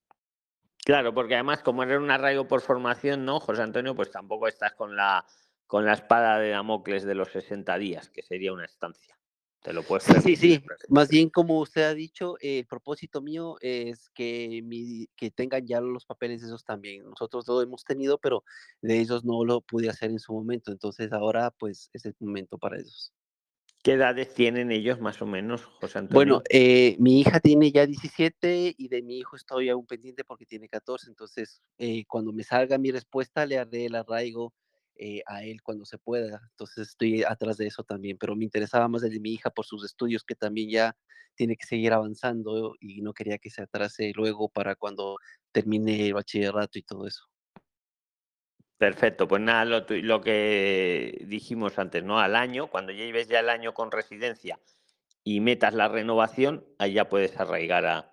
Claro, 0.83 1.13
porque 1.13 1.35
además, 1.35 1.61
como 1.61 1.83
eres 1.83 1.99
un 1.99 2.11
arraigo 2.11 2.47
por 2.47 2.61
formación, 2.61 3.23
¿no, 3.23 3.39
José 3.39 3.61
Antonio? 3.61 3.95
Pues 3.95 4.11
tampoco 4.11 4.47
estás 4.47 4.73
con 4.73 4.95
la, 4.95 5.25
con 5.67 5.85
la 5.85 5.93
espada 5.93 6.39
de 6.39 6.49
Damocles 6.49 7.03
de 7.03 7.15
los 7.15 7.31
60 7.31 7.77
días, 7.77 8.09
que 8.09 8.23
sería 8.23 8.51
una 8.51 8.65
estancia. 8.65 9.17
Te 9.61 9.73
lo 9.73 9.83
puedes 9.83 10.03
Sí, 10.05 10.35
sí, 10.35 10.35
sí. 10.35 10.63
Más 10.89 11.09
bien, 11.09 11.29
como 11.29 11.59
usted 11.59 11.83
ha 11.83 11.93
dicho, 11.93 12.35
eh, 12.41 12.59
el 12.59 12.65
propósito 12.65 13.21
mío 13.21 13.57
es 13.61 14.09
que, 14.09 14.61
mi, 14.63 15.07
que 15.15 15.29
tengan 15.29 15.65
ya 15.67 15.79
los 15.79 16.05
papeles 16.05 16.41
de 16.41 16.47
esos 16.47 16.65
también. 16.65 17.03
Nosotros 17.03 17.47
lo 17.47 17.61
hemos 17.61 17.83
tenido, 17.83 18.17
pero 18.17 18.43
de 18.81 18.99
ellos 18.99 19.23
no 19.23 19.45
lo 19.45 19.61
pude 19.61 19.89
hacer 19.89 20.09
en 20.09 20.19
su 20.19 20.33
momento. 20.33 20.71
Entonces 20.71 21.13
ahora, 21.13 21.51
pues, 21.51 21.89
es 21.93 22.05
el 22.05 22.15
momento 22.19 22.57
para 22.57 22.77
ellos. 22.77 23.13
¿Qué 23.83 23.93
edades 23.93 24.33
tienen 24.33 24.71
ellos 24.71 24.99
más 24.99 25.21
o 25.21 25.25
menos, 25.25 25.63
José 25.65 25.99
Antonio? 25.99 26.15
Bueno, 26.15 26.43
eh, 26.49 26.95
mi 26.99 27.19
hija 27.19 27.39
tiene 27.39 27.71
ya 27.71 27.85
17 27.85 28.75
y 28.77 28.87
de 28.87 29.01
mi 29.01 29.17
hijo 29.17 29.35
estoy 29.35 29.69
aún 29.69 29.85
pendiente 29.87 30.23
porque 30.23 30.45
tiene 30.45 30.69
14. 30.69 31.09
Entonces, 31.09 31.61
eh, 31.79 32.05
cuando 32.07 32.31
me 32.31 32.43
salga 32.43 32.77
mi 32.77 32.91
respuesta, 32.91 33.45
le 33.45 33.57
haré 33.57 33.85
el 33.85 33.95
arraigo 33.95 34.53
eh, 34.95 35.21
a 35.25 35.43
él 35.43 35.61
cuando 35.61 35.85
se 35.85 35.97
pueda. 35.97 36.41
Entonces, 36.51 36.89
estoy 36.89 37.23
atrás 37.23 37.57
de 37.57 37.67
eso 37.67 37.83
también. 37.83 38.17
Pero 38.17 38.35
me 38.35 38.43
interesaba 38.43 38.87
más 38.87 39.03
el 39.03 39.11
de 39.11 39.19
mi 39.19 39.33
hija 39.33 39.49
por 39.49 39.65
sus 39.65 39.85
estudios, 39.85 40.23
que 40.23 40.35
también 40.35 40.69
ya 40.69 40.95
tiene 41.35 41.55
que 41.55 41.65
seguir 41.65 41.93
avanzando 41.93 42.75
y 42.79 43.01
no 43.01 43.13
quería 43.13 43.37
que 43.37 43.49
se 43.49 43.61
atrase 43.61 44.11
luego 44.15 44.49
para 44.49 44.75
cuando 44.75 45.17
termine 45.51 46.07
el 46.07 46.13
bachillerato 46.13 46.77
y 46.77 46.83
todo 46.83 47.07
eso. 47.07 47.25
Perfecto, 48.77 49.27
pues 49.27 49.41
nada, 49.41 49.63
lo, 49.63 49.85
lo 49.87 50.21
que 50.21 51.23
dijimos 51.27 51.77
antes, 51.77 52.03
¿no? 52.03 52.19
Al 52.19 52.35
año, 52.35 52.67
cuando 52.67 52.91
ya 52.91 53.05
lleves 53.05 53.27
ya 53.27 53.39
el 53.39 53.49
año 53.49 53.73
con 53.73 53.91
residencia 53.91 54.59
y 55.23 55.39
metas 55.39 55.75
la 55.75 55.87
renovación, 55.87 56.65
ahí 56.79 56.93
ya 56.93 57.07
puedes 57.07 57.39
arraigar 57.39 57.85
a, 57.85 58.11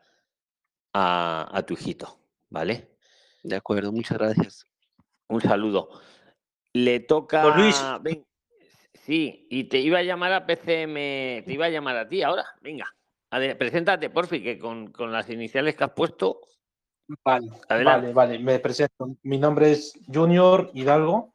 a, 0.92 1.48
a 1.50 1.62
tu 1.64 1.72
hijito, 1.72 2.20
¿vale? 2.50 2.98
De 3.42 3.56
acuerdo, 3.56 3.92
muchas 3.92 4.18
gracias. 4.18 4.66
Un 5.28 5.40
saludo. 5.40 5.88
Le 6.72 7.00
toca. 7.00 7.42
Don 7.42 7.56
Luis. 7.56 7.82
ven, 8.02 8.24
sí, 8.94 9.46
y 9.50 9.64
te 9.64 9.78
iba 9.78 9.98
a 9.98 10.02
llamar 10.02 10.32
a 10.32 10.46
PCM, 10.46 11.42
te 11.44 11.52
iba 11.52 11.66
a 11.66 11.70
llamar 11.70 11.96
a 11.96 12.08
ti 12.08 12.22
ahora. 12.22 12.44
Venga, 12.60 12.86
ade- 13.30 13.56
preséntate, 13.56 14.10
porfi, 14.10 14.42
que 14.42 14.58
con, 14.58 14.92
con 14.92 15.12
las 15.12 15.28
iniciales 15.30 15.74
que 15.76 15.84
has 15.84 15.92
puesto. 15.92 16.40
Vale, 17.24 17.48
Adelante. 17.68 18.12
vale, 18.12 18.12
vale, 18.12 18.38
me 18.38 18.58
presento. 18.58 19.16
Mi 19.22 19.38
nombre 19.38 19.72
es 19.72 19.98
Junior 20.12 20.70
Hidalgo 20.74 21.34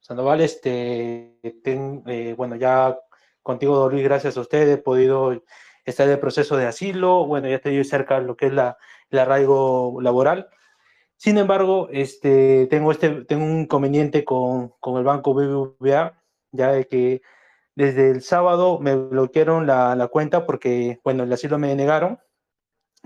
Sandoval. 0.00 0.42
Este, 0.42 1.38
ten- 1.62 2.02
eh, 2.06 2.34
bueno, 2.36 2.56
ya 2.56 2.98
contigo, 3.42 3.76
don 3.76 3.92
Luis, 3.92 4.04
gracias 4.04 4.36
a 4.36 4.40
usted, 4.42 4.68
he 4.68 4.76
podido 4.78 5.42
estar 5.84 6.06
en 6.06 6.12
el 6.14 6.20
proceso 6.20 6.56
de 6.58 6.66
asilo. 6.66 7.24
Bueno, 7.26 7.48
ya 7.48 7.56
estoy 7.56 7.82
cerca 7.84 8.20
de 8.20 8.26
lo 8.26 8.36
que 8.36 8.46
es 8.46 8.52
la, 8.52 8.76
el 9.10 9.18
arraigo 9.18 9.98
laboral. 10.02 10.48
Sin 11.16 11.38
embargo, 11.38 11.88
este, 11.92 12.66
tengo, 12.66 12.90
este, 12.92 13.24
tengo 13.24 13.44
un 13.44 13.60
inconveniente 13.62 14.24
con, 14.24 14.70
con 14.80 14.98
el 14.98 15.04
banco 15.04 15.32
BBVA, 15.34 16.20
ya 16.52 16.72
de 16.72 16.86
que 16.86 17.22
desde 17.74 18.10
el 18.10 18.22
sábado 18.22 18.78
me 18.78 18.94
bloquearon 18.94 19.66
la, 19.66 19.94
la 19.96 20.08
cuenta 20.08 20.44
porque, 20.46 21.00
bueno, 21.02 21.24
el 21.24 21.32
asilo 21.32 21.58
me 21.58 21.68
denegaron. 21.68 22.18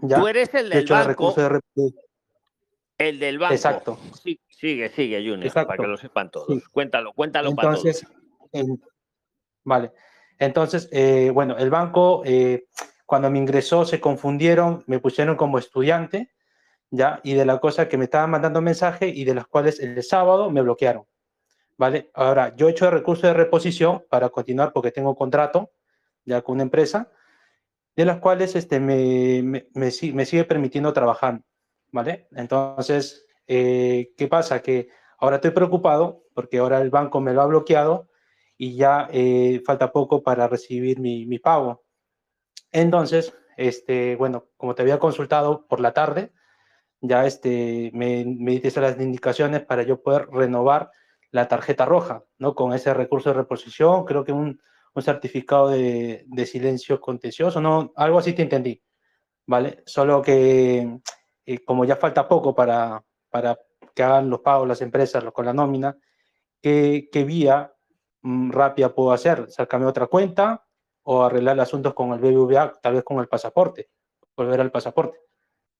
Ya, 0.02 0.18
Tú 0.20 0.26
eres 0.28 0.52
el 0.55 0.68
de 0.68 0.76
del 0.76 0.85
hecho, 0.85 0.94
el 0.94 0.98
banco. 1.01 1.09
recurso 1.35 1.60
de 1.74 1.93
El 2.98 3.18
del 3.18 3.39
banco. 3.39 3.55
Exacto. 3.55 3.98
Sí, 4.22 4.40
sigue, 4.48 4.89
sigue, 4.90 5.18
Junior, 5.18 5.47
Exacto. 5.47 5.68
para 5.68 5.82
que 5.82 5.89
lo 5.89 5.97
sepan 5.97 6.30
todos. 6.30 6.48
Sí. 6.48 6.62
Cuéntalo, 6.72 7.12
cuéntalo 7.12 7.55
para 7.55 7.72
todos. 7.74 7.85
Entonces, 7.85 8.09
en- 8.52 8.82
vale. 9.64 9.93
Entonces, 10.39 10.89
eh, 10.93 11.30
bueno, 11.32 11.56
el 11.56 11.70
banco, 11.70 12.22
eh, 12.24 12.66
cuando 13.06 13.30
me 13.30 13.39
ingresó, 13.39 13.85
se 13.85 14.01
confundieron, 14.01 14.85
me 14.86 14.98
pusieron 14.98 15.36
como 15.36 15.59
estudiante, 15.59 16.30
¿ya? 16.90 17.20
Y 17.23 17.35
de 17.35 17.44
la 17.44 17.59
cosa 17.59 17.89
que 17.89 17.98
me 17.98 18.05
estaban 18.05 18.31
mandando 18.31 18.60
mensaje 18.60 19.09
y 19.09 19.24
de 19.24 19.35
las 19.35 19.47
cuales 19.47 19.81
el 19.81 20.02
sábado 20.02 20.51
me 20.51 20.62
bloquearon, 20.62 21.05
¿vale? 21.77 22.10
Ahora, 22.15 22.55
yo 22.56 22.69
he 22.69 22.73
hecho 22.73 22.86
el 22.86 22.93
recurso 22.93 23.27
de 23.27 23.35
reposición 23.35 24.05
para 24.09 24.28
continuar 24.31 24.73
porque 24.73 24.93
tengo 24.93 25.15
contrato 25.15 25.70
ya 26.24 26.43
con 26.43 26.55
una 26.55 26.65
empresa, 26.65 27.10
de 27.97 28.05
las 28.05 28.19
cuales 28.19 28.55
este, 28.55 28.81
me, 28.81 29.43
me, 29.43 29.69
me 29.74 29.90
me 30.12 30.24
sigue 30.27 30.44
permitiendo 30.44 30.93
trabajar, 30.93 31.43
¿vale? 31.90 32.28
Entonces, 32.32 33.27
eh, 33.47 34.12
¿qué 34.16 34.28
pasa? 34.28 34.62
Que 34.62 34.89
ahora 35.19 35.36
estoy 35.36 35.51
preocupado 35.52 36.24
porque 36.35 36.59
ahora 36.59 36.81
el 36.81 36.90
banco 36.90 37.20
me 37.20 37.32
lo 37.32 37.43
ha 37.43 37.47
bloqueado 37.47 38.09
y 38.56 38.77
ya 38.77 39.09
eh, 39.12 39.62
falta 39.65 39.90
poco 39.90 40.23
para 40.23 40.48
recibir 40.48 41.01
mi, 41.01 41.27
mi 41.27 41.39
pago. 41.39 41.85
Entonces, 42.73 43.35
este, 43.56 44.16
bueno, 44.16 44.48
como 44.56 44.74
te 44.74 44.82
había 44.82 44.98
consultado 44.98 45.66
por 45.66 45.81
la 45.81 45.93
tarde, 45.93 46.32
ya 47.01 47.27
este, 47.27 47.91
me, 47.95 48.25
me 48.25 48.61
las 48.61 49.01
indicaciones 49.01 49.65
para 49.65 49.83
yo 49.83 50.03
poder 50.03 50.29
renovar 50.31 50.91
la 51.31 51.49
tarjeta 51.49 51.85
roja, 51.85 52.25
¿no? 52.39 52.55
Con 52.55 52.73
ese 52.73 52.95
recurso 52.95 53.31
de 53.31 53.35
reposición, 53.35 54.05
creo 54.05 54.25
que 54.25 54.33
un, 54.33 54.61
un 54.95 55.03
certificado 55.03 55.69
de, 55.69 56.25
de 56.27 56.47
silencio 56.47 57.01
contencioso, 57.01 57.61
¿no? 57.61 57.93
Algo 57.97 58.19
así 58.19 58.33
te 58.33 58.43
entendí, 58.43 58.83
¿vale? 59.47 59.83
Solo 59.87 60.23
que 60.23 61.01
eh, 61.47 61.65
como 61.65 61.85
ya 61.85 61.97
falta 61.97 62.29
poco 62.29 62.55
para, 62.55 63.03
para 63.31 63.59
que 63.95 64.03
hagan 64.03 64.31
los 64.31 64.41
pagos 64.41 64.69
las 64.69 64.83
empresas 64.83 65.23
los- 65.25 65.33
con 65.33 65.47
la 65.47 65.53
nómina, 65.53 65.97
¿qué, 66.62 67.09
qué 67.12 67.25
vía 67.25 67.73
mm, 68.23 68.51
rápida 68.53 68.95
puedo 68.95 69.12
hacer? 69.12 69.51
¿Sacarme 69.51 69.87
otra 69.87 70.07
cuenta 70.07 70.65
o 71.03 71.25
arreglar 71.25 71.59
asuntos 71.61 71.95
con 71.95 72.12
el 72.12 72.20
BBVA, 72.20 72.73
tal 72.83 72.95
vez 72.95 73.05
con 73.05 73.19
el 73.20 73.29
pasaporte? 73.29 73.91
Volver 74.37 74.61
al 74.61 74.70
pasaporte. 74.70 75.19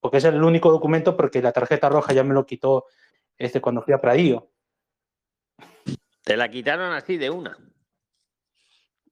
Porque 0.01 0.19
es 0.19 0.25
el 0.25 0.43
único 0.43 0.71
documento 0.71 1.17
porque 1.17 1.43
la 1.43 1.53
tarjeta 1.53 1.89
roja 1.89 2.13
ya 2.13 2.25
me 2.25 2.35
lo 2.35 2.47
quitó 2.47 2.87
este, 3.37 3.61
cuando 3.61 3.83
fui 3.83 3.95
a 3.95 4.01
Pradillo. 4.01 4.51
Te 6.23 6.37
la 6.37 6.49
quitaron 6.51 6.93
así 6.93 7.17
de 7.17 7.31
una. 7.31 7.57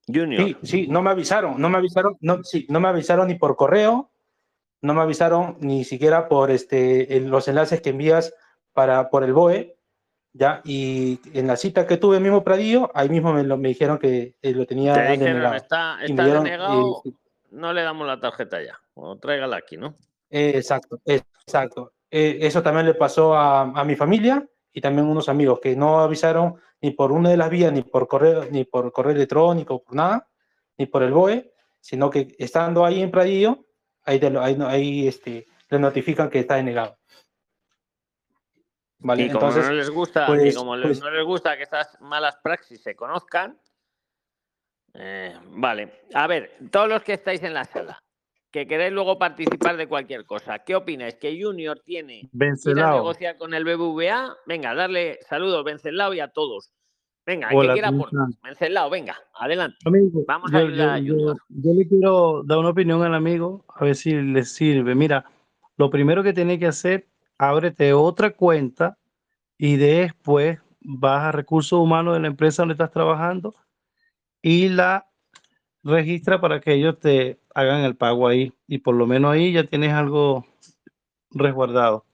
Junior. 0.07 0.43
Sí, 0.43 0.57
sí, 0.63 0.87
no 0.87 1.01
me 1.01 1.09
avisaron, 1.09 1.59
no 1.59 1.69
me 1.69 1.77
avisaron, 1.77 2.15
no, 2.21 2.43
sí, 2.43 2.65
no 2.69 2.79
me 2.79 2.87
avisaron 2.87 3.27
ni 3.27 3.35
por 3.35 3.57
correo, 3.57 4.09
no 4.81 4.93
me 4.93 5.01
avisaron 5.01 5.57
ni 5.59 5.83
siquiera 5.83 6.29
por 6.29 6.49
este, 6.49 7.19
los 7.21 7.47
enlaces 7.47 7.81
que 7.81 7.89
envías 7.89 8.33
para, 8.71 9.09
por 9.09 9.23
el 9.23 9.33
BOE, 9.33 9.75
¿ya? 10.31 10.61
Y 10.63 11.19
en 11.33 11.47
la 11.47 11.57
cita 11.57 11.85
que 11.85 11.97
tuve 11.97 12.19
mismo 12.19 12.43
Pradillo, 12.43 12.89
ahí 12.93 13.09
mismo 13.09 13.33
me, 13.33 13.43
lo, 13.43 13.57
me 13.57 13.69
dijeron 13.69 13.97
que 13.97 14.35
eh, 14.41 14.51
lo 14.53 14.65
tenía 14.65 14.93
Te 14.93 15.01
dijeron, 15.01 15.19
denegado. 15.19 15.55
está, 15.55 15.97
está 16.01 16.23
dieron, 16.23 16.43
denegado, 16.45 17.01
eh, 17.03 17.11
no 17.51 17.73
le 17.73 17.81
damos 17.81 18.07
la 18.07 18.19
tarjeta 18.19 18.63
ya. 18.63 18.79
O 18.93 19.17
tráigala 19.17 19.57
aquí, 19.57 19.75
¿no? 19.75 19.95
Eh, 20.29 20.53
exacto, 20.55 20.99
exacto. 21.05 21.93
Eh, 22.09 22.37
eso 22.41 22.61
también 22.61 22.85
le 22.85 22.93
pasó 22.93 23.33
a, 23.35 23.61
a 23.61 23.83
mi 23.83 23.95
familia 23.95 24.47
y 24.73 24.81
también 24.81 25.07
unos 25.07 25.29
amigos 25.29 25.59
que 25.59 25.75
no 25.75 25.99
avisaron 25.99 26.55
ni 26.81 26.91
por 26.91 27.11
una 27.11 27.29
de 27.29 27.37
las 27.37 27.49
vías, 27.49 27.71
ni 27.73 27.81
por 27.81 28.07
correo, 28.07 28.45
ni 28.51 28.63
por 28.65 28.91
correo 28.91 29.13
electrónico, 29.13 29.81
por 29.83 29.95
nada, 29.95 30.27
ni 30.77 30.85
por 30.85 31.03
el 31.03 31.11
BOE, 31.11 31.53
sino 31.79 32.09
que 32.09 32.35
estando 32.37 32.85
ahí 32.85 33.01
en 33.01 33.11
Pradillo, 33.11 33.65
ahí, 34.03 34.19
lo- 34.19 34.41
ahí, 34.41 35.07
este, 35.07 35.45
le 35.69 35.79
notifican 35.79 36.29
que 36.29 36.39
está 36.39 36.55
denegado. 36.55 36.97
Vale, 38.99 39.23
y 39.23 39.29
como 39.31 39.47
entonces, 39.47 39.65
no 39.69 39.75
les 39.75 39.89
gusta, 39.89 40.27
pues- 40.27 40.55
como 40.55 40.79
pues- 40.81 40.99
no 40.99 41.09
les 41.11 41.25
gusta 41.25 41.55
que 41.55 41.63
estas 41.63 41.99
malas 42.01 42.37
praxis 42.43 42.81
se 42.81 42.95
conozcan, 42.95 43.59
eh, 44.93 45.37
vale. 45.51 46.01
A 46.13 46.25
ver, 46.27 46.57
todos 46.71 46.87
los 46.89 47.03
que 47.03 47.13
estáis 47.13 47.43
en 47.43 47.53
la 47.53 47.65
sala, 47.65 48.01
que 48.51 48.65
queréis 48.67 48.93
luego 48.93 49.17
participar 49.19 49.77
de 49.77 49.87
cualquier 49.87 50.25
cosa, 50.25 50.59
¿qué 50.59 50.75
opináis? 50.75 51.15
¿Que 51.15 51.41
Junior 51.41 51.81
tiene 51.83 52.29
que 52.31 52.73
negociar 52.75 53.37
con 53.37 53.53
el 53.53 53.63
BBVA? 53.63 54.35
Venga, 54.45 54.73
darle 54.73 55.19
saludos, 55.27 55.63
Vencelao 55.63 56.13
y 56.13 56.19
a 56.21 56.29
todos. 56.29 56.71
Venga, 57.25 57.47
el 57.47 57.51
que 57.51 57.57
Hola, 57.57 57.73
quiera 57.73 57.89
¿cómo 57.89 58.05
aportar. 58.05 58.29
están? 58.29 58.41
Vencelao, 58.43 58.89
venga, 58.89 59.17
adelante. 59.37 59.77
Amigo, 59.85 60.23
Vamos 60.25 60.53
a 60.53 60.59
yo, 60.61 60.67
ayudar 60.67 60.89
a 60.89 60.99
yo- 60.99 61.13
Junior. 61.13 61.35
yo- 61.49 61.55
yo 61.61 61.73
le 61.73 61.87
quiero 61.87 62.43
dar 62.43 62.57
una 62.59 62.69
opinión 62.69 63.03
al 63.03 63.13
amigo, 63.13 63.65
a 63.75 63.83
ver 63.83 63.95
si 63.95 64.13
le 64.13 64.43
sirve. 64.45 64.95
Mira, 64.95 65.25
lo 65.75 65.89
primero 65.89 66.23
que 66.23 66.31
tiene 66.33 66.57
que 66.57 66.67
hacer, 66.67 67.07
ábrete 67.37 67.91
otra 67.93 68.31
cuenta 68.31 68.97
y 69.57 69.75
después 69.75 70.59
vas 70.79 71.23
a 71.25 71.31
recursos 71.33 71.77
humanos 71.79 72.13
de 72.13 72.21
la 72.21 72.27
empresa 72.27 72.61
donde 72.61 72.73
estás 72.73 72.91
trabajando 72.91 73.53
y 74.41 74.69
la 74.69 75.09
registra 75.83 76.39
para 76.39 76.61
que 76.61 76.73
ellos 76.73 76.97
te 76.99 77.39
hagan 77.57 77.81
el 77.83 77.95
pago 77.95 78.27
ahí. 78.27 78.53
Y 78.67 78.77
por 78.79 78.95
lo 78.95 79.07
menos 79.07 79.33
ahí 79.33 79.51
ya 79.51 79.63
tienes 79.63 79.91
algo 79.93 80.45
resguardado. 81.31 82.05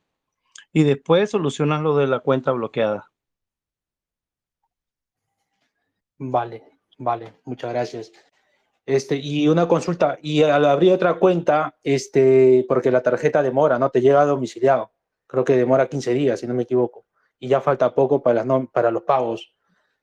Y 0.72 0.84
después 0.84 1.30
solucionas 1.32 1.82
lo 1.82 1.96
de 1.98 2.08
la 2.08 2.20
cuenta 2.20 2.52
bloqueada. 2.52 3.12
Vale, 6.18 6.64
vale, 6.98 7.34
muchas 7.44 7.72
gracias. 7.74 8.12
Este, 8.86 9.16
y 9.16 9.48
una 9.48 9.68
consulta, 9.68 10.18
y 10.22 10.44
al 10.44 10.66
abrir 10.66 10.92
otra 10.94 11.16
cuenta, 11.16 11.78
este, 11.84 12.66
porque 12.68 12.92
la 12.92 13.02
tarjeta 13.02 13.42
demora, 13.42 13.80
¿no? 13.80 13.90
Te 13.90 14.02
llega 14.02 14.26
domiciliado. 14.26 14.92
Creo 15.28 15.44
que 15.44 15.56
demora 15.56 15.88
15 15.88 16.14
días, 16.14 16.40
si 16.40 16.48
no 16.48 16.54
me 16.54 16.64
equivoco. 16.64 17.06
Y 17.40 17.48
ya 17.48 17.62
falta 17.62 17.94
poco 17.94 18.22
para, 18.22 18.44
las 18.44 18.68
para 18.72 18.92
los 18.92 19.04
pagos. 19.04 19.54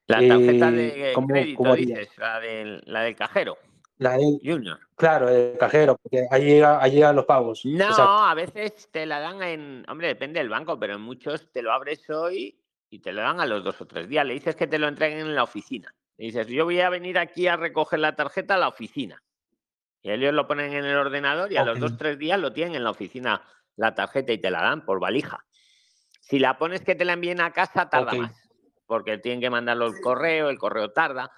La 0.07 0.17
tarjeta 0.27 0.69
Eh, 0.71 0.73
de 0.73 1.12
¿cómo- 1.15 1.29
crédito, 1.29 1.75
dices, 1.75 2.09
la 2.19 2.41
del, 2.41 2.83
la 2.87 3.03
del 3.03 3.17
cajero. 3.17 3.57
La 4.01 4.16
del, 4.16 4.40
Junior. 4.43 4.81
claro, 4.97 5.28
el 5.28 5.59
cajero, 5.59 5.94
porque 5.98 6.27
ahí 6.31 6.43
llega, 6.43 6.82
ahí 6.82 6.93
llegan 6.93 7.16
los 7.16 7.27
pagos. 7.27 7.66
No, 7.66 7.85
Exacto. 7.85 8.02
a 8.02 8.35
veces 8.35 8.89
te 8.90 9.05
la 9.05 9.20
dan 9.20 9.43
en. 9.43 9.85
Hombre, 9.89 10.09
depende 10.09 10.40
del 10.40 10.48
banco, 10.48 10.78
pero 10.78 10.94
en 10.94 11.02
muchos 11.02 11.52
te 11.52 11.60
lo 11.60 11.70
abres 11.70 12.09
hoy 12.09 12.59
y 12.89 13.01
te 13.01 13.12
lo 13.12 13.20
dan 13.20 13.40
a 13.40 13.47
los 13.47 13.62
dos 13.62 13.78
o 13.82 13.86
tres 13.86 14.09
días. 14.09 14.24
Le 14.24 14.32
dices 14.32 14.56
que 14.56 14.66
te 14.66 14.78
lo 14.78 14.89
entreguen 14.89 15.18
en 15.18 15.35
la 15.35 15.43
oficina. 15.43 15.94
Le 16.16 16.27
dices, 16.27 16.47
yo 16.47 16.64
voy 16.64 16.81
a 16.81 16.89
venir 16.89 17.18
aquí 17.18 17.47
a 17.47 17.56
recoger 17.56 17.98
la 17.98 18.16
tarjeta 18.16 18.55
a 18.55 18.59
la 18.59 18.68
oficina. 18.68 19.22
Y 20.01 20.10
ellos 20.10 20.32
lo 20.32 20.47
ponen 20.47 20.72
en 20.72 20.86
el 20.86 20.97
ordenador 20.97 21.52
y 21.52 21.59
a 21.59 21.64
los 21.64 21.78
dos 21.78 21.93
o 21.93 21.97
tres 21.98 22.18
días 22.18 22.40
lo 22.40 22.55
tienen 22.55 22.77
en 22.77 22.85
la 22.85 22.90
oficina 22.90 23.43
la 23.77 23.94
tarjeta 23.94 24.32
y 24.32 24.39
te 24.39 24.51
la 24.51 24.62
dan 24.62 24.86
por 24.86 24.98
valija. 24.98 25.44
Si 26.20 26.39
la 26.39 26.56
pones 26.56 26.81
que 26.81 26.94
te 26.94 27.05
la 27.05 27.12
envíen 27.12 27.43
a 27.43 27.52
casa, 27.52 27.90
tarda 27.90 28.14
más. 28.14 28.51
Porque 28.86 29.18
tienen 29.18 29.43
que 29.43 29.51
mandarlo 29.51 29.89
el 29.89 30.01
correo, 30.01 30.48
el 30.48 30.59
correo 30.59 30.90
tarda. 30.90 31.31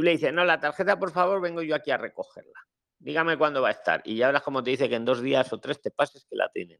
Tú 0.00 0.04
le 0.04 0.12
dices, 0.12 0.32
no, 0.32 0.46
la 0.46 0.58
tarjeta, 0.58 0.98
por 0.98 1.10
favor, 1.10 1.42
vengo 1.42 1.60
yo 1.60 1.74
aquí 1.76 1.90
a 1.90 1.98
recogerla. 1.98 2.58
Dígame 3.00 3.36
cuándo 3.36 3.60
va 3.60 3.68
a 3.68 3.72
estar. 3.72 4.00
Y 4.06 4.16
ya 4.16 4.28
verás 4.28 4.42
como 4.42 4.62
te 4.62 4.70
dice 4.70 4.88
que 4.88 4.94
en 4.94 5.04
dos 5.04 5.20
días 5.20 5.52
o 5.52 5.60
tres 5.60 5.78
te 5.82 5.90
pases 5.90 6.24
que 6.24 6.36
la 6.36 6.48
tienen. 6.48 6.78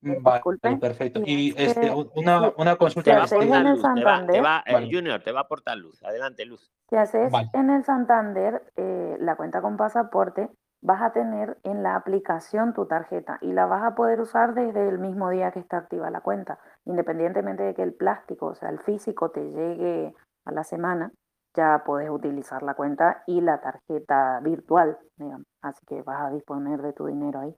Vale, 0.00 0.42
perfecto. 0.80 1.20
Y 1.24 1.54
este, 1.56 1.88
una, 2.16 2.52
una 2.56 2.74
consulta. 2.74 3.12
Te 3.12 3.16
va 3.16 3.60
a 3.62 3.62
el 3.62 3.74
luz. 3.76 3.82
Te 3.94 4.02
va, 4.02 4.16
te 4.16 4.32
Santander? 4.32 4.44
va- 4.44 4.64
Vale. 4.72 4.88
Junior, 4.90 5.22
te 5.22 5.30
va 5.30 5.38
a 5.38 5.42
aportar 5.44 5.76
luz. 5.76 6.02
Adelante, 6.02 6.44
luz. 6.44 6.68
Si 6.90 6.96
haces 6.96 7.30
Vale. 7.30 7.48
en 7.52 7.70
el 7.70 7.84
Santander 7.84 8.64
eh, 8.74 9.16
la 9.20 9.36
cuenta 9.36 9.62
con 9.62 9.76
pasaporte, 9.76 10.48
vas 10.80 11.00
a 11.00 11.12
tener 11.12 11.58
en 11.62 11.84
la 11.84 11.94
aplicación 11.94 12.74
tu 12.74 12.86
tarjeta 12.86 13.38
y 13.40 13.52
la 13.52 13.66
vas 13.66 13.84
a 13.84 13.94
poder 13.94 14.20
usar 14.20 14.52
desde 14.54 14.88
el 14.88 14.98
mismo 14.98 15.30
día 15.30 15.52
que 15.52 15.60
está 15.60 15.76
activa 15.76 16.10
la 16.10 16.22
cuenta, 16.22 16.58
independientemente 16.86 17.62
de 17.62 17.74
que 17.74 17.84
el 17.84 17.94
plástico, 17.94 18.46
o 18.46 18.54
sea, 18.56 18.68
el 18.70 18.80
físico 18.80 19.30
te 19.30 19.44
llegue 19.48 20.12
a 20.44 20.50
la 20.50 20.64
semana, 20.64 21.12
ya 21.56 21.82
puedes 21.84 22.10
utilizar 22.10 22.62
la 22.62 22.74
cuenta 22.74 23.24
y 23.26 23.40
la 23.40 23.60
tarjeta 23.60 24.40
virtual, 24.40 24.98
digamos. 25.16 25.46
Así 25.62 25.84
que 25.86 26.02
vas 26.02 26.22
a 26.22 26.30
disponer 26.30 26.80
de 26.82 26.92
tu 26.92 27.06
dinero 27.06 27.40
ahí. 27.40 27.54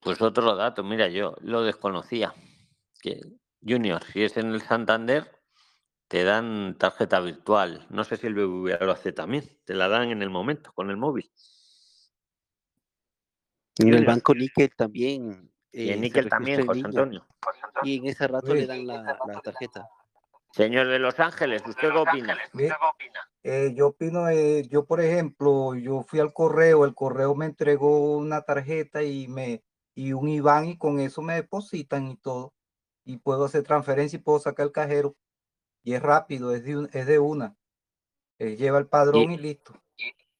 Pues 0.00 0.20
otro 0.22 0.56
dato, 0.56 0.82
mira, 0.82 1.08
yo 1.08 1.34
lo 1.40 1.62
desconocía. 1.62 2.32
Que 3.02 3.20
Junior, 3.66 4.02
si 4.04 4.24
es 4.24 4.36
en 4.36 4.48
el 4.48 4.62
Santander, 4.62 5.30
te 6.08 6.24
dan 6.24 6.76
tarjeta 6.78 7.20
virtual. 7.20 7.86
No 7.90 8.04
sé 8.04 8.16
si 8.16 8.26
el 8.26 8.34
BBVA 8.34 8.84
lo 8.84 8.92
hace 8.92 9.12
también. 9.12 9.44
Te 9.64 9.74
la 9.74 9.88
dan 9.88 10.10
en 10.10 10.22
el 10.22 10.30
momento, 10.30 10.72
con 10.72 10.90
el 10.90 10.96
móvil. 10.96 11.30
Y 13.76 13.88
en 13.88 13.94
el 13.94 14.04
banco 14.04 14.34
Níquel 14.34 14.70
también. 14.76 15.50
Y 15.72 15.90
en 15.90 15.98
eh, 15.98 16.00
Níquel 16.00 16.28
también, 16.28 16.66
José. 16.66 16.82
Antonio. 16.84 17.26
Y 17.82 17.98
en 17.98 18.06
ese 18.06 18.26
rato 18.26 18.54
le 18.54 18.66
dan 18.66 18.86
la, 18.86 19.18
la 19.26 19.40
tarjeta. 19.40 19.88
Señor 20.52 20.88
de 20.88 20.98
Los 20.98 21.18
Ángeles, 21.20 21.62
¿usted 21.66 21.90
qué 21.92 21.98
opina? 21.98 22.38
Ve, 22.52 22.72
Eh, 23.42 23.72
yo 23.74 23.88
opino, 23.88 24.28
eh, 24.28 24.66
yo 24.68 24.84
por 24.84 25.00
ejemplo, 25.00 25.74
yo 25.74 26.02
fui 26.02 26.20
al 26.20 26.32
correo, 26.34 26.84
el 26.84 26.94
correo 26.94 27.34
me 27.34 27.46
entregó 27.46 28.16
una 28.18 28.42
tarjeta 28.42 29.02
y 29.02 29.28
me 29.28 29.62
y 29.94 30.12
un 30.12 30.28
IBAN 30.28 30.66
y 30.66 30.78
con 30.78 31.00
eso 31.00 31.22
me 31.22 31.34
depositan 31.34 32.06
y 32.08 32.16
todo. 32.16 32.54
Y 33.04 33.16
puedo 33.18 33.44
hacer 33.44 33.62
transferencia 33.64 34.18
y 34.18 34.22
puedo 34.22 34.38
sacar 34.38 34.66
el 34.66 34.72
cajero. 34.72 35.16
Y 35.82 35.94
es 35.94 36.02
rápido, 36.02 36.54
es 36.54 36.64
de, 36.64 36.76
un- 36.76 36.90
es 36.92 37.06
de 37.06 37.18
una. 37.18 37.56
Eh, 38.38 38.56
lleva 38.56 38.78
el 38.78 38.86
padrón 38.86 39.32
y, 39.32 39.38
listo. 39.38 39.74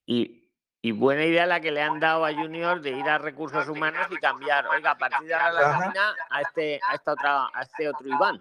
Y, 0.07 0.51
y 0.83 0.93
buena 0.93 1.25
idea 1.25 1.47
la 1.47 1.61
que 1.61 1.71
le 1.71 1.83
han 1.83 2.01
dado 2.01 2.25
a 2.25 2.33
Junior 2.35 2.81
de 2.81 2.91
ir 2.91 3.09
a 3.09 3.19
recursos 3.19 3.69
humanos 3.69 4.07
y 4.11 4.17
cambiar. 4.17 4.67
Oiga, 4.69 4.93
a 4.93 4.99
partir 4.99 5.27
de 5.27 5.35
ahora 5.35 5.53
la 5.53 5.71
Ajá. 5.71 5.93
a 6.31 6.41
este, 6.43 6.81
a 6.87 6.95
esta 6.95 7.13
otra, 7.13 7.47
a 7.53 7.63
este 7.63 7.89
otro 7.89 8.07
Iván. 8.07 8.39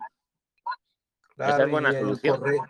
Claro, 1.45 1.63
es 1.63 1.71
buena 1.71 1.91
y 1.91 1.93
solución. 1.93 2.37
correo- 2.37 2.65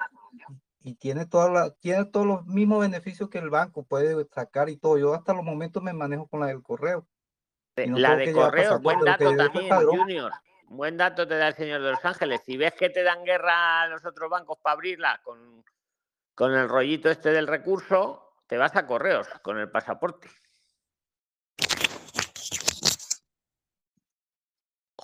y 0.82 0.94
tiene, 0.94 1.26
toda 1.26 1.50
la, 1.50 1.72
tiene 1.72 2.06
todos 2.06 2.26
los 2.28 2.46
mismos 2.46 2.82
beneficios 2.82 3.30
que 3.30 3.40
el 3.40 3.50
banco, 3.50 3.84
puede 3.84 4.28
sacar 4.34 4.70
y 4.70 4.78
todo. 4.78 4.98
Yo 5.00 5.14
hasta 5.16 5.34
los 5.34 5.44
momentos 5.44 5.82
me 5.82 5.92
manejo 5.92 6.28
con 6.28 6.40
la 6.40 6.46
del 6.48 6.62
correo. 6.62 7.08
no 7.76 7.98
la 7.98 8.16
de 8.16 8.32
correos, 8.32 8.80
buen 8.82 9.00
dato 9.04 9.36
también. 9.36 9.70
Junior. 9.88 10.32
Buen 10.68 10.98
dato 10.98 11.28
te 11.28 11.36
da 11.36 11.48
el 11.48 11.56
señor 11.56 11.82
de 11.82 11.90
Los 11.92 12.06
Ángeles. 12.06 12.42
Si 12.46 12.56
ves 12.58 12.74
que 12.74 12.92
te 12.92 13.02
dan 13.02 13.24
guerra 13.24 13.82
a 13.82 13.88
los 13.88 14.06
otros 14.06 14.30
bancos 14.30 14.60
para 14.62 14.74
abrirla 14.76 15.20
con, 15.24 15.66
con 16.36 16.54
el 16.54 16.70
rollito 16.70 17.10
este 17.10 17.32
del 17.32 17.48
recurso, 17.48 18.36
te 18.46 18.56
vas 18.58 18.76
a 18.76 18.86
correos 18.86 19.28
con 19.42 19.58
el 19.58 19.72
pasaporte. 19.72 20.30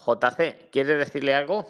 JC, 0.06 0.70
¿quieres 0.72 1.00
decirle 1.00 1.34
algo? 1.34 1.68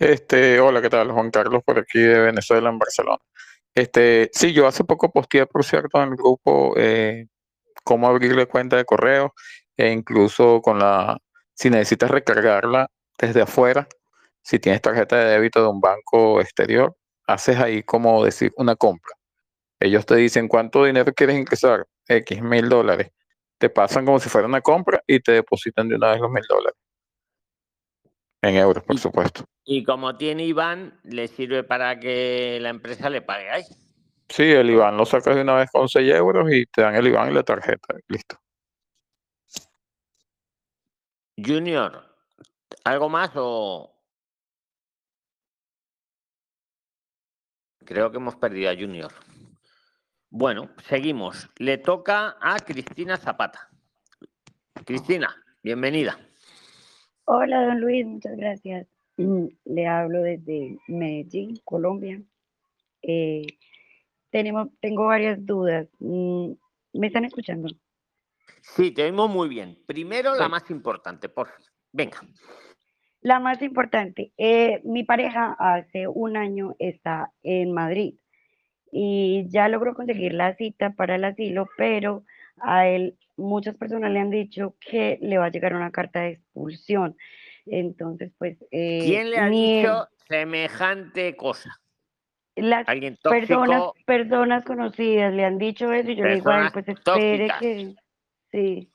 Este, 0.00 0.58
hola, 0.60 0.80
¿qué 0.80 0.88
tal? 0.88 1.12
Juan 1.12 1.30
Carlos 1.30 1.62
por 1.62 1.78
aquí 1.78 1.98
de 2.00 2.20
Venezuela, 2.20 2.70
en 2.70 2.78
Barcelona. 2.78 3.18
Este, 3.74 4.30
sí, 4.32 4.54
yo 4.54 4.66
hace 4.66 4.82
poco 4.84 5.12
posteé, 5.12 5.46
por 5.46 5.62
cierto, 5.62 6.02
en 6.02 6.10
el 6.10 6.16
grupo 6.16 6.74
eh, 6.78 7.26
cómo 7.84 8.08
abrirle 8.08 8.46
cuenta 8.46 8.76
de 8.78 8.86
correo 8.86 9.34
e 9.76 9.90
incluso 9.92 10.62
con 10.62 10.78
la, 10.78 11.18
si 11.54 11.68
necesitas 11.70 12.10
recargarla 12.10 12.88
desde 13.18 13.42
afuera, 13.42 13.88
si 14.42 14.58
tienes 14.58 14.80
tarjeta 14.82 15.16
de 15.18 15.32
débito 15.32 15.62
de 15.62 15.68
un 15.68 15.80
banco 15.82 16.40
exterior, 16.40 16.96
haces 17.26 17.58
ahí 17.58 17.82
como 17.82 18.24
decir 18.24 18.52
una 18.56 18.76
compra. 18.76 19.14
Ellos 19.80 20.06
te 20.06 20.16
dicen 20.16 20.48
cuánto 20.48 20.84
dinero 20.84 21.12
quieres 21.14 21.36
ingresar, 21.36 21.86
X 22.08 22.42
mil 22.42 22.70
dólares. 22.70 23.10
Te 23.58 23.70
pasan 23.70 24.06
como 24.06 24.20
si 24.20 24.30
fuera 24.30 24.48
una 24.48 24.62
compra 24.62 25.02
y 25.06 25.20
te 25.20 25.32
depositan 25.32 25.88
de 25.90 25.96
una 25.96 26.12
vez 26.12 26.20
los 26.20 26.30
mil 26.30 26.44
dólares. 26.48 26.78
En 28.42 28.56
euros, 28.56 28.82
por 28.84 28.98
supuesto. 28.98 29.44
Y 29.64 29.84
como 29.84 30.16
tiene 30.16 30.46
Iván, 30.46 30.98
le 31.04 31.28
sirve 31.28 31.62
para 31.62 32.00
que 32.00 32.58
la 32.60 32.70
empresa 32.70 33.10
le 33.10 33.22
pague 33.22 33.50
ahí. 33.50 33.64
Sí, 34.30 34.44
el 34.44 34.70
IBAN 34.70 34.96
lo 34.96 35.04
sacas 35.04 35.34
de 35.34 35.42
una 35.42 35.54
vez 35.54 35.70
con 35.72 35.88
6 35.88 36.14
euros 36.14 36.48
y 36.52 36.64
te 36.66 36.82
dan 36.82 36.94
el 36.94 37.08
IBAN 37.08 37.32
y 37.32 37.34
la 37.34 37.42
tarjeta. 37.42 37.96
Listo. 38.06 38.36
Junior, 41.36 42.16
¿algo 42.84 43.08
más 43.08 43.30
o...? 43.34 43.92
Creo 47.84 48.12
que 48.12 48.18
hemos 48.18 48.36
perdido 48.36 48.70
a 48.70 48.76
Junior. 48.76 49.12
Bueno, 50.28 50.70
seguimos. 50.86 51.48
Le 51.56 51.78
toca 51.78 52.36
a 52.40 52.56
Cristina 52.60 53.16
Zapata. 53.16 53.68
Cristina, 54.84 55.34
bienvenida. 55.60 56.16
Hola, 57.32 57.64
don 57.64 57.80
Luis, 57.80 58.04
muchas 58.04 58.36
gracias. 58.36 58.88
Mm, 59.16 59.46
Le 59.66 59.86
hablo 59.86 60.22
desde 60.22 60.78
Medellín, 60.88 61.60
Colombia. 61.62 62.20
Eh, 63.02 63.46
tenemos, 64.30 64.66
tengo 64.80 65.04
varias 65.04 65.46
dudas. 65.46 65.86
Mm, 66.00 66.54
¿Me 66.92 67.06
están 67.06 67.24
escuchando? 67.24 67.68
Sí, 68.62 68.90
te 68.90 69.04
oímos 69.04 69.30
muy 69.30 69.48
bien. 69.48 69.78
Primero, 69.86 70.34
la 70.34 70.48
más 70.48 70.68
importante, 70.72 71.28
por 71.28 71.46
fin. 71.46 71.66
Venga. 71.92 72.18
La 73.20 73.38
más 73.38 73.62
importante, 73.62 74.32
eh, 74.36 74.80
mi 74.82 75.04
pareja 75.04 75.54
hace 75.56 76.08
un 76.08 76.36
año 76.36 76.74
está 76.80 77.30
en 77.44 77.70
Madrid 77.70 78.14
y 78.90 79.46
ya 79.50 79.68
logró 79.68 79.94
conseguir 79.94 80.34
la 80.34 80.56
cita 80.56 80.94
para 80.94 81.14
el 81.14 81.22
asilo, 81.22 81.68
pero 81.76 82.24
a 82.58 82.88
él 82.88 83.16
muchas 83.36 83.74
personas 83.76 84.10
le 84.10 84.20
han 84.20 84.30
dicho 84.30 84.76
que 84.80 85.18
le 85.20 85.38
va 85.38 85.46
a 85.46 85.50
llegar 85.50 85.74
una 85.74 85.90
carta 85.90 86.20
de 86.20 86.30
expulsión. 86.32 87.16
Entonces, 87.66 88.32
pues... 88.38 88.58
eh, 88.70 89.00
¿Quién 89.04 89.30
le 89.30 89.38
ha 89.38 89.48
dicho 89.48 90.08
semejante 90.28 91.36
cosa? 91.36 91.80
Las 92.56 92.88
¿Alguien 92.88 93.16
personas, 93.22 93.80
tóxico? 93.80 94.04
personas 94.06 94.64
conocidas 94.64 95.32
le 95.32 95.44
han 95.44 95.58
dicho 95.58 95.92
eso 95.92 96.10
y 96.10 96.16
yo 96.16 96.24
le 96.24 96.34
digo 96.34 96.50
pues 96.72 96.88
espere 96.88 97.48
tóxicas. 97.48 97.60
que... 97.60 97.94
Sí. 98.50 98.92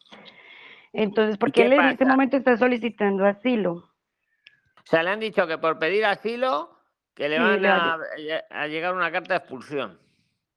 Entonces, 0.94 1.36
¿Y 1.36 1.38
porque 1.38 1.62
qué 1.62 1.68
él 1.68 1.74
en 1.74 1.86
este 1.86 2.06
momento 2.06 2.38
está 2.38 2.58
solicitando 2.58 3.26
asilo. 3.26 3.74
O 3.74 4.88
sea, 4.88 5.02
le 5.04 5.10
han 5.10 5.20
dicho 5.20 5.48
que 5.48 5.58
por 5.58 5.80
pedir 5.80 6.06
asilo, 6.06 6.78
que 7.16 7.28
le 7.28 7.40
van 7.40 7.66
a 7.66 8.68
llegar 8.68 8.94
una 8.94 9.12
carta 9.12 9.34
de 9.34 9.38
expulsión. 9.40 10.00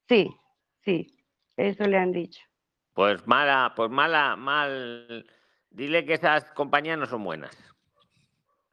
Sí, 0.08 0.28
sí, 0.84 1.06
eso 1.56 1.84
le 1.84 1.96
han 1.96 2.12
dicho. 2.12 2.40
Pues 2.98 3.24
mala, 3.28 3.74
pues 3.76 3.88
mala, 3.92 4.34
mal. 4.34 5.24
Dile 5.70 6.04
que 6.04 6.14
esas 6.14 6.50
compañías 6.50 6.98
no 6.98 7.06
son 7.06 7.22
buenas. 7.22 7.56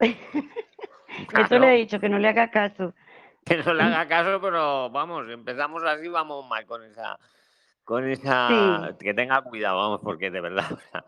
Eso 0.00 1.58
le 1.60 1.68
he 1.72 1.76
dicho, 1.76 2.00
que 2.00 2.08
no 2.08 2.18
le 2.18 2.30
haga 2.30 2.50
caso. 2.50 2.92
Que 3.44 3.58
no 3.58 3.72
le 3.72 3.84
haga 3.84 4.08
caso, 4.08 4.40
pero 4.40 4.90
vamos, 4.90 5.28
empezamos 5.28 5.84
así, 5.84 6.08
vamos 6.08 6.44
mal 6.48 6.66
con 6.66 6.82
esa, 6.82 7.16
con 7.84 8.08
esa, 8.08 8.48
Sí. 8.48 8.96
que 8.98 9.14
tenga 9.14 9.40
cuidado, 9.42 9.76
vamos, 9.78 10.00
porque 10.02 10.32
de 10.32 10.40
verdad, 10.40 10.64
o 10.72 10.78
sea, 10.90 11.04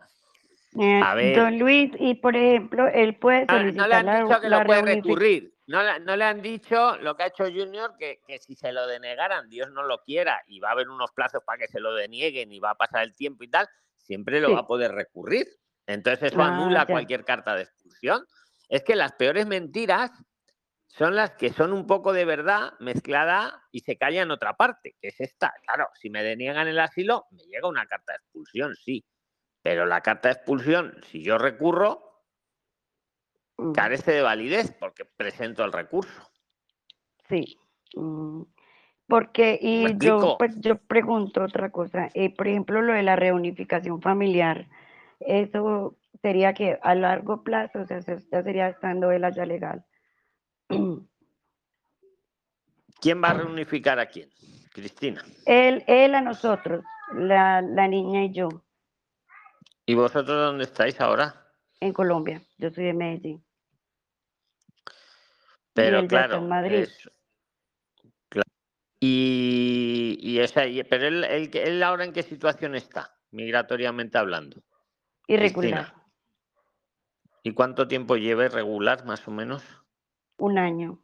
Eh, 0.79 1.01
a 1.03 1.13
ver, 1.13 1.35
Don 1.35 1.59
Luis, 1.59 1.91
y 1.99 2.15
por 2.15 2.37
ejemplo, 2.37 2.87
él 2.87 3.17
puede 3.17 3.45
no, 3.47 3.53
no 3.53 3.59
solicitar 3.59 3.89
le 3.89 3.95
han 3.95 4.05
la, 4.05 4.23
dicho 4.23 4.39
que 4.39 4.47
la 4.49 4.59
lo 4.59 4.65
puede 4.65 4.81
recurrir, 4.95 5.53
no, 5.69 5.83
le- 5.83 5.99
no 5.99 6.15
le 6.15 6.25
han 6.25 6.41
dicho 6.41 6.97
lo 6.97 7.15
que 7.15 7.23
ha 7.23 7.27
hecho 7.27 7.45
Junior, 7.45 7.95
que, 7.97 8.21
que 8.27 8.39
si 8.39 8.55
se 8.55 8.71
lo 8.71 8.87
denegaran, 8.87 9.49
Dios 9.49 9.71
no 9.71 9.83
lo 9.83 9.99
quiera, 10.03 10.41
y 10.47 10.59
va 10.59 10.69
a 10.69 10.71
haber 10.71 10.89
unos 10.89 11.11
plazos 11.11 11.43
para 11.45 11.59
que 11.59 11.67
se 11.67 11.79
lo 11.79 11.93
denieguen 11.93 12.51
y 12.51 12.59
va 12.59 12.71
a 12.71 12.75
pasar 12.75 13.03
el 13.03 13.13
tiempo 13.15 13.43
y 13.43 13.49
tal, 13.49 13.67
siempre 13.97 14.41
lo 14.41 14.47
Sí. 14.49 14.53
va 14.55 14.59
a 14.61 14.67
poder 14.67 14.91
recurrir. 14.91 15.47
Entonces 15.87 16.33
eso 16.33 16.41
Ah, 16.41 16.47
anula 16.47 16.81
ya. 16.81 16.93
cualquier 16.93 17.23
carta 17.23 17.55
de 17.55 17.63
expulsión. 17.63 18.25
Es 18.67 18.83
que 18.83 18.95
las 18.95 19.13
peores 19.13 19.45
mentiras 19.47 20.11
son 20.87 21.15
las 21.15 21.31
que 21.35 21.53
son 21.53 21.71
un 21.71 21.85
poco 21.85 22.13
de 22.13 22.25
verdad 22.25 22.73
mezclada 22.79 23.63
y 23.71 23.81
se 23.81 23.95
calla 23.95 24.23
en 24.23 24.31
otra 24.31 24.55
parte, 24.55 24.95
que 24.99 25.09
es 25.09 25.19
esta. 25.21 25.53
Claro, 25.65 25.87
si 25.93 26.09
me 26.09 26.23
deniegan 26.23 26.67
el 26.67 26.79
asilo, 26.79 27.25
me 27.31 27.43
llega 27.43 27.67
una 27.67 27.85
carta 27.85 28.13
de 28.13 28.17
expulsión, 28.17 28.75
sí. 28.75 29.05
Pero 29.61 29.85
la 29.85 30.01
carta 30.01 30.29
de 30.29 30.33
expulsión, 30.33 30.99
si 31.11 31.23
yo 31.23 31.37
recurro, 31.37 32.08
carece 33.73 34.11
de 34.11 34.21
validez 34.21 34.71
porque 34.79 35.05
presento 35.05 35.63
el 35.63 35.71
recurso. 35.71 36.29
Sí. 37.27 37.57
mm, 37.95 38.41
Porque, 39.07 39.59
¿Me 39.61 39.67
y 39.69 39.97
yo, 39.99 40.35
pues, 40.37 40.55
yo 40.59 40.77
pregunto 40.77 41.43
otra 41.43 41.71
cosa. 41.71 42.09
eh, 42.13 42.35
por 42.35 42.47
ejemplo, 42.47 42.81
lo 42.81 42.93
de 42.93 43.03
la 43.03 43.15
reunificación 43.15 44.01
familiar, 44.01 44.67
eso 45.19 45.95
sería 46.21 46.53
que 46.53 46.77
a 46.81 46.93
largo 46.95 47.43
plazo, 47.43 47.79
o 47.81 47.85
sea, 47.85 48.01
se- 48.01 48.19
ya 48.31 48.43
sería 48.43 48.69
estando 48.69 49.11
él 49.11 49.23
allá 49.23 49.45
legal. 49.45 49.85
¿Quién 53.01 53.23
va 53.23 53.29
a 53.29 53.33
reunificar 53.33 53.99
a 53.99 54.05
quién? 54.07 54.29
Cristina. 54.73 55.23
Él, 55.45 55.83
él 55.87 56.13
a 56.15 56.21
nosotros, 56.21 56.83
la, 57.13 57.61
la 57.61 57.87
niña 57.87 58.25
y 58.25 58.31
yo, 58.33 58.49
¿Y 59.85 59.95
vosotros 59.95 60.37
dónde 60.37 60.65
estáis 60.65 61.01
ahora? 61.01 61.47
en 61.79 61.93
Colombia. 61.93 62.41
Yo 62.59 62.69
soy 62.69 62.83
de 62.83 62.93
Medellín. 62.93 63.43
Pero 65.83 66.07
claro, 66.07 66.37
en 66.37 66.47
Madrid. 66.49 66.75
es- 66.75 67.09
claro. 68.29 68.49
Y, 68.99 70.17
y 70.21 70.39
esa, 70.39 70.65
y- 70.65 70.83
pero 70.83 71.07
él, 71.07 71.23
él, 71.23 71.49
él 71.53 71.83
ahora 71.83 72.03
en 72.03 72.13
qué 72.13 72.23
situación 72.23 72.75
está, 72.75 73.15
migratoriamente 73.31 74.17
hablando. 74.17 74.61
Irregular. 75.27 75.85
Cristina. 75.85 75.95
¿Y 77.43 77.53
cuánto 77.53 77.87
tiempo 77.87 78.17
lleva 78.17 78.45
irregular, 78.45 79.05
más 79.05 79.25
o 79.27 79.31
menos? 79.31 79.63
Un 80.37 80.57
año. 80.57 81.03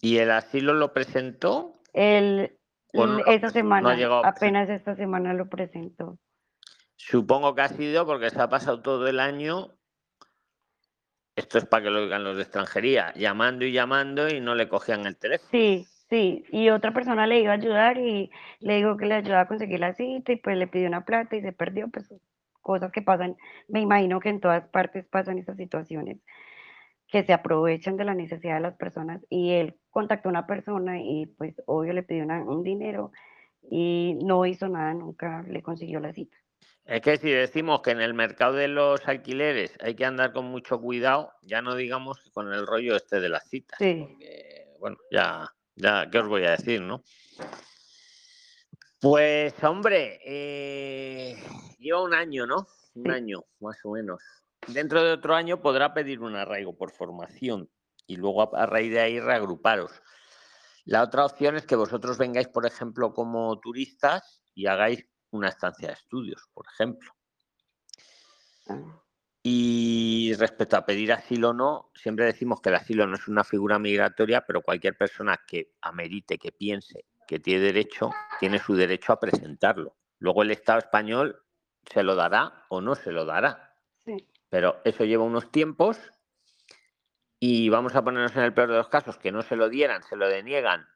¿Y 0.00 0.18
el 0.18 0.30
asilo 0.30 0.74
lo 0.74 0.92
presentó? 0.92 1.80
Él, 1.92 2.58
¿O 2.92 3.06
no 3.06 3.14
l- 3.14 3.24
lo 3.24 3.30
esa 3.32 3.48
pres- 3.48 3.64
no 3.64 3.88
ha 3.88 3.96
semana, 3.96 4.18
apenas 4.28 4.68
esta 4.68 4.94
semana 4.94 5.34
lo 5.34 5.48
presentó. 5.48 6.18
Supongo 6.96 7.54
que 7.54 7.62
ha 7.62 7.68
sido 7.68 8.06
porque 8.06 8.30
se 8.30 8.40
ha 8.40 8.48
pasado 8.48 8.80
todo 8.80 9.06
el 9.08 9.18
año. 9.18 9.72
Esto 11.36 11.58
es 11.58 11.66
para 11.66 11.84
que 11.84 11.90
lo 11.90 12.00
oigan 12.02 12.24
los 12.24 12.36
de 12.36 12.42
extranjería, 12.42 13.12
llamando 13.14 13.64
y 13.64 13.72
llamando 13.72 14.28
y 14.28 14.40
no 14.40 14.54
le 14.56 14.68
cogían 14.68 15.06
el 15.06 15.16
teléfono. 15.16 15.50
Sí, 15.50 15.86
sí. 16.08 16.44
Y 16.50 16.70
otra 16.70 16.92
persona 16.92 17.26
le 17.26 17.40
iba 17.40 17.52
a 17.52 17.54
ayudar 17.56 17.98
y 17.98 18.30
le 18.60 18.76
dijo 18.76 18.96
que 18.96 19.06
le 19.06 19.14
ayudaba 19.14 19.42
a 19.42 19.48
conseguir 19.48 19.80
la 19.80 19.94
cita 19.94 20.32
y 20.32 20.36
pues 20.36 20.56
le 20.56 20.66
pidió 20.66 20.88
una 20.88 21.04
plata 21.04 21.36
y 21.36 21.42
se 21.42 21.52
perdió, 21.52 21.88
pues 21.88 22.12
cosas 22.60 22.90
que 22.92 23.02
pasan. 23.02 23.36
Me 23.68 23.80
imagino 23.80 24.20
que 24.20 24.30
en 24.30 24.40
todas 24.40 24.66
partes 24.68 25.06
pasan 25.06 25.38
esas 25.38 25.56
situaciones. 25.56 26.18
que 27.08 27.24
se 27.24 27.32
aprovechan 27.32 27.96
de 27.96 28.04
la 28.04 28.14
necesidad 28.14 28.56
de 28.56 28.60
las 28.62 28.76
personas 28.76 29.24
y 29.30 29.52
él 29.52 29.78
contactó 29.90 30.28
a 30.28 30.32
una 30.32 30.46
persona 30.46 31.00
y 31.00 31.26
pues 31.26 31.62
obvio 31.66 31.92
le 31.94 32.02
pidió 32.04 32.24
un 32.26 32.62
dinero 32.64 33.12
y 33.70 34.18
no 34.24 34.46
hizo 34.46 34.68
nada, 34.68 34.94
nunca 34.94 35.42
le 35.48 35.62
consiguió 35.62 36.00
la 36.00 36.12
cita. 36.12 36.36
Es 36.86 37.00
que 37.00 37.16
si 37.16 37.30
decimos 37.30 37.80
que 37.80 37.92
en 37.92 38.00
el 38.02 38.12
mercado 38.12 38.54
de 38.54 38.68
los 38.68 39.06
alquileres 39.08 39.72
hay 39.80 39.94
que 39.94 40.04
andar 40.04 40.32
con 40.32 40.44
mucho 40.44 40.78
cuidado, 40.80 41.32
ya 41.42 41.62
no 41.62 41.74
digamos 41.74 42.18
que 42.20 42.30
con 42.30 42.52
el 42.52 42.66
rollo 42.66 42.94
este 42.94 43.20
de 43.20 43.28
las 43.30 43.48
citas. 43.48 43.78
Sí. 43.78 44.04
porque, 44.06 44.66
bueno, 44.78 44.96
ya, 45.10 45.50
ya, 45.76 46.08
¿qué 46.10 46.18
os 46.18 46.28
voy 46.28 46.44
a 46.44 46.50
decir, 46.50 46.82
no? 46.82 47.02
Pues, 49.00 49.54
hombre, 49.64 50.20
eh, 50.24 51.36
lleva 51.78 52.02
un 52.02 52.14
año, 52.14 52.46
¿no? 52.46 52.66
Un 52.94 53.04
Sí. 53.04 53.10
año, 53.10 53.44
más 53.60 53.78
o 53.84 53.92
menos. 53.92 54.22
Dentro 54.66 55.02
de 55.02 55.12
otro 55.12 55.34
año 55.34 55.60
podrá 55.60 55.92
pedir 55.92 56.20
un 56.20 56.36
arraigo 56.36 56.76
por 56.76 56.90
formación 56.90 57.68
y 58.06 58.16
luego 58.16 58.42
a, 58.56 58.62
a 58.62 58.66
raíz 58.66 58.92
de 58.92 59.00
ahí 59.00 59.20
reagruparos. 59.20 59.90
La 60.84 61.02
otra 61.02 61.24
opción 61.24 61.56
es 61.56 61.66
que 61.66 61.76
vosotros 61.76 62.18
vengáis, 62.18 62.48
por 62.48 62.66
ejemplo, 62.66 63.12
como 63.14 63.58
turistas 63.60 64.42
y 64.54 64.66
hagáis 64.66 65.06
una 65.36 65.48
estancia 65.48 65.88
de 65.88 65.94
estudios, 65.94 66.48
por 66.52 66.66
ejemplo. 66.66 67.12
Ah, 68.68 69.02
Y 69.42 70.32
respecto 70.38 70.76
a 70.76 70.86
pedir 70.86 71.12
asilo 71.12 71.50
o 71.50 71.52
no, 71.52 71.90
siempre 71.94 72.24
decimos 72.24 72.60
que 72.60 72.70
el 72.70 72.76
asilo 72.76 73.06
no 73.06 73.16
es 73.16 73.28
una 73.28 73.44
figura 73.44 73.78
migratoria, 73.78 74.46
pero 74.46 74.62
cualquier 74.62 74.96
persona 74.96 75.38
que 75.46 75.74
amerite, 75.82 76.38
que 76.38 76.52
piense 76.52 77.04
que 77.26 77.38
tiene 77.38 77.64
derecho, 77.64 78.10
tiene 78.38 78.58
su 78.58 78.74
derecho 78.74 79.12
a 79.12 79.20
presentarlo. 79.20 79.96
Luego 80.18 80.42
el 80.42 80.50
Estado 80.50 80.78
español 80.78 81.42
se 81.90 82.02
lo 82.02 82.14
dará 82.14 82.64
o 82.68 82.80
no 82.80 82.94
se 82.94 83.12
lo 83.12 83.24
dará. 83.24 83.74
Sí. 84.04 84.28
Pero 84.48 84.80
eso 84.84 85.04
lleva 85.04 85.24
unos 85.24 85.50
tiempos 85.50 85.98
y 87.40 87.68
vamos 87.68 87.94
a 87.94 88.04
ponernos 88.04 88.36
en 88.36 88.42
el 88.42 88.54
peor 88.54 88.70
de 88.70 88.76
los 88.76 88.88
casos, 88.88 89.18
que 89.18 89.32
no 89.32 89.42
se 89.42 89.56
lo 89.56 89.68
dieran, 89.68 90.02
se 90.02 90.16
lo 90.16 90.28
deniegan. 90.28 90.86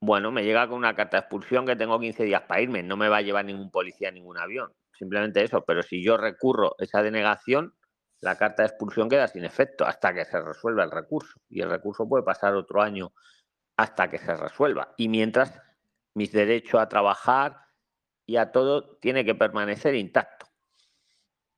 Bueno, 0.00 0.30
me 0.30 0.44
llega 0.44 0.68
con 0.68 0.78
una 0.78 0.94
carta 0.94 1.16
de 1.16 1.20
expulsión 1.22 1.66
que 1.66 1.74
tengo 1.74 1.98
15 1.98 2.24
días 2.24 2.42
para 2.42 2.60
irme, 2.60 2.82
no 2.82 2.96
me 2.96 3.08
va 3.08 3.16
a 3.16 3.22
llevar 3.22 3.44
ningún 3.44 3.70
policía 3.70 4.10
ningún 4.12 4.38
avión, 4.38 4.72
simplemente 4.92 5.42
eso, 5.42 5.64
pero 5.64 5.82
si 5.82 6.04
yo 6.04 6.16
recurro 6.16 6.76
esa 6.78 7.02
denegación, 7.02 7.74
la 8.20 8.36
carta 8.36 8.62
de 8.62 8.68
expulsión 8.68 9.08
queda 9.08 9.28
sin 9.28 9.44
efecto 9.44 9.84
hasta 9.84 10.12
que 10.12 10.24
se 10.24 10.40
resuelva 10.40 10.84
el 10.84 10.90
recurso 10.90 11.40
y 11.48 11.62
el 11.62 11.70
recurso 11.70 12.08
puede 12.08 12.24
pasar 12.24 12.54
otro 12.54 12.82
año 12.82 13.12
hasta 13.76 14.08
que 14.08 14.18
se 14.18 14.36
resuelva. 14.36 14.94
Y 14.96 15.08
mientras 15.08 15.60
mis 16.14 16.32
derechos 16.32 16.80
a 16.80 16.88
trabajar 16.88 17.56
y 18.26 18.36
a 18.36 18.50
todo 18.50 18.96
tiene 18.98 19.24
que 19.24 19.34
permanecer 19.34 19.94
intacto. 19.94 20.46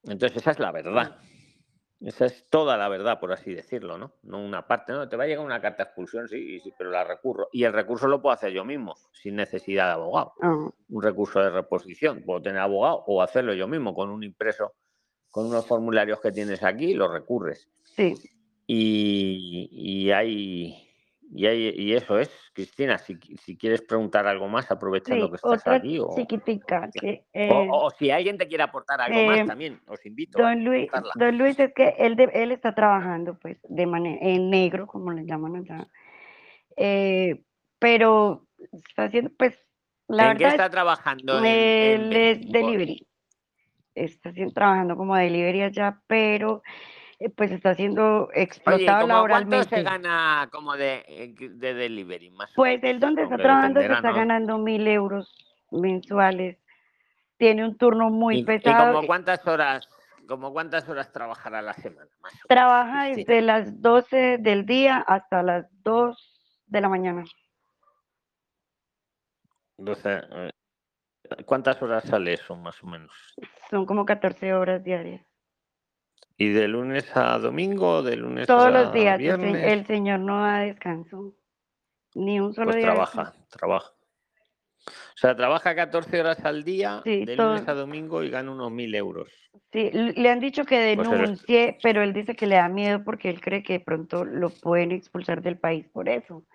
Entonces 0.05 0.39
esa 0.39 0.51
es 0.53 0.59
la 0.59 0.71
verdad. 0.71 1.19
Esa 2.01 2.25
es 2.27 2.49
toda 2.49 2.79
la 2.79 2.89
verdad, 2.89 3.21
por 3.21 3.31
así 3.33 3.53
decirlo, 3.55 3.99
¿no? 3.99 4.15
No 4.23 4.43
una 4.43 4.67
parte, 4.67 4.93
no, 4.93 5.07
te 5.09 5.17
va 5.17 5.25
a 5.25 5.27
llegar 5.27 5.45
una 5.45 5.61
carta 5.61 5.85
de 5.85 5.89
expulsión, 5.89 6.29
sí, 6.29 6.59
sí, 6.61 6.73
pero 6.79 6.91
la 6.91 7.05
recurro. 7.05 7.49
Y 7.53 7.65
el 7.65 7.75
recurso 7.75 8.09
lo 8.09 8.23
puedo 8.23 8.33
hacer 8.33 8.53
yo 8.53 8.65
mismo, 8.65 8.95
sin 9.13 9.37
necesidad 9.37 9.87
de 9.89 9.93
abogado. 9.93 10.33
ah, 10.41 10.71
Un 10.89 11.03
recurso 11.03 11.41
de 11.41 11.51
reposición, 11.51 12.23
puedo 12.25 12.41
tener 12.41 12.61
abogado 12.61 13.05
o 13.07 13.21
hacerlo 13.23 13.53
yo 13.53 13.69
mismo 13.69 13.95
con 13.95 14.09
un 14.09 14.23
impreso, 14.25 14.73
con 15.31 15.47
unos 15.47 15.67
formularios 15.67 16.21
que 16.21 16.33
tienes 16.33 16.63
aquí, 16.63 16.95
lo 16.95 17.13
recurres. 17.13 17.69
sí. 17.85 18.15
Y, 18.73 19.69
y 19.73 20.11
hay, 20.13 20.90
y 21.33 21.47
y 21.47 21.95
eso 21.95 22.19
es, 22.19 22.31
Cristina, 22.53 22.99
si, 22.99 23.17
si 23.43 23.57
quieres 23.57 23.83
preguntar 23.83 24.27
algo 24.27 24.49
más, 24.49 24.71
aprovechando 24.71 25.27
Sí, 25.27 25.31
que 25.31 25.37
estás 25.37 25.61
otra 25.61 25.75
aquí, 25.77 25.99
o, 26.01 26.15
chiquitica 26.15 26.91
que 26.93 27.25
o- 27.35 27.35
eh, 27.35 27.69
o 27.73 27.91
si 27.91 28.11
alguien 28.11 28.37
te 28.37 28.49
quiere 28.49 28.65
aportar 28.65 29.01
algo 29.01 29.19
eh, 29.21 29.27
más 29.27 29.47
también, 29.47 29.81
os 29.87 30.05
invito 30.07 30.39
a 30.39 30.43
Don 30.43 30.65
Luis, 30.65 30.89
aportarla. 30.89 31.13
don 31.25 31.39
Luis 31.39 31.59
es 31.61 31.73
que 31.75 31.95
él, 31.99 32.17
de- 32.17 32.31
él 32.35 32.53
está 32.53 32.75
trabajando 32.75 33.39
pues 33.39 33.59
de 33.69 33.87
manera 33.87 34.19
en 34.21 34.51
negro, 34.51 34.87
como 34.87 35.13
le 35.13 35.25
llaman 35.25 35.57
allá, 35.57 35.87
eh, 36.77 37.43
pero 37.79 38.47
está 38.73 39.05
haciendo 39.05 39.31
pues 39.39 39.59
la 40.09 40.25
¿En 40.33 40.39
qué 40.39 40.45
verdad 40.45 40.53
está 40.53 40.65
es, 40.67 40.71
trabajando? 40.73 41.45
Él 41.45 42.13
es 42.13 42.41
delivery, 42.51 43.07
está 43.95 44.31
haciendo, 44.31 44.53
trabajando 44.53 44.97
como 44.97 45.17
delivery 45.17 45.63
allá, 45.63 46.01
pero 46.07 46.63
pues 47.29 47.53
está 47.53 47.75
siendo 47.75 48.29
Oye, 48.29 48.41
¿y 48.41 48.43
explotado 48.43 49.03
como 49.03 49.29
cuánto 49.29 49.63
se 49.65 49.77
laboralmente. 49.77 49.83
gana 49.83 50.49
como 50.51 50.77
de, 50.77 51.05
eh, 51.07 51.35
de 51.39 51.75
delivery, 51.75 52.31
más 52.31 52.51
Pues 52.55 52.83
él 52.83 52.99
donde 52.99 53.25
está 53.25 53.37
trabajando 53.37 53.81
se 53.81 53.93
está 53.93 54.13
ganando 54.13 54.57
mil 54.57 54.87
euros 54.87 55.35
mensuales, 55.71 56.57
tiene 57.37 57.65
un 57.65 57.77
turno 57.77 58.09
muy 58.09 58.37
¿Y, 58.37 58.41
y 58.41 58.45
pesado, 58.45 58.95
como 58.95 59.07
cuántas 59.07 59.47
horas, 59.47 59.89
como 60.27 60.53
cuántas 60.53 60.89
horas 60.89 61.13
trabajará 61.13 61.59
a 61.59 61.63
la 61.63 61.75
semana, 61.75 62.11
más 62.23 62.33
trabaja 62.49 63.05
desde 63.05 63.43
las 63.43 63.83
12 63.83 64.39
del 64.39 64.65
día 64.65 64.99
hasta 64.99 65.43
las 65.43 65.67
2 65.83 66.63
de 66.67 66.81
la 66.81 66.89
mañana. 66.89 67.25
Doce, 69.77 70.21
eh, 70.31 70.51
¿Cuántas 71.45 71.81
horas 71.83 72.05
sale 72.05 72.35
eso, 72.35 72.57
más 72.57 72.83
o 72.83 72.87
menos? 72.87 73.35
Son 73.71 73.87
como 73.87 74.05
14 74.05 74.53
horas 74.55 74.83
diarias. 74.83 75.30
¿Y 76.41 76.49
de 76.49 76.69
lunes 76.69 77.05
a 77.15 77.39
domingo, 77.39 78.03
de 78.03 78.17
lunes 78.17 78.47
Todos 78.47 78.73
los 78.73 78.95
días, 78.95 79.19
viernes? 79.19 79.63
el 79.71 79.87
señor 79.87 80.21
no 80.21 80.41
da 80.43 80.61
descanso, 80.61 81.35
ni 82.15 82.41
un 82.41 82.55
solo 82.55 82.69
Pues 82.69 82.77
día 82.77 82.87
trabaja, 82.87 83.35
trabaja. 83.51 83.93
O 84.87 85.17
sea, 85.17 85.37
trabaja 85.37 85.75
14 85.75 86.19
horas 86.19 86.43
al 86.47 86.65
día, 86.65 87.03
Sí, 87.05 87.27
de 87.27 87.37
todo, 87.37 87.57
lunes 87.57 87.69
a 87.69 87.75
domingo 87.75 88.23
y 88.23 88.31
gana 88.31 88.53
unos 88.53 88.73
mil 88.73 88.95
euros. 88.95 89.29
sí, 89.71 89.91
le 89.93 90.31
han 90.31 90.41
dicho 90.41 90.65
que 90.65 90.97
Pues 90.97 91.11
denuncie, 91.11 91.77
pero 91.83 92.03
él 92.03 92.15
dice 92.15 92.35
que 92.35 92.47
le 92.47 92.57
da 92.57 92.71
miedo 92.71 93.05
porque 93.05 93.29
él 93.29 93.43
cree 93.43 93.63
que 93.63 93.75
de 93.75 93.81
pronto 93.81 94.25
lo 94.25 94.49
pueden 94.49 94.93
expulsar 94.93 95.43
del 95.43 95.59
país 95.59 95.89
por 95.93 96.09
eso. 96.09 96.47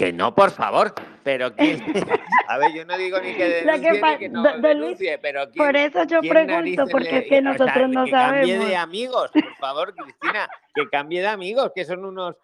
Que 0.00 0.14
no, 0.14 0.34
por 0.34 0.50
favor, 0.50 0.94
pero 1.22 1.54
quién. 1.54 1.78
A 2.48 2.56
ver, 2.56 2.72
yo 2.72 2.86
no 2.86 2.96
digo 2.96 3.20
ni 3.20 3.32
que 3.32 3.36
que 3.36 3.48
denuncie 3.66 3.92
ni 3.92 3.98
pa- 3.98 4.16
que 4.16 4.28
no 4.30 4.42
do- 4.42 4.52
don 4.52 4.62
denuncie, 4.62 5.18
pero 5.18 5.42
por 5.52 5.76
eso 5.76 6.04
yo 6.04 6.20
pregunto, 6.22 6.86
porque 6.90 7.18
es 7.18 7.24
que 7.28 7.38
O 7.38 7.42
sea, 7.42 7.52
nosotros 7.52 7.88
no 7.90 8.04
que 8.06 8.10
cambie 8.10 8.54
de 8.54 8.60
sabemos. 8.62 8.82
amigos, 8.82 9.30
por 9.30 9.54
favor, 9.56 9.94
Cristina, 9.94 10.48
que 10.74 10.88
cambie 10.88 11.20
de 11.20 11.26
amigos, 11.28 11.70
que 11.74 11.84
son 11.84 12.06
unos. 12.06 12.34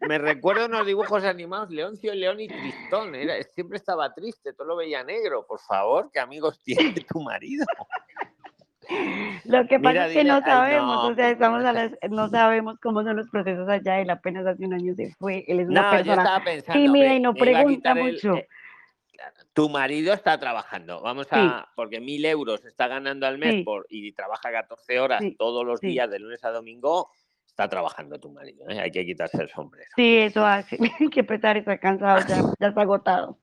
Me 0.00 0.16
recuerdo 0.16 0.64
unos 0.64 0.86
dibujos 0.86 1.24
animados, 1.24 1.68
Leoncio, 1.70 2.14
León 2.14 2.40
y 2.40 2.48
Tristón. 2.48 3.14
Era, 3.14 3.34
siempre 3.54 3.76
estaba 3.76 4.12
triste, 4.14 4.54
todo 4.54 4.68
lo 4.68 4.76
veía 4.76 5.04
negro. 5.04 5.46
Por 5.46 5.60
favor, 5.60 6.10
¿qué 6.10 6.20
amigos 6.20 6.58
tiene 6.62 6.94
tu 7.12 7.20
marido? 7.20 7.66
Lo 9.44 9.66
que 9.66 9.78
pasa 9.78 9.90
Mira, 9.90 10.06
es 10.06 10.12
que 10.12 10.24
no 10.24 10.34
ay, 10.36 10.42
sabemos, 10.42 10.96
no, 11.04 11.08
o 11.08 11.14
sea, 11.14 11.30
estamos 11.30 11.64
a 11.64 11.72
las, 11.72 11.92
no 12.10 12.28
sabemos 12.28 12.78
cómo 12.80 13.02
son 13.02 13.16
los 13.16 13.28
procesos 13.30 13.68
allá, 13.68 14.00
él 14.00 14.10
apenas 14.10 14.46
hace 14.46 14.64
un 14.64 14.74
año 14.74 14.94
se 14.94 15.12
fue, 15.18 15.44
él 15.46 15.60
es 15.60 15.68
una 15.68 15.90
No, 15.90 15.90
persona 15.90 16.44
pensando, 16.44 16.80
tímida 16.92 17.14
y 17.14 17.20
no 17.20 17.34
pregunta 17.34 17.92
el. 17.92 18.14
mucho. 18.14 18.34
eh, 18.36 18.48
tu 19.52 19.68
marido 19.68 20.12
está 20.12 20.38
trabajando, 20.38 21.00
vamos 21.00 21.26
Sí, 21.28 21.32
a, 21.36 21.68
porque 21.76 22.00
mil 22.00 22.24
euros 22.24 22.64
está 22.64 22.88
ganando 22.88 23.26
al 23.26 23.38
mes 23.38 23.54
sí, 23.54 23.62
por, 23.62 23.86
y 23.88 24.12
trabaja 24.12 24.50
14 24.50 24.98
horas 24.98 25.20
sí, 25.22 25.36
todos 25.38 25.64
los 25.64 25.80
días 25.80 26.10
de 26.10 26.18
lunes 26.18 26.44
a 26.44 26.50
domingo, 26.50 27.10
está 27.46 27.68
trabajando 27.68 28.18
tu 28.18 28.30
marido, 28.32 28.68
¿eh? 28.68 28.80
hay 28.80 28.90
que 28.90 29.06
quitarse 29.06 29.40
el 29.42 29.48
sombrero. 29.48 29.90
sí, 29.94 30.16
eso 30.16 30.44
hace, 30.44 30.78
que 31.12 31.22
pesar, 31.22 31.56
está 31.56 31.78
cansado, 31.78 32.20
ya, 32.28 32.40
ya 32.58 32.68
está 32.68 32.80
agotado. 32.80 33.38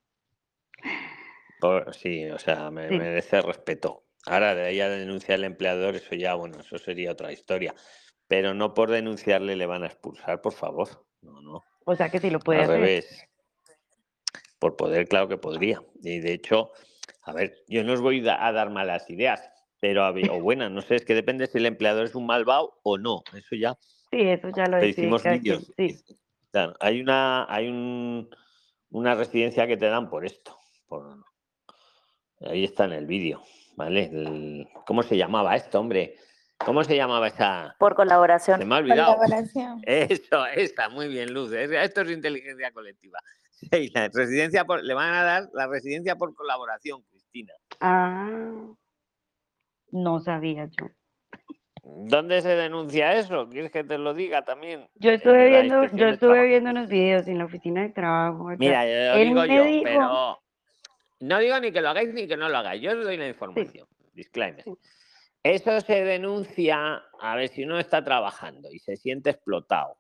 Por- 1.60 1.94
sí, 1.94 2.26
o 2.30 2.40
sea, 2.40 2.70
me 2.72 2.90
merece 2.90 3.42
respeto. 3.42 4.04
Ahora, 4.28 4.56
de 4.56 4.66
ahí 4.66 4.80
a 4.80 4.90
denunciar 4.90 5.40
al 5.40 5.46
empleador, 5.46 5.96
eso 5.96 6.16
ya, 6.16 6.36
bueno, 6.36 6.60
eso 6.60 6.78
sería 6.78 7.12
otra 7.12 7.32
historia. 7.32 7.74
Pero 8.28 8.54
no 8.54 8.74
por 8.74 8.92
denunciarle 8.92 9.56
le 9.56 9.66
van 9.66 9.84
a 9.84 9.88
expulsar, 9.88 10.42
por 10.42 10.54
favor. 10.54 11.06
No, 11.22 11.42
no. 11.42 11.64
o 11.86 11.96
sea 11.96 12.10
que 12.10 12.20
sí 12.20 12.30
lo 12.30 12.40
puede 12.40 12.60
Al 12.60 12.66
hacer. 12.66 12.80
revés. 12.80 13.28
Por 14.60 14.76
poder, 14.76 15.08
claro 15.08 15.28
que 15.28 15.38
podría. 15.38 15.82
Y 16.04 16.20
de 16.20 16.34
hecho, 16.34 16.72
a 17.24 17.34
ver, 17.34 17.64
yo 17.68 17.84
no 17.84 17.94
os 17.94 18.02
voy 18.02 18.28
a 18.28 18.52
dar 18.52 18.70
malas 18.70 19.10
ideas, 19.10 19.42
pero 19.80 20.04
a 20.04 20.12
o 20.12 20.14
buenas, 20.42 20.72
no 20.72 20.82
sé, 20.82 20.96
es 20.96 21.06
que 21.06 21.16
depende 21.16 21.48
si 21.48 21.58
el 21.58 21.66
empleador 21.66 22.06
es 22.06 22.16
un 22.16 22.26
malvado 22.26 22.80
o 22.84 22.98
no. 22.98 23.24
Eso 23.36 23.56
ya. 23.56 23.78
Sí, 24.12 24.22
eso 24.22 24.50
ya 24.56 24.68
lo 24.68 24.80
quien, 24.80 25.42
vídeos. 25.42 25.72
sí, 25.78 25.98
Claro, 26.52 26.76
hay 26.80 27.00
una, 27.02 27.46
hay 27.50 27.70
un, 27.70 28.30
una 28.90 29.16
residencia 29.16 29.68
que 29.68 29.78
te 29.78 29.88
dan 29.88 30.10
por 30.10 30.26
esto. 30.26 30.58
Por, 30.88 31.24
ahí 32.42 32.66
está 32.66 32.86
en 32.86 32.92
el 32.92 33.06
vídeo, 33.06 33.42
¿vale? 33.76 34.06
El- 34.06 34.68
¿cómo 34.86 35.04
se 35.04 35.18
llamaba 35.18 35.56
esto, 35.56 35.80
hombre? 35.80 36.16
¿Cómo 36.58 36.84
se 36.84 36.96
llamaba 36.96 37.28
esa? 37.28 37.76
Por 37.80 37.94
Se 37.94 37.96
colaboración. 37.96 38.68
me 38.68 38.76
ha 38.76 38.78
olvidado. 38.78 39.16
Colaboración. 39.16 39.82
Eso, 39.86 40.46
esa, 40.48 40.90
muy 40.90 41.08
bien, 41.08 41.34
Luz. 41.34 41.52
es- 41.54 41.72
Esto 41.72 42.02
es 42.02 42.12
inteligencia 42.12 42.72
colectiva. 42.72 43.20
Sí, 43.72 43.92
la 43.94 44.10
residencia 44.12 44.66
por- 44.66 44.84
le 44.84 44.94
van 44.96 45.14
a 45.14 45.24
dar 45.24 45.44
la 45.54 45.68
residencia 45.68 46.16
por 46.16 46.34
colaboración, 46.34 47.04
Cristina. 47.04 47.54
Ah, 47.80 48.66
no 49.92 50.20
sabía 50.20 50.66
yo. 50.66 50.88
¿Dónde 51.84 52.42
se 52.42 52.50
denuncia 52.56 53.14
eso? 53.14 53.48
¿Quieres 53.50 53.70
que 53.72 53.84
te 53.84 54.00
lo 54.00 54.16
diga 54.16 54.44
también? 54.44 54.88
Yo 54.96 55.12
estuve 55.12 55.48
viendo, 55.50 55.86
yo 55.96 56.08
estuve 56.08 56.48
viendo 56.48 56.72
unos 56.72 56.90
videos 56.90 57.28
en 57.28 57.38
la 57.38 57.46
oficina 57.46 57.84
de 57.84 57.90
trabajo. 57.90 58.50
Mira, 58.58 58.84
yo 58.86 59.14
lo 59.14 59.20
Él 59.22 59.28
digo 59.28 59.42
me 59.42 59.56
yo, 59.56 59.64
dijo, 59.64 59.84
pero 59.84 60.42
no 61.22 61.40
digo 61.40 61.60
ni 61.60 61.72
que 61.72 61.82
lo 61.82 61.90
hagáis 61.90 62.14
ni 62.14 62.28
que 62.28 62.38
no 62.38 62.50
lo 62.50 62.58
hagáis. 62.58 62.82
Yo 62.82 62.92
os 62.92 63.04
doy 63.04 63.18
la 63.18 63.26
sí, 63.26 63.30
información. 63.30 63.88
Disclaimer. 64.14 64.64
sí, 64.64 64.72
Eso 65.44 65.80
se 65.82 66.04
denuncia 66.04 67.04
a 67.20 67.36
ver 67.36 67.48
si 67.50 67.64
uno 67.64 67.80
está 67.80 68.04
trabajando 68.04 68.70
y 68.72 68.80
se 68.80 68.98
siente 68.98 69.30
explotado. 69.30 69.98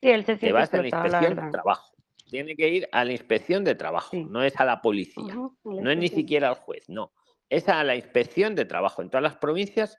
Sí, 0.00 0.10
él 0.10 0.24
se 0.24 0.34
Te 0.34 0.40
siente 0.40 0.52
vas 0.52 0.74
a 0.74 0.76
la 0.78 0.82
explotado, 0.88 1.08
la 1.08 1.18
inspección 1.18 1.46
de 1.46 1.52
trabajo. 1.52 1.94
Tiene 2.28 2.56
que 2.56 2.68
ir 2.68 2.88
a 2.92 3.04
la 3.04 3.12
inspección 3.12 3.64
de 3.64 3.74
trabajo, 3.74 4.16
no 4.16 4.44
es 4.44 4.58
a 4.60 4.64
la 4.64 4.80
policía, 4.80 5.34
no 5.64 5.90
es 5.90 5.98
ni 5.98 6.08
siquiera 6.08 6.48
al 6.48 6.54
juez, 6.54 6.88
no. 6.88 7.12
Es 7.48 7.68
a 7.68 7.82
la 7.82 7.96
inspección 7.96 8.54
de 8.54 8.64
trabajo. 8.64 9.02
En 9.02 9.10
todas 9.10 9.24
las 9.24 9.36
provincias 9.36 9.98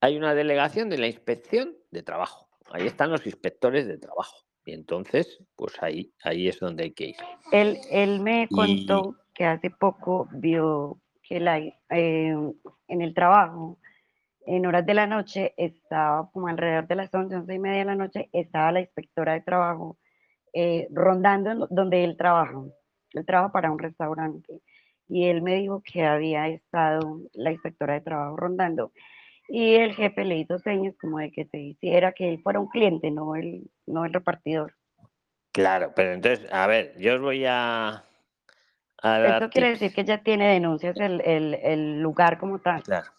hay 0.00 0.16
una 0.16 0.34
delegación 0.34 0.88
de 0.88 0.98
la 0.98 1.06
inspección 1.06 1.76
de 1.90 2.02
trabajo. 2.02 2.48
Ahí 2.70 2.86
están 2.86 3.10
los 3.10 3.26
inspectores 3.26 3.86
de 3.86 3.98
trabajo. 3.98 4.44
Y 4.64 4.72
entonces, 4.72 5.44
pues 5.56 5.74
ahí, 5.82 6.14
ahí 6.22 6.48
es 6.48 6.58
donde 6.58 6.84
hay 6.84 6.92
que 6.92 7.08
ir. 7.08 7.16
Él, 7.52 7.78
él 7.90 8.20
me 8.20 8.48
contó 8.48 9.14
que 9.34 9.44
hace 9.44 9.70
poco 9.70 10.28
vio 10.32 10.98
que 11.22 11.40
la, 11.40 11.58
eh, 11.58 11.74
en 11.90 13.02
el 13.02 13.14
trabajo, 13.14 13.78
en 14.46 14.66
horas 14.66 14.86
de 14.86 14.94
la 14.94 15.06
noche, 15.06 15.54
estaba 15.56 16.30
como 16.30 16.48
alrededor 16.48 16.86
de 16.86 16.94
las 16.94 17.12
11, 17.12 17.36
11 17.36 17.54
y 17.54 17.58
media 17.58 17.78
de 17.80 17.84
la 17.84 17.96
noche, 17.96 18.28
estaba 18.32 18.72
la 18.72 18.80
inspectora 18.80 19.32
de 19.32 19.40
trabajo 19.40 19.98
eh, 20.52 20.86
rondando 20.92 21.66
donde 21.70 22.04
él 22.04 22.16
trabaja. 22.16 22.62
Él 23.12 23.26
trabaja 23.26 23.52
para 23.52 23.70
un 23.70 23.78
restaurante. 23.78 24.60
Y 25.08 25.24
él 25.26 25.42
me 25.42 25.56
dijo 25.56 25.82
que 25.82 26.04
había 26.04 26.48
estado 26.48 27.20
la 27.32 27.52
inspectora 27.52 27.94
de 27.94 28.00
trabajo 28.00 28.36
rondando. 28.36 28.92
Y 29.48 29.74
el 29.74 29.94
jefe 29.94 30.24
le 30.24 30.38
hizo 30.38 30.58
señas 30.58 30.94
como 30.98 31.18
de 31.18 31.30
que 31.30 31.44
se 31.46 31.58
hiciera 31.58 32.12
que 32.12 32.30
él 32.30 32.42
fuera 32.42 32.60
un 32.60 32.68
cliente, 32.68 33.10
no 33.10 33.34
el, 33.34 33.70
no 33.86 34.04
el 34.04 34.12
repartidor. 34.12 34.74
Claro, 35.52 35.92
pero 35.94 36.12
entonces, 36.12 36.50
a 36.52 36.66
ver, 36.66 36.94
yo 36.98 37.14
os 37.14 37.20
voy 37.20 37.44
a, 37.46 38.04
Eso 39.02 39.50
quiere 39.50 39.70
decir 39.70 39.92
que 39.92 40.04
ya 40.04 40.22
tiene 40.22 40.52
denuncias 40.52 40.96
el, 40.98 41.20
el, 41.20 41.54
el 41.54 42.00
lugar 42.00 42.38
como 42.38 42.60
tal. 42.60 42.82
Claro. 42.82 43.10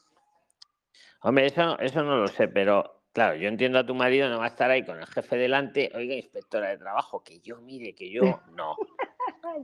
Hombre, 1.22 1.47
eso, 1.47 1.77
eso 1.80 2.03
no 2.03 2.18
lo 2.18 2.27
sé, 2.27 2.47
pero 2.47 3.03
claro, 3.11 3.35
yo 3.35 3.47
entiendo 3.47 3.80
a 3.80 3.85
tu 3.85 3.95
marido, 3.95 4.30
no 4.30 4.39
va 4.39 4.45
a 4.45 4.49
estar 4.49 4.69
ahí 4.69 4.84
con 4.85 4.99
el 4.99 5.07
jefe 5.07 5.38
delante, 5.38 5.91
oiga, 5.95 6.14
inspectora 6.15 6.69
de 6.69 6.77
trabajo, 6.77 7.23
que 7.23 7.39
yo 7.39 7.57
mire, 7.61 7.95
que 7.95 8.11
yo 8.11 8.22
no. 8.56 8.76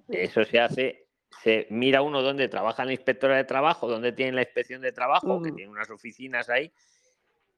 Eso 0.07 0.43
se 0.43 0.59
hace, 0.59 1.07
se 1.43 1.67
mira 1.69 2.01
uno 2.01 2.21
dónde 2.21 2.47
trabaja 2.47 2.85
la 2.85 2.93
inspectora 2.93 3.35
de 3.35 3.43
trabajo, 3.43 3.87
dónde 3.87 4.11
tiene 4.11 4.31
la 4.31 4.41
inspección 4.41 4.81
de 4.81 4.91
trabajo, 4.91 5.41
que 5.41 5.51
tiene 5.51 5.71
unas 5.71 5.89
oficinas 5.89 6.49
ahí, 6.49 6.71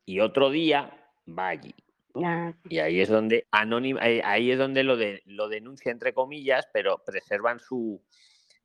y 0.06 0.20
otro 0.20 0.50
día 0.50 0.92
va 1.28 1.50
allí. 1.50 1.76
Ah, 2.16 2.54
Y 2.70 2.80
ahí 2.80 3.02
es 3.02 3.10
donde 3.10 3.48
anónima, 3.52 4.02
ahí 4.02 4.52
es 4.52 4.58
donde 4.58 4.84
lo 4.84 4.98
de 4.98 5.24
lo 5.26 5.48
denuncia 5.48 5.92
entre 5.92 6.14
comillas, 6.14 6.68
pero 6.72 7.04
preservan 7.04 7.60
su, 7.60 8.04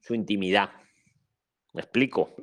su 0.01 0.15
intimidad. 0.15 0.71
¿Me 1.75 1.81
explico? 1.83 2.35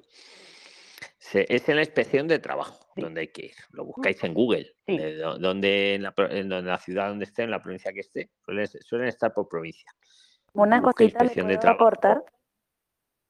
Se- 1.18 1.46
es 1.54 1.68
en 1.70 1.78
la 1.78 1.82
inspección 1.82 2.28
de 2.28 2.40
trabajo 2.40 2.80
donde 2.96 3.22
hay 3.22 3.28
que 3.30 3.48
ir. 3.48 3.56
Lo 3.72 3.86
buscáis 3.86 4.24
en 4.24 4.34
Google, 4.34 4.72
de 4.88 5.16
do- 5.18 5.38
donde 5.38 5.96
en 5.96 6.04
la, 6.04 6.14
en 6.18 6.80
ciudad 6.80 7.10
donde 7.10 7.26
esté, 7.26 7.44
en 7.44 7.52
la 7.52 7.62
provincia 7.62 7.92
que 7.92 8.02
esté, 8.02 8.30
suelen, 8.46 8.68
suelen 8.68 9.08
estar 9.08 9.34
por 9.34 9.48
provincia. 9.48 9.92
Una 10.54 10.78
Busca 10.80 10.92
cosita 10.94 11.20
inspección 11.20 11.48
de 11.48 11.56
puedo 11.56 11.62
trabajo. 11.62 11.84
aportar, 11.86 12.24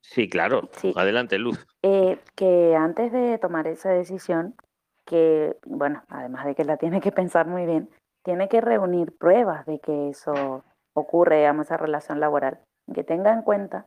Sí, 0.01 0.29
claro. 0.29 0.69
Adelante, 0.95 1.39
Luz. 1.39 1.65
eh, 1.81 2.19
que 2.35 2.75
antes 2.75 3.11
de 3.11 3.39
tomar 3.39 3.65
esa 3.65 3.89
decisión, 3.89 4.55
que, 5.03 5.57
bueno, 5.65 6.03
además 6.09 6.45
de 6.45 6.53
que 6.53 6.63
la 6.63 6.77
tiene 6.77 7.01
que 7.01 7.11
pensar 7.11 7.47
muy 7.47 7.65
bien, 7.65 7.89
tiene 8.23 8.47
que 8.47 8.61
reunir 8.61 9.17
pruebas 9.17 9.65
de 9.65 9.79
que 9.79 10.09
eso 10.09 10.63
ocurre, 10.93 11.37
digamos, 11.37 11.65
esa 11.67 11.77
relación 11.77 12.19
laboral. 12.19 12.59
Que 12.93 13.03
tenga 13.03 13.33
en 13.33 13.41
cuenta 13.41 13.85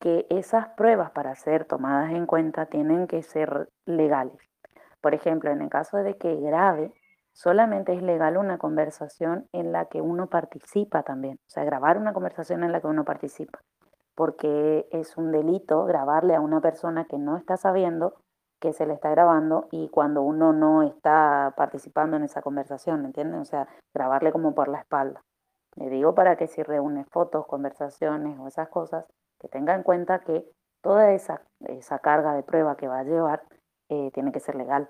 que 0.00 0.26
esas 0.30 0.68
pruebas 0.70 1.10
para 1.12 1.34
ser 1.34 1.64
tomadas 1.64 2.12
en 2.12 2.26
cuenta 2.26 2.66
tienen 2.66 3.06
que 3.06 3.22
ser 3.22 3.68
legales. 3.86 4.38
Por 5.00 5.14
ejemplo, 5.14 5.50
en 5.50 5.62
el 5.62 5.70
caso 5.70 5.98
de 5.98 6.16
que 6.16 6.34
grave, 6.36 6.92
solamente 7.32 7.92
es 7.92 8.02
legal 8.02 8.36
una 8.36 8.58
conversación 8.58 9.48
en 9.52 9.72
la 9.72 9.86
que 9.86 10.00
uno 10.00 10.28
participa 10.28 11.02
también. 11.02 11.38
O 11.46 11.50
sea, 11.50 11.64
grabar 11.64 11.98
una 11.98 12.12
conversación 12.12 12.64
en 12.64 12.72
la 12.72 12.80
que 12.80 12.86
uno 12.86 13.04
participa. 13.04 13.60
Porque 14.14 14.86
es 14.92 15.16
un 15.16 15.32
delito 15.32 15.84
grabarle 15.84 16.34
a 16.34 16.40
una 16.40 16.60
persona 16.60 17.04
que 17.04 17.18
no 17.18 17.36
está 17.36 17.56
sabiendo 17.56 18.14
que 18.60 18.72
se 18.72 18.86
le 18.86 18.94
está 18.94 19.10
grabando 19.10 19.68
y 19.70 19.90
cuando 19.90 20.22
uno 20.22 20.54
no 20.54 20.82
está 20.82 21.52
participando 21.54 22.16
en 22.16 22.22
esa 22.22 22.40
conversación, 22.40 23.02
¿me 23.02 23.08
entienden? 23.08 23.40
O 23.40 23.44
sea, 23.44 23.68
grabarle 23.92 24.32
como 24.32 24.54
por 24.54 24.68
la 24.68 24.78
espalda. 24.78 25.22
Le 25.76 25.90
digo 25.90 26.14
para 26.14 26.36
que 26.36 26.46
si 26.46 26.62
reúne 26.62 27.04
fotos, 27.04 27.46
conversaciones 27.46 28.38
o 28.38 28.46
esas 28.46 28.70
cosas, 28.70 29.04
que 29.44 29.48
tenga 29.48 29.74
en 29.74 29.82
cuenta 29.82 30.20
que 30.20 30.44
toda 30.82 31.12
esa, 31.12 31.42
esa 31.68 31.98
carga 31.98 32.34
de 32.34 32.42
prueba 32.42 32.76
que 32.76 32.88
va 32.88 33.00
a 33.00 33.04
llevar 33.04 33.42
eh, 33.90 34.10
tiene 34.14 34.32
que 34.32 34.40
ser 34.40 34.54
legal. 34.54 34.88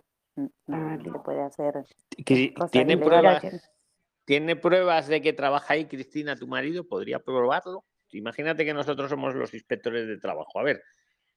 No 0.67 1.13
se 1.13 1.19
puede 1.21 1.43
hacer 1.43 1.85
¿Tiene 2.71 2.99
pruebas, 2.99 3.43
¿Tiene 4.25 4.57
pruebas 4.57 5.07
de 5.09 5.21
que 5.21 5.33
trabaja 5.33 5.75
ahí 5.75 5.87
Cristina, 5.87 6.37
tu 6.37 6.47
marido? 6.47 6.87
¿Podría 6.87 7.19
probarlo? 7.19 7.85
Imagínate 8.11 8.65
que 8.65 8.75
nosotros 8.75 9.11
somos 9.11 9.35
los 9.35 9.55
inspectores 9.55 10.07
de 10.07 10.19
trabajo. 10.19 10.59
A 10.59 10.63
ver, 10.63 10.83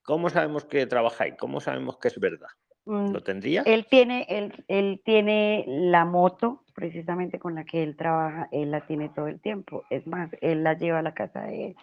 ¿cómo 0.04 0.30
sabemos 0.30 0.66
que 0.66 0.86
trabaja 0.86 1.24
ahí? 1.24 1.36
¿Cómo 1.38 1.60
sabemos 1.60 1.98
que 1.98 2.08
es 2.10 2.20
verdad? 2.20 2.50
Mm, 2.86 3.12
¿Lo 3.12 3.24
tendría? 3.24 3.64
Él 3.66 3.88
tiene, 3.90 4.26
él, 4.30 4.64
él 4.68 5.02
tiene 5.04 5.66
la 5.68 6.06
moto 6.06 6.64
precisamente 6.74 7.40
con 7.40 7.56
la 7.56 7.66
que 7.66 7.82
él 7.82 7.98
trabaja, 7.98 8.48
él 8.52 8.72
la 8.72 8.86
tiene 8.86 9.10
todo 9.10 9.28
el 9.28 9.42
tiempo. 9.42 9.84
Es 9.90 10.06
más, 10.06 10.30
él 10.42 10.64
la 10.64 10.76
lleva 10.76 11.00
a 11.00 11.04
la 11.04 11.14
casa 11.16 11.42
de 11.42 11.68
él, 11.68 11.76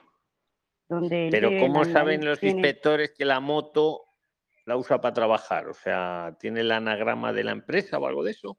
donde 0.89 1.29
Pero 1.31 1.51
¿cómo 1.59 1.85
saben 1.85 2.25
los 2.25 2.41
tiene- 2.41 2.55
inspectores 2.61 3.13
que 3.17 3.25
la 3.25 3.41
moto 3.41 4.03
la 4.67 4.77
usa 4.77 5.01
para 5.01 5.15
trabajar? 5.15 5.69
O 5.69 5.75
sea, 5.75 6.37
¿tiene 6.41 6.61
el 6.61 6.71
anagrama 6.73 7.33
de 7.33 7.45
la 7.45 7.53
empresa 7.53 7.99
o 7.99 8.07
algo 8.07 8.23
de 8.25 8.33
eso? 8.33 8.59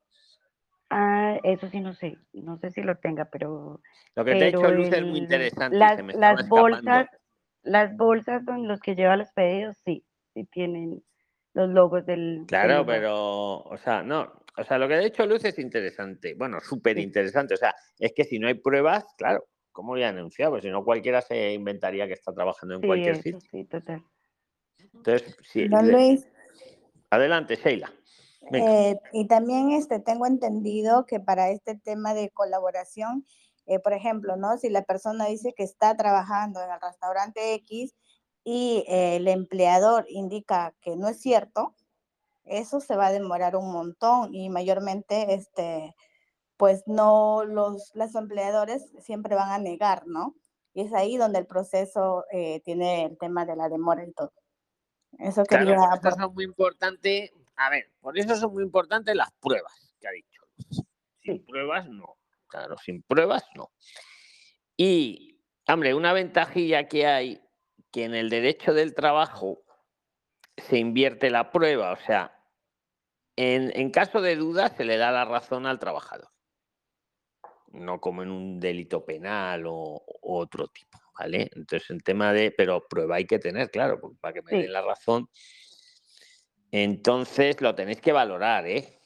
Ah, 0.90 1.40
eso 1.44 1.68
sí 1.70 1.80
no 1.80 1.94
sé, 1.94 2.18
no 2.34 2.58
sé 2.58 2.70
si 2.72 2.82
lo 2.82 2.96
tenga, 2.98 3.26
pero 3.26 3.82
Lo 4.16 4.24
que 4.26 4.36
te 4.36 4.44
ha 4.44 4.48
dicho 4.48 4.60
pero 4.62 4.72
Luz 4.72 4.92
es 4.92 5.04
muy 5.04 5.20
interesante 5.20 5.76
las, 5.78 6.04
me 6.04 6.14
las 6.14 6.48
bolsas, 6.48 7.08
las 7.64 7.98
bolsas 7.98 8.46
con 8.46 8.68
los 8.68 8.80
que 8.82 8.96
lleva 8.96 9.18
los 9.18 9.32
pedidos, 9.32 9.78
sí, 9.84 10.06
sí 10.34 10.46
tienen 10.46 11.04
los 11.54 11.70
logos 11.70 12.06
del, 12.06 12.44
Claro, 12.48 12.86
pero, 12.86 13.62
o 13.62 13.78
sea, 13.78 14.04
no, 14.04 14.32
o 14.58 14.64
sea, 14.64 14.78
lo 14.78 14.88
que 14.88 14.94
ha 14.94 15.00
dicho 15.00 15.26
Luz 15.26 15.44
es 15.46 15.58
interesante, 15.58 16.36
bueno, 16.36 16.60
súper 16.62 17.00
interesante, 17.00 17.56
o 17.56 17.58
sea, 17.58 17.74
es 17.98 18.14
que 18.16 18.24
si 18.24 18.38
no 18.38 18.48
hay 18.48 18.54
pruebas, 18.54 19.06
claro, 19.18 19.46
¿cómo 19.76 19.90
voy 19.90 20.04
a 20.04 20.14
denunciar? 20.14 20.50
Pues 20.50 20.64
si 20.64 20.70
no 20.70 20.84
cualquiera 20.86 21.22
se 21.22 21.54
inventaría 21.54 22.08
que 22.08 22.14
está 22.14 22.34
trabajando 22.34 22.76
en 22.76 22.82
Sí, 22.82 22.88
cualquier 22.88 23.16
eso 23.16 23.22
sitio. 23.24 23.40
sí, 23.52 23.66
total. 23.66 24.04
Entonces, 24.94 25.36
sí, 25.44 25.68
Don 25.68 25.86
le- 25.86 25.92
Luis, 25.92 26.28
adelante, 27.10 27.58
Sheila. 27.58 27.94
Eh, 28.54 28.98
y 29.12 29.28
también 29.28 29.72
este, 29.72 30.00
tengo 30.00 30.26
entendido 30.26 31.06
que 31.06 31.20
para 31.20 31.50
este 31.50 31.76
tema 31.76 32.14
de 32.14 32.30
colaboración, 32.30 33.26
eh, 33.66 33.80
por 33.80 33.94
ejemplo, 33.94 34.38
¿no? 34.38 34.58
Si 34.58 34.70
la 34.70 34.84
persona 34.84 35.26
dice 35.26 35.54
que 35.54 35.64
está 35.64 35.98
trabajando 35.98 36.62
en 36.64 36.72
el 36.72 36.80
restaurante 36.80 37.54
X 37.56 37.94
y 38.44 38.86
eh, 38.88 39.18
el 39.18 39.28
empleador 39.28 40.06
indica 40.08 40.74
que 40.80 40.96
no 40.96 41.10
es 41.10 41.20
cierto, 41.20 41.76
eso 42.46 42.80
se 42.80 42.96
va 42.96 43.08
a 43.08 43.12
demorar 43.12 43.56
un 43.56 43.74
montón 43.74 44.34
y 44.34 44.50
mayormente, 44.50 45.34
este, 45.34 45.96
pues 46.57 46.84
no 46.88 47.44
los, 47.45 47.91
los 47.95 48.15
empleadores 48.15 48.91
siempre 48.99 49.36
van 49.36 49.52
a 49.52 49.57
negar, 49.57 50.07
¿no? 50.07 50.36
Y 50.73 50.82
es 50.82 50.94
ahí 50.94 51.18
donde 51.18 51.40
el 51.40 51.45
proceso 51.45 52.26
eh, 52.32 52.61
tiene 52.61 53.06
el 53.06 53.18
tema 53.18 53.45
de 53.45 53.56
la 53.56 53.69
demora 53.69 54.03
y 54.06 54.11
todo. 54.14 54.34
Eso 55.19 55.44
Claro, 55.45 55.65
quería 55.65 55.77
por 56.02 56.11
eso 56.11 56.19
son 56.19 56.34
muy 56.34 56.44
importantes, 56.44 57.32
a 57.56 57.69
ver, 57.69 57.91
por 58.02 58.18
eso 58.18 58.36
son 58.36 58.53
muy 58.53 58.64
importantes 58.64 59.15
las 59.15 59.32
pruebas 59.40 59.95
que 59.99 60.07
ha 60.07 60.11
dicho. 60.11 60.41
Sin 61.22 61.45
pruebas, 61.45 61.88
no. 61.90 62.18
Claro, 62.48 62.77
sin 62.77 63.02
pruebas, 63.03 63.45
no. 63.56 63.72
Y, 64.77 65.40
hombre, 65.68 65.94
una 65.94 66.14
ventajilla 66.14 66.88
que 66.88 67.07
hay, 67.07 67.41
que 67.91 68.03
en 68.03 68.14
el 68.14 68.30
derecho 68.30 68.73
del 68.73 68.94
trabajo 68.94 69.64
se 70.57 70.77
invierte 70.77 71.30
la 71.30 71.52
prueba, 71.52 71.94
o 71.94 71.98
sea, 71.98 72.38
en, 73.36 73.72
en 73.76 73.91
caso 73.91 74.22
de 74.22 74.36
duda 74.36 74.69
se 74.69 74.86
le 74.86 74.98
da 74.98 75.11
la 75.11 75.26
razón 75.26 75.65
al 75.65 75.80
trabajador, 75.80 76.30
no 77.76 78.00
como 78.00 78.24
en 78.24 78.32
un 78.32 78.60
delito 78.60 79.04
penal 79.06 79.66
o, 79.68 79.74
o 79.74 80.40
otro 80.40 80.68
tipo, 80.68 81.00
¿vale? 81.20 81.50
Entonces, 81.56 81.90
en 81.92 82.00
tema 82.00 82.34
de, 82.34 82.52
pero 82.52 82.88
prueba 82.88 83.16
hay 83.18 83.26
que 83.26 83.40
tener, 83.40 83.70
claro, 83.70 84.00
porque 84.00 84.18
para 84.20 84.34
que 84.34 84.42
me 84.42 84.52
Sí. 84.52 84.58
den 84.58 84.74
la 84.74 84.82
razón, 84.82 85.30
entonces 86.72 87.62
lo 87.62 87.74
tenéis 87.76 88.02
que 88.02 88.12
valorar, 88.12 88.68
¿eh? 88.68 89.00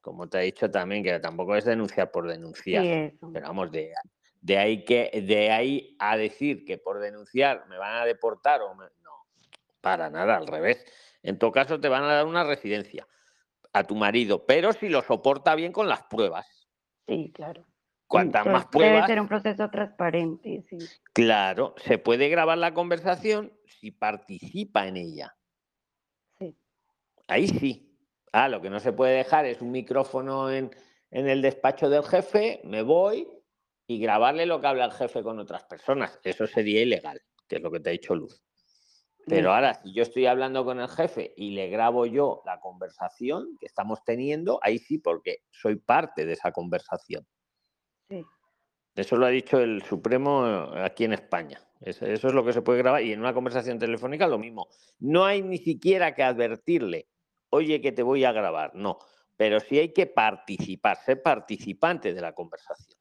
Como 0.00 0.28
te 0.28 0.38
he 0.38 0.42
dicho 0.42 0.70
también, 0.70 1.02
que 1.02 1.18
tampoco 1.20 1.56
es 1.56 1.64
denunciar 1.64 2.10
por 2.10 2.28
denunciar. 2.28 2.84
eso. 2.84 3.30
Pero 3.32 3.46
vamos, 3.46 3.70
de, 3.72 3.92
de 4.40 4.58
ahí 4.58 4.84
que 4.84 5.10
de 5.26 5.50
ahí 5.50 5.96
a 5.98 6.16
decir 6.16 6.64
que 6.64 6.76
por 6.76 7.00
denunciar 7.00 7.66
me 7.68 7.78
van 7.78 8.02
a 8.02 8.04
deportar 8.04 8.60
o 8.60 8.74
me- 8.74 8.84
no, 9.02 9.26
para 9.80 10.10
nada, 10.10 10.36
al 10.36 10.46
revés. 10.46 10.84
En 11.22 11.38
tu 11.38 11.50
caso 11.50 11.80
te 11.80 11.88
van 11.88 12.04
a 12.04 12.12
dar 12.14 12.26
una 12.26 12.44
residencia 12.44 13.06
a 13.72 13.84
tu 13.84 13.94
marido, 13.96 14.44
pero 14.44 14.72
si 14.74 14.88
lo 14.90 15.02
soporta 15.02 15.54
bien 15.54 15.72
con 15.72 15.88
las 15.88 16.02
pruebas. 16.02 16.46
Sí, 17.08 17.32
claro. 17.34 17.66
Cuantas 18.06 18.46
más 18.46 18.64
Entonces, 18.64 18.70
Debe 18.72 18.90
pruebas, 18.90 19.06
ser 19.08 19.20
un 19.20 19.28
proceso 19.28 19.70
transparente, 19.70 20.64
sí. 20.68 20.78
claro, 21.12 21.74
se 21.78 21.98
puede 21.98 22.28
grabar 22.28 22.58
la 22.58 22.74
conversación 22.74 23.52
si 23.66 23.90
participa 23.90 24.86
en 24.86 24.96
ella. 24.96 25.36
Sí. 26.38 26.56
Ahí 27.28 27.48
sí. 27.48 27.90
Ah, 28.32 28.48
lo 28.48 28.60
que 28.60 28.70
no 28.70 28.80
se 28.80 28.92
puede 28.92 29.16
dejar 29.16 29.46
es 29.46 29.60
un 29.62 29.70
micrófono 29.70 30.50
en, 30.50 30.70
en 31.10 31.28
el 31.28 31.40
despacho 31.40 31.88
del 31.88 32.04
jefe, 32.04 32.60
me 32.64 32.82
voy 32.82 33.28
y 33.86 33.98
grabarle 33.98 34.46
lo 34.46 34.60
que 34.60 34.66
habla 34.66 34.86
el 34.86 34.92
jefe 34.92 35.22
con 35.22 35.38
otras 35.38 35.64
personas. 35.64 36.18
Eso 36.24 36.46
sería 36.46 36.82
ilegal, 36.82 37.20
que 37.48 37.56
es 37.56 37.62
lo 37.62 37.70
que 37.70 37.80
te 37.80 37.90
ha 37.90 37.92
dicho 37.92 38.14
Luz. 38.14 38.42
Pero 39.26 39.54
ahora, 39.54 39.74
si 39.74 39.92
yo 39.94 40.02
estoy 40.02 40.26
hablando 40.26 40.64
con 40.64 40.80
el 40.80 40.88
jefe 40.88 41.32
y 41.36 41.50
le 41.52 41.68
grabo 41.68 42.04
yo 42.04 42.42
la 42.44 42.60
conversación 42.60 43.56
que 43.58 43.66
estamos 43.66 44.04
teniendo, 44.04 44.58
ahí 44.62 44.78
sí, 44.78 44.98
porque 44.98 45.38
soy 45.50 45.76
parte 45.76 46.26
de 46.26 46.34
esa 46.34 46.52
conversación. 46.52 47.26
Sí. 48.08 48.24
Eso 48.94 49.16
lo 49.16 49.26
ha 49.26 49.30
dicho 49.30 49.60
el 49.60 49.82
Supremo 49.82 50.46
eh, 50.46 50.82
aquí 50.82 51.04
en 51.04 51.12
España. 51.12 51.60
Eso, 51.80 52.06
es 52.06 52.22
lo 52.22 52.44
que 52.44 52.52
se 52.52 52.62
puede 52.62 52.78
grabar. 52.78 53.02
Y 53.02 53.12
en 53.12 53.20
una 53.20 53.34
conversación 53.34 53.78
telefónica 53.78 54.26
lo 54.26 54.38
mismo. 54.38 54.68
No 55.00 55.24
hay 55.24 55.42
ni 55.42 55.58
siquiera 55.58 56.14
que 56.14 56.22
advertirle, 56.22 57.08
oye, 57.50 57.80
que 57.80 57.92
te 57.92 58.02
voy 58.02 58.24
a 58.24 58.32
grabar. 58.32 58.74
No. 58.74 58.98
Pero 59.36 59.58
sí 59.60 59.78
hay 59.78 59.92
que 59.92 60.06
participar, 60.06 60.96
ser 60.96 61.22
participante 61.22 62.14
de 62.14 62.20
la 62.20 62.32
conversación. 62.32 62.98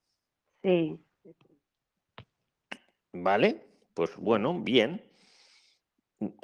Sí. 0.64 1.00
¿Vale? 3.14 3.62
Pues 3.94 4.18
bueno, 4.18 4.60
bien. 4.60 5.02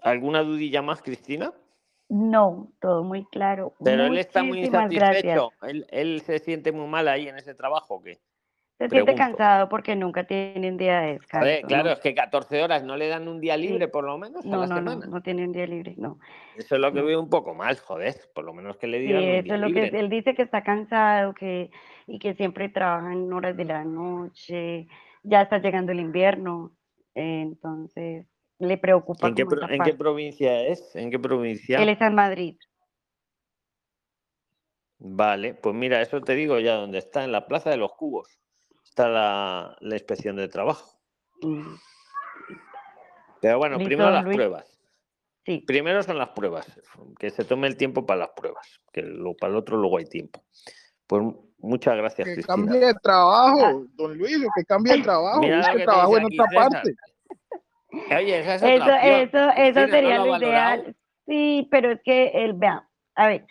¿Alguna 0.04 0.44
dudilla 0.44 0.84
más, 0.84 1.02
Cristina? 1.02 1.54
No, 2.08 2.72
todo 2.80 3.04
muy 3.04 3.26
claro. 3.26 3.74
Pero 3.84 4.06
él 4.06 4.18
está 4.18 4.44
muy 4.44 4.60
insatisfecho. 4.60 5.52
Él, 5.64 5.88
él 5.90 6.22
se 6.22 6.40
siente 6.40 6.72
muy 6.72 6.88
mal 6.88 7.08
ahí 7.08 7.28
en 7.28 7.38
ese 7.38 7.56
trabajo. 7.56 7.96
¿o 7.96 8.02
qué? 8.02 8.20
Se 8.80 8.88
siente 8.90 9.14
cansado 9.14 9.68
porque 9.68 9.94
nunca 9.96 10.24
tienen 10.24 10.78
día 10.78 11.02
de 11.02 11.14
descanso. 11.14 11.68
Claro, 11.68 11.88
¿no? 11.90 11.92
es 11.92 12.00
que 12.00 12.16
14 12.16 12.64
horas 12.64 12.82
no 12.82 12.96
le 12.96 13.10
dan 13.10 13.28
un 13.28 13.42
día 13.42 13.58
libre 13.58 13.90
por 13.90 14.06
lo 14.06 14.18
menos 14.18 14.46
a 14.46 14.48
No, 14.48 14.62
la 14.62 14.68
no, 14.68 14.76
no, 14.76 14.92
semana. 14.92 15.06
no 15.06 15.22
tienen 15.22 15.52
día 15.52 15.68
libre, 15.68 15.96
no. 15.98 16.18
Eso 16.58 16.76
es 16.76 16.82
lo 16.82 16.94
que 16.94 17.02
veo 17.02 17.20
un 17.22 17.30
poco 17.30 17.54
mal, 17.54 17.78
joder. 17.78 18.16
Por 18.34 18.46
lo 18.46 18.54
menos 18.54 18.78
que 18.78 18.88
le 18.88 19.00
Sí, 19.00 19.06
digan 19.06 19.24
un 19.24 19.30
eso 19.32 19.44
día 19.44 19.56
es 19.56 19.60
lo 19.62 19.68
libre. 19.68 19.92
que 19.92 20.00
él 20.00 20.10
dice 20.10 20.34
que 20.34 20.44
está 20.44 20.64
cansado 20.64 21.34
que, 21.34 21.72
y 22.08 22.20
que 22.20 22.36
siempre 22.36 22.70
trabaja 22.70 23.12
en 23.12 23.32
horas 23.34 23.58
de 23.58 23.66
la 23.66 23.84
noche. 23.84 24.88
Ya 25.24 25.42
está 25.42 25.58
llegando 25.58 25.92
el 25.92 26.00
invierno, 26.00 26.72
eh, 27.16 27.42
entonces 27.42 28.26
le 28.60 28.78
preocupa 28.78 29.28
¿En 29.28 29.36
qué, 29.36 29.46
pro- 29.46 29.70
en 29.70 29.84
qué 29.84 29.94
provincia 29.94 30.62
es? 30.62 30.96
¿En 30.96 31.12
qué 31.12 31.20
provincia? 31.20 31.82
Él 31.84 31.90
está 31.90 32.08
en 32.08 32.16
Madrid. 32.16 32.58
Vale, 35.00 35.54
pues 35.54 35.76
mira, 35.76 36.02
eso 36.02 36.22
te 36.22 36.36
digo 36.36 36.60
ya 36.60 36.76
dónde 36.76 36.98
está, 36.98 37.24
en 37.26 37.32
la 37.34 37.48
Plaza 37.48 37.70
de 37.70 37.78
los 37.78 37.94
Cubos. 37.94 38.40
Está 38.90 39.08
la, 39.08 39.78
la 39.80 39.96
inspección 39.96 40.36
de 40.36 40.48
trabajo. 40.48 41.00
Mm, 41.42 41.76
Pero 43.42 43.58
bueno, 43.58 43.78
Listo, 43.78 43.88
primero 43.88 44.12
las 44.12 44.24
Luis. 44.24 44.36
pruebas. 44.36 44.80
Sí. 45.46 45.64
Primero 45.66 46.04
son 46.04 46.18
las 46.18 46.30
pruebas, 46.30 46.80
que 47.18 47.30
se 47.30 47.44
tome 47.46 47.68
el 47.68 47.78
tiempo 47.78 48.06
para 48.06 48.20
las 48.22 48.30
pruebas, 48.36 48.82
que 48.92 49.02
lo, 49.02 49.36
para 49.36 49.52
el 49.52 49.58
otro 49.58 49.78
luego 49.78 49.98
hay 49.98 50.06
tiempo. 50.06 50.44
Pues 51.08 51.24
muchas 51.60 51.96
gracias, 51.98 52.28
Que 52.28 52.34
Cristina. 52.36 52.56
cambie 52.56 52.80
de 52.80 52.94
trabajo, 52.96 53.86
don 53.94 54.18
Luis, 54.18 54.38
que 54.56 54.64
cambie 54.66 54.98
de 54.98 55.04
trabajo, 55.04 55.40
Mira 55.40 55.58
busque 55.60 55.78
que 55.78 55.84
trabajo 55.86 56.18
en 56.18 56.26
otra 56.26 56.46
César. 56.50 56.70
parte. 56.72 56.96
Oye, 58.16 58.40
esa 58.42 58.56
es 58.56 58.64
Eso, 58.64 58.84
otra 58.84 59.02
eso, 59.22 59.38
eso 59.38 59.54
Cristina, 59.56 59.86
¿no 59.88 59.92
sería 59.94 60.18
lo 60.18 60.26
lo 60.26 60.38
ideal. 60.38 60.96
Sí, 61.26 61.68
pero 61.72 61.92
es 61.92 62.02
que 62.04 62.28
él, 62.34 62.54
vea, 62.54 62.88
a 63.16 63.28
ver, 63.28 63.48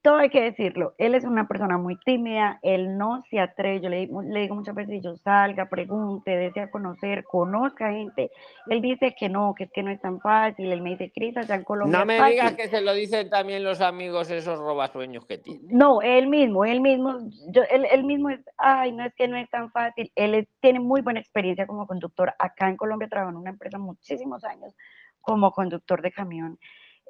todo 0.00 0.16
hay 0.18 0.30
que 0.30 0.40
decirlo. 0.42 0.94
Él 0.96 1.14
es 1.14 1.24
una 1.24 1.48
persona 1.48 1.76
muy 1.76 1.96
tímida, 2.04 2.58
él 2.62 2.96
no 2.96 3.22
se 3.30 3.40
atreve. 3.40 3.80
Yo 3.80 3.88
le, 3.88 4.06
digo- 4.06 4.22
le 4.22 4.40
digo 4.42 4.54
muchas 4.54 4.74
veces, 4.74 5.02
yo 5.02 5.16
salga, 5.16 5.68
pregunte, 5.68 6.30
desea 6.36 6.70
conocer, 6.70 7.24
conozca 7.24 7.90
gente. 7.90 8.30
Él 8.68 8.80
dice 8.80 9.14
que 9.18 9.28
no, 9.28 9.54
que 9.56 9.64
es 9.64 9.70
que 9.72 9.82
no 9.82 9.90
es 9.90 10.00
tan 10.00 10.20
fácil. 10.20 10.70
Él 10.70 10.82
me 10.82 10.90
dice, 10.90 11.10
Cris, 11.14 11.36
allá 11.36 11.56
en 11.56 11.64
Colombia 11.64 11.98
No 11.98 12.06
me 12.06 12.14
digas 12.14 12.50
fácil. 12.52 12.56
que 12.56 12.68
se 12.68 12.80
lo 12.80 12.94
dicen 12.94 13.28
también 13.28 13.64
los 13.64 13.80
amigos 13.80 14.30
esos 14.30 14.58
robasueños 14.60 15.26
que 15.26 15.38
tienen. 15.38 15.66
No, 15.76 16.00
él 16.00 16.28
mismo, 16.28 16.64
él 16.64 16.80
mismo, 16.80 17.18
yo, 17.52 17.62
él, 17.70 17.86
él 17.90 18.04
mismo 18.04 18.30
es, 18.30 18.40
ay, 18.56 18.92
no 18.92 19.04
es 19.04 19.14
que 19.14 19.26
no 19.28 19.36
es 19.36 19.50
tan 19.50 19.70
fácil. 19.72 20.12
Él 20.14 20.34
es- 20.34 20.48
tiene 20.60 20.80
muy 20.80 21.00
buena 21.00 21.20
experiencia 21.20 21.66
como 21.66 21.86
conductor. 21.86 22.32
Acá 22.38 22.68
en 22.68 22.76
Colombia 22.76 23.08
trabajó 23.08 23.32
en 23.32 23.38
una 23.38 23.50
empresa 23.50 23.78
muchísimos 23.78 24.44
años 24.44 24.74
como 25.20 25.50
conductor 25.50 26.00
de 26.02 26.12
camión. 26.12 26.58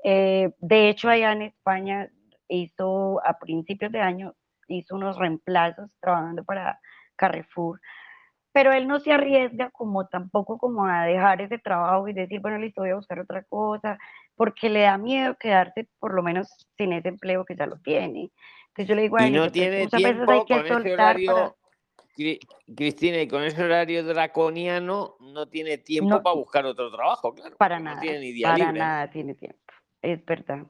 Eh, 0.05 0.53
de 0.59 0.89
hecho, 0.89 1.09
allá 1.09 1.33
en 1.33 1.43
España 1.43 2.09
hizo, 2.49 3.21
a 3.25 3.39
principios 3.39 3.93
de 3.93 4.01
año, 4.01 4.35
hizo 4.69 4.95
unos 4.97 5.17
reemplazos 5.19 5.97
trabajando 6.01 6.45
para 6.45 6.79
Carrefour. 7.17 7.81
Pero 8.53 8.73
él 8.73 8.89
no 8.89 8.99
se 8.99 9.13
arriesga 9.13 9.71
como 9.71 10.09
tampoco 10.09 10.59
como 10.59 10.85
a 10.87 11.05
dejar 11.05 11.41
ese 11.43 11.59
trabajo 11.59 12.09
y 12.09 12.13
decir, 12.13 12.41
bueno, 12.41 12.59
listo, 12.59 12.81
voy 12.81 12.91
a 12.91 12.97
buscar 12.97 13.21
otra 13.21 13.45
cosa, 13.45 13.99
porque 14.35 14.69
le 14.71 14.81
da 14.83 14.99
miedo 14.99 15.37
quedarse 15.39 15.89
por 15.99 16.15
lo 16.15 16.23
menos 16.23 16.67
sin 16.77 16.93
ese 16.93 17.09
empleo 17.09 17.45
que 17.45 17.57
ya 17.57 17.67
lo 17.67 17.79
tiene. 17.79 18.31
Entonces 18.69 18.89
yo 18.89 18.95
le 18.95 19.03
digo 19.03 19.17
a 19.19 19.25
Y 19.25 19.27
él, 19.27 19.33
no 19.35 19.41
"Pues, 19.43 19.53
tiene 19.53 19.83
muchas 19.85 20.03
veces 20.03 20.29
hay 20.29 20.39
tiempo 20.39 20.47
que 20.47 20.55
con 20.55 20.67
ese 20.67 20.75
soltar 20.75 20.95
horario, 20.95 21.27
para... 21.27 21.55
Cri- 22.17 22.41
Cristina, 22.77 23.21
y 23.23 23.29
con 23.29 23.43
ese 23.45 23.63
horario 23.63 24.03
draconiano 24.05 25.17
no 25.21 25.49
tiene 25.49 25.79
tiempo 25.79 26.09
No, 26.11 26.23
para 26.23 26.35
buscar 26.35 26.67
otro 26.67 26.91
trabajo, 26.91 27.33
claro. 27.33 27.57
para 27.57 27.79
nada, 27.79 27.97
No 27.97 28.01
tiene 28.01 28.19
ni 28.21 28.33
día 28.33 28.49
para 28.49 28.65
libre. 28.65 28.81
¿no? 28.81 28.85
nada 28.87 29.11
tiene 29.11 29.35
tiempo, 29.35 29.61
es 30.03 30.25
verdad. 30.25 30.67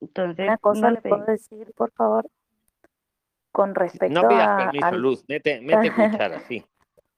Entonces, 0.00 0.46
Una 0.46 0.58
cosa 0.58 0.82
no 0.82 0.90
le 0.92 1.00
sé. 1.00 1.08
puedo 1.08 1.24
decir, 1.24 1.72
por 1.76 1.90
favor, 1.92 2.26
con 3.52 3.74
respecto 3.74 4.22
No 4.22 4.28
pidas 4.28 4.48
a- 4.48 4.72
al, 4.86 5.00
Luz, 5.02 5.24
mete, 5.28 5.60
mete 5.60 5.90
cuchara, 5.90 6.38
sí. 6.48 6.64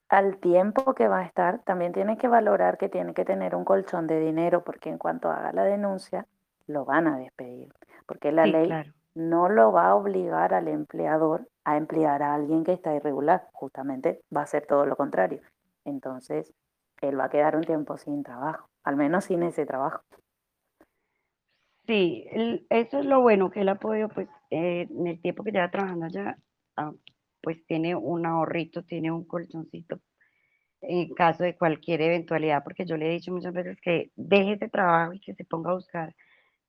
al 0.08 0.38
tiempo 0.38 0.94
que 0.94 1.08
va 1.08 1.20
a 1.20 1.24
estar, 1.24 1.62
también 1.64 1.92
tiene 1.92 2.16
que 2.18 2.28
valorar 2.28 2.78
que 2.78 2.88
tiene 2.88 3.14
que 3.14 3.24
tener 3.24 3.54
un 3.54 3.64
colchón 3.64 4.06
de 4.06 4.18
dinero, 4.20 4.64
porque 4.64 4.88
en 4.88 4.98
cuanto 4.98 5.30
haga 5.30 5.52
la 5.52 5.64
denuncia, 5.64 6.26
lo 6.66 6.84
van 6.84 7.06
a 7.06 7.18
despedir, 7.18 7.68
porque 8.06 8.32
la 8.32 8.44
Sí, 8.46 8.52
ley 8.52 8.66
claro. 8.66 8.92
no 9.14 9.48
lo 9.48 9.70
va 9.72 9.88
a 9.88 9.94
obligar 9.94 10.54
al 10.54 10.68
empleador 10.68 11.48
a 11.64 11.76
emplear 11.76 12.22
a 12.22 12.34
alguien 12.34 12.64
que 12.64 12.72
está 12.72 12.94
irregular, 12.94 13.48
justamente 13.52 14.20
va 14.34 14.42
a 14.42 14.46
ser 14.46 14.66
todo 14.66 14.86
lo 14.86 14.96
contrario. 14.96 15.40
Entonces, 15.84 16.52
él 17.02 17.18
va 17.18 17.24
a 17.24 17.30
quedar 17.30 17.54
un 17.56 17.62
tiempo 17.62 17.96
sin 17.96 18.22
trabajo, 18.22 18.68
al 18.82 18.96
menos 18.96 19.24
sin 19.26 19.42
ese 19.42 19.66
trabajo. 19.66 20.00
Sí, 21.86 22.24
el- 22.30 22.66
eso 22.70 23.00
es 23.00 23.06
lo 23.06 23.20
bueno 23.20 23.50
que 23.50 23.60
él 23.62 23.68
ha 23.68 23.74
podido, 23.76 24.08
pues, 24.08 24.28
eh, 24.50 24.86
en 24.90 25.06
el 25.06 25.20
tiempo 25.20 25.42
que 25.42 25.50
lleva 25.52 25.70
trabajando 25.70 26.06
allá, 26.06 26.36
ah, 26.76 26.92
pues 27.42 27.64
tiene 27.66 27.94
un 27.96 28.26
ahorrito, 28.26 28.82
tiene 28.84 29.10
un 29.10 29.24
colchoncito 29.26 30.00
en 30.82 31.14
caso 31.14 31.44
de 31.44 31.56
cualquier 31.56 32.02
eventualidad, 32.02 32.64
porque 32.64 32.86
yo 32.86 32.96
le 32.96 33.08
he 33.08 33.14
dicho 33.14 33.32
muchas 33.32 33.54
veces 33.54 33.78
que 33.82 34.12
deje 34.16 34.54
ese 34.54 34.68
trabajo 34.68 35.14
y 35.14 35.20
que 35.20 35.34
se 35.34 35.44
ponga 35.44 35.70
a 35.72 35.74
buscar, 35.74 36.14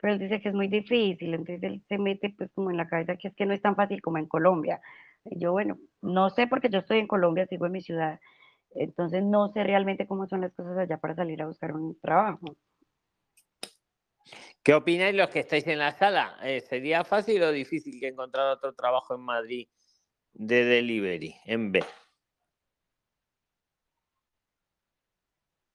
pero 0.02 0.14
él 0.14 0.20
dice 0.20 0.42
que 0.42 0.50
es 0.50 0.56
muy 0.56 0.68
difícil, 0.70 1.34
entonces 1.36 1.64
él 1.64 1.84
se 1.90 1.98
mete 2.00 2.34
pues 2.38 2.52
como 2.54 2.72
en 2.72 2.78
la 2.78 2.88
cabeza 2.90 3.18
que 3.18 3.30
es 3.30 3.36
que 3.36 3.46
no 3.48 3.54
es 3.54 3.62
tan 3.62 3.76
fácil 3.78 4.02
como 4.02 4.18
en 4.20 4.28
Colombia. 4.28 4.82
Y 5.26 5.40
yo, 5.40 5.54
bueno, 5.54 5.78
no 6.02 6.30
sé 6.32 6.48
porque 6.48 6.70
yo 6.70 6.80
estoy 6.80 7.00
en 7.00 7.08
Colombia, 7.08 7.48
sigo 7.48 7.66
en 7.68 7.74
mi 7.74 7.82
ciudad, 7.82 8.20
entonces 8.76 9.24
no 9.24 9.50
sé 9.50 9.64
realmente 9.64 10.08
cómo 10.08 10.28
son 10.28 10.42
las 10.42 10.54
cosas 10.56 10.78
allá 10.78 10.98
para 11.00 11.16
salir 11.16 11.42
a 11.44 11.48
buscar 11.48 11.74
un 11.76 12.00
trabajo. 12.02 12.40
¿Qué 14.64 14.74
opináis 14.76 15.16
los 15.16 15.30
que 15.30 15.40
estáis 15.40 15.66
en 15.68 15.80
la 15.80 15.92
sala? 15.98 16.38
Eh, 16.44 16.62
¿Sería 16.62 17.04
fácil 17.04 17.42
o 17.44 17.52
difícil 17.52 18.00
que 18.00 18.08
encontrar 18.10 18.48
otro 18.48 18.74
trabajo 18.74 19.16
en 19.16 19.22
Madrid 19.22 19.68
de 20.34 20.66
delivery, 20.66 21.36
en 21.46 21.72
B? 21.72 21.84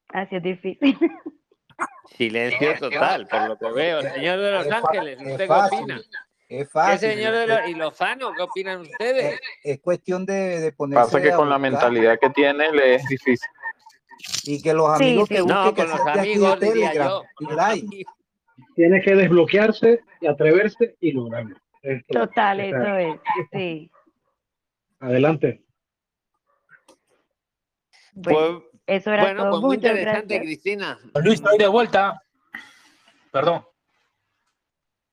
Así 0.09 0.37
es 0.37 0.43
difícil. 0.43 0.99
Silencio 2.17 2.79
total, 2.79 3.27
por 3.27 3.49
lo 3.49 3.59
que 3.59 3.71
veo. 3.73 4.01
Señor 4.03 4.39
de 4.39 4.51
Los 4.53 4.71
Ángeles, 4.71 5.21
es 5.21 5.33
¿usted 5.33 5.47
qué 5.49 5.53
opina? 5.77 5.97
Es 6.49 6.59
¿Qué 6.59 6.65
fácil. 6.67 7.11
señor 7.11 7.35
de 7.35 7.47
Los... 7.49 7.69
¿Y 7.69 7.75
Lozano? 7.75 8.33
¿Qué 8.35 8.43
opinan 8.43 8.81
ustedes? 8.83 9.35
Es, 9.35 9.41
es 9.65 9.81
cuestión 9.81 10.25
de, 10.25 10.61
de 10.61 10.73
ponerse 10.73 11.05
Pasa 11.05 11.21
que 11.21 11.33
a 11.33 11.37
con 11.37 11.51
la 11.51 11.59
mentalidad 11.59 12.19
que 12.21 12.31
tiene 12.31 12.71
le 12.71 12.95
es 12.95 13.07
difícil. 13.09 13.49
y 14.45 14.63
que 14.63 14.73
los 14.73 14.97
Sí, 14.97 15.05
amigos 15.05 15.29
sí. 15.29 15.35
que 15.35 15.41
No, 15.41 15.65
busquen 15.65 15.75
que 15.75 15.83
con 15.83 15.91
los 15.91 16.05
de 16.07 16.13
de 16.13 16.21
amigos 16.21 16.61
diría 16.61 16.91
Telegram 16.93 17.09
yo. 17.09 17.25
y 17.41 18.05
los 18.57 18.67
Line. 18.69 18.69
amigos. 18.69 18.75
Tiene 18.77 19.03
que 19.03 19.15
desbloquearse 19.15 20.01
y 20.21 20.27
atreverse 20.27 20.97
y 21.01 21.13
lograrlo. 21.13 21.57
Esto, 21.83 22.21
Total, 22.27 22.59
o 22.61 22.63
sea, 22.63 22.69
eso 22.69 22.97
es, 22.97 23.47
sí. 23.53 23.91
adelante. 25.01 25.63
Bueno, 28.13 28.61
Pues, 28.61 28.83
eso 28.87 29.13
era 29.13 29.23
bueno, 29.25 29.43
todo. 29.43 29.51
pues 29.53 29.63
muy 29.63 29.77
Muchas 29.77 29.91
interesante, 29.91 30.35
gracias. 30.35 30.43
Cristina. 30.43 30.99
Luis, 31.23 31.35
estoy 31.35 31.59
de 31.59 31.69
vuelta. 31.69 32.23
Perdón. 33.31 33.65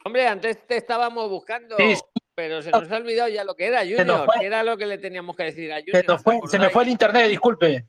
Hombre, 0.06 0.28
antes 0.28 0.66
te 0.68 0.78
estábamos 0.78 1.30
buscando, 1.30 1.78
Sí, 1.78 1.96
pero 2.36 2.62
se 2.62 2.72
nos 2.72 2.92
ha 2.92 2.98
olvidado 2.98 3.30
ya 3.30 3.44
lo 3.44 3.56
que 3.56 3.68
era 3.68 3.84
Se 3.84 3.96
Junior, 3.96 4.28
era 4.42 4.64
lo 4.64 4.78
que 4.78 4.86
le 4.86 4.98
teníamos 4.98 5.36
que 5.36 5.44
decir 5.44 5.72
a 5.72 5.78
Se, 5.80 5.84
Junior. 5.86 6.06
nos 6.08 6.16
¿os 6.18 6.24
fue, 6.24 6.40
se 6.48 6.60
me 6.60 6.70
fue 6.70 6.84
el 6.84 6.90
internet, 6.90 7.30
disculpe. 7.30 7.86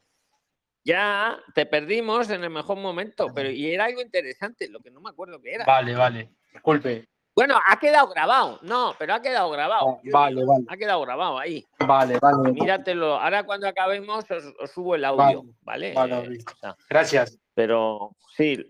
Ya, 0.85 1.39
te 1.55 1.65
perdimos 1.66 2.28
en 2.31 2.44
el 2.44 2.51
mejor 2.51 2.77
momento, 2.77 3.28
pero 3.35 3.51
y 3.51 3.73
era 3.73 3.86
algo 3.86 4.02
interesante, 4.02 4.69
lo 4.69 4.81
que 4.81 4.90
no 4.90 5.01
me 5.01 5.11
acuerdo 5.11 5.40
que 5.40 5.55
era. 5.55 5.65
Vale, 5.65 5.94
vale. 5.94 6.31
Disculpe. 6.52 7.09
Bueno, 7.35 7.59
ha 7.66 7.78
quedado 7.81 8.06
grabado, 8.09 8.61
no, 8.62 8.94
pero 8.98 9.15
ha 9.15 9.20
quedado 9.23 9.51
grabado. 9.51 9.97
Ah, 9.97 10.01
Vale, 10.12 10.44
vale. 10.44 10.65
Ha 10.69 10.77
quedado 10.77 11.01
grabado 11.01 11.39
ahí. 11.39 11.65
Vale, 11.85 12.19
vale. 12.20 12.52
Míratelo. 12.52 13.15
Ahora 13.19 13.43
cuando 13.44 13.66
acabemos 13.66 14.24
os, 14.31 14.44
os 14.61 14.70
subo 14.70 14.94
el 14.94 15.05
audio, 15.05 15.43
Vale, 15.62 15.93
¿vale? 15.94 16.15
vale, 16.16 16.35
Eh, 16.36 16.74
Gracias. 16.89 17.39
pero 17.55 18.11
sí, 18.36 18.65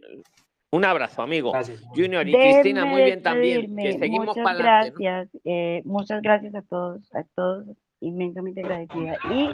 Un 0.71 0.85
abrazo, 0.85 1.21
amigo. 1.23 1.53
Gracias. 1.53 1.83
Junior 1.95 2.27
y 2.27 2.33
Cristina, 2.33 2.85
muy 2.87 3.03
bien 3.05 3.23
también. 3.23 3.77
Que 3.77 3.99
seguimos 3.99 4.29
Muchas 4.29 4.43
para 4.45 4.57
adelante. 4.81 4.91
¿no? 4.93 4.99
gracias. 5.11 5.43
eh, 5.45 5.83
muchas 5.85 6.23
gracias 6.23 6.55
a 6.55 6.63
todos, 6.63 7.03
a 7.15 7.23
todos, 7.35 7.67
inmensamente 8.01 8.61
agradecida. 8.63 9.17
Y 9.31 9.51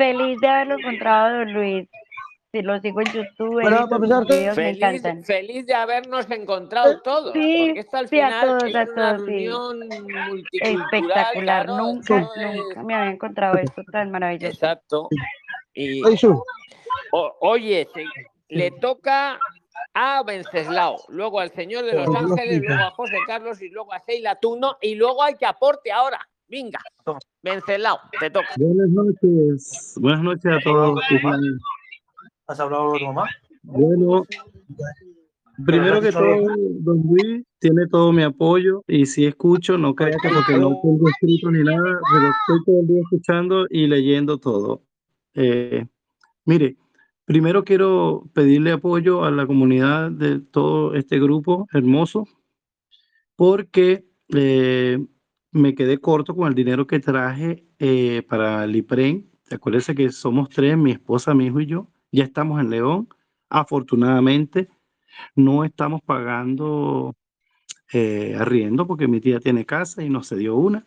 feliz 0.00 0.40
de 0.40 0.48
haberlo 0.48 0.78
encontrado, 0.78 1.38
don 1.38 1.52
Luis. 1.52 1.88
Si 2.52 2.62
lo 2.62 2.80
sigo 2.80 3.00
en 3.00 3.06
YouTube, 3.12 3.60
Bueno, 3.62 3.88
profesor, 3.88 4.26
videos, 4.26 4.56
me 4.56 4.70
encantan. 4.70 5.22
feliz 5.22 5.66
de 5.66 5.74
habernos 5.74 6.28
encontrado 6.32 7.00
todos. 7.02 7.32
Sí, 7.32 7.64
porque 7.66 7.80
esto 7.80 7.96
al 7.96 8.08
sí, 8.08 8.18
a 8.20 8.26
final 8.26 8.46
todos, 8.48 8.64
es 8.64 8.74
a 8.74 8.82
una 8.82 8.94
todos, 8.94 9.20
sí. 9.20 9.26
reunión 9.30 9.78
multicultural. 9.88 10.82
Espectacular, 10.92 11.32
claro, 11.66 11.76
nunca, 11.76 12.18
es- 12.18 12.56
nunca 12.56 12.82
me 12.82 12.94
había 12.94 13.10
encontrado 13.12 13.54
esto 13.58 13.82
tan 13.92 14.10
maravilloso. 14.10 14.52
Exacto. 14.52 15.08
Y, 15.74 16.02
Oye, 16.04 16.16
Su. 16.16 16.42
o- 17.12 17.36
oye, 17.40 17.86
se- 17.94 18.04
le 18.48 18.72
toca 18.72 19.38
a 19.94 20.22
Venceslao, 20.24 20.96
luego 21.08 21.38
al 21.38 21.52
señor 21.52 21.84
de 21.84 21.92
Los 21.92 22.08
Ángeles, 22.16 22.62
luego 22.66 22.82
a 22.82 22.90
José 22.90 23.16
Carlos 23.28 23.62
y 23.62 23.68
luego 23.68 23.92
a 23.92 24.02
Sheila 24.04 24.34
Tuno 24.40 24.76
y 24.82 24.96
luego 24.96 25.22
hay 25.22 25.34
que 25.36 25.46
aporte 25.46 25.92
ahora. 25.92 26.18
Venga, 26.50 26.80
Venceslao, 27.44 28.00
te 28.18 28.28
toca. 28.28 28.48
Buenas 28.58 28.88
noches, 28.88 29.94
buenas 30.00 30.22
noches 30.24 30.52
a 30.52 30.58
todos. 30.64 31.00
¿Has 32.48 32.58
hablado 32.58 32.92
de 32.92 32.98
tu 32.98 33.04
mamá? 33.04 33.28
Bueno, 33.62 34.24
primero 35.64 36.00
que 36.00 36.10
todo, 36.10 36.56
don 36.80 37.02
Luis 37.04 37.46
tiene 37.60 37.86
todo 37.86 38.10
mi 38.12 38.24
apoyo 38.24 38.82
y 38.88 39.06
si 39.06 39.26
escucho, 39.26 39.78
no 39.78 39.94
crea 39.94 40.16
que 40.20 40.28
porque 40.28 40.58
no 40.58 40.76
tengo 40.82 41.08
escrito 41.08 41.52
ni 41.52 41.62
nada, 41.62 42.00
pero 42.12 42.26
estoy 42.30 42.64
todo 42.66 42.80
el 42.80 42.88
día 42.88 43.00
escuchando 43.02 43.66
y 43.70 43.86
leyendo 43.86 44.38
todo. 44.38 44.82
Eh, 45.34 45.86
mire, 46.46 46.76
primero 47.26 47.62
quiero 47.62 48.24
pedirle 48.34 48.72
apoyo 48.72 49.22
a 49.22 49.30
la 49.30 49.46
comunidad 49.46 50.10
de 50.10 50.40
todo 50.40 50.94
este 50.94 51.20
grupo 51.20 51.68
hermoso 51.72 52.26
porque 53.36 54.04
eh, 54.34 54.98
me 55.52 55.74
quedé 55.74 55.98
corto 55.98 56.34
con 56.34 56.48
el 56.48 56.54
dinero 56.54 56.86
que 56.86 57.00
traje 57.00 57.64
eh, 57.78 58.22
para 58.28 58.64
el 58.64 58.76
IPREN. 58.76 59.30
Acuérdense 59.50 59.94
que 59.94 60.10
somos 60.10 60.48
tres, 60.48 60.76
mi 60.76 60.92
esposa, 60.92 61.34
mi 61.34 61.46
hijo 61.46 61.60
y 61.60 61.66
yo. 61.66 61.88
Ya 62.12 62.24
estamos 62.24 62.60
en 62.60 62.70
León. 62.70 63.08
Afortunadamente, 63.48 64.68
no 65.34 65.64
estamos 65.64 66.00
pagando 66.02 67.16
eh, 67.92 68.36
arriendo 68.38 68.86
porque 68.86 69.08
mi 69.08 69.20
tía 69.20 69.40
tiene 69.40 69.66
casa 69.66 70.02
y 70.02 70.08
nos 70.08 70.28
cedió 70.28 70.56
una. 70.56 70.86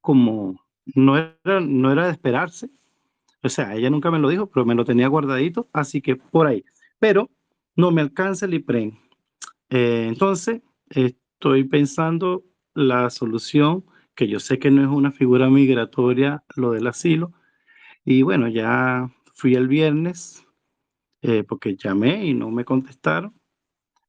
Como 0.00 0.60
no 0.94 1.16
era, 1.16 1.60
no 1.60 1.92
era 1.92 2.06
de 2.06 2.12
esperarse. 2.12 2.68
O 3.44 3.48
sea, 3.48 3.74
ella 3.74 3.90
nunca 3.90 4.10
me 4.10 4.18
lo 4.18 4.28
dijo, 4.28 4.46
pero 4.46 4.66
me 4.66 4.74
lo 4.74 4.84
tenía 4.84 5.08
guardadito, 5.08 5.68
así 5.72 6.00
que 6.00 6.16
por 6.16 6.46
ahí. 6.46 6.64
Pero 6.98 7.30
no 7.76 7.90
me 7.90 8.00
alcanza 8.00 8.46
el 8.46 8.54
IPREN. 8.54 8.98
Eh, 9.70 10.06
entonces, 10.08 10.62
estoy 10.90 11.64
pensando 11.64 12.44
la 12.74 13.10
solución, 13.10 13.84
que 14.14 14.28
yo 14.28 14.40
sé 14.40 14.58
que 14.58 14.70
no 14.70 14.82
es 14.82 14.88
una 14.88 15.12
figura 15.12 15.48
migratoria 15.48 16.44
lo 16.56 16.72
del 16.72 16.86
asilo. 16.86 17.32
Y 18.04 18.22
bueno, 18.22 18.48
ya 18.48 19.10
fui 19.34 19.54
el 19.54 19.68
viernes 19.68 20.44
eh, 21.22 21.44
porque 21.44 21.76
llamé 21.76 22.26
y 22.26 22.34
no 22.34 22.50
me 22.50 22.64
contestaron. 22.64 23.34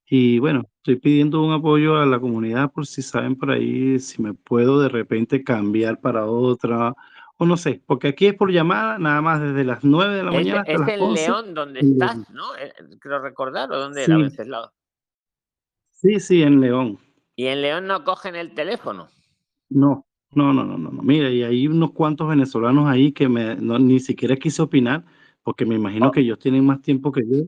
Y 0.05 0.39
bueno, 0.39 0.63
estoy 0.77 0.97
pidiendo 0.97 1.43
un 1.43 1.53
apoyo 1.53 1.97
a 1.97 2.05
la 2.05 2.19
comunidad 2.19 2.71
por 2.71 2.85
si 2.85 3.01
saben 3.01 3.35
por 3.35 3.51
ahí 3.51 3.99
si 3.99 4.21
me 4.21 4.33
puedo 4.33 4.81
de 4.81 4.89
repente 4.89 5.43
cambiar 5.43 6.01
para 6.01 6.25
otra 6.25 6.93
o 7.37 7.45
no 7.45 7.57
sé, 7.57 7.81
porque 7.87 8.09
aquí 8.09 8.27
es 8.27 8.35
por 8.35 8.51
llamada 8.51 8.99
nada 8.99 9.21
más 9.21 9.41
desde 9.41 9.63
las 9.63 9.83
9 9.83 10.15
de 10.15 10.23
la 10.23 10.29
Es, 10.29 10.35
mañana 10.35 10.59
hasta 10.61 10.71
es 10.71 10.79
las 10.79 10.89
en 10.89 11.01
11. 11.01 11.21
León 11.27 11.53
donde 11.53 11.79
estás. 11.79 12.29
¿no? 12.29 12.55
Eh, 12.57 12.71
Creo 12.99 13.19
recordar, 13.19 13.71
¿o 13.71 13.79
dónde 13.79 14.03
era 14.03 14.15
Sí, 14.15 14.21
Venceslao? 14.21 14.71
sí, 15.89 16.19
sí, 16.19 16.43
en 16.43 16.61
León. 16.61 16.99
Y 17.35 17.47
en 17.47 17.61
León 17.61 17.87
no 17.87 18.03
cogen 18.03 18.35
el 18.35 18.53
teléfono. 18.53 19.07
No, 19.69 20.05
no, 20.33 20.53
no, 20.53 20.63
no, 20.63 20.77
no. 20.77 20.91
Mira, 21.01 21.29
y 21.29 21.43
hay 21.43 21.67
unos 21.67 21.91
cuantos 21.91 22.27
venezolanos 22.27 22.87
ahí 22.87 23.11
que 23.11 23.27
me, 23.27 23.55
no, 23.55 23.79
ni 23.79 23.99
siquiera 23.99 24.35
quise 24.35 24.61
opinar, 24.61 25.03
porque 25.43 25.65
me 25.65 25.75
imagino 25.75 26.11
que 26.11 26.21
ellos 26.21 26.39
tienen 26.39 26.65
más 26.65 26.81
tiempo 26.81 27.11
que 27.11 27.21
yo. 27.27 27.43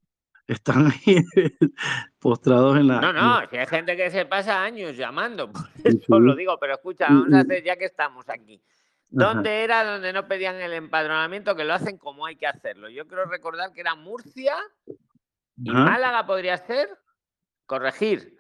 Están 0.48 0.88
ahí 0.88 1.16
postrados 2.20 2.78
en 2.78 2.88
la... 2.88 3.02
No, 3.02 3.14
no, 3.14 3.50
si 3.50 3.58
hay 3.58 3.66
gente 3.66 3.98
que 3.98 4.12
se 4.12 4.26
pasa 4.26 4.64
años 4.64 4.96
llamando, 4.96 5.52
por 5.52 5.64
Sí, 5.78 5.98
eso 6.02 6.20
lo 6.20 6.36
digo, 6.36 6.58
pero 6.60 6.76
escucha, 6.76 7.08
vamos 7.10 7.34
a 7.34 7.40
hacer 7.40 7.64
ya 7.64 7.76
que 7.78 7.86
estamos 7.86 8.30
aquí. 8.30 8.62
Ajá. 9.18 9.34
¿Dónde 9.34 9.64
era 9.64 9.84
donde 9.84 10.14
no 10.14 10.28
pedían 10.28 10.56
el 10.58 10.74
empadronamiento? 10.74 11.56
Que 11.56 11.64
lo 11.64 11.74
hacen 11.74 11.98
como 11.98 12.26
hay 12.26 12.36
que 12.36 12.48
hacerlo. 12.48 12.90
Yo 12.90 13.08
creo 13.08 13.26
recordar 13.26 13.72
que 13.72 13.82
era 13.82 13.96
Murcia 13.96 14.56
y 15.58 15.70
Ajá. 15.70 15.86
Málaga 15.86 16.26
podría 16.26 16.58
ser. 16.58 16.90
Corregir. 17.66 18.38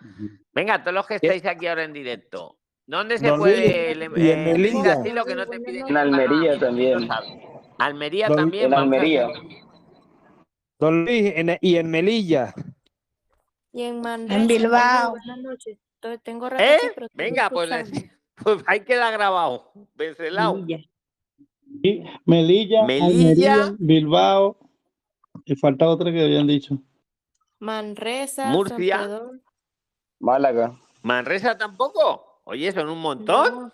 Venga, 0.53 0.81
todos 0.81 0.93
los 0.93 1.07
que 1.07 1.15
estáis 1.15 1.45
aquí 1.45 1.67
ahora 1.67 1.83
en 1.83 1.93
directo. 1.93 2.57
¿Dónde 2.87 3.17
se 3.17 3.33
puede 3.33 3.91
el, 3.93 4.03
en 4.03 4.13
eh, 4.15 4.89
asilo 4.91 5.25
que 5.25 5.33
no 5.33 5.47
te 5.47 5.59
piden 5.59 5.87
En 5.87 5.97
Almería 5.97 6.59
también. 6.59 7.09
Almería 7.79 8.27
Don- 8.27 8.37
también. 8.37 8.65
en 8.65 8.73
Almería. 8.75 9.27
Don 10.79 11.05
Luis, 11.05 11.33
en- 11.35 11.57
y 11.61 11.77
en 11.77 11.89
Melilla. 11.89 12.53
Y 13.73 13.83
en 13.83 14.47
Bilbao. 14.47 15.11
buenas 15.11 15.39
noches. 15.39 15.79
Tengo 16.23 16.47
¿Eh? 16.59 16.77
Venga, 17.13 17.49
pues, 17.49 17.71
escuchando. 17.71 18.13
pues 18.43 18.63
ahí 18.67 18.81
queda 18.81 19.09
grabado. 19.09 19.71
Melilla, 22.25 22.83
Melilla. 22.85 23.53
Almería, 23.53 23.75
Bilbao, 23.79 24.57
y 25.45 25.55
falta 25.55 25.87
otra 25.87 26.11
que 26.11 26.23
habían 26.23 26.45
dicho. 26.47 26.77
Manresa, 27.65 28.51
Murcia. 28.51 28.97
San 28.99 29.07
Pedro. 29.07 29.31
Málaga. 30.19 30.79
¿Manresa 31.01 31.57
tampoco? 31.57 32.41
Oye, 32.43 32.71
son 32.71 32.89
un 32.89 32.99
montón. 33.01 33.53
No, 33.55 33.71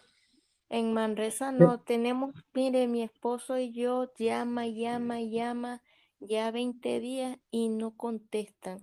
en 0.70 0.94
Manresa 0.94 1.52
no 1.52 1.82
tenemos, 1.82 2.34
mire, 2.54 2.88
mi 2.88 3.04
esposo 3.04 3.58
y 3.58 3.74
yo 3.74 4.12
llama, 4.18 4.66
llama, 4.68 5.20
llama, 5.22 5.82
ya 6.20 6.52
20 6.52 7.00
días 7.02 7.38
y 7.52 7.68
no 7.68 7.92
contestan. 7.98 8.80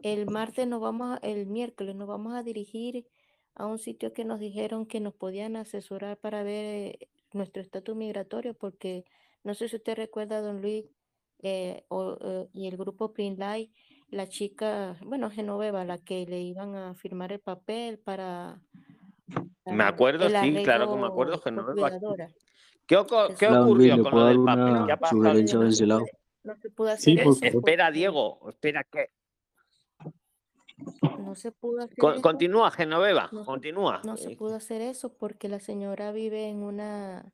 El 0.00 0.26
martes 0.30 0.68
nos 0.68 0.80
vamos, 0.80 1.16
a- 1.18 1.26
el 1.26 1.46
miércoles 1.46 1.96
nos 1.96 2.06
vamos 2.06 2.34
a 2.34 2.44
dirigir 2.44 3.08
a 3.56 3.66
un 3.66 3.78
sitio 3.80 4.12
que 4.12 4.24
nos 4.24 4.38
dijeron 4.38 4.86
que 4.86 5.00
nos 5.00 5.14
podían 5.14 5.56
asesorar 5.56 6.16
para 6.16 6.44
ver 6.44 6.64
eh, 7.00 7.08
nuestro 7.32 7.60
estatus 7.60 7.96
migratorio, 7.96 8.54
porque 8.54 9.04
no 9.42 9.54
sé 9.54 9.68
si 9.68 9.74
usted 9.76 9.96
recuerda, 9.96 10.40
don 10.40 10.62
Luis, 10.62 10.84
eh, 11.40 11.84
o, 11.88 12.16
eh, 12.20 12.48
y 12.52 12.68
el 12.68 12.76
grupo 12.76 13.12
Print 13.12 13.38
la 14.10 14.26
chica, 14.28 14.96
bueno, 15.04 15.30
Genoveva, 15.30 15.84
la 15.84 15.98
que 15.98 16.24
le 16.26 16.40
iban 16.40 16.74
a 16.74 16.94
firmar 16.94 17.32
el 17.32 17.40
papel 17.40 17.98
para 17.98 18.60
Me 19.66 19.84
acuerdo, 19.84 20.28
sí, 20.28 20.62
claro 20.62 20.90
que 20.90 20.96
me 21.00 21.06
acuerdo. 21.06 21.40
cuidadora. 21.40 22.30
¿Qué, 22.86 22.96
oco- 22.96 23.28
qué 23.38 23.48
ocurrió 23.48 23.96
¿le 23.96 24.02
con 24.02 24.14
lo 24.14 24.24
del 24.26 24.42
papel? 24.42 24.86
¿Qué 24.86 24.92
ha 24.92 24.96
pasado? 24.96 25.22
No 25.22 25.32
de 25.34 25.46
se 25.46 25.68
ese 25.68 25.86
lado? 25.86 26.00
puede, 26.00 26.12
no 26.44 26.56
se 26.56 26.70
pudo 26.70 26.88
hacer 26.90 27.18
eso 27.18 27.38
espera, 27.42 27.90
Diego, 27.90 28.48
espera 28.48 28.84
que. 28.84 29.10
no 31.18 31.34
se 31.34 31.52
pudo 31.52 31.82
hacer 31.82 31.98
Con- 31.98 32.12
eso. 32.14 32.22
continúa, 32.22 32.70
Genoveva, 32.70 33.28
No 33.32 33.40
se, 33.40 33.46
continúa. 33.46 34.00
no 34.04 34.16
se 34.16 34.30
pudo 34.36 34.54
hacer 34.54 34.80
eso 34.80 35.12
porque 35.12 35.48
la 35.48 35.60
señora 35.60 36.12
vive 36.12 36.48
en 36.48 36.62
una, 36.62 37.30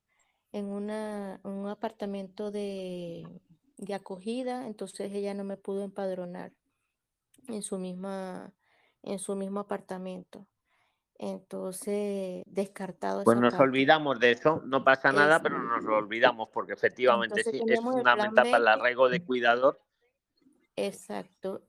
en 0.50 0.66
una, 0.66 1.40
un 1.44 1.68
apartamento 1.68 2.50
de, 2.50 3.28
de 3.76 3.94
acogida, 3.94 4.66
entonces 4.66 5.12
ella 5.12 5.34
no 5.34 5.44
me 5.44 5.56
pudo 5.56 5.84
empadronar 5.84 6.52
en 7.48 7.62
su 7.62 7.78
misma, 7.78 8.54
en 9.02 9.18
su 9.18 9.36
mismo 9.36 9.60
apartamento. 9.60 10.48
Entonces, 11.18 12.44
descartado 12.46 13.24
Pues 13.24 13.36
nos 13.38 13.52
parte. 13.52 13.58
olvidamos 13.58 14.20
de 14.20 14.30
eso, 14.32 14.62
no 14.64 14.84
pasa 14.84 15.12
nada, 15.12 15.42
pero 15.42 15.58
nos 15.58 15.82
lo 15.82 15.96
olvidamos 15.96 16.48
porque 16.50 16.74
efectivamente 16.74 17.42
sí, 17.44 17.62
es 17.66 17.86
fundamental 17.88 18.46
para 18.48 18.62
el 18.62 18.68
arraigo 18.68 19.08
de 19.08 19.24
cuidador. 19.24 19.80
exacto. 20.76 21.66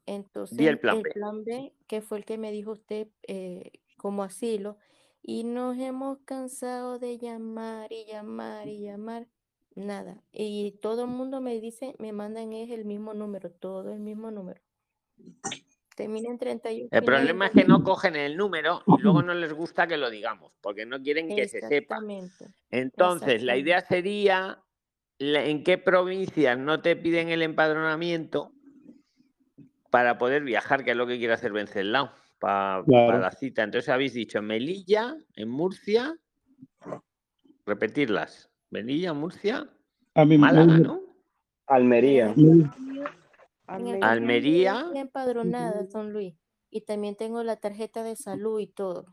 El 0.57 0.79
Entonces, 0.79 0.79
plan 0.79 1.01
el 1.01 1.03
B. 1.03 1.11
plan 1.13 1.43
B, 1.43 1.75
que 1.87 2.01
fue 2.01 2.17
el 2.19 2.25
que 2.25 2.37
me 2.37 2.51
dijo 2.51 2.71
usted 2.71 3.09
eh, 3.27 3.71
como 3.97 4.23
asilo, 4.23 4.77
y 5.21 5.43
nos 5.43 5.77
hemos 5.77 6.19
cansado 6.25 6.99
de 6.99 7.17
llamar 7.17 7.91
y 7.91 8.05
llamar 8.05 8.67
y 8.67 8.81
llamar, 8.83 9.27
nada. 9.75 10.23
Y 10.31 10.73
todo 10.81 11.03
el 11.03 11.09
mundo 11.09 11.41
me 11.41 11.59
dice, 11.59 11.95
me 11.99 12.13
mandan 12.13 12.53
es 12.53 12.69
el 12.71 12.85
mismo 12.85 13.13
número, 13.13 13.51
todo 13.51 13.91
el 13.93 13.99
mismo 13.99 14.31
número. 14.31 14.61
Termina 15.95 16.29
en 16.29 16.37
38 16.37 16.89
El 16.91 17.03
problema 17.03 17.47
es 17.47 17.51
que 17.53 17.63
no 17.63 17.81
cogen 17.81 18.15
el 18.15 18.35
número 18.37 18.83
y 18.87 19.01
luego 19.01 19.21
no 19.23 19.33
les 19.33 19.53
gusta 19.53 19.87
que 19.87 19.97
lo 19.97 20.09
digamos, 20.09 20.51
porque 20.61 20.85
no 20.85 21.01
quieren 21.01 21.29
que 21.29 21.47
se 21.47 21.61
sepa. 21.61 21.95
Exactamente, 21.95 22.45
Entonces, 22.69 23.41
la 23.43 23.57
idea 23.57 23.81
sería 23.81 24.59
en 25.19 25.63
qué 25.63 25.77
provincias 25.77 26.57
no 26.57 26.81
te 26.81 26.95
piden 26.97 27.29
el 27.29 27.41
empadronamiento 27.41 28.51
para 29.89 30.17
poder 30.17 30.43
viajar, 30.43 30.83
que 30.83 30.91
es 30.91 30.97
lo 30.97 31.07
que 31.07 31.17
quiere 31.17 31.33
hacer 31.33 31.53
Venceslao 31.53 32.11
pa- 32.39 32.83
para 32.85 32.85
Claro. 32.85 33.19
la 33.19 33.31
cita. 33.31 33.63
Entonces 33.63 33.87
habéis 33.87 34.13
dicho 34.13 34.39
en 34.39 34.45
Melilla, 34.47 35.15
en 35.37 35.47
Murcia, 35.49 36.17
repetirlas. 37.65 38.49
Melilla, 38.71 39.13
Murcia, 39.13 39.69
A 40.15 40.25
mí 40.25 40.37
me 40.37 40.39
Málaga, 40.39 40.77
¿no? 40.79 41.01
Almería. 41.67 42.33
Almería. 43.67 44.73
yo 44.73 44.79
estoy 44.87 44.97
empadronada, 44.99 45.83
don 45.91 46.11
Luis, 46.13 46.35
y 46.69 46.81
también 46.81 47.15
tengo 47.15 47.43
la 47.43 47.55
tarjeta 47.57 48.03
de 48.03 48.15
salud 48.15 48.59
y 48.59 48.67
todo. 48.67 49.05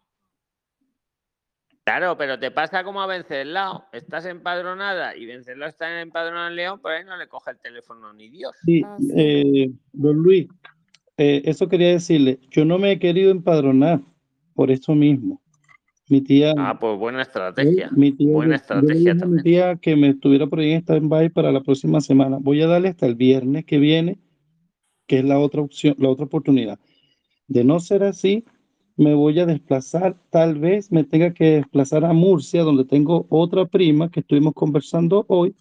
Claro, 1.85 2.17
pero 2.17 2.39
te 2.39 2.53
pasa 2.53 2.85
como 2.85 3.03
a 3.03 3.07
Venceslao. 3.09 3.87
Estás 3.93 4.25
empadronada 4.27 5.17
y 5.17 5.27
Venceslao 5.27 5.69
está 5.69 6.01
empadronado 6.01 6.49
en 6.49 6.57
León, 6.57 6.81
por 6.81 6.93
ahí 6.93 7.05
no 7.05 7.17
le 7.17 7.27
coge 7.27 7.51
el 7.51 7.59
teléfono 7.59 8.13
ni 8.13 8.29
Dios. 8.29 8.53
Sí, 8.65 8.83
eh, 9.17 9.69
don 9.93 10.17
Luis, 10.19 10.47
eh, 11.17 11.43
eso 11.45 11.69
quería 11.69 11.89
decirle, 11.89 12.39
yo 12.51 12.65
no 12.65 12.79
me 12.79 12.93
he 12.93 12.99
querido 13.01 13.33
empadronar 13.33 14.01
por 14.55 14.71
eso 14.71 14.95
mismo. 14.95 15.41
Mi 16.09 16.21
tía, 16.21 16.53
Ah, 16.59 16.79
pues 16.79 16.99
buena 16.99 17.23
estrategia. 17.23 17.89
mi 17.97 18.13
tía, 18.13 18.31
Buena 18.33 18.57
estrategia 18.57 19.13
a 19.13 19.15
mi 19.15 19.21
también. 19.21 19.43
tía 19.45 19.77
que 19.77 19.97
me 19.97 20.11
estuviera 20.11 20.47
por 20.47 20.61
ahí 20.61 20.73
en 20.73 20.83
stand-by 20.83 21.31
para 21.31 21.51
la 21.51 21.63
próxima 21.63 22.01
semana. 22.01 22.37
Voy 22.41 22.61
a 22.63 22.67
darle 22.67 22.89
hasta 22.91 23.07
el 23.07 23.15
viernes 23.15 23.65
que 23.65 23.79
viene, 23.79 24.19
que 25.13 25.19
es 25.19 25.25
la 25.27 25.39
otra 25.39 25.61
opción, 25.61 25.95
la 25.99 26.09
otra 26.09 26.25
oportunidad. 26.25 26.79
De 27.47 27.65
no 27.65 27.81
ser 27.81 28.03
así, 28.03 28.47
me 28.97 29.13
voy 29.13 29.39
a 29.41 29.45
desplazar, 29.45 30.17
tal 30.31 30.59
vez 30.59 30.91
me 30.91 31.05
tenga 31.05 31.35
que 31.35 31.57
desplazar 31.57 32.07
a 32.07 32.15
Murcia, 32.15 32.63
donde 32.63 32.87
tengo 32.87 33.27
otra 33.29 33.67
prima 33.67 34.11
que 34.11 34.21
estuvimos 34.21 34.55
conversando 34.55 35.27
hoy. 35.29 35.55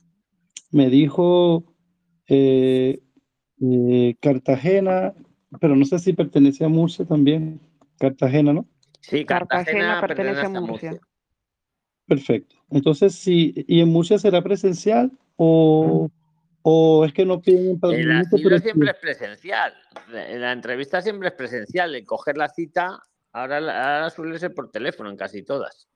Me 0.72 0.90
dijo 0.90 1.66
eh, 2.30 3.02
eh, 3.60 4.16
Cartagena, 4.22 5.16
pero 5.60 5.76
no 5.76 5.84
sé 5.84 6.00
si 6.00 6.14
pertenece 6.14 6.64
a 6.64 6.70
Murcia 6.70 7.04
también. 7.04 7.60
Cartagena, 8.00 8.54
¿no? 8.54 8.66
Sí, 9.02 9.26
Cartagena 9.26 10.00
Cartagena 10.00 10.00
pertenece 10.00 10.40
a 10.40 10.44
pertenece 10.44 10.58
a 10.58 10.62
Murcia. 10.62 10.92
Murcia. 10.92 11.08
Perfecto. 12.08 12.56
Entonces, 12.70 13.16
sí, 13.16 13.54
¿y 13.68 13.82
en 13.82 13.90
Murcia 13.90 14.18
será 14.18 14.42
presencial 14.42 15.12
o, 15.36 16.10
o 16.64 17.06
es 17.06 17.14
que 17.14 17.26
no 17.26 17.42
piden 17.42 17.80
asilo 17.84 18.50
pero 18.50 18.60
siempre 18.60 18.92
es 18.92 18.98
presencial. 18.98 19.74
La 20.10 20.28
la 20.38 20.52
entrevista 20.52 21.02
siempre 21.02 21.30
es 21.30 21.34
presencial. 21.36 21.96
El 21.96 22.06
coger 22.06 22.38
la 22.38 22.50
cita, 22.50 23.00
ahora, 23.34 23.60
la- 23.62 23.96
ahora 23.96 24.10
suele 24.10 24.38
ser 24.40 24.54
por 24.54 24.70
teléfono 24.72 25.10
en 25.10 25.18
casi 25.18 25.44
todas. 25.44 25.88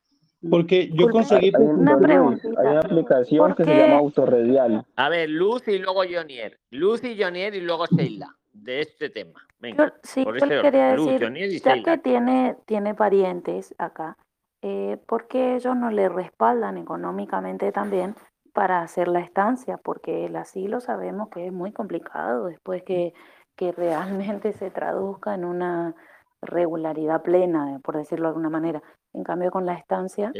Porque 0.49 0.89
yo 0.93 1.09
conseguí 1.09 1.51
Hay, 1.55 1.63
un- 1.63 1.79
Una 1.79 1.95
hay 1.95 2.67
una 2.67 2.79
aplicación 2.79 3.39
¿Por 3.47 3.55
que 3.55 3.63
se 3.63 3.77
llama? 3.77 3.95
Autorredial. 3.97 4.85
A 4.95 5.09
ver, 5.09 5.29
Luz 5.29 5.67
y 5.67 5.79
luego 5.79 6.01
Jonier. 6.09 6.59
Luz 6.69 7.03
y 7.03 7.21
Jonier 7.21 7.55
y 7.55 7.61
luego 7.61 7.85
Sheila. 7.87 8.27
De 8.53 8.79
este 8.81 9.09
tema. 9.09 9.41
Yo, 9.41 9.55
Venga, 9.59 9.93
sí, 10.03 10.23
por 10.23 10.37
yo 10.39 10.61
quería 10.61 10.95
Luz, 10.95 11.19
decir, 11.19 11.61
ya 11.61 11.83
que 11.83 11.97
tiene, 11.97 12.55
tiene 12.65 12.93
parientes 12.93 13.73
acá, 13.77 14.17
eh, 14.61 14.97
¿por 15.07 15.27
qué 15.27 15.55
ellos 15.55 15.75
no 15.75 15.89
le 15.91 16.07
respaldan 16.07 16.77
económicamente 16.77 17.71
también 17.73 18.15
para 18.55 18.81
hacer 18.81 19.09
la 19.09 19.19
estancia? 19.19 19.77
Porque 19.77 20.25
el 20.25 20.35
asilo 20.37 20.79
sabemos 20.79 21.29
que 21.29 21.45
es 21.45 21.53
muy 21.53 21.73
complicado 21.73 22.45
después 22.45 22.81
que, 22.83 23.13
que 23.55 23.71
realmente 23.73 24.53
se 24.53 24.71
traduzca 24.71 25.35
en 25.35 25.45
una 25.45 25.93
regularidad 26.41 27.21
plena, 27.21 27.79
por 27.83 27.97
decirlo 27.97 28.27
de 28.27 28.29
alguna 28.29 28.49
manera. 28.49 28.81
En 29.13 29.23
cambio, 29.23 29.51
con 29.51 29.65
la 29.65 29.73
estancia, 29.73 30.31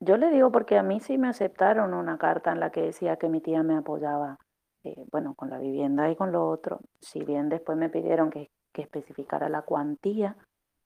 yo 0.00 0.16
le 0.16 0.30
digo 0.30 0.50
porque 0.50 0.78
a 0.78 0.82
mí 0.82 0.98
sí 1.00 1.18
me 1.18 1.28
aceptaron 1.28 1.92
una 1.92 2.16
carta 2.16 2.52
en 2.52 2.60
la 2.60 2.70
que 2.70 2.82
decía 2.82 3.16
que 3.16 3.28
mi 3.28 3.40
tía 3.40 3.62
me 3.62 3.76
apoyaba, 3.76 4.38
eh, 4.84 5.04
bueno, 5.12 5.34
con 5.34 5.50
la 5.50 5.58
vivienda 5.58 6.10
y 6.10 6.16
con 6.16 6.32
lo 6.32 6.48
otro. 6.48 6.80
Si 7.00 7.22
bien 7.22 7.50
después 7.50 7.76
me 7.76 7.90
pidieron 7.90 8.30
que, 8.30 8.50
que 8.72 8.82
especificara 8.82 9.48
la 9.50 9.62
cuantía, 9.62 10.36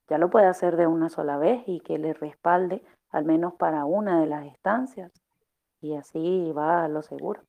ya 0.09 0.18
lo 0.18 0.30
puede 0.30 0.46
hacer 0.46 0.76
de 0.76 0.88
una 0.88 1.09
sola 1.09 1.38
vez 1.38 1.62
y 1.66 1.80
que 1.80 1.98
le 1.98 2.12
respalde 2.12 2.82
al 3.10 3.24
menos 3.24 3.54
para 3.54 3.84
una 3.84 4.20
de 4.20 4.26
las 4.26 4.46
estancias. 4.46 5.12
Y 5.82 5.94
así 5.96 6.52
va 6.56 6.84
a 6.84 6.88
lo 6.88 7.02
seguro. 7.02 7.42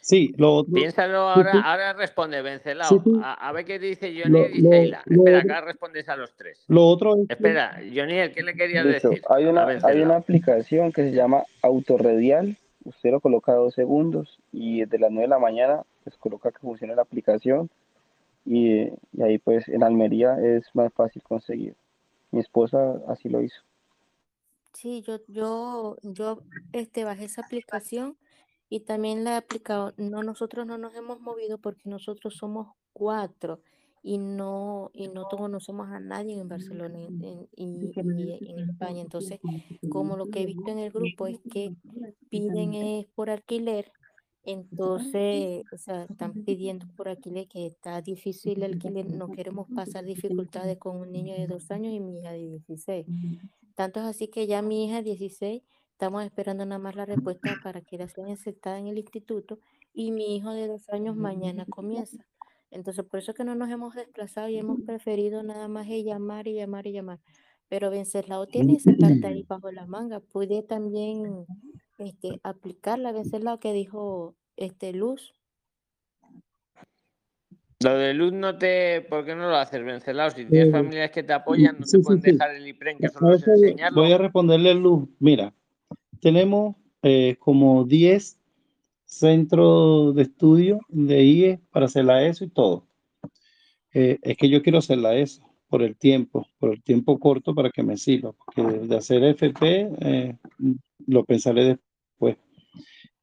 Sí, 0.00 0.34
lo 0.36 0.56
otro. 0.56 0.74
Piénsalo 0.74 1.32
sí, 1.32 1.38
ahora, 1.38 1.52
sí, 1.52 1.58
ahora 1.64 1.92
responde 1.94 2.42
Vencelao. 2.42 2.88
sí, 2.90 2.98
sí. 3.02 3.12
A, 3.22 3.32
a 3.48 3.52
ver 3.52 3.64
qué 3.64 3.78
dice 3.78 4.12
Lo, 4.12 4.22
Jonier 4.24 4.50
y 4.54 4.60
lo, 4.60 4.70
Sheila. 4.70 5.02
lo 5.06 5.16
Espera, 5.24 5.38
acá 5.38 5.60
respondes 5.62 6.08
a 6.10 6.16
los 6.16 6.34
tres. 6.36 6.62
lo 6.68 6.86
otro 6.86 7.14
es 7.16 7.28
que 7.28 7.32
Espera, 7.34 7.80
Jonier, 7.94 8.32
¿qué 8.34 8.42
le 8.42 8.54
querías 8.54 8.84
decir 8.84 9.22
Hay 9.30 9.46
una, 9.46 9.66
hay 9.66 10.02
una 10.02 10.16
aplicación 10.16 10.92
que 10.92 11.04
se 11.04 11.12
llama 11.12 11.44
Autorredial. 11.62 12.58
Usted 12.84 13.12
lo 13.12 13.20
coloca 13.20 13.54
dos 13.54 13.72
segundos 13.72 14.38
y 14.52 14.80
desde 14.80 14.98
las 14.98 15.10
9 15.10 15.22
de 15.22 15.28
la 15.28 15.38
mañana 15.38 15.82
pues 16.02 16.18
coloca 16.18 16.52
que 16.52 16.58
funcione 16.58 16.94
la 16.94 17.00
aplicación 17.00 17.70
y, 18.44 18.82
y 19.12 19.22
ahí 19.22 19.38
pues 19.38 19.66
en 19.70 19.82
Almería 19.82 20.36
es 20.38 20.64
más 20.74 20.92
fácil 20.92 21.22
conseguir. 21.22 21.76
Mi 22.30 22.40
esposa 22.40 23.00
así 23.08 23.30
lo 23.30 23.40
hizo. 23.40 23.62
Sí, 24.74 25.02
yo, 25.06 25.20
yo, 25.28 25.96
yo 26.02 26.42
este, 26.72 27.04
bajé 27.04 27.24
esa 27.24 27.42
aplicación 27.42 28.18
y 28.68 28.80
también 28.80 29.24
la 29.24 29.34
he 29.34 29.36
aplicado. 29.36 29.94
No, 29.96 30.22
nosotros 30.22 30.66
no 30.66 30.78
nos 30.78 30.94
hemos 30.94 31.20
movido 31.20 31.58
porque 31.58 31.88
nosotros 31.88 32.34
somos 32.34 32.68
cuatro 32.92 33.60
y 34.02 34.18
no, 34.18 34.90
y 34.92 35.08
no 35.08 35.24
conocemos 35.24 35.88
a 35.88 36.00
nadie 36.00 36.38
en 36.38 36.48
Barcelona 36.48 36.98
y 37.00 37.06
en 37.56 38.58
España. 38.68 39.00
Entonces, 39.00 39.38
como 39.88 40.16
lo 40.16 40.26
que 40.26 40.42
he 40.42 40.46
visto 40.46 40.70
en 40.70 40.78
el 40.78 40.90
grupo 40.90 41.26
es 41.26 41.38
que 41.50 41.74
piden 42.28 42.74
es 42.74 43.06
por 43.14 43.30
alquiler, 43.30 43.90
entonces, 44.46 45.64
o 45.72 45.78
sea, 45.78 46.04
están 46.04 46.44
pidiendo 46.44 46.86
por 46.96 47.08
alquiler 47.08 47.48
que 47.48 47.66
está 47.66 48.02
difícil 48.02 48.62
el 48.62 48.74
alquiler, 48.74 49.10
no 49.10 49.30
queremos 49.30 49.68
pasar 49.74 50.04
dificultades 50.04 50.76
con 50.78 50.98
un 50.98 51.12
niño 51.12 51.34
de 51.34 51.46
dos 51.46 51.70
años 51.70 51.94
y 51.94 52.00
mi 52.00 52.18
hija 52.18 52.32
de 52.32 52.40
16. 52.40 53.06
Tanto 53.74 54.00
es 54.00 54.06
así 54.06 54.28
que 54.28 54.46
ya 54.46 54.62
mi 54.62 54.84
hija 54.84 55.02
16, 55.02 55.62
estamos 55.92 56.24
esperando 56.24 56.64
nada 56.64 56.78
más 56.78 56.94
la 56.96 57.06
respuesta 57.06 57.58
para 57.62 57.80
que 57.80 57.98
la 57.98 58.08
sean 58.08 58.30
aceptada 58.30 58.78
en 58.78 58.86
el 58.86 58.98
instituto 58.98 59.58
y 59.92 60.10
mi 60.10 60.36
hijo 60.36 60.52
de 60.52 60.68
dos 60.68 60.88
años 60.90 61.16
mañana 61.16 61.66
comienza. 61.66 62.24
Entonces, 62.70 63.04
por 63.04 63.20
eso 63.20 63.30
es 63.30 63.36
que 63.36 63.44
no 63.44 63.54
nos 63.54 63.70
hemos 63.70 63.94
desplazado 63.94 64.48
y 64.48 64.58
hemos 64.58 64.80
preferido 64.82 65.42
nada 65.42 65.68
más 65.68 65.86
llamar 65.86 66.48
y 66.48 66.54
llamar 66.54 66.86
y 66.86 66.92
llamar. 66.92 67.20
Pero 67.68 67.90
Venceslao 67.90 68.46
tiene 68.46 68.74
esa 68.74 68.92
carta 68.96 69.28
ahí 69.28 69.44
bajo 69.44 69.70
la 69.70 69.86
manga. 69.86 70.20
Puede 70.20 70.62
también 70.62 71.46
este, 71.98 72.40
aplicarla, 72.42 73.12
Venceslao, 73.12 73.60
que 73.60 73.72
dijo 73.72 74.34
este, 74.56 74.92
Luz. 74.92 75.32
Lo 77.84 77.98
de 77.98 78.14
Luz 78.14 78.32
no 78.32 78.56
te. 78.56 79.02
¿Por 79.02 79.24
qué 79.24 79.34
no 79.34 79.48
lo 79.50 79.56
haces, 79.56 79.84
Vencelao? 79.84 80.30
Si 80.30 80.46
tienes 80.46 80.68
Eh, 80.68 80.70
familiares 80.70 81.10
que 81.10 81.22
te 81.22 81.32
apoyan, 81.34 81.78
no 81.78 81.86
sí, 81.86 81.92
te 81.92 81.98
sí, 81.98 82.02
pueden 82.04 82.22
sí. 82.22 82.32
dejar 82.32 82.54
el 82.54 82.66
IPREN, 82.66 82.98
que 82.98 83.08
solo 83.08 83.34
es 83.34 83.46
enseñarlo. 83.46 84.00
voy 84.02 84.12
a 84.12 84.18
responderle 84.18 84.70
a 84.70 84.74
Luz. 84.74 85.08
Mira, 85.18 85.52
tenemos 86.20 86.76
eh, 87.02 87.36
como 87.38 87.84
10 87.84 88.38
centros 89.04 90.14
de 90.14 90.22
estudio 90.22 90.80
de 90.88 91.22
IE 91.24 91.60
para 91.70 91.86
hacer 91.86 92.06
la 92.06 92.24
ESO 92.24 92.44
y 92.44 92.48
todo. 92.48 92.86
Eh, 93.92 94.18
es 94.22 94.36
que 94.36 94.48
yo 94.48 94.62
quiero 94.62 94.78
hacer 94.78 94.98
la 94.98 95.14
ESO 95.14 95.42
por 95.68 95.82
el 95.82 95.96
tiempo, 95.96 96.46
por 96.58 96.72
el 96.72 96.82
tiempo 96.82 97.18
corto 97.18 97.54
para 97.54 97.70
que 97.70 97.82
me 97.82 97.96
sirva, 97.96 98.32
porque 98.32 98.62
de 98.62 98.96
hacer 98.96 99.22
FP 99.24 99.90
eh, 100.00 100.36
lo 101.06 101.24
pensaré 101.24 101.64
después. 101.64 101.93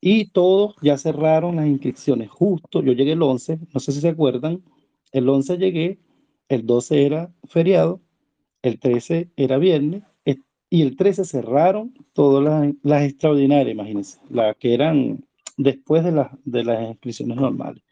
Y 0.02 0.26
todos 0.32 0.76
ya 0.82 0.98
cerraron 0.98 1.58
las 1.58 1.68
inscripciones. 1.68 2.30
Justo, 2.30 2.82
yo 2.82 2.94
llegué 2.94 3.12
el 3.12 3.22
11, 3.22 3.60
no 3.72 3.80
sé 3.80 3.92
si 3.92 4.02
se 4.02 4.10
acuerdan, 4.10 4.64
el 5.12 5.30
11 5.30 5.58
llegué, 5.58 6.00
el 6.50 6.66
12 6.66 7.06
era 7.06 7.32
feriado, 7.48 8.02
el 8.64 8.80
13 8.80 9.30
era 9.36 9.58
viernes 9.58 10.04
eh, 10.26 10.38
y 10.70 10.82
el 10.82 10.96
13 10.96 11.26
cerraron 11.26 11.94
todas 12.14 12.74
las, 12.82 13.04
extraordinarias, 13.04 13.74
imagínense, 13.74 14.20
las 14.30 14.56
que 14.58 14.74
eran 14.74 15.24
después 15.58 16.04
de, 16.04 16.12
las 16.12 16.32
de 16.46 16.64
las 16.64 16.90
inscripciones 16.90 17.38
normales. 17.38 17.84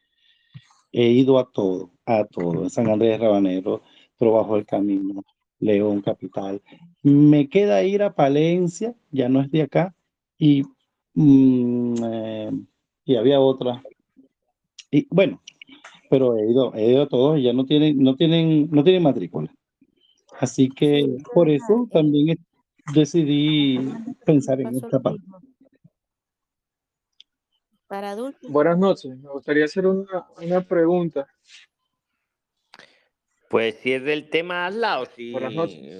He 0.91 1.09
ido 1.09 1.37
a 1.37 1.49
todo, 1.51 1.91
a 2.05 2.25
todo, 2.25 2.63
en 2.63 2.69
San 2.71 2.89
Andrés 2.89 3.19
de 3.19 3.25
Rabanero, 3.25 3.83
Trabajo 4.17 4.55
del 4.55 4.65
Camino, 4.65 5.23
León 5.59 6.01
Capital. 6.01 6.61
Me 7.03 7.47
queda 7.47 7.83
ir 7.83 8.01
a 8.01 8.15
Palencia, 8.15 8.95
ya 9.11 9.29
no 9.29 9.41
es 9.41 9.51
de 9.51 9.61
acá, 9.61 9.95
y, 10.37 10.63
mm, 11.19 11.95
eh, 12.03 12.51
y 13.05 13.15
había 13.15 13.39
otra. 13.39 13.81
Y 14.91 15.05
bueno, 15.09 15.41
pero 16.09 16.37
he 16.37 16.49
ido, 16.49 16.73
he 16.73 16.91
ido 16.91 17.03
a 17.03 17.09
todos 17.09 17.37
y 17.37 17.43
ya 17.43 17.53
no 17.53 17.65
tienen, 17.65 18.01
no 18.01 18.15
tienen, 18.15 18.69
no 18.71 18.83
tienen 18.83 19.03
matrícula. 19.03 19.53
Así 20.39 20.69
que 20.69 21.17
por 21.33 21.49
eso 21.49 21.87
también 21.91 22.39
decidí 22.93 23.79
pensar 24.25 24.61
en 24.61 24.75
esta 24.75 24.99
parte. 24.99 25.23
Para 27.87 28.11
adultos. 28.11 28.49
Buenas 28.49 28.77
noches, 28.77 29.17
me 29.17 29.29
gustaría 29.29 29.65
hacer 29.65 29.85
una, 29.87 30.27
una 30.41 30.61
pregunta. 30.61 31.27
Pues 33.49 33.75
si 33.79 33.91
es 33.91 34.03
del 34.03 34.29
tema, 34.29 34.67
hazla 34.67 35.01
o 35.01 35.05
si. 35.05 35.31
Buenas 35.31 35.53
noches. 35.53 35.99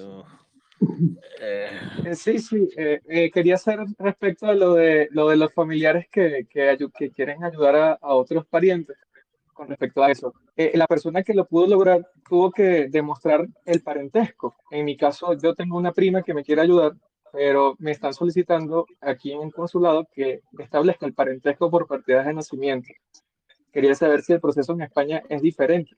Eh, 1.42 2.14
sí, 2.14 2.38
sí, 2.38 2.68
eh, 2.76 3.00
eh, 3.08 3.30
quería 3.30 3.54
hacer 3.54 3.78
respecto 3.98 4.46
a 4.46 4.54
lo 4.54 4.74
de, 4.74 5.08
lo 5.10 5.28
de 5.28 5.36
los 5.36 5.52
familiares 5.52 6.06
que, 6.10 6.46
que, 6.50 6.76
que 6.98 7.10
quieren 7.10 7.42
ayudar 7.44 7.76
a, 7.76 7.92
a 7.94 8.14
otros 8.14 8.46
parientes 8.46 8.96
con 9.54 9.68
respecto 9.68 10.02
a 10.02 10.10
eso. 10.10 10.34
Eh, 10.56 10.72
la 10.76 10.86
persona 10.86 11.22
que 11.22 11.34
lo 11.34 11.46
pudo 11.46 11.66
lograr 11.68 12.06
tuvo 12.28 12.50
que 12.52 12.88
demostrar 12.90 13.46
el 13.66 13.82
parentesco. 13.82 14.56
En 14.70 14.84
mi 14.86 14.96
caso, 14.96 15.34
yo 15.34 15.54
tengo 15.54 15.76
una 15.78 15.92
prima 15.92 16.22
que 16.22 16.34
me 16.34 16.44
quiere 16.44 16.62
ayudar, 16.62 16.92
pero 17.32 17.76
me 17.78 17.92
están 17.92 18.14
solicitando 18.14 18.86
aquí 19.00 19.32
en 19.32 19.42
el 19.42 19.52
consulado 19.54 20.08
que 20.12 20.42
establezca 20.58 21.06
el 21.06 21.14
parentesco 21.14 21.70
por 21.70 21.86
partidas 21.86 22.26
de 22.26 22.34
nacimiento. 22.34 22.88
quería 23.72 23.94
saber 23.94 24.22
si 24.22 24.32
el 24.34 24.40
proceso 24.40 24.72
en 24.74 24.82
España 24.82 25.22
es 25.28 25.42
diferente. 25.42 25.92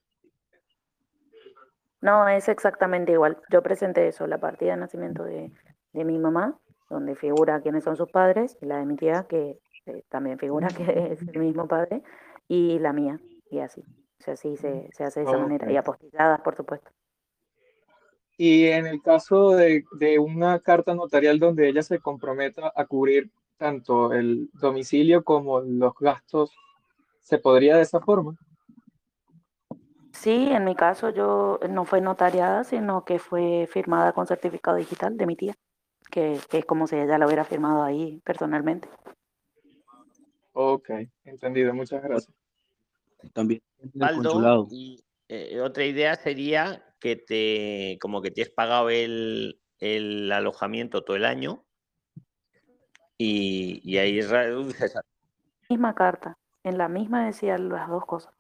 No, 2.03 2.29
es 2.29 2.49
exactamente 2.49 3.13
igual. 3.13 3.39
Yo 3.49 3.63
presenté 3.63 4.09
eso, 4.09 4.27
la 4.27 4.39
partida 4.39 4.73
de 4.73 4.77
nacimiento 4.79 5.23
de, 5.23 5.53
de 5.93 6.05
mi 6.05 6.19
mamá, 6.19 6.59
donde 6.91 7.15
figura 7.15 7.61
quiénes 7.61 7.85
son 7.85 7.97
sus 7.97 8.11
padres, 8.11 8.59
y 8.61 8.67
la 8.67 8.79
de 8.79 8.87
mi 8.87 8.97
tía, 8.97 9.25
que 9.29 9.61
eh, 9.87 10.03
también 10.09 10.37
figura 10.37 10.67
que 10.69 10.83
es 11.13 11.23
el 11.23 11.39
mismo 11.39 11.69
padre, 11.69 12.03
y 12.49 12.81
la 12.81 12.93
mía, 12.93 13.21
y 13.51 13.61
así. 13.61 13.83
O 14.21 14.25
sea, 14.25 14.37
sí 14.37 14.57
se, 14.57 14.89
se 14.93 15.05
hace 15.05 15.21
de 15.21 15.27
esa 15.27 15.39
manera, 15.39 15.71
y 15.71 15.77
apostilladas, 15.77 16.41
por 16.41 16.57
supuesto. 16.57 16.91
Y 18.37 18.67
en 18.67 18.87
el 18.87 19.01
caso 19.01 19.51
de, 19.51 19.85
de 19.93 20.19
una 20.19 20.59
carta 20.59 20.95
notarial 20.95 21.39
donde 21.39 21.69
ella 21.69 21.83
se 21.83 22.01
comprometa 22.01 22.73
a 22.75 22.85
cubrir 22.87 23.31
tanto 23.59 24.13
el 24.13 24.51
domicilio 24.55 25.23
como 25.23 25.61
los 25.61 25.93
gastos, 26.01 26.51
¿se 27.21 27.39
podría 27.39 27.77
de 27.77 27.83
esa 27.83 28.01
forma? 28.01 28.37
Sí, 30.23 30.51
en 30.53 30.65
mi 30.65 30.77
caso 30.77 31.11
yo 31.11 31.59
no 31.69 31.85
fue 31.85 32.01
notariada, 32.01 32.63
sino 32.63 33.05
que 33.05 33.19
fue 33.19 33.69
firmada 33.69 34.13
con 34.13 34.29
certificado 34.29 34.77
digital 34.77 35.17
de 35.17 35.27
mi 35.27 35.35
tía, 35.35 35.57
que, 36.13 36.39
que 36.49 36.59
es 36.59 36.65
como 36.65 36.87
si 36.87 36.95
ella 36.95 37.19
la 37.19 37.27
hubiera 37.27 37.45
firmado 37.45 37.83
ahí 37.83 38.21
personalmente. 38.25 38.89
Ok, 40.53 40.91
entendido, 41.25 41.75
muchas 41.75 42.05
gracias. 42.05 42.33
También 43.33 43.63
Aldo, 43.99 44.69
y 44.71 45.03
eh, 45.29 45.61
otra 45.61 45.85
idea 45.87 46.15
sería 46.15 46.95
que 47.01 47.17
te, 47.17 47.99
como 48.01 48.23
que 48.23 48.31
te 48.31 48.43
has 48.43 48.51
pagado 48.51 48.91
el, 48.91 49.61
el 49.81 50.31
alojamiento 50.31 51.03
todo 51.03 51.17
el 51.17 51.25
año 51.25 51.65
y, 53.19 53.81
y 53.83 53.99
ahí 53.99 54.21
reduces. 54.21 54.95
Misma 55.69 55.97
carta, 55.97 56.39
en 56.63 56.79
la 56.79 56.87
misma 56.87 57.27
decían 57.27 57.69
las 57.69 57.89
dos 57.89 58.07
cosas. 58.07 58.33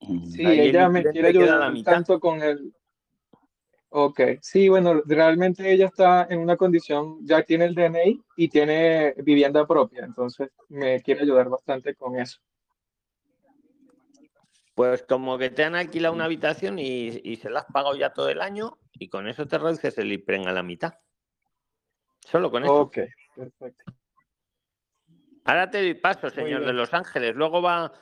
Sí, 0.00 0.44
Ahí 0.46 0.60
el 0.60 0.68
ella 0.68 0.88
me 0.88 1.02
quiere 1.02 1.32
la 1.32 1.40
ayudar 1.40 1.72
mitad. 1.72 1.92
tanto 1.92 2.18
con 2.20 2.42
el... 2.42 2.74
Ok, 3.90 4.20
sí, 4.40 4.68
bueno, 4.68 5.02
realmente 5.04 5.70
ella 5.72 5.86
está 5.86 6.26
en 6.30 6.38
una 6.38 6.56
condición, 6.56 7.18
ya 7.26 7.42
tiene 7.42 7.64
el 7.64 7.74
DNI 7.74 8.22
y 8.36 8.48
tiene 8.48 9.14
vivienda 9.18 9.66
propia, 9.66 10.04
entonces 10.04 10.50
me 10.68 11.02
quiere 11.02 11.22
ayudar 11.22 11.48
bastante 11.48 11.94
con 11.96 12.16
eso. 12.16 12.38
Pues 14.74 15.02
como 15.02 15.36
que 15.36 15.50
te 15.50 15.64
han 15.64 15.74
alquilado 15.74 16.14
una 16.14 16.24
habitación 16.24 16.78
y, 16.78 17.20
y 17.24 17.36
se 17.36 17.50
la 17.50 17.60
has 17.60 17.66
pagado 17.66 17.96
ya 17.96 18.12
todo 18.12 18.28
el 18.30 18.40
año 18.40 18.78
y 18.92 19.08
con 19.08 19.28
eso 19.28 19.46
te 19.46 19.58
reduces 19.58 19.98
el 19.98 20.12
IPREN 20.12 20.46
a 20.46 20.52
la 20.52 20.62
mitad. 20.62 20.94
Solo 22.20 22.50
con 22.50 22.62
eso. 22.64 22.74
Ok, 22.82 22.98
perfecto. 23.34 23.92
Ahora 25.44 25.68
te 25.68 25.78
doy 25.78 25.94
paso, 25.94 26.30
señor 26.30 26.64
de. 26.64 26.72
Los 26.72 26.94
Ángeles. 26.94 27.34
Luego 27.34 27.60
va, 27.60 27.92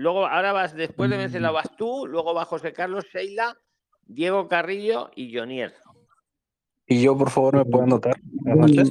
luego, 0.00 0.26
ahora 0.26 0.52
vas, 0.52 0.74
después 0.74 1.10
de 1.10 1.16
Mm. 1.16 1.20
Vencela 1.20 1.50
vas 1.50 1.76
tú, 1.76 2.06
luego 2.06 2.34
va 2.34 2.44
José 2.44 2.72
Carlos, 2.72 3.04
Sheila, 3.12 3.56
Diego 4.06 4.48
Carrillo 4.48 5.10
y 5.14 5.34
Jonier. 5.36 5.74
Y 6.86 7.02
yo, 7.02 7.16
por 7.16 7.30
favor, 7.30 7.56
me 7.56 7.64
puedo 7.64 7.84
anotar. 7.84 8.20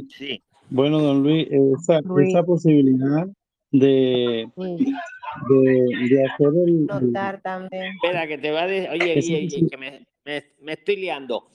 Sí. 0.10 0.42
Bueno, 0.70 1.00
don 1.00 1.24
Luis, 1.24 1.48
esa, 1.52 2.00
Luis. 2.02 2.30
esa 2.30 2.44
posibilidad 2.44 3.28
de, 3.72 4.50
de, 4.56 6.08
de 6.10 6.26
hacer 6.26 6.48
el, 6.48 6.70
el- 6.70 6.86
Notar 6.86 7.42
también. 7.42 7.94
Espera, 7.96 8.28
que 8.28 8.38
te 8.38 8.52
va 8.52 8.62
a 8.64 8.68
decir. 8.68 8.90
Oye, 8.92 9.18
oye, 9.18 9.68
que 9.70 9.78
me, 9.78 10.06
me- 10.26 10.44
me 10.62 10.74
estoy 10.74 10.96
liando. 10.98 11.50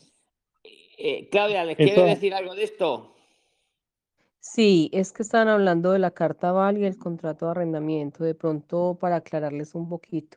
Eh, 0.98 1.28
Claudia, 1.30 1.64
¿les 1.64 1.76
quiere 1.76 2.02
decir 2.02 2.34
algo 2.34 2.54
de 2.54 2.64
esto? 2.64 3.13
Sí, 4.46 4.90
es 4.92 5.10
que 5.12 5.22
están 5.22 5.48
hablando 5.48 5.90
de 5.92 5.98
la 5.98 6.10
carta 6.10 6.50
aval 6.50 6.76
y 6.76 6.84
el 6.84 6.98
contrato 6.98 7.46
de 7.46 7.52
arrendamiento. 7.52 8.24
De 8.24 8.34
pronto, 8.34 8.96
para 9.00 9.16
aclararles 9.16 9.74
un 9.74 9.88
poquito. 9.88 10.36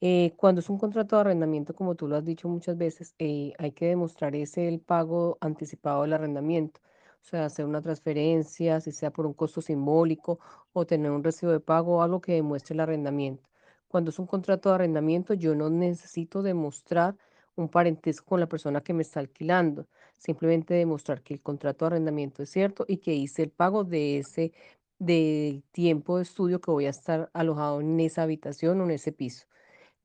Eh, 0.00 0.34
cuando 0.36 0.60
es 0.60 0.70
un 0.70 0.78
contrato 0.78 1.16
de 1.16 1.22
arrendamiento, 1.22 1.74
como 1.74 1.94
tú 1.96 2.08
lo 2.08 2.16
has 2.16 2.24
dicho 2.24 2.48
muchas 2.48 2.76
veces, 2.78 3.14
eh, 3.18 3.52
hay 3.58 3.72
que 3.72 3.86
demostrar 3.88 4.36
ese 4.36 4.68
el 4.68 4.80
pago 4.80 5.38
anticipado 5.40 6.02
del 6.02 6.14
arrendamiento. 6.14 6.80
O 7.22 7.24
sea, 7.24 7.46
hacer 7.46 7.66
una 7.66 7.82
transferencia, 7.82 8.80
si 8.80 8.92
sea 8.92 9.10
por 9.12 9.26
un 9.26 9.34
costo 9.34 9.60
simbólico 9.62 10.40
o 10.72 10.86
tener 10.86 11.10
un 11.12 11.24
recibo 11.24 11.52
de 11.52 11.60
pago 11.60 11.98
o 11.98 12.02
algo 12.02 12.20
que 12.20 12.34
demuestre 12.34 12.74
el 12.74 12.80
arrendamiento. 12.80 13.48
Cuando 13.88 14.10
es 14.10 14.18
un 14.20 14.26
contrato 14.26 14.68
de 14.70 14.76
arrendamiento, 14.76 15.34
yo 15.34 15.54
no 15.54 15.70
necesito 15.70 16.42
demostrar 16.42 17.16
un 17.56 17.68
parentesco 17.68 18.26
con 18.26 18.40
la 18.40 18.48
persona 18.48 18.80
que 18.82 18.94
me 18.94 19.02
está 19.02 19.20
alquilando. 19.20 19.86
Simplemente 20.22 20.74
demostrar 20.74 21.20
que 21.22 21.34
el 21.34 21.42
contrato 21.42 21.84
de 21.84 21.88
arrendamiento 21.88 22.44
es 22.44 22.50
cierto 22.50 22.84
y 22.86 22.98
que 22.98 23.12
hice 23.12 23.42
el 23.42 23.50
pago 23.50 23.82
de 23.82 24.18
ese 24.18 24.52
del 25.00 25.64
tiempo 25.72 26.16
de 26.16 26.22
estudio 26.22 26.60
que 26.60 26.70
voy 26.70 26.86
a 26.86 26.90
estar 26.90 27.28
alojado 27.32 27.80
en 27.80 27.98
esa 27.98 28.22
habitación 28.22 28.80
o 28.80 28.84
en 28.84 28.92
ese 28.92 29.10
piso. 29.10 29.46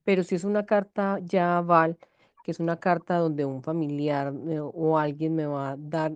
Pero 0.03 0.23
si 0.23 0.33
es 0.35 0.43
una 0.43 0.65
carta 0.65 1.19
ya 1.23 1.57
aval, 1.59 1.97
que 2.43 2.49
es 2.51 2.59
una 2.59 2.79
carta 2.79 3.17
donde 3.17 3.45
un 3.45 3.61
familiar 3.61 4.33
eh, 4.47 4.59
o 4.59 4.97
alguien 4.97 5.35
me 5.35 5.45
va 5.45 5.71
a 5.71 5.77
dar, 5.77 6.13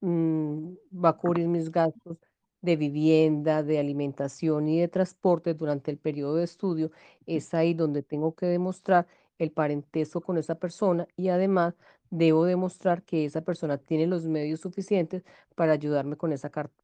mm, 0.00 0.74
va 1.04 1.10
a 1.10 1.16
cubrir 1.18 1.46
mis 1.48 1.70
gastos 1.70 2.18
de 2.62 2.76
vivienda, 2.76 3.62
de 3.62 3.78
alimentación 3.78 4.68
y 4.68 4.80
de 4.80 4.88
transporte 4.88 5.52
durante 5.54 5.90
el 5.90 5.98
periodo 5.98 6.36
de 6.36 6.44
estudio, 6.44 6.90
es 7.26 7.52
ahí 7.54 7.74
donde 7.74 8.02
tengo 8.02 8.34
que 8.34 8.46
demostrar 8.46 9.06
el 9.38 9.50
parentesco 9.52 10.20
con 10.22 10.38
esa 10.38 10.54
persona 10.56 11.06
y 11.16 11.28
además 11.28 11.74
debo 12.12 12.44
demostrar 12.44 13.02
que 13.02 13.24
esa 13.24 13.40
persona 13.40 13.78
tiene 13.78 14.06
los 14.06 14.26
medios 14.26 14.60
suficientes 14.60 15.24
para 15.56 15.72
ayudarme 15.72 16.16
con 16.16 16.30
esa 16.32 16.50
carta, 16.50 16.74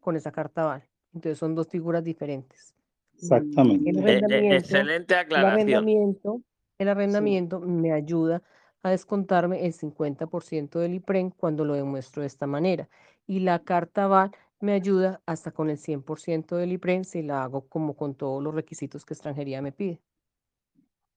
con 0.00 0.16
esa 0.16 0.32
carta 0.32 0.62
aval. 0.62 0.84
Entonces 1.14 1.38
son 1.38 1.54
dos 1.54 1.68
figuras 1.68 2.02
diferentes. 2.02 2.74
Exactamente. 3.14 3.90
El 3.90 3.98
Eh, 3.98 4.00
eh, 4.00 4.02
arrendamiento, 4.04 4.54
excelente 4.56 5.14
el 5.14 5.20
aclaración. 5.20 5.52
arrendamiento, 5.52 6.42
el 6.78 6.88
arrendamiento 6.88 7.60
me 7.60 7.92
ayuda 7.92 8.42
a 8.82 8.90
descontarme 8.90 9.66
el 9.66 9.74
50% 9.74 10.78
del 10.78 10.94
IPREN 10.94 11.30
cuando 11.30 11.64
lo 11.66 11.74
demuestro 11.74 12.22
de 12.22 12.26
esta 12.28 12.46
manera. 12.46 12.88
Y 13.26 13.40
la 13.40 13.58
carta 13.62 14.04
aval 14.04 14.32
me 14.58 14.72
ayuda 14.72 15.20
hasta 15.26 15.50
con 15.52 15.68
el 15.68 15.76
100% 15.76 16.56
del 16.56 16.72
IPREN 16.72 17.04
si 17.04 17.22
la 17.22 17.42
hago 17.44 17.68
como 17.68 17.94
con 17.94 18.14
todos 18.14 18.42
los 18.42 18.54
requisitos 18.54 19.04
que 19.04 19.12
extranjería 19.12 19.60
me 19.60 19.72
pide. 19.72 20.00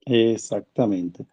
Exactamente. 0.06 1.26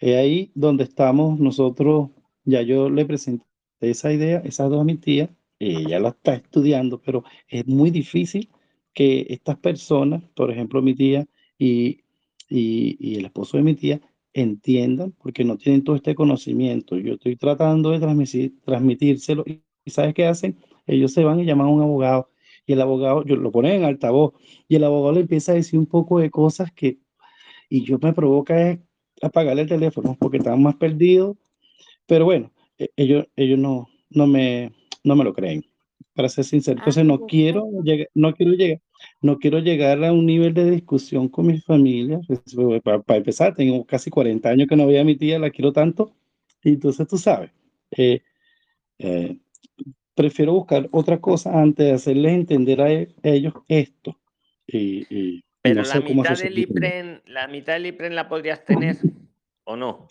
Es 0.00 0.16
ahí 0.16 0.50
donde 0.54 0.84
estamos 0.84 1.38
nosotros, 1.38 2.10
ya 2.44 2.62
yo 2.62 2.88
le 2.90 3.04
presenté 3.04 3.44
esa 3.80 4.12
idea, 4.12 4.38
esas 4.44 4.70
dos 4.70 4.80
a 4.80 4.84
mi 4.84 4.96
tía, 4.96 5.30
ella 5.58 6.00
la 6.00 6.10
está 6.10 6.34
estudiando, 6.34 7.00
pero 7.02 7.24
es 7.48 7.66
muy 7.66 7.90
difícil 7.90 8.48
que 8.94 9.26
estas 9.28 9.58
personas, 9.58 10.22
por 10.34 10.50
ejemplo 10.50 10.82
mi 10.82 10.94
tía 10.94 11.26
y, 11.58 12.00
y, 12.48 13.16
el 13.16 13.26
esposo 13.26 13.58
de 13.58 13.62
mi 13.62 13.74
tía, 13.74 14.00
entiendan 14.32 15.12
porque 15.12 15.44
no 15.44 15.56
tienen 15.58 15.84
todo 15.84 15.96
este 15.96 16.14
conocimiento. 16.14 16.96
Yo 16.96 17.14
estoy 17.14 17.36
tratando 17.36 17.90
de 17.90 18.00
transmitir, 18.00 18.54
transmitírselo 18.64 19.44
y 19.46 19.62
¿sabes 19.86 20.14
qué 20.14 20.26
hacen? 20.26 20.58
Ellos 20.86 21.12
se 21.12 21.24
van 21.24 21.40
y 21.40 21.44
llaman 21.44 21.66
a 21.66 21.70
un 21.70 21.82
abogado 21.82 22.30
y 22.66 22.72
el 22.72 22.80
abogado, 22.80 23.24
yo 23.24 23.36
lo 23.36 23.50
ponen 23.52 23.72
en 23.72 23.84
altavoz 23.84 24.34
y 24.68 24.76
el 24.76 24.84
abogado 24.84 25.14
le 25.14 25.20
empieza 25.20 25.52
a 25.52 25.56
decir 25.56 25.78
un 25.78 25.86
poco 25.86 26.20
de 26.20 26.30
cosas 26.30 26.72
que 26.72 26.98
y 27.68 27.84
yo 27.84 27.98
me 28.02 28.12
provoca 28.12 28.70
es 28.70 28.80
apagarle 29.22 29.62
el 29.62 29.68
teléfono 29.68 30.16
porque 30.20 30.38
están 30.38 30.62
más 30.62 30.76
perdidos, 30.76 31.36
pero 32.06 32.24
bueno, 32.24 32.52
e- 32.78 32.90
ellos, 32.96 33.26
ellos 33.36 33.58
no, 33.58 33.88
no, 34.10 34.26
me, 34.26 34.72
no 35.04 35.16
me 35.16 35.24
lo 35.24 35.32
creen, 35.34 35.64
para 36.14 36.28
ser 36.28 36.44
sincero. 36.44 36.78
Entonces 36.78 37.04
no 37.04 37.24
quiero 37.26 37.66
llegar, 37.82 38.08
no 38.14 38.34
quiero 38.34 38.52
llegar, 38.52 38.80
no 39.22 39.38
quiero 39.38 39.58
llegar 39.60 40.04
a 40.04 40.12
un 40.12 40.26
nivel 40.26 40.54
de 40.54 40.70
discusión 40.70 41.28
con 41.28 41.46
mi 41.46 41.60
familia. 41.60 42.20
pues, 42.26 42.40
Para, 42.84 43.00
para 43.02 43.18
empezar, 43.18 43.54
tengo 43.54 43.84
casi 43.86 44.10
40 44.10 44.50
años 44.50 44.68
que 44.68 44.76
no 44.76 44.86
veía 44.86 45.02
a 45.02 45.04
mi 45.04 45.16
tía, 45.16 45.38
la 45.38 45.50
quiero 45.50 45.72
tanto, 45.72 46.12
y 46.64 46.70
entonces 46.70 47.06
tú 47.08 47.18
sabes, 47.18 47.50
eh, 47.92 48.22
eh, 48.98 49.38
prefiero 50.14 50.52
buscar 50.54 50.88
otra 50.92 51.20
cosa 51.20 51.60
antes 51.60 51.86
de 51.86 51.92
hacerles 51.92 52.32
entender 52.34 52.80
a, 52.80 52.92
e- 52.92 53.14
ellos 53.22 53.54
esto. 53.68 54.18
Y- 54.66 55.06
y 55.10 55.44
Pero 55.62 55.82
no 55.82 55.88
la 55.88 55.94
sé 55.94 56.00
mitad 56.00 56.38
del 56.38 56.58
IPREN, 56.58 57.22
la 57.26 57.46
mitad 57.48 57.74
del 57.74 57.86
IPREN 57.86 58.14
la 58.14 58.28
podrías 58.28 58.64
tener 58.64 58.96
o 59.64 59.76
no. 59.76 60.08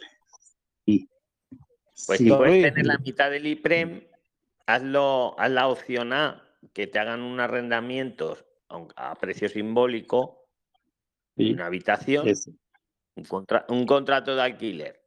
Pues 0.85 2.17
Sí. 2.17 2.17
si 2.17 2.29
Don 2.29 2.37
puedes 2.39 2.61
tener 2.63 2.85
la 2.85 2.97
mitad 2.99 3.29
del 3.31 3.45
IPREM, 3.47 4.07
hazlo, 4.67 5.35
haz 5.39 5.51
la 5.51 5.67
opción 5.67 6.13
A, 6.13 6.43
que 6.73 6.87
te 6.87 6.99
hagan 6.99 7.21
un 7.21 7.39
arrendamiento 7.39 8.37
aunque 8.69 8.93
a 8.97 9.15
precio 9.15 9.49
simbólico 9.49 10.45
de 11.35 11.45
Sí, 11.45 11.51
una 11.53 11.65
habitación, 11.65 12.27
un, 13.15 13.23
contra- 13.25 13.65
un 13.69 13.85
contrato 13.87 14.35
de 14.35 14.41
alquiler 14.43 15.01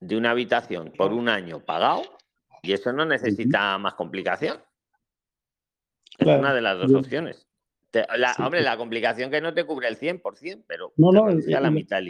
de 0.00 0.16
una 0.16 0.30
habitación 0.30 0.92
por 0.96 1.12
un 1.12 1.28
año 1.28 1.60
pagado, 1.60 2.02
y 2.62 2.72
eso 2.72 2.90
no 2.92 3.04
necesita 3.04 3.76
más 3.76 3.94
complicación. 3.94 4.62
Es 6.18 6.24
Claro, 6.24 6.40
una 6.40 6.54
de 6.54 6.60
las 6.62 6.78
dos 6.78 6.90
yo- 6.90 6.98
opciones. 7.00 7.46
Te- 7.90 8.06
la- 8.16 8.34
Sí, 8.34 8.42
hombre, 8.42 8.60
sí. 8.60 8.64
la 8.64 8.76
complicación 8.76 9.30
que 9.30 9.40
no 9.40 9.52
te 9.52 9.64
cubre 9.64 9.88
el 9.88 9.96
100%, 9.96 10.64
pero 10.68 10.92
No, 10.96 11.10
no, 11.10 11.30
y- 11.32 11.42
la 11.50 11.70
mitad 11.70 12.00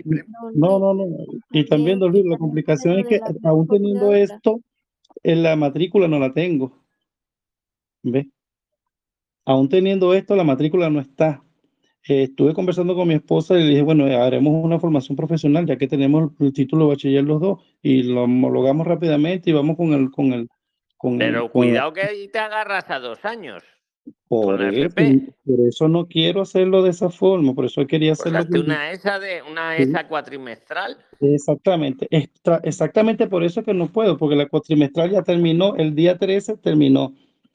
no, 0.55 0.79
no, 0.79 0.95
no. 0.95 1.07
Y 1.53 1.65
también, 1.65 1.99
Luis, 2.01 2.25
la 2.27 2.37
complicación 2.37 2.99
es 2.99 3.07
que 3.07 3.21
aún 3.45 3.67
teniendo 3.67 4.15
esto, 4.15 4.61
en 5.23 5.43
la 5.43 5.57
matrícula 5.57 6.07
no 6.09 6.19
la 6.19 6.33
tengo. 6.33 6.79
¿Ve? 8.03 8.29
Aún 9.47 9.69
teniendo 9.69 10.15
esto, 10.15 10.37
la 10.37 10.45
matrícula 10.45 10.91
no 10.91 11.01
está. 11.01 11.43
eh, 12.09 12.23
estuve 12.25 12.55
conversando 12.55 12.95
con 12.95 13.07
mi 13.09 13.13
esposa 13.15 13.59
y 13.59 13.63
le 13.63 13.69
dije, 13.71 13.83
bueno, 13.83 14.05
haremos 14.07 14.65
una 14.65 14.79
formación 14.81 15.17
profesional 15.17 15.67
ya 15.67 15.77
que 15.77 15.87
tenemos 15.87 16.33
el 16.41 16.51
título 16.53 16.85
de 16.85 16.91
bachiller 16.93 17.25
los 17.25 17.41
dos 17.43 17.63
y 17.83 18.03
lo 18.05 18.23
homologamos 18.25 18.87
rápidamente 18.87 19.51
y 19.51 19.53
vamos 19.53 19.77
con 19.77 19.93
el, 19.93 20.11
con 20.11 20.33
el, 20.33 20.49
con 20.97 21.13
el, 21.13 21.19
Pero 21.19 21.53
con 21.53 21.65
el- 21.65 21.71
cuidado 21.73 21.93
que 21.93 22.01
ahí 22.03 22.29
te 22.29 22.39
agarras 22.39 22.89
a 22.89 23.01
dos 23.01 23.23
años. 23.27 23.63
Por 24.29 24.63
eso, 24.63 24.87
FP. 24.87 25.33
por 25.45 25.69
eso 25.69 25.89
no 25.89 26.07
quiero 26.07 26.43
hacerlo 26.43 26.83
de 26.83 26.91
esa 26.91 27.11
forma, 27.11 27.55
por 27.55 27.65
eso 27.65 27.87
quería 27.87 28.13
hacerlo. 28.13 28.41
una 28.61 28.93
ESA 28.93 29.19
de 29.19 29.43
una 29.43 29.77
Sí. 29.77 29.83
ESA 29.85 30.07
cuatrimestral. 30.09 30.97
Exactamente, 31.21 32.07
extra- 32.11 32.61
exactamente 32.63 33.27
por 33.27 33.43
eso 33.45 33.63
que 33.63 33.75
no 33.75 33.89
puedo, 33.93 34.17
porque 34.17 34.37
la 34.37 34.49
cuatrimestral 34.49 35.11
ya 35.11 35.23
terminó, 35.23 35.75
el 35.77 35.95
día 35.95 36.17
13 36.19 36.57
terminó. 36.57 37.13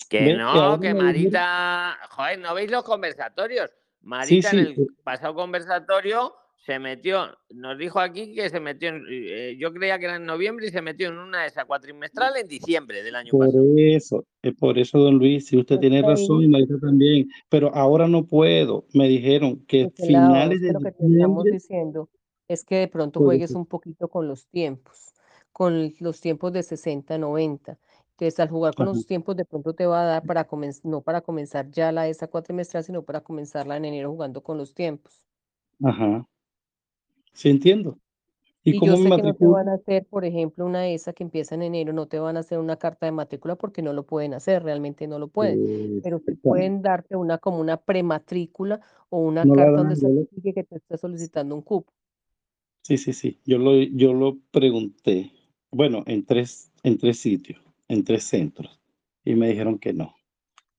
Que 0.09 0.21
¿Ves? 0.21 0.37
no, 0.37 0.79
que 0.79 0.93
Marita, 0.93 1.97
joder, 2.11 2.39
¿no 2.39 2.53
veis 2.53 2.69
los 2.69 2.83
conversatorios? 2.83 3.71
Marita 4.01 4.49
sí, 4.51 4.57
en 4.57 4.65
el 4.67 4.87
pasado 5.03 5.33
conversatorio 5.33 6.33
se 6.65 6.79
metió, 6.79 7.37
nos 7.49 7.77
dijo 7.77 7.99
aquí 7.99 8.33
que 8.35 8.49
se 8.49 8.59
metió, 8.59 8.89
en- 8.89 9.05
eh, 9.09 9.55
yo 9.59 9.73
creía 9.73 9.99
que 9.99 10.05
era 10.05 10.15
en 10.17 10.25
noviembre 10.25 10.67
y 10.67 10.71
se 10.71 10.81
metió 10.81 11.09
en 11.09 11.17
una 11.17 11.45
esa 11.45 11.65
cuatrimestral 11.65 12.35
en 12.37 12.47
diciembre 12.47 13.03
del 13.03 13.15
año 13.15 13.33
Por 13.33 13.47
pasado. 13.47 13.65
eso, 13.77 14.23
es 14.41 14.53
por 14.55 14.77
eso, 14.77 14.99
don 14.99 15.15
Luis, 15.17 15.47
si 15.47 15.57
usted 15.57 15.79
tiene 15.79 16.01
razón 16.03 16.43
y 16.43 16.47
Marita 16.47 16.79
también, 16.79 17.27
pero 17.49 17.73
ahora 17.75 18.07
no 18.07 18.25
puedo. 18.25 18.85
Me 18.93 19.07
dijeron 19.07 19.65
que 19.67 19.89
Porque 19.89 19.95
finales 19.95 20.61
de 20.61 20.73
lo 20.73 20.81
que 20.81 20.91
te 20.91 21.05
estamos 21.05 21.47
diciembre, 21.47 21.49
diciendo 21.49 22.09
es 22.47 22.63
que 22.65 22.75
de 22.75 22.87
pronto 22.87 23.21
por 23.21 23.25
juegues 23.25 23.55
un 23.55 23.65
poquito 23.65 24.09
con 24.09 24.27
los 24.27 24.47
tiempos, 24.47 25.13
con 25.51 25.93
los 25.99 26.21
tiempos 26.21 26.51
de 26.53 26.63
60, 26.63 27.17
90. 27.17 27.79
Entonces, 28.11 28.39
al 28.39 28.49
jugar 28.49 28.73
con 28.75 28.85
Ajá. 28.85 28.87
los 28.87 29.05
tiempos, 29.05 29.35
de 29.35 29.45
pronto 29.45 29.73
te 29.73 29.85
va 29.85 30.01
a 30.03 30.05
dar 30.05 30.25
para 30.25 30.45
comenzar, 30.47 30.85
no 30.85 31.01
para 31.01 31.21
comenzar 31.21 31.69
ya 31.71 31.91
la 31.91 32.07
esa 32.07 32.27
cuatrimestral, 32.27 32.83
sino 32.83 33.03
para 33.03 33.21
comenzarla 33.21 33.77
en 33.77 33.85
enero 33.85 34.11
jugando 34.11 34.41
con 34.43 34.57
los 34.57 34.73
tiempos. 34.73 35.23
Ajá, 35.83 36.25
sí 37.35 37.49
entiendo. 37.49 37.99
¿Y 38.63 38.73
Y 38.73 38.81
cómo 38.81 38.97
yo 38.97 38.97
me 38.97 38.97
sé 38.97 39.13
que 39.13 39.23
no 39.23 39.35
te 39.35 39.45
matriculo? 39.45 39.47
van 39.47 39.69
a 39.69 39.75
hacer, 39.75 40.05
por 40.07 40.25
ejemplo, 40.25 40.65
una 40.65 40.87
ESA 40.87 41.13
que 41.13 41.23
empieza 41.23 41.55
en 41.55 41.61
enero, 41.63 41.93
no 41.93 42.07
te 42.07 42.19
van 42.19 42.35
a 42.37 42.41
hacer 42.41 42.59
una 42.59 42.77
carta 42.77 43.05
de 43.05 43.11
matrícula 43.11 43.55
porque 43.55 43.81
no 43.81 43.93
lo 43.93 44.05
pueden 44.05 44.33
hacer, 44.33 44.63
realmente 44.63 45.07
no 45.07 45.19
lo 45.19 45.27
pueden, 45.29 45.61
pero 46.01 46.19
sí 46.19 46.35
Exactamente. 46.35 46.35
pueden 46.35 46.81
darte 46.81 47.15
una 47.15 47.37
como 47.37 47.59
una 47.59 47.77
prematrícula 47.77 48.81
o 49.09 49.19
una 49.19 49.47
No 49.49 49.55
la 49.55 49.69
carta 49.69 49.77
dan, 49.77 49.87
donde 49.87 49.95
yo 50.01 50.09
lo- 50.09 50.27
certifique 50.29 50.53
que 50.53 50.63
te 50.63 50.77
está 50.77 50.97
solicitando 50.97 51.55
un 51.55 51.61
cupo. 51.61 51.93
Sí, 52.83 52.97
sí, 52.97 53.11
sí. 53.13 53.41
Yo 53.45 53.57
lo, 53.57 53.73
yo 53.81 54.13
lo 54.13 54.37
pregunté. 54.51 55.31
Bueno, 55.71 56.03
en 56.07 56.25
tres, 56.25 56.71
en 56.83 56.97
tres 56.97 57.19
sitios, 57.19 57.59
en 57.89 58.03
tres 58.05 58.23
centros. 58.23 58.79
Y 59.25 59.35
me 59.35 59.49
dijeron 59.49 59.77
que 59.79 59.91
no. 59.93 60.15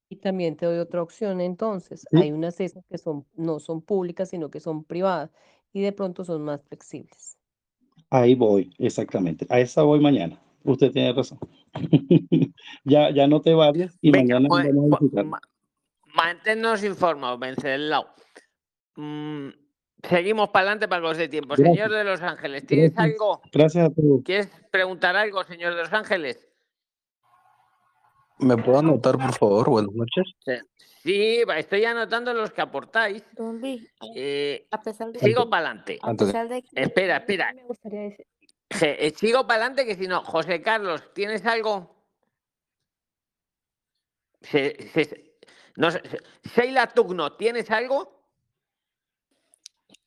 Y 0.09 0.17
también 0.17 0.57
te 0.57 0.67
doy 0.67 0.79
otra 0.79 1.03
opción, 1.03 1.41
entonces, 1.41 2.09
Sí. 2.11 2.17
hay 2.17 2.31
unas 2.33 2.61
ESAs 2.61 2.85
que 2.89 2.99
son, 2.99 3.27
no 3.35 3.59
son 3.59 3.83
públicas, 3.83 4.29
sino 4.31 4.51
que 4.51 4.61
son 4.61 4.85
privadas 4.85 5.31
y 5.77 5.83
de 5.83 5.93
pronto 5.93 6.25
son 6.25 6.43
más 6.43 6.63
flexibles. 6.63 7.37
Ahí 8.09 8.35
voy, 8.35 8.73
exactamente. 8.79 9.47
A 9.51 9.61
esa 9.61 9.83
voy 9.83 10.01
mañana. 10.01 10.41
Usted 10.65 10.91
tiene 10.91 11.13
razón. 11.13 11.39
ya, 12.85 13.11
ya 13.11 13.27
noté 13.27 13.53
varias 13.53 13.99
y 14.01 14.11
Venga, 14.11 14.41
mañana 14.41 14.49
pues, 14.49 14.75
vamos 14.75 14.87
a 14.87 14.89
pues, 14.89 15.01
visitar. 15.03 15.25
ma- 15.27 15.41
manténnos 16.15 16.83
informados, 16.83 17.39
Venceslao. 17.39 18.07
Mm, 18.97 19.49
seguimos 20.03 20.49
para 20.49 20.63
adelante 20.63 20.89
para 20.89 21.03
los 21.03 21.19
de 21.19 21.29
tiempo. 21.29 21.49
Gracias. 21.59 21.75
Señor 21.77 21.91
de 21.93 22.05
Los 22.05 22.23
Ángeles, 22.23 22.67
¿tienes 22.67 22.95
Gracias. 22.95 23.13
algo? 23.13 23.43
Gracias 23.53 23.85
a 23.87 23.91
todos. 23.95 24.23
¿Quieres 24.25 24.49
preguntar 24.71 25.15
algo, 25.15 25.45
señor 25.45 25.75
de 25.75 25.83
Los 25.83 25.93
Ángeles? 25.93 26.49
¿Me 28.39 28.57
puedo 28.57 28.79
anotar, 28.79 29.19
por 29.19 29.33
favor? 29.35 29.69
Buenas 29.69 29.93
noches. 29.93 30.25
Sí, 31.07 31.41
estoy 31.57 31.85
anotando 31.85 32.35
los 32.35 32.51
que 32.53 32.61
aportáis. 32.61 33.23
Don 33.37 33.61
Luis, 33.61 33.89
Eh, 34.17 34.67
a 34.73 34.83
pesar 34.83 35.13
de 35.13 35.21
sigo 35.21 35.49
para 35.49 35.67
adelante. 35.69 36.01
a 36.03 36.11
Antes 36.11 36.27
de- 36.27 36.33
pesar 36.33 36.49
de 36.49 36.63
que 36.63 36.69
Espera, 36.75 37.19
espera. 37.19 37.53
me 37.55 37.63
gustaría 37.63 38.01
decir, 38.01 38.27
Je- 38.71 38.97
eh, 39.07 39.11
sigo 39.17 39.47
para 39.47 39.61
adelante 39.67 39.87
que 39.87 39.95
si 39.95 40.09
no, 40.09 40.25
José 40.25 40.61
Carlos, 40.63 41.15
¿tienes 41.15 41.47
algo? 41.47 41.95
Se- 44.41 44.89
se- 44.93 45.39
no 45.77 45.93
sé, 45.93 46.03
se- 46.09 46.23
Sheila 46.61 46.89
Tugno, 46.89 47.35
¿tienes 47.37 47.71
algo? 47.71 48.25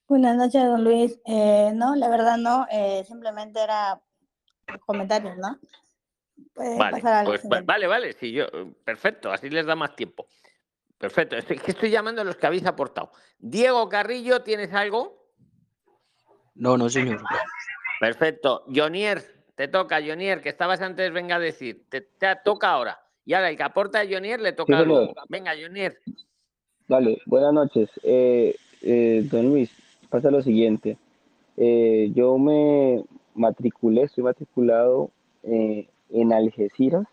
Buenas 0.05 0.35
noches, 0.35 0.61
don 0.65 0.83
Luis. 0.83 1.17
Eh, 1.25 1.71
no, 1.75 1.95
la 1.95 2.09
verdad 2.09 2.35
no, 2.37 2.67
eh, 2.69 3.05
simplemente 3.07 3.61
era 3.63 4.01
comentarios, 4.85 5.37
¿no? 5.37 5.57
Vale, 6.55 7.01
pasar 7.01 7.25
pues 7.25 7.41
vale, 7.65 7.87
vale, 7.87 8.11
sí, 8.13 8.33
yo, 8.33 8.47
perfecto, 8.83 9.31
así 9.31 9.49
les 9.49 9.65
da 9.65 9.75
más 9.77 9.95
tiempo. 9.95 10.27
Perfecto, 10.99 11.37
estoy, 11.37 11.57
que 11.57 11.71
estoy 11.71 11.89
llamando 11.89 12.21
a 12.21 12.25
los 12.25 12.35
que 12.35 12.45
habéis 12.45 12.65
aportado. 12.65 13.11
Diego 13.39 13.87
Carrillo, 13.87 14.41
¿tienes 14.41 14.73
algo? 14.73 15.17
No, 16.55 16.77
no, 16.77 16.89
señor. 16.89 17.21
Perfecto. 18.01 18.65
Jonier, 18.73 19.23
te 19.55 19.69
toca, 19.69 20.01
Jonier, 20.05 20.41
que 20.41 20.49
estabas 20.49 20.81
antes, 20.81 21.11
venga 21.13 21.37
a 21.37 21.39
decir, 21.39 21.85
te, 21.89 22.01
te 22.01 22.27
toca 22.43 22.69
ahora. 22.69 22.99
Y 23.25 23.33
ahora 23.33 23.49
el 23.49 23.55
que 23.57 23.63
aporta 23.63 24.01
a 24.01 24.05
Jonier 24.05 24.41
le 24.41 24.51
toca 24.51 24.73
señor. 24.73 24.87
luego. 24.87 25.13
Venga, 25.29 25.53
Jonier. 25.59 25.99
Dale, 26.87 27.21
buenas 27.25 27.53
noches. 27.53 27.89
Eh, 28.03 28.55
eh, 28.81 29.25
don 29.31 29.47
Luis, 29.49 29.71
pasa 30.09 30.29
lo 30.31 30.41
siguiente. 30.41 30.97
Eh, 31.55 32.11
yo 32.13 32.37
me 32.37 33.03
matriculé, 33.35 34.03
estoy 34.03 34.23
matriculado 34.25 35.11
eh, 35.43 35.87
en 36.09 36.33
Algeciras, 36.33 37.05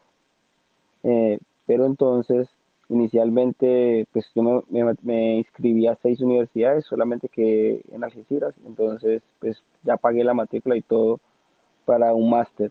eh, 1.05 1.39
pero 1.67 1.87
entonces 1.87 2.49
inicialmente 2.89 4.07
pues 4.13 4.27
yo 4.35 4.65
me, 4.69 4.95
me, 5.03 5.39
inscribí 5.39 5.87
a 5.87 5.99
seis 6.03 6.21
universidades, 6.21 6.85
solamente 6.87 7.29
que 7.29 7.83
en 7.93 8.05
Algeciras, 8.05 8.55
entonces 8.67 9.23
pues 9.41 9.63
ya 9.83 9.97
pagué 9.97 10.25
la 10.25 10.35
matrícula 10.35 10.77
y 10.77 10.83
todo 10.83 11.21
para 11.85 12.15
un 12.15 12.31
máster. 12.31 12.71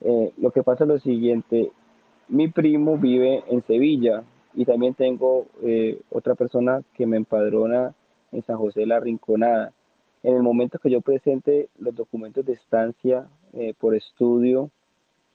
Eh, 0.00 0.32
lo 0.36 0.50
que 0.50 0.62
pasa 0.62 0.84
es 0.84 0.88
lo 0.88 0.98
siguiente, 0.98 1.72
mi 2.28 2.48
primo 2.48 2.98
vive 2.98 3.42
en 3.48 3.62
Sevilla 3.66 4.22
y 4.54 4.64
también 4.64 4.94
tengo 4.94 5.46
eh, 5.62 6.00
otra 6.10 6.34
persona 6.34 6.82
que 6.94 7.06
me 7.06 7.16
empadrona 7.16 7.94
en 8.32 8.42
San 8.42 8.58
José 8.58 8.80
de 8.80 8.86
la 8.86 9.00
Rinconada. 9.00 9.72
En 10.22 10.34
el 10.34 10.42
momento 10.42 10.78
que 10.78 10.90
yo 10.90 11.00
presente 11.00 11.68
los 11.78 11.94
documentos 11.94 12.44
de 12.44 12.54
estancia 12.54 13.28
eh, 13.52 13.74
por 13.78 13.94
estudio, 13.94 14.70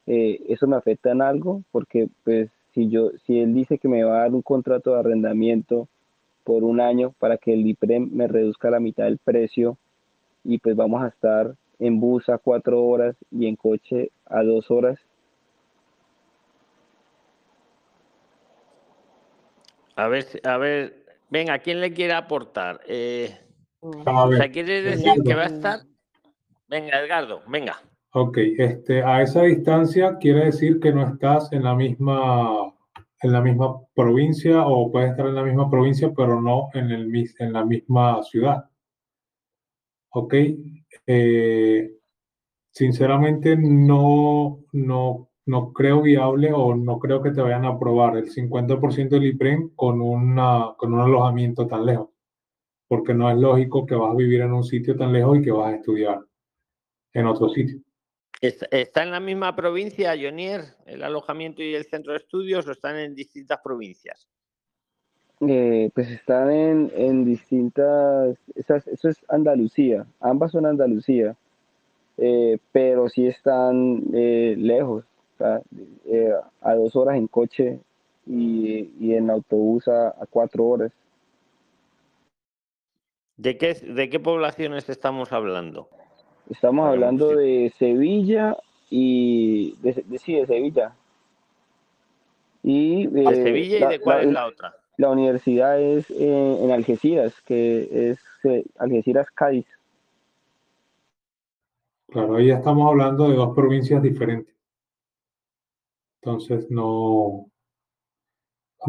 eh, 0.06 0.44
¿eso 0.50 0.68
me 0.68 0.76
afecta 0.76 1.12
en 1.12 1.22
algo? 1.22 1.64
Porque 1.72 2.10
pues 2.24 2.50
si 2.74 2.90
yo, 2.90 3.12
si 3.26 3.40
él 3.40 3.54
dice 3.54 3.78
que 3.78 3.88
me 3.88 4.04
va 4.04 4.18
a 4.18 4.22
dar 4.22 4.34
un 4.34 4.42
contrato 4.42 4.94
de 4.94 5.00
arrendamiento 5.00 5.88
por 6.44 6.64
un 6.64 6.82
año 6.82 7.14
para 7.20 7.38
que 7.38 7.54
el 7.54 7.66
IPREM 7.66 8.10
me 8.12 8.28
reduzca 8.28 8.70
la 8.70 8.80
mitad 8.80 9.06
del 9.06 9.18
precio 9.18 9.78
y 10.44 10.58
pues 10.58 10.76
vamos 10.76 11.04
a 11.04 11.08
estar 11.08 11.56
en 11.80 12.00
bus 12.00 12.28
a 12.30 12.38
cuatro 12.38 12.84
horas 12.84 13.16
y 13.32 13.48
en 13.48 13.56
coche 13.56 14.12
a 14.26 14.44
dos 14.44 14.70
horas, 14.72 15.00
A 19.96 20.08
ver, 20.08 20.24
si- 20.24 20.40
a 20.44 20.58
ver, 20.58 21.06
venga, 21.30 21.60
¿quién 21.60 21.80
le 21.80 21.94
quiere 21.94 22.14
aportar? 22.14 22.82
Eh, 22.88 23.38
A 24.08 24.26
o 24.26 24.32
sea, 24.32 24.40
ver, 24.40 24.52
¿quieres 24.52 24.84
decir 24.84 25.22
que 25.24 25.36
va 25.36 25.44
a 25.44 25.48
estar? 25.48 25.80
Venga, 26.68 27.00
Edgardo, 27.00 27.44
venga. 27.48 27.80
Ok, 28.16 28.38
este, 28.38 29.02
a 29.04 29.24
esa 29.24 29.42
distancia 29.42 30.18
quiere 30.20 30.46
decir 30.46 30.80
que 30.80 30.92
no 30.92 31.08
estás 31.08 31.52
en 31.52 31.64
la 31.64 31.74
misma, 31.76 32.72
en 33.22 33.32
la 33.32 33.42
misma 33.42 33.80
provincia 33.96 34.68
o 34.68 34.92
puedes 34.92 35.12
estar 35.12 35.26
en 35.28 35.36
la 35.36 35.44
misma 35.44 35.70
provincia, 35.70 36.14
pero 36.16 36.40
no 36.40 36.70
en 36.76 36.92
el, 36.92 37.12
en 37.40 37.54
la 37.54 37.66
misma 37.66 38.22
ciudad. 38.24 38.66
Ok, 40.10 40.34
eh, 41.08 41.92
sinceramente 42.72 43.58
no, 43.58 44.60
no, 44.74 45.30
no 45.48 45.74
creo 45.74 46.02
viable 46.04 46.52
o 46.54 46.76
no 46.76 47.00
creo 47.00 47.22
que 47.24 47.32
te 47.32 47.42
vayan 47.42 47.66
a 47.66 47.70
aprobar 47.70 48.18
el 48.18 48.30
50% 48.32 49.10
del 49.10 49.26
IPREM 49.26 49.72
con, 49.76 50.02
una, 50.02 50.76
con 50.78 50.94
un 50.94 51.02
alojamiento 51.02 51.68
tan 51.68 51.86
lejos, 51.86 52.10
porque 52.88 53.16
no 53.16 53.32
es 53.32 53.38
lógico 53.38 53.86
que 53.88 53.96
vas 53.96 54.12
a 54.12 54.16
vivir 54.16 54.42
en 54.42 54.54
un 54.54 54.64
sitio 54.64 54.96
tan 54.96 55.14
lejos 55.14 55.40
y 55.40 55.42
que 55.42 55.52
vas 55.52 55.74
a 55.74 55.76
estudiar 55.78 56.20
en 57.14 57.26
otro 57.28 57.50
sitio. 57.50 57.80
¿Está, 58.44 59.04
en 59.04 59.12
la 59.12 59.22
misma 59.22 59.56
provincia, 59.56 60.14
Jonier, 60.22 60.66
el 60.86 61.02
alojamiento 61.04 61.64
y 61.64 61.76
el 61.76 61.86
centro 61.86 62.12
de 62.12 62.18
estudios 62.20 62.68
o 62.68 62.72
están 62.74 62.98
en 62.98 63.16
distintas 63.16 63.62
provincias? 63.64 64.28
Eh, 65.40 65.90
pues 65.96 66.10
están 66.10 66.52
en, 66.52 66.92
en 66.94 67.24
distintas, 67.24 68.38
esas- 68.56 68.86
eso 68.88 69.08
es 69.08 69.18
Andalucía, 69.30 70.06
ambas 70.20 70.52
son 70.52 70.66
Andalucía, 70.66 71.38
eh, 72.18 72.58
pero 72.74 73.08
sí 73.08 73.28
están 73.28 74.04
eh, 74.14 74.56
lejos, 74.58 75.06
a 75.40 76.74
dos 76.76 76.96
horas 76.98 77.16
en 77.18 77.28
coche 77.28 77.80
y, 78.28 78.90
y 79.00 79.14
en 79.16 79.30
autobús 79.30 79.88
a, 79.88 80.10
a 80.10 80.26
cuatro 80.30 80.66
horas. 80.66 80.92
¿De 83.38 83.58
qué, 83.58 83.74
¿De 83.74 84.10
qué 84.10 84.20
poblaciones 84.20 84.90
estamos 84.90 85.32
hablando? 85.32 85.90
Estamos 86.50 86.88
hablando 86.88 87.30
sí. 87.30 87.36
de 87.36 87.74
Sevilla 87.78 88.58
y 88.90 89.76
de, 89.82 90.04
de- 90.06 90.18
sí, 90.20 90.36
de 90.36 90.46
Sevilla. 90.46 90.96
Y 92.62 93.08
¿De 93.08 93.24
eh, 93.32 93.36
Sevilla 93.44 93.78
y 93.78 93.88
de 93.92 94.00
cuál 94.00 94.18
la- 94.18 94.24
es 94.24 94.32
la 94.34 94.46
otra? 94.48 94.76
la 94.98 95.10
universidad 95.10 95.82
es 95.82 96.10
eh, 96.12 96.58
en 96.62 96.72
Algeciras, 96.72 97.34
que 97.42 98.12
es 98.12 98.20
eh, 98.44 98.64
Algeciras, 98.78 99.30
Cádiz. 99.32 99.66
Claro, 102.10 102.36
ahí 102.36 102.48
ya 102.48 102.58
estamos 102.58 102.88
hablando 102.90 103.28
de 103.30 103.36
dos 103.36 103.56
provincias 103.56 104.02
diferentes. 104.04 104.54
Entonces, 106.22 106.70
no, 106.70 107.48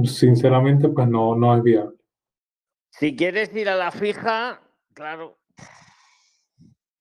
sinceramente, 0.05 0.89
pues 0.89 1.09
no, 1.09 1.35
no 1.35 1.57
es 1.57 1.63
viable. 1.63 1.97
Si 2.91 3.17
quieres 3.17 3.55
ir 3.57 3.69
a 3.69 3.77
la 3.77 3.91
fija, 3.91 4.61
claro. 4.93 5.37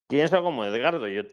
Pienso 0.07 0.41
como 0.43 0.65
Edgardo. 0.65 1.07
Yo... 1.07 1.23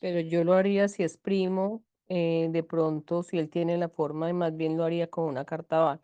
Pero 0.00 0.20
yo 0.20 0.44
lo 0.44 0.54
haría 0.54 0.88
si 0.88 1.02
es 1.02 1.16
primo, 1.16 1.84
eh, 2.08 2.48
de 2.50 2.62
pronto, 2.62 3.22
si 3.22 3.38
él 3.38 3.48
tiene 3.48 3.78
la 3.78 3.88
forma, 3.88 4.28
y 4.28 4.32
más 4.32 4.56
bien 4.56 4.76
lo 4.76 4.84
haría 4.84 5.08
con 5.08 5.24
una 5.26 5.44
carta 5.44 5.78
aval, 5.78 6.00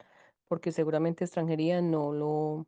porque 0.46 0.70
seguramente 0.72 1.24
extranjería 1.24 1.80
no 1.80 2.12
lo, 2.12 2.28
o 2.28 2.66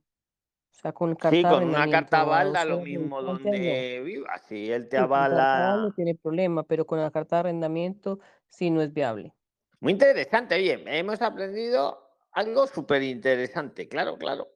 sea, 0.72 0.93
con 0.93 1.10
Sí, 1.10 1.16
carta 1.16 1.36
de 1.36 1.55
con 1.55 1.64
una 1.68 1.89
carta 1.89 2.18
a 2.18 2.20
aval 2.22 2.52
da 2.52 2.64
12 2.64 2.72
lo 2.72 2.85
mismo 2.85 3.22
donde 3.22 4.02
viva. 4.05 4.39
Si 4.39 4.70
él 4.72 4.89
te 4.89 4.97
Sí, 4.97 5.02
con 5.02 5.10
carta 5.10 5.35
aval 5.36 5.56
no 5.56 5.78
avala. 5.78 5.94
tiene 5.94 6.14
problema, 6.16 6.62
pero 6.64 6.86
con 6.86 7.01
la 7.01 7.10
carta 7.10 7.36
de 7.36 7.40
arrendamiento 7.40 8.18
sí 8.48 8.70
no 8.70 8.82
es 8.82 8.93
viable. 8.93 9.32
Muy 9.81 9.93
interesante, 9.93 10.56
oye, 10.56 10.82
hemos 10.86 11.22
aprendido 11.22 11.98
algo 12.32 12.66
súper 12.66 13.02
interesante, 13.02 13.89
claro, 13.89 14.18
claro. 14.18 14.48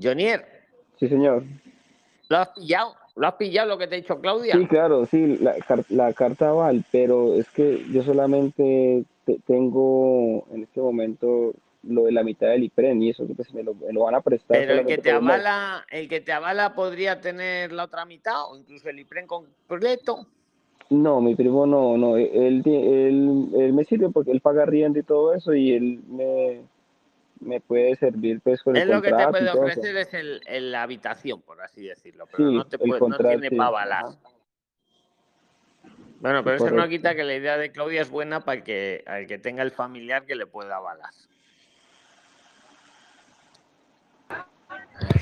Jonier, 0.00 0.46
Sí, 0.98 1.08
señor. 1.08 1.44
¿Lo 2.28 2.36
has 2.38 2.48
pillado? 2.50 2.94
¿Lo 3.16 3.26
has 3.26 3.34
pillado 3.34 3.68
lo 3.68 3.78
que 3.78 3.86
te 3.88 3.96
ha 3.96 3.98
dicho 4.00 4.20
Claudia? 4.20 4.54
Sí, 4.56 4.66
claro, 4.66 5.06
sí, 5.06 5.38
la, 5.38 5.56
la 5.88 6.12
carta 6.12 6.50
aval, 6.50 6.84
pero 6.92 7.34
es 7.34 7.46
que 7.50 7.84
yo 7.92 8.02
solamente 8.02 9.04
te- 9.24 9.38
tengo 9.46 10.44
en 10.52 10.62
este 10.62 10.80
momento 10.80 11.52
lo 11.82 12.04
de 12.04 12.12
la 12.12 12.22
mitad 12.22 12.48
del 12.48 12.64
IPREN 12.64 13.02
y 13.02 13.10
eso 13.10 13.26
que 13.26 13.34
pues 13.34 13.52
me 13.54 13.62
lo, 13.62 13.74
me 13.74 13.92
lo 13.92 14.02
van 14.04 14.14
a 14.14 14.20
prestar 14.20 14.58
Pero 14.58 14.74
el 14.80 14.86
que 14.86 14.98
te 14.98 15.10
avala, 15.10 15.84
el 15.90 16.08
que 16.08 16.20
te 16.20 16.32
avala 16.32 16.74
podría 16.74 17.20
tener 17.20 17.72
la 17.72 17.84
otra 17.84 18.04
mitad 18.04 18.50
o 18.50 18.56
incluso 18.56 18.88
el 18.88 18.98
IPREN 19.00 19.26
completo. 19.26 20.26
No, 20.90 21.20
mi 21.20 21.34
primo 21.34 21.66
no, 21.66 21.96
no, 21.98 22.16
él, 22.16 22.62
ti- 22.62 22.74
él, 22.74 23.48
él 23.56 23.72
me 23.72 23.84
sirve 23.84 24.08
porque 24.10 24.30
él 24.30 24.40
paga 24.40 24.64
rienda 24.64 24.98
y 25.00 25.02
todo 25.02 25.34
eso 25.34 25.54
y 25.54 25.72
él 25.72 26.00
me, 26.08 26.62
me 27.40 27.60
puede 27.60 27.96
servir 27.96 28.40
pues 28.42 28.62
con 28.62 28.76
el 28.76 28.82
Él 28.82 28.88
lo 28.90 29.02
que 29.02 29.12
te 29.12 29.26
puede 29.28 29.50
ofrecer 29.50 29.96
es 29.96 30.14
el, 30.14 30.40
el- 30.46 30.72
la 30.72 30.82
habitación, 30.82 31.42
por 31.42 31.60
así 31.62 31.86
decirlo, 31.86 32.26
pero 32.30 32.48
Sí, 32.48 32.56
no 32.56 32.66
te 32.66 32.78
puede, 32.78 33.00
no 33.08 33.16
tiene 33.18 33.48
sí, 33.48 33.56
ajá, 33.60 34.16
Bueno, 36.20 36.42
pero 36.42 36.56
eso 36.56 36.70
no 36.70 36.88
quita 36.88 37.14
que 37.14 37.22
la 37.24 37.34
idea 37.36 37.56
de 37.56 37.70
Claudia 37.70 38.02
es 38.02 38.10
buena 38.10 38.40
para 38.40 38.58
el 38.58 38.64
que, 38.64 39.04
al 39.06 39.26
que 39.26 39.38
tenga 39.38 39.62
el 39.62 39.70
familiar 39.70 40.24
que 40.26 40.34
le 40.34 40.46
pueda 40.46 40.76
avalar. 40.76 41.10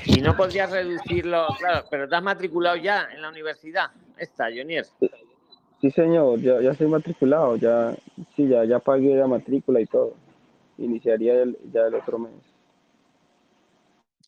Y 0.05 0.21
no 0.21 0.35
podrías 0.35 0.71
reducirlo, 0.71 1.47
claro, 1.59 1.85
pero 1.91 2.07
te 2.09 2.15
has 2.15 2.23
matriculado 2.23 2.77
ya 2.77 3.09
en 3.13 3.21
la 3.21 3.29
universidad, 3.29 3.91
esta, 4.17 4.45
Jonier. 4.45 4.85
Sí, 5.79 5.91
señor, 5.91 6.41
ya, 6.41 6.59
ya 6.61 6.71
estoy 6.71 6.87
matriculado, 6.87 7.55
ya, 7.57 7.95
sí, 8.35 8.47
ya, 8.47 8.65
ya 8.65 8.79
pagué 8.79 9.15
la 9.15 9.27
matrícula 9.27 9.79
y 9.79 9.85
todo. 9.85 10.15
Iniciaría 10.77 11.41
el- 11.41 11.57
ya 11.71 11.87
el 11.87 11.95
otro 11.95 12.19
mes. 12.19 12.33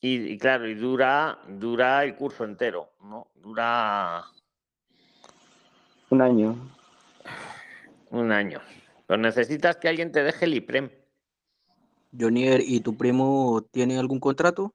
Y, 0.01 0.31
y 0.31 0.37
claro, 0.37 0.67
y 0.67 0.75
dura, 0.75 1.39
dura 1.47 2.03
el 2.03 2.15
curso 2.15 2.45
entero, 2.45 2.89
¿no? 3.01 3.27
Dura 3.35 4.23
Un 6.09 6.21
año. 6.21 6.55
un 8.11 8.31
año. 8.31 8.59
Pero 9.05 9.21
necesitas 9.21 9.77
que 9.77 9.87
alguien 9.89 10.11
te 10.11 10.23
deje 10.23 10.45
el 10.45 10.53
IPREM. 10.55 10.89
Jonier, 12.17 12.61
¿y 12.65 12.79
tu 12.79 12.95
primo 12.97 13.61
tiene 13.71 13.99
algún 13.99 14.19
contrato? 14.19 14.73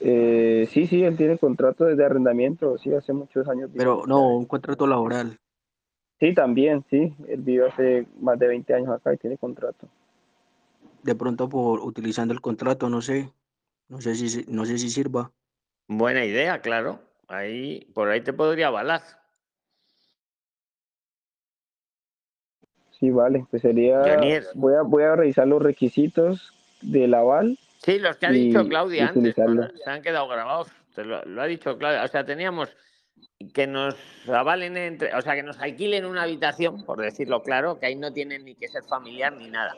Eh, 0.00 0.68
sí, 0.70 0.86
sí, 0.86 1.02
él 1.04 1.16
tiene 1.16 1.38
contrato 1.38 1.84
de 1.84 2.04
arrendamiento, 2.04 2.78
sí, 2.78 2.92
hace 2.94 3.12
muchos 3.12 3.46
años. 3.48 3.70
Pero 3.76 4.04
no, 4.06 4.36
un 4.36 4.46
contrato 4.46 4.86
laboral. 4.86 5.38
Sí, 6.20 6.34
también, 6.34 6.84
sí, 6.90 7.14
él 7.28 7.40
vive 7.42 7.68
hace 7.68 8.06
más 8.20 8.38
de 8.38 8.48
20 8.48 8.74
años 8.74 8.90
acá 8.90 9.14
y 9.14 9.18
tiene 9.18 9.38
contrato. 9.38 9.88
De 11.02 11.14
pronto 11.14 11.48
por 11.48 11.80
utilizando 11.80 12.34
el 12.34 12.40
contrato, 12.40 12.90
no 12.90 13.00
sé, 13.00 13.30
no 13.88 14.00
sé 14.00 14.14
si 14.16 14.28
si- 14.28 14.44
no 14.48 14.64
sé 14.66 14.78
si 14.78 14.90
sirva. 14.90 15.30
Buena 15.86 16.24
idea, 16.24 16.60
claro. 16.60 17.00
Ahí, 17.28 17.86
por 17.94 18.08
ahí 18.08 18.20
te 18.20 18.32
podría 18.32 18.66
avalar. 18.68 19.02
Sí, 22.98 23.10
vale, 23.10 23.46
pues 23.50 23.62
sería, 23.62 24.16
voy 24.54 24.74
a, 24.74 24.82
voy 24.82 25.02
a 25.04 25.14
revisar 25.14 25.46
los 25.46 25.62
requisitos 25.62 26.52
del 26.82 27.14
aval 27.14 27.56
Sí, 27.78 27.98
los 27.98 28.16
que 28.16 28.26
ha 28.26 28.32
y, 28.32 28.48
dicho 28.48 28.68
Claudia 28.68 29.08
antes, 29.08 29.34
se 29.34 29.90
han 29.90 30.02
quedado 30.02 30.26
grabados. 30.28 30.68
Te 30.94 31.04
lo, 31.04 31.24
lo 31.24 31.42
ha 31.42 31.46
dicho 31.46 31.78
Claudia. 31.78 32.02
O 32.02 32.08
sea, 32.08 32.24
teníamos 32.24 32.76
que 33.54 33.66
nos 33.68 33.94
avalen 34.28 34.76
entre, 34.76 35.14
o 35.14 35.22
sea, 35.22 35.34
que 35.36 35.44
nos 35.44 35.58
alquilen 35.60 36.04
una 36.04 36.22
habitación, 36.22 36.84
por 36.84 37.00
decirlo 37.00 37.42
claro, 37.42 37.78
que 37.78 37.86
ahí 37.86 37.94
no 37.94 38.12
tienen 38.12 38.44
ni 38.44 38.54
que 38.56 38.68
ser 38.68 38.82
familiar 38.84 39.32
ni 39.36 39.48
nada. 39.48 39.76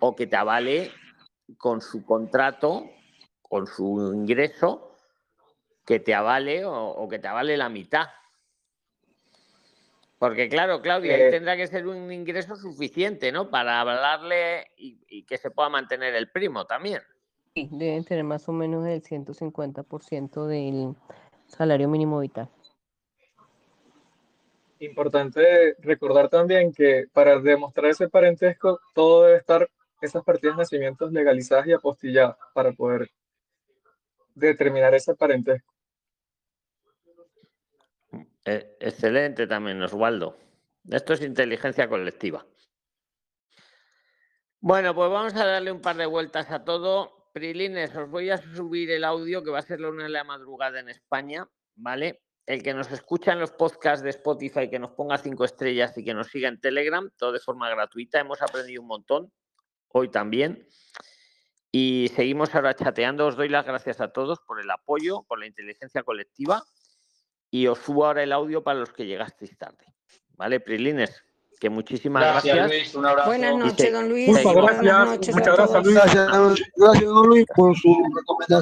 O 0.00 0.14
que 0.14 0.26
te 0.26 0.36
avale 0.36 0.90
con 1.56 1.80
su 1.80 2.04
contrato, 2.04 2.90
con 3.42 3.66
su 3.66 4.12
ingreso, 4.14 4.96
que 5.86 5.98
te 5.98 6.14
avale 6.14 6.64
o, 6.64 6.74
o 6.74 7.08
que 7.08 7.18
te 7.18 7.26
avale 7.28 7.56
la 7.56 7.68
mitad. 7.68 8.06
Porque 10.18 10.50
claro, 10.50 10.82
Claudia, 10.82 11.14
ahí 11.14 11.22
Eh, 11.22 11.30
tendrá 11.30 11.56
que 11.56 11.66
ser 11.66 11.86
un 11.86 12.12
ingreso 12.12 12.54
suficiente, 12.54 13.32
¿no? 13.32 13.48
Para 13.48 13.80
avalarle 13.80 14.66
y, 14.76 14.98
y 15.08 15.22
que 15.24 15.38
se 15.38 15.50
pueda 15.50 15.70
mantener 15.70 16.14
el 16.14 16.30
primo 16.30 16.66
también. 16.66 17.00
Sí, 17.54 17.68
deben 17.72 18.04
tener 18.04 18.24
más 18.24 18.46
o 18.46 18.52
menos 18.52 18.86
el 18.86 19.02
150% 19.02 20.46
del 20.46 20.94
salario 21.46 21.88
mínimo 21.88 22.20
vital. 22.20 22.50
Importante 24.80 25.76
recordar 25.80 26.30
también 26.30 26.72
que 26.72 27.06
para 27.12 27.38
demostrar 27.38 27.90
ese 27.90 28.08
parentesco, 28.08 28.80
todo 28.94 29.24
debe 29.24 29.36
estar, 29.36 29.70
esas 30.00 30.24
partidas 30.24 30.56
de 30.56 30.62
nacimientos 30.62 31.12
legalizadas 31.12 31.66
y 31.66 31.72
apostilladas 31.72 32.36
para 32.54 32.72
poder 32.72 33.10
determinar 34.34 34.94
ese 34.94 35.14
parentesco. 35.14 35.74
Eh, 38.46 38.76
excelente 38.80 39.46
también, 39.46 39.82
Osvaldo. 39.82 40.38
Esto 40.90 41.12
es 41.12 41.20
inteligencia 41.20 41.86
colectiva. 41.86 42.46
Bueno, 44.60 44.94
pues 44.94 45.10
vamos 45.10 45.34
a 45.34 45.44
darle 45.44 45.72
un 45.72 45.82
par 45.82 45.96
de 45.96 46.06
vueltas 46.06 46.50
a 46.50 46.64
todo. 46.64 47.28
Prilines, 47.34 47.94
os 47.94 48.08
voy 48.08 48.30
a 48.30 48.38
subir 48.38 48.90
el 48.90 49.04
audio 49.04 49.42
que 49.42 49.50
va 49.50 49.58
a 49.58 49.62
ser 49.62 49.80
la 49.80 49.90
una 49.90 50.04
de 50.04 50.08
la 50.08 50.24
madrugada 50.24 50.80
en 50.80 50.88
España, 50.88 51.46
¿vale? 51.76 52.22
El 52.50 52.64
que 52.64 52.74
nos 52.74 52.90
escucha 52.90 53.32
en 53.32 53.38
los 53.38 53.52
podcasts 53.52 54.02
de 54.02 54.10
Spotify, 54.10 54.68
que 54.68 54.80
nos 54.80 54.90
ponga 54.90 55.16
cinco 55.18 55.44
estrellas 55.44 55.96
y 55.96 56.02
que 56.02 56.12
nos 56.14 56.26
siga 56.26 56.48
en 56.48 56.60
Telegram, 56.60 57.08
todo 57.16 57.30
de 57.30 57.38
forma 57.38 57.70
gratuita. 57.70 58.18
Hemos 58.18 58.42
aprendido 58.42 58.82
un 58.82 58.88
montón, 58.88 59.32
hoy 59.90 60.08
también. 60.08 60.66
Y 61.70 62.10
seguimos 62.16 62.52
ahora 62.56 62.74
chateando. 62.74 63.28
Os 63.28 63.36
doy 63.36 63.48
las 63.48 63.64
gracias 63.64 64.00
a 64.00 64.08
todos 64.12 64.40
por 64.40 64.60
el 64.60 64.68
apoyo, 64.68 65.22
por 65.28 65.38
la 65.38 65.46
inteligencia 65.46 66.02
colectiva. 66.02 66.64
Y 67.52 67.68
os 67.68 67.78
subo 67.78 68.04
ahora 68.06 68.24
el 68.24 68.32
audio 68.32 68.64
para 68.64 68.80
los 68.80 68.92
que 68.92 69.06
llegasteis 69.06 69.56
tarde. 69.56 69.84
¿Vale, 70.30 70.58
Prilines? 70.58 71.22
Que 71.60 71.70
muchísimas 71.70 72.22
Gracias, 72.24 72.56
gracias. 72.56 72.80
Luis. 72.80 72.94
Un 72.96 73.06
abrazo. 73.06 73.28
Buenas 73.28 73.56
noches, 73.56 73.92
don 73.92 74.08
Luis. 74.08 74.34
seguimos- 74.34 74.54
Buenas 74.54 74.82
noches 75.06 75.34
Muchas 75.36 75.56
gracias. 75.56 75.84
Luis. 75.84 75.94
Gracias, 75.94 76.28
gracias, 76.74 77.04
don 77.08 77.26
Luis, 77.28 77.46
por 77.54 77.76
su 77.76 77.94
recomendación. 78.16 78.58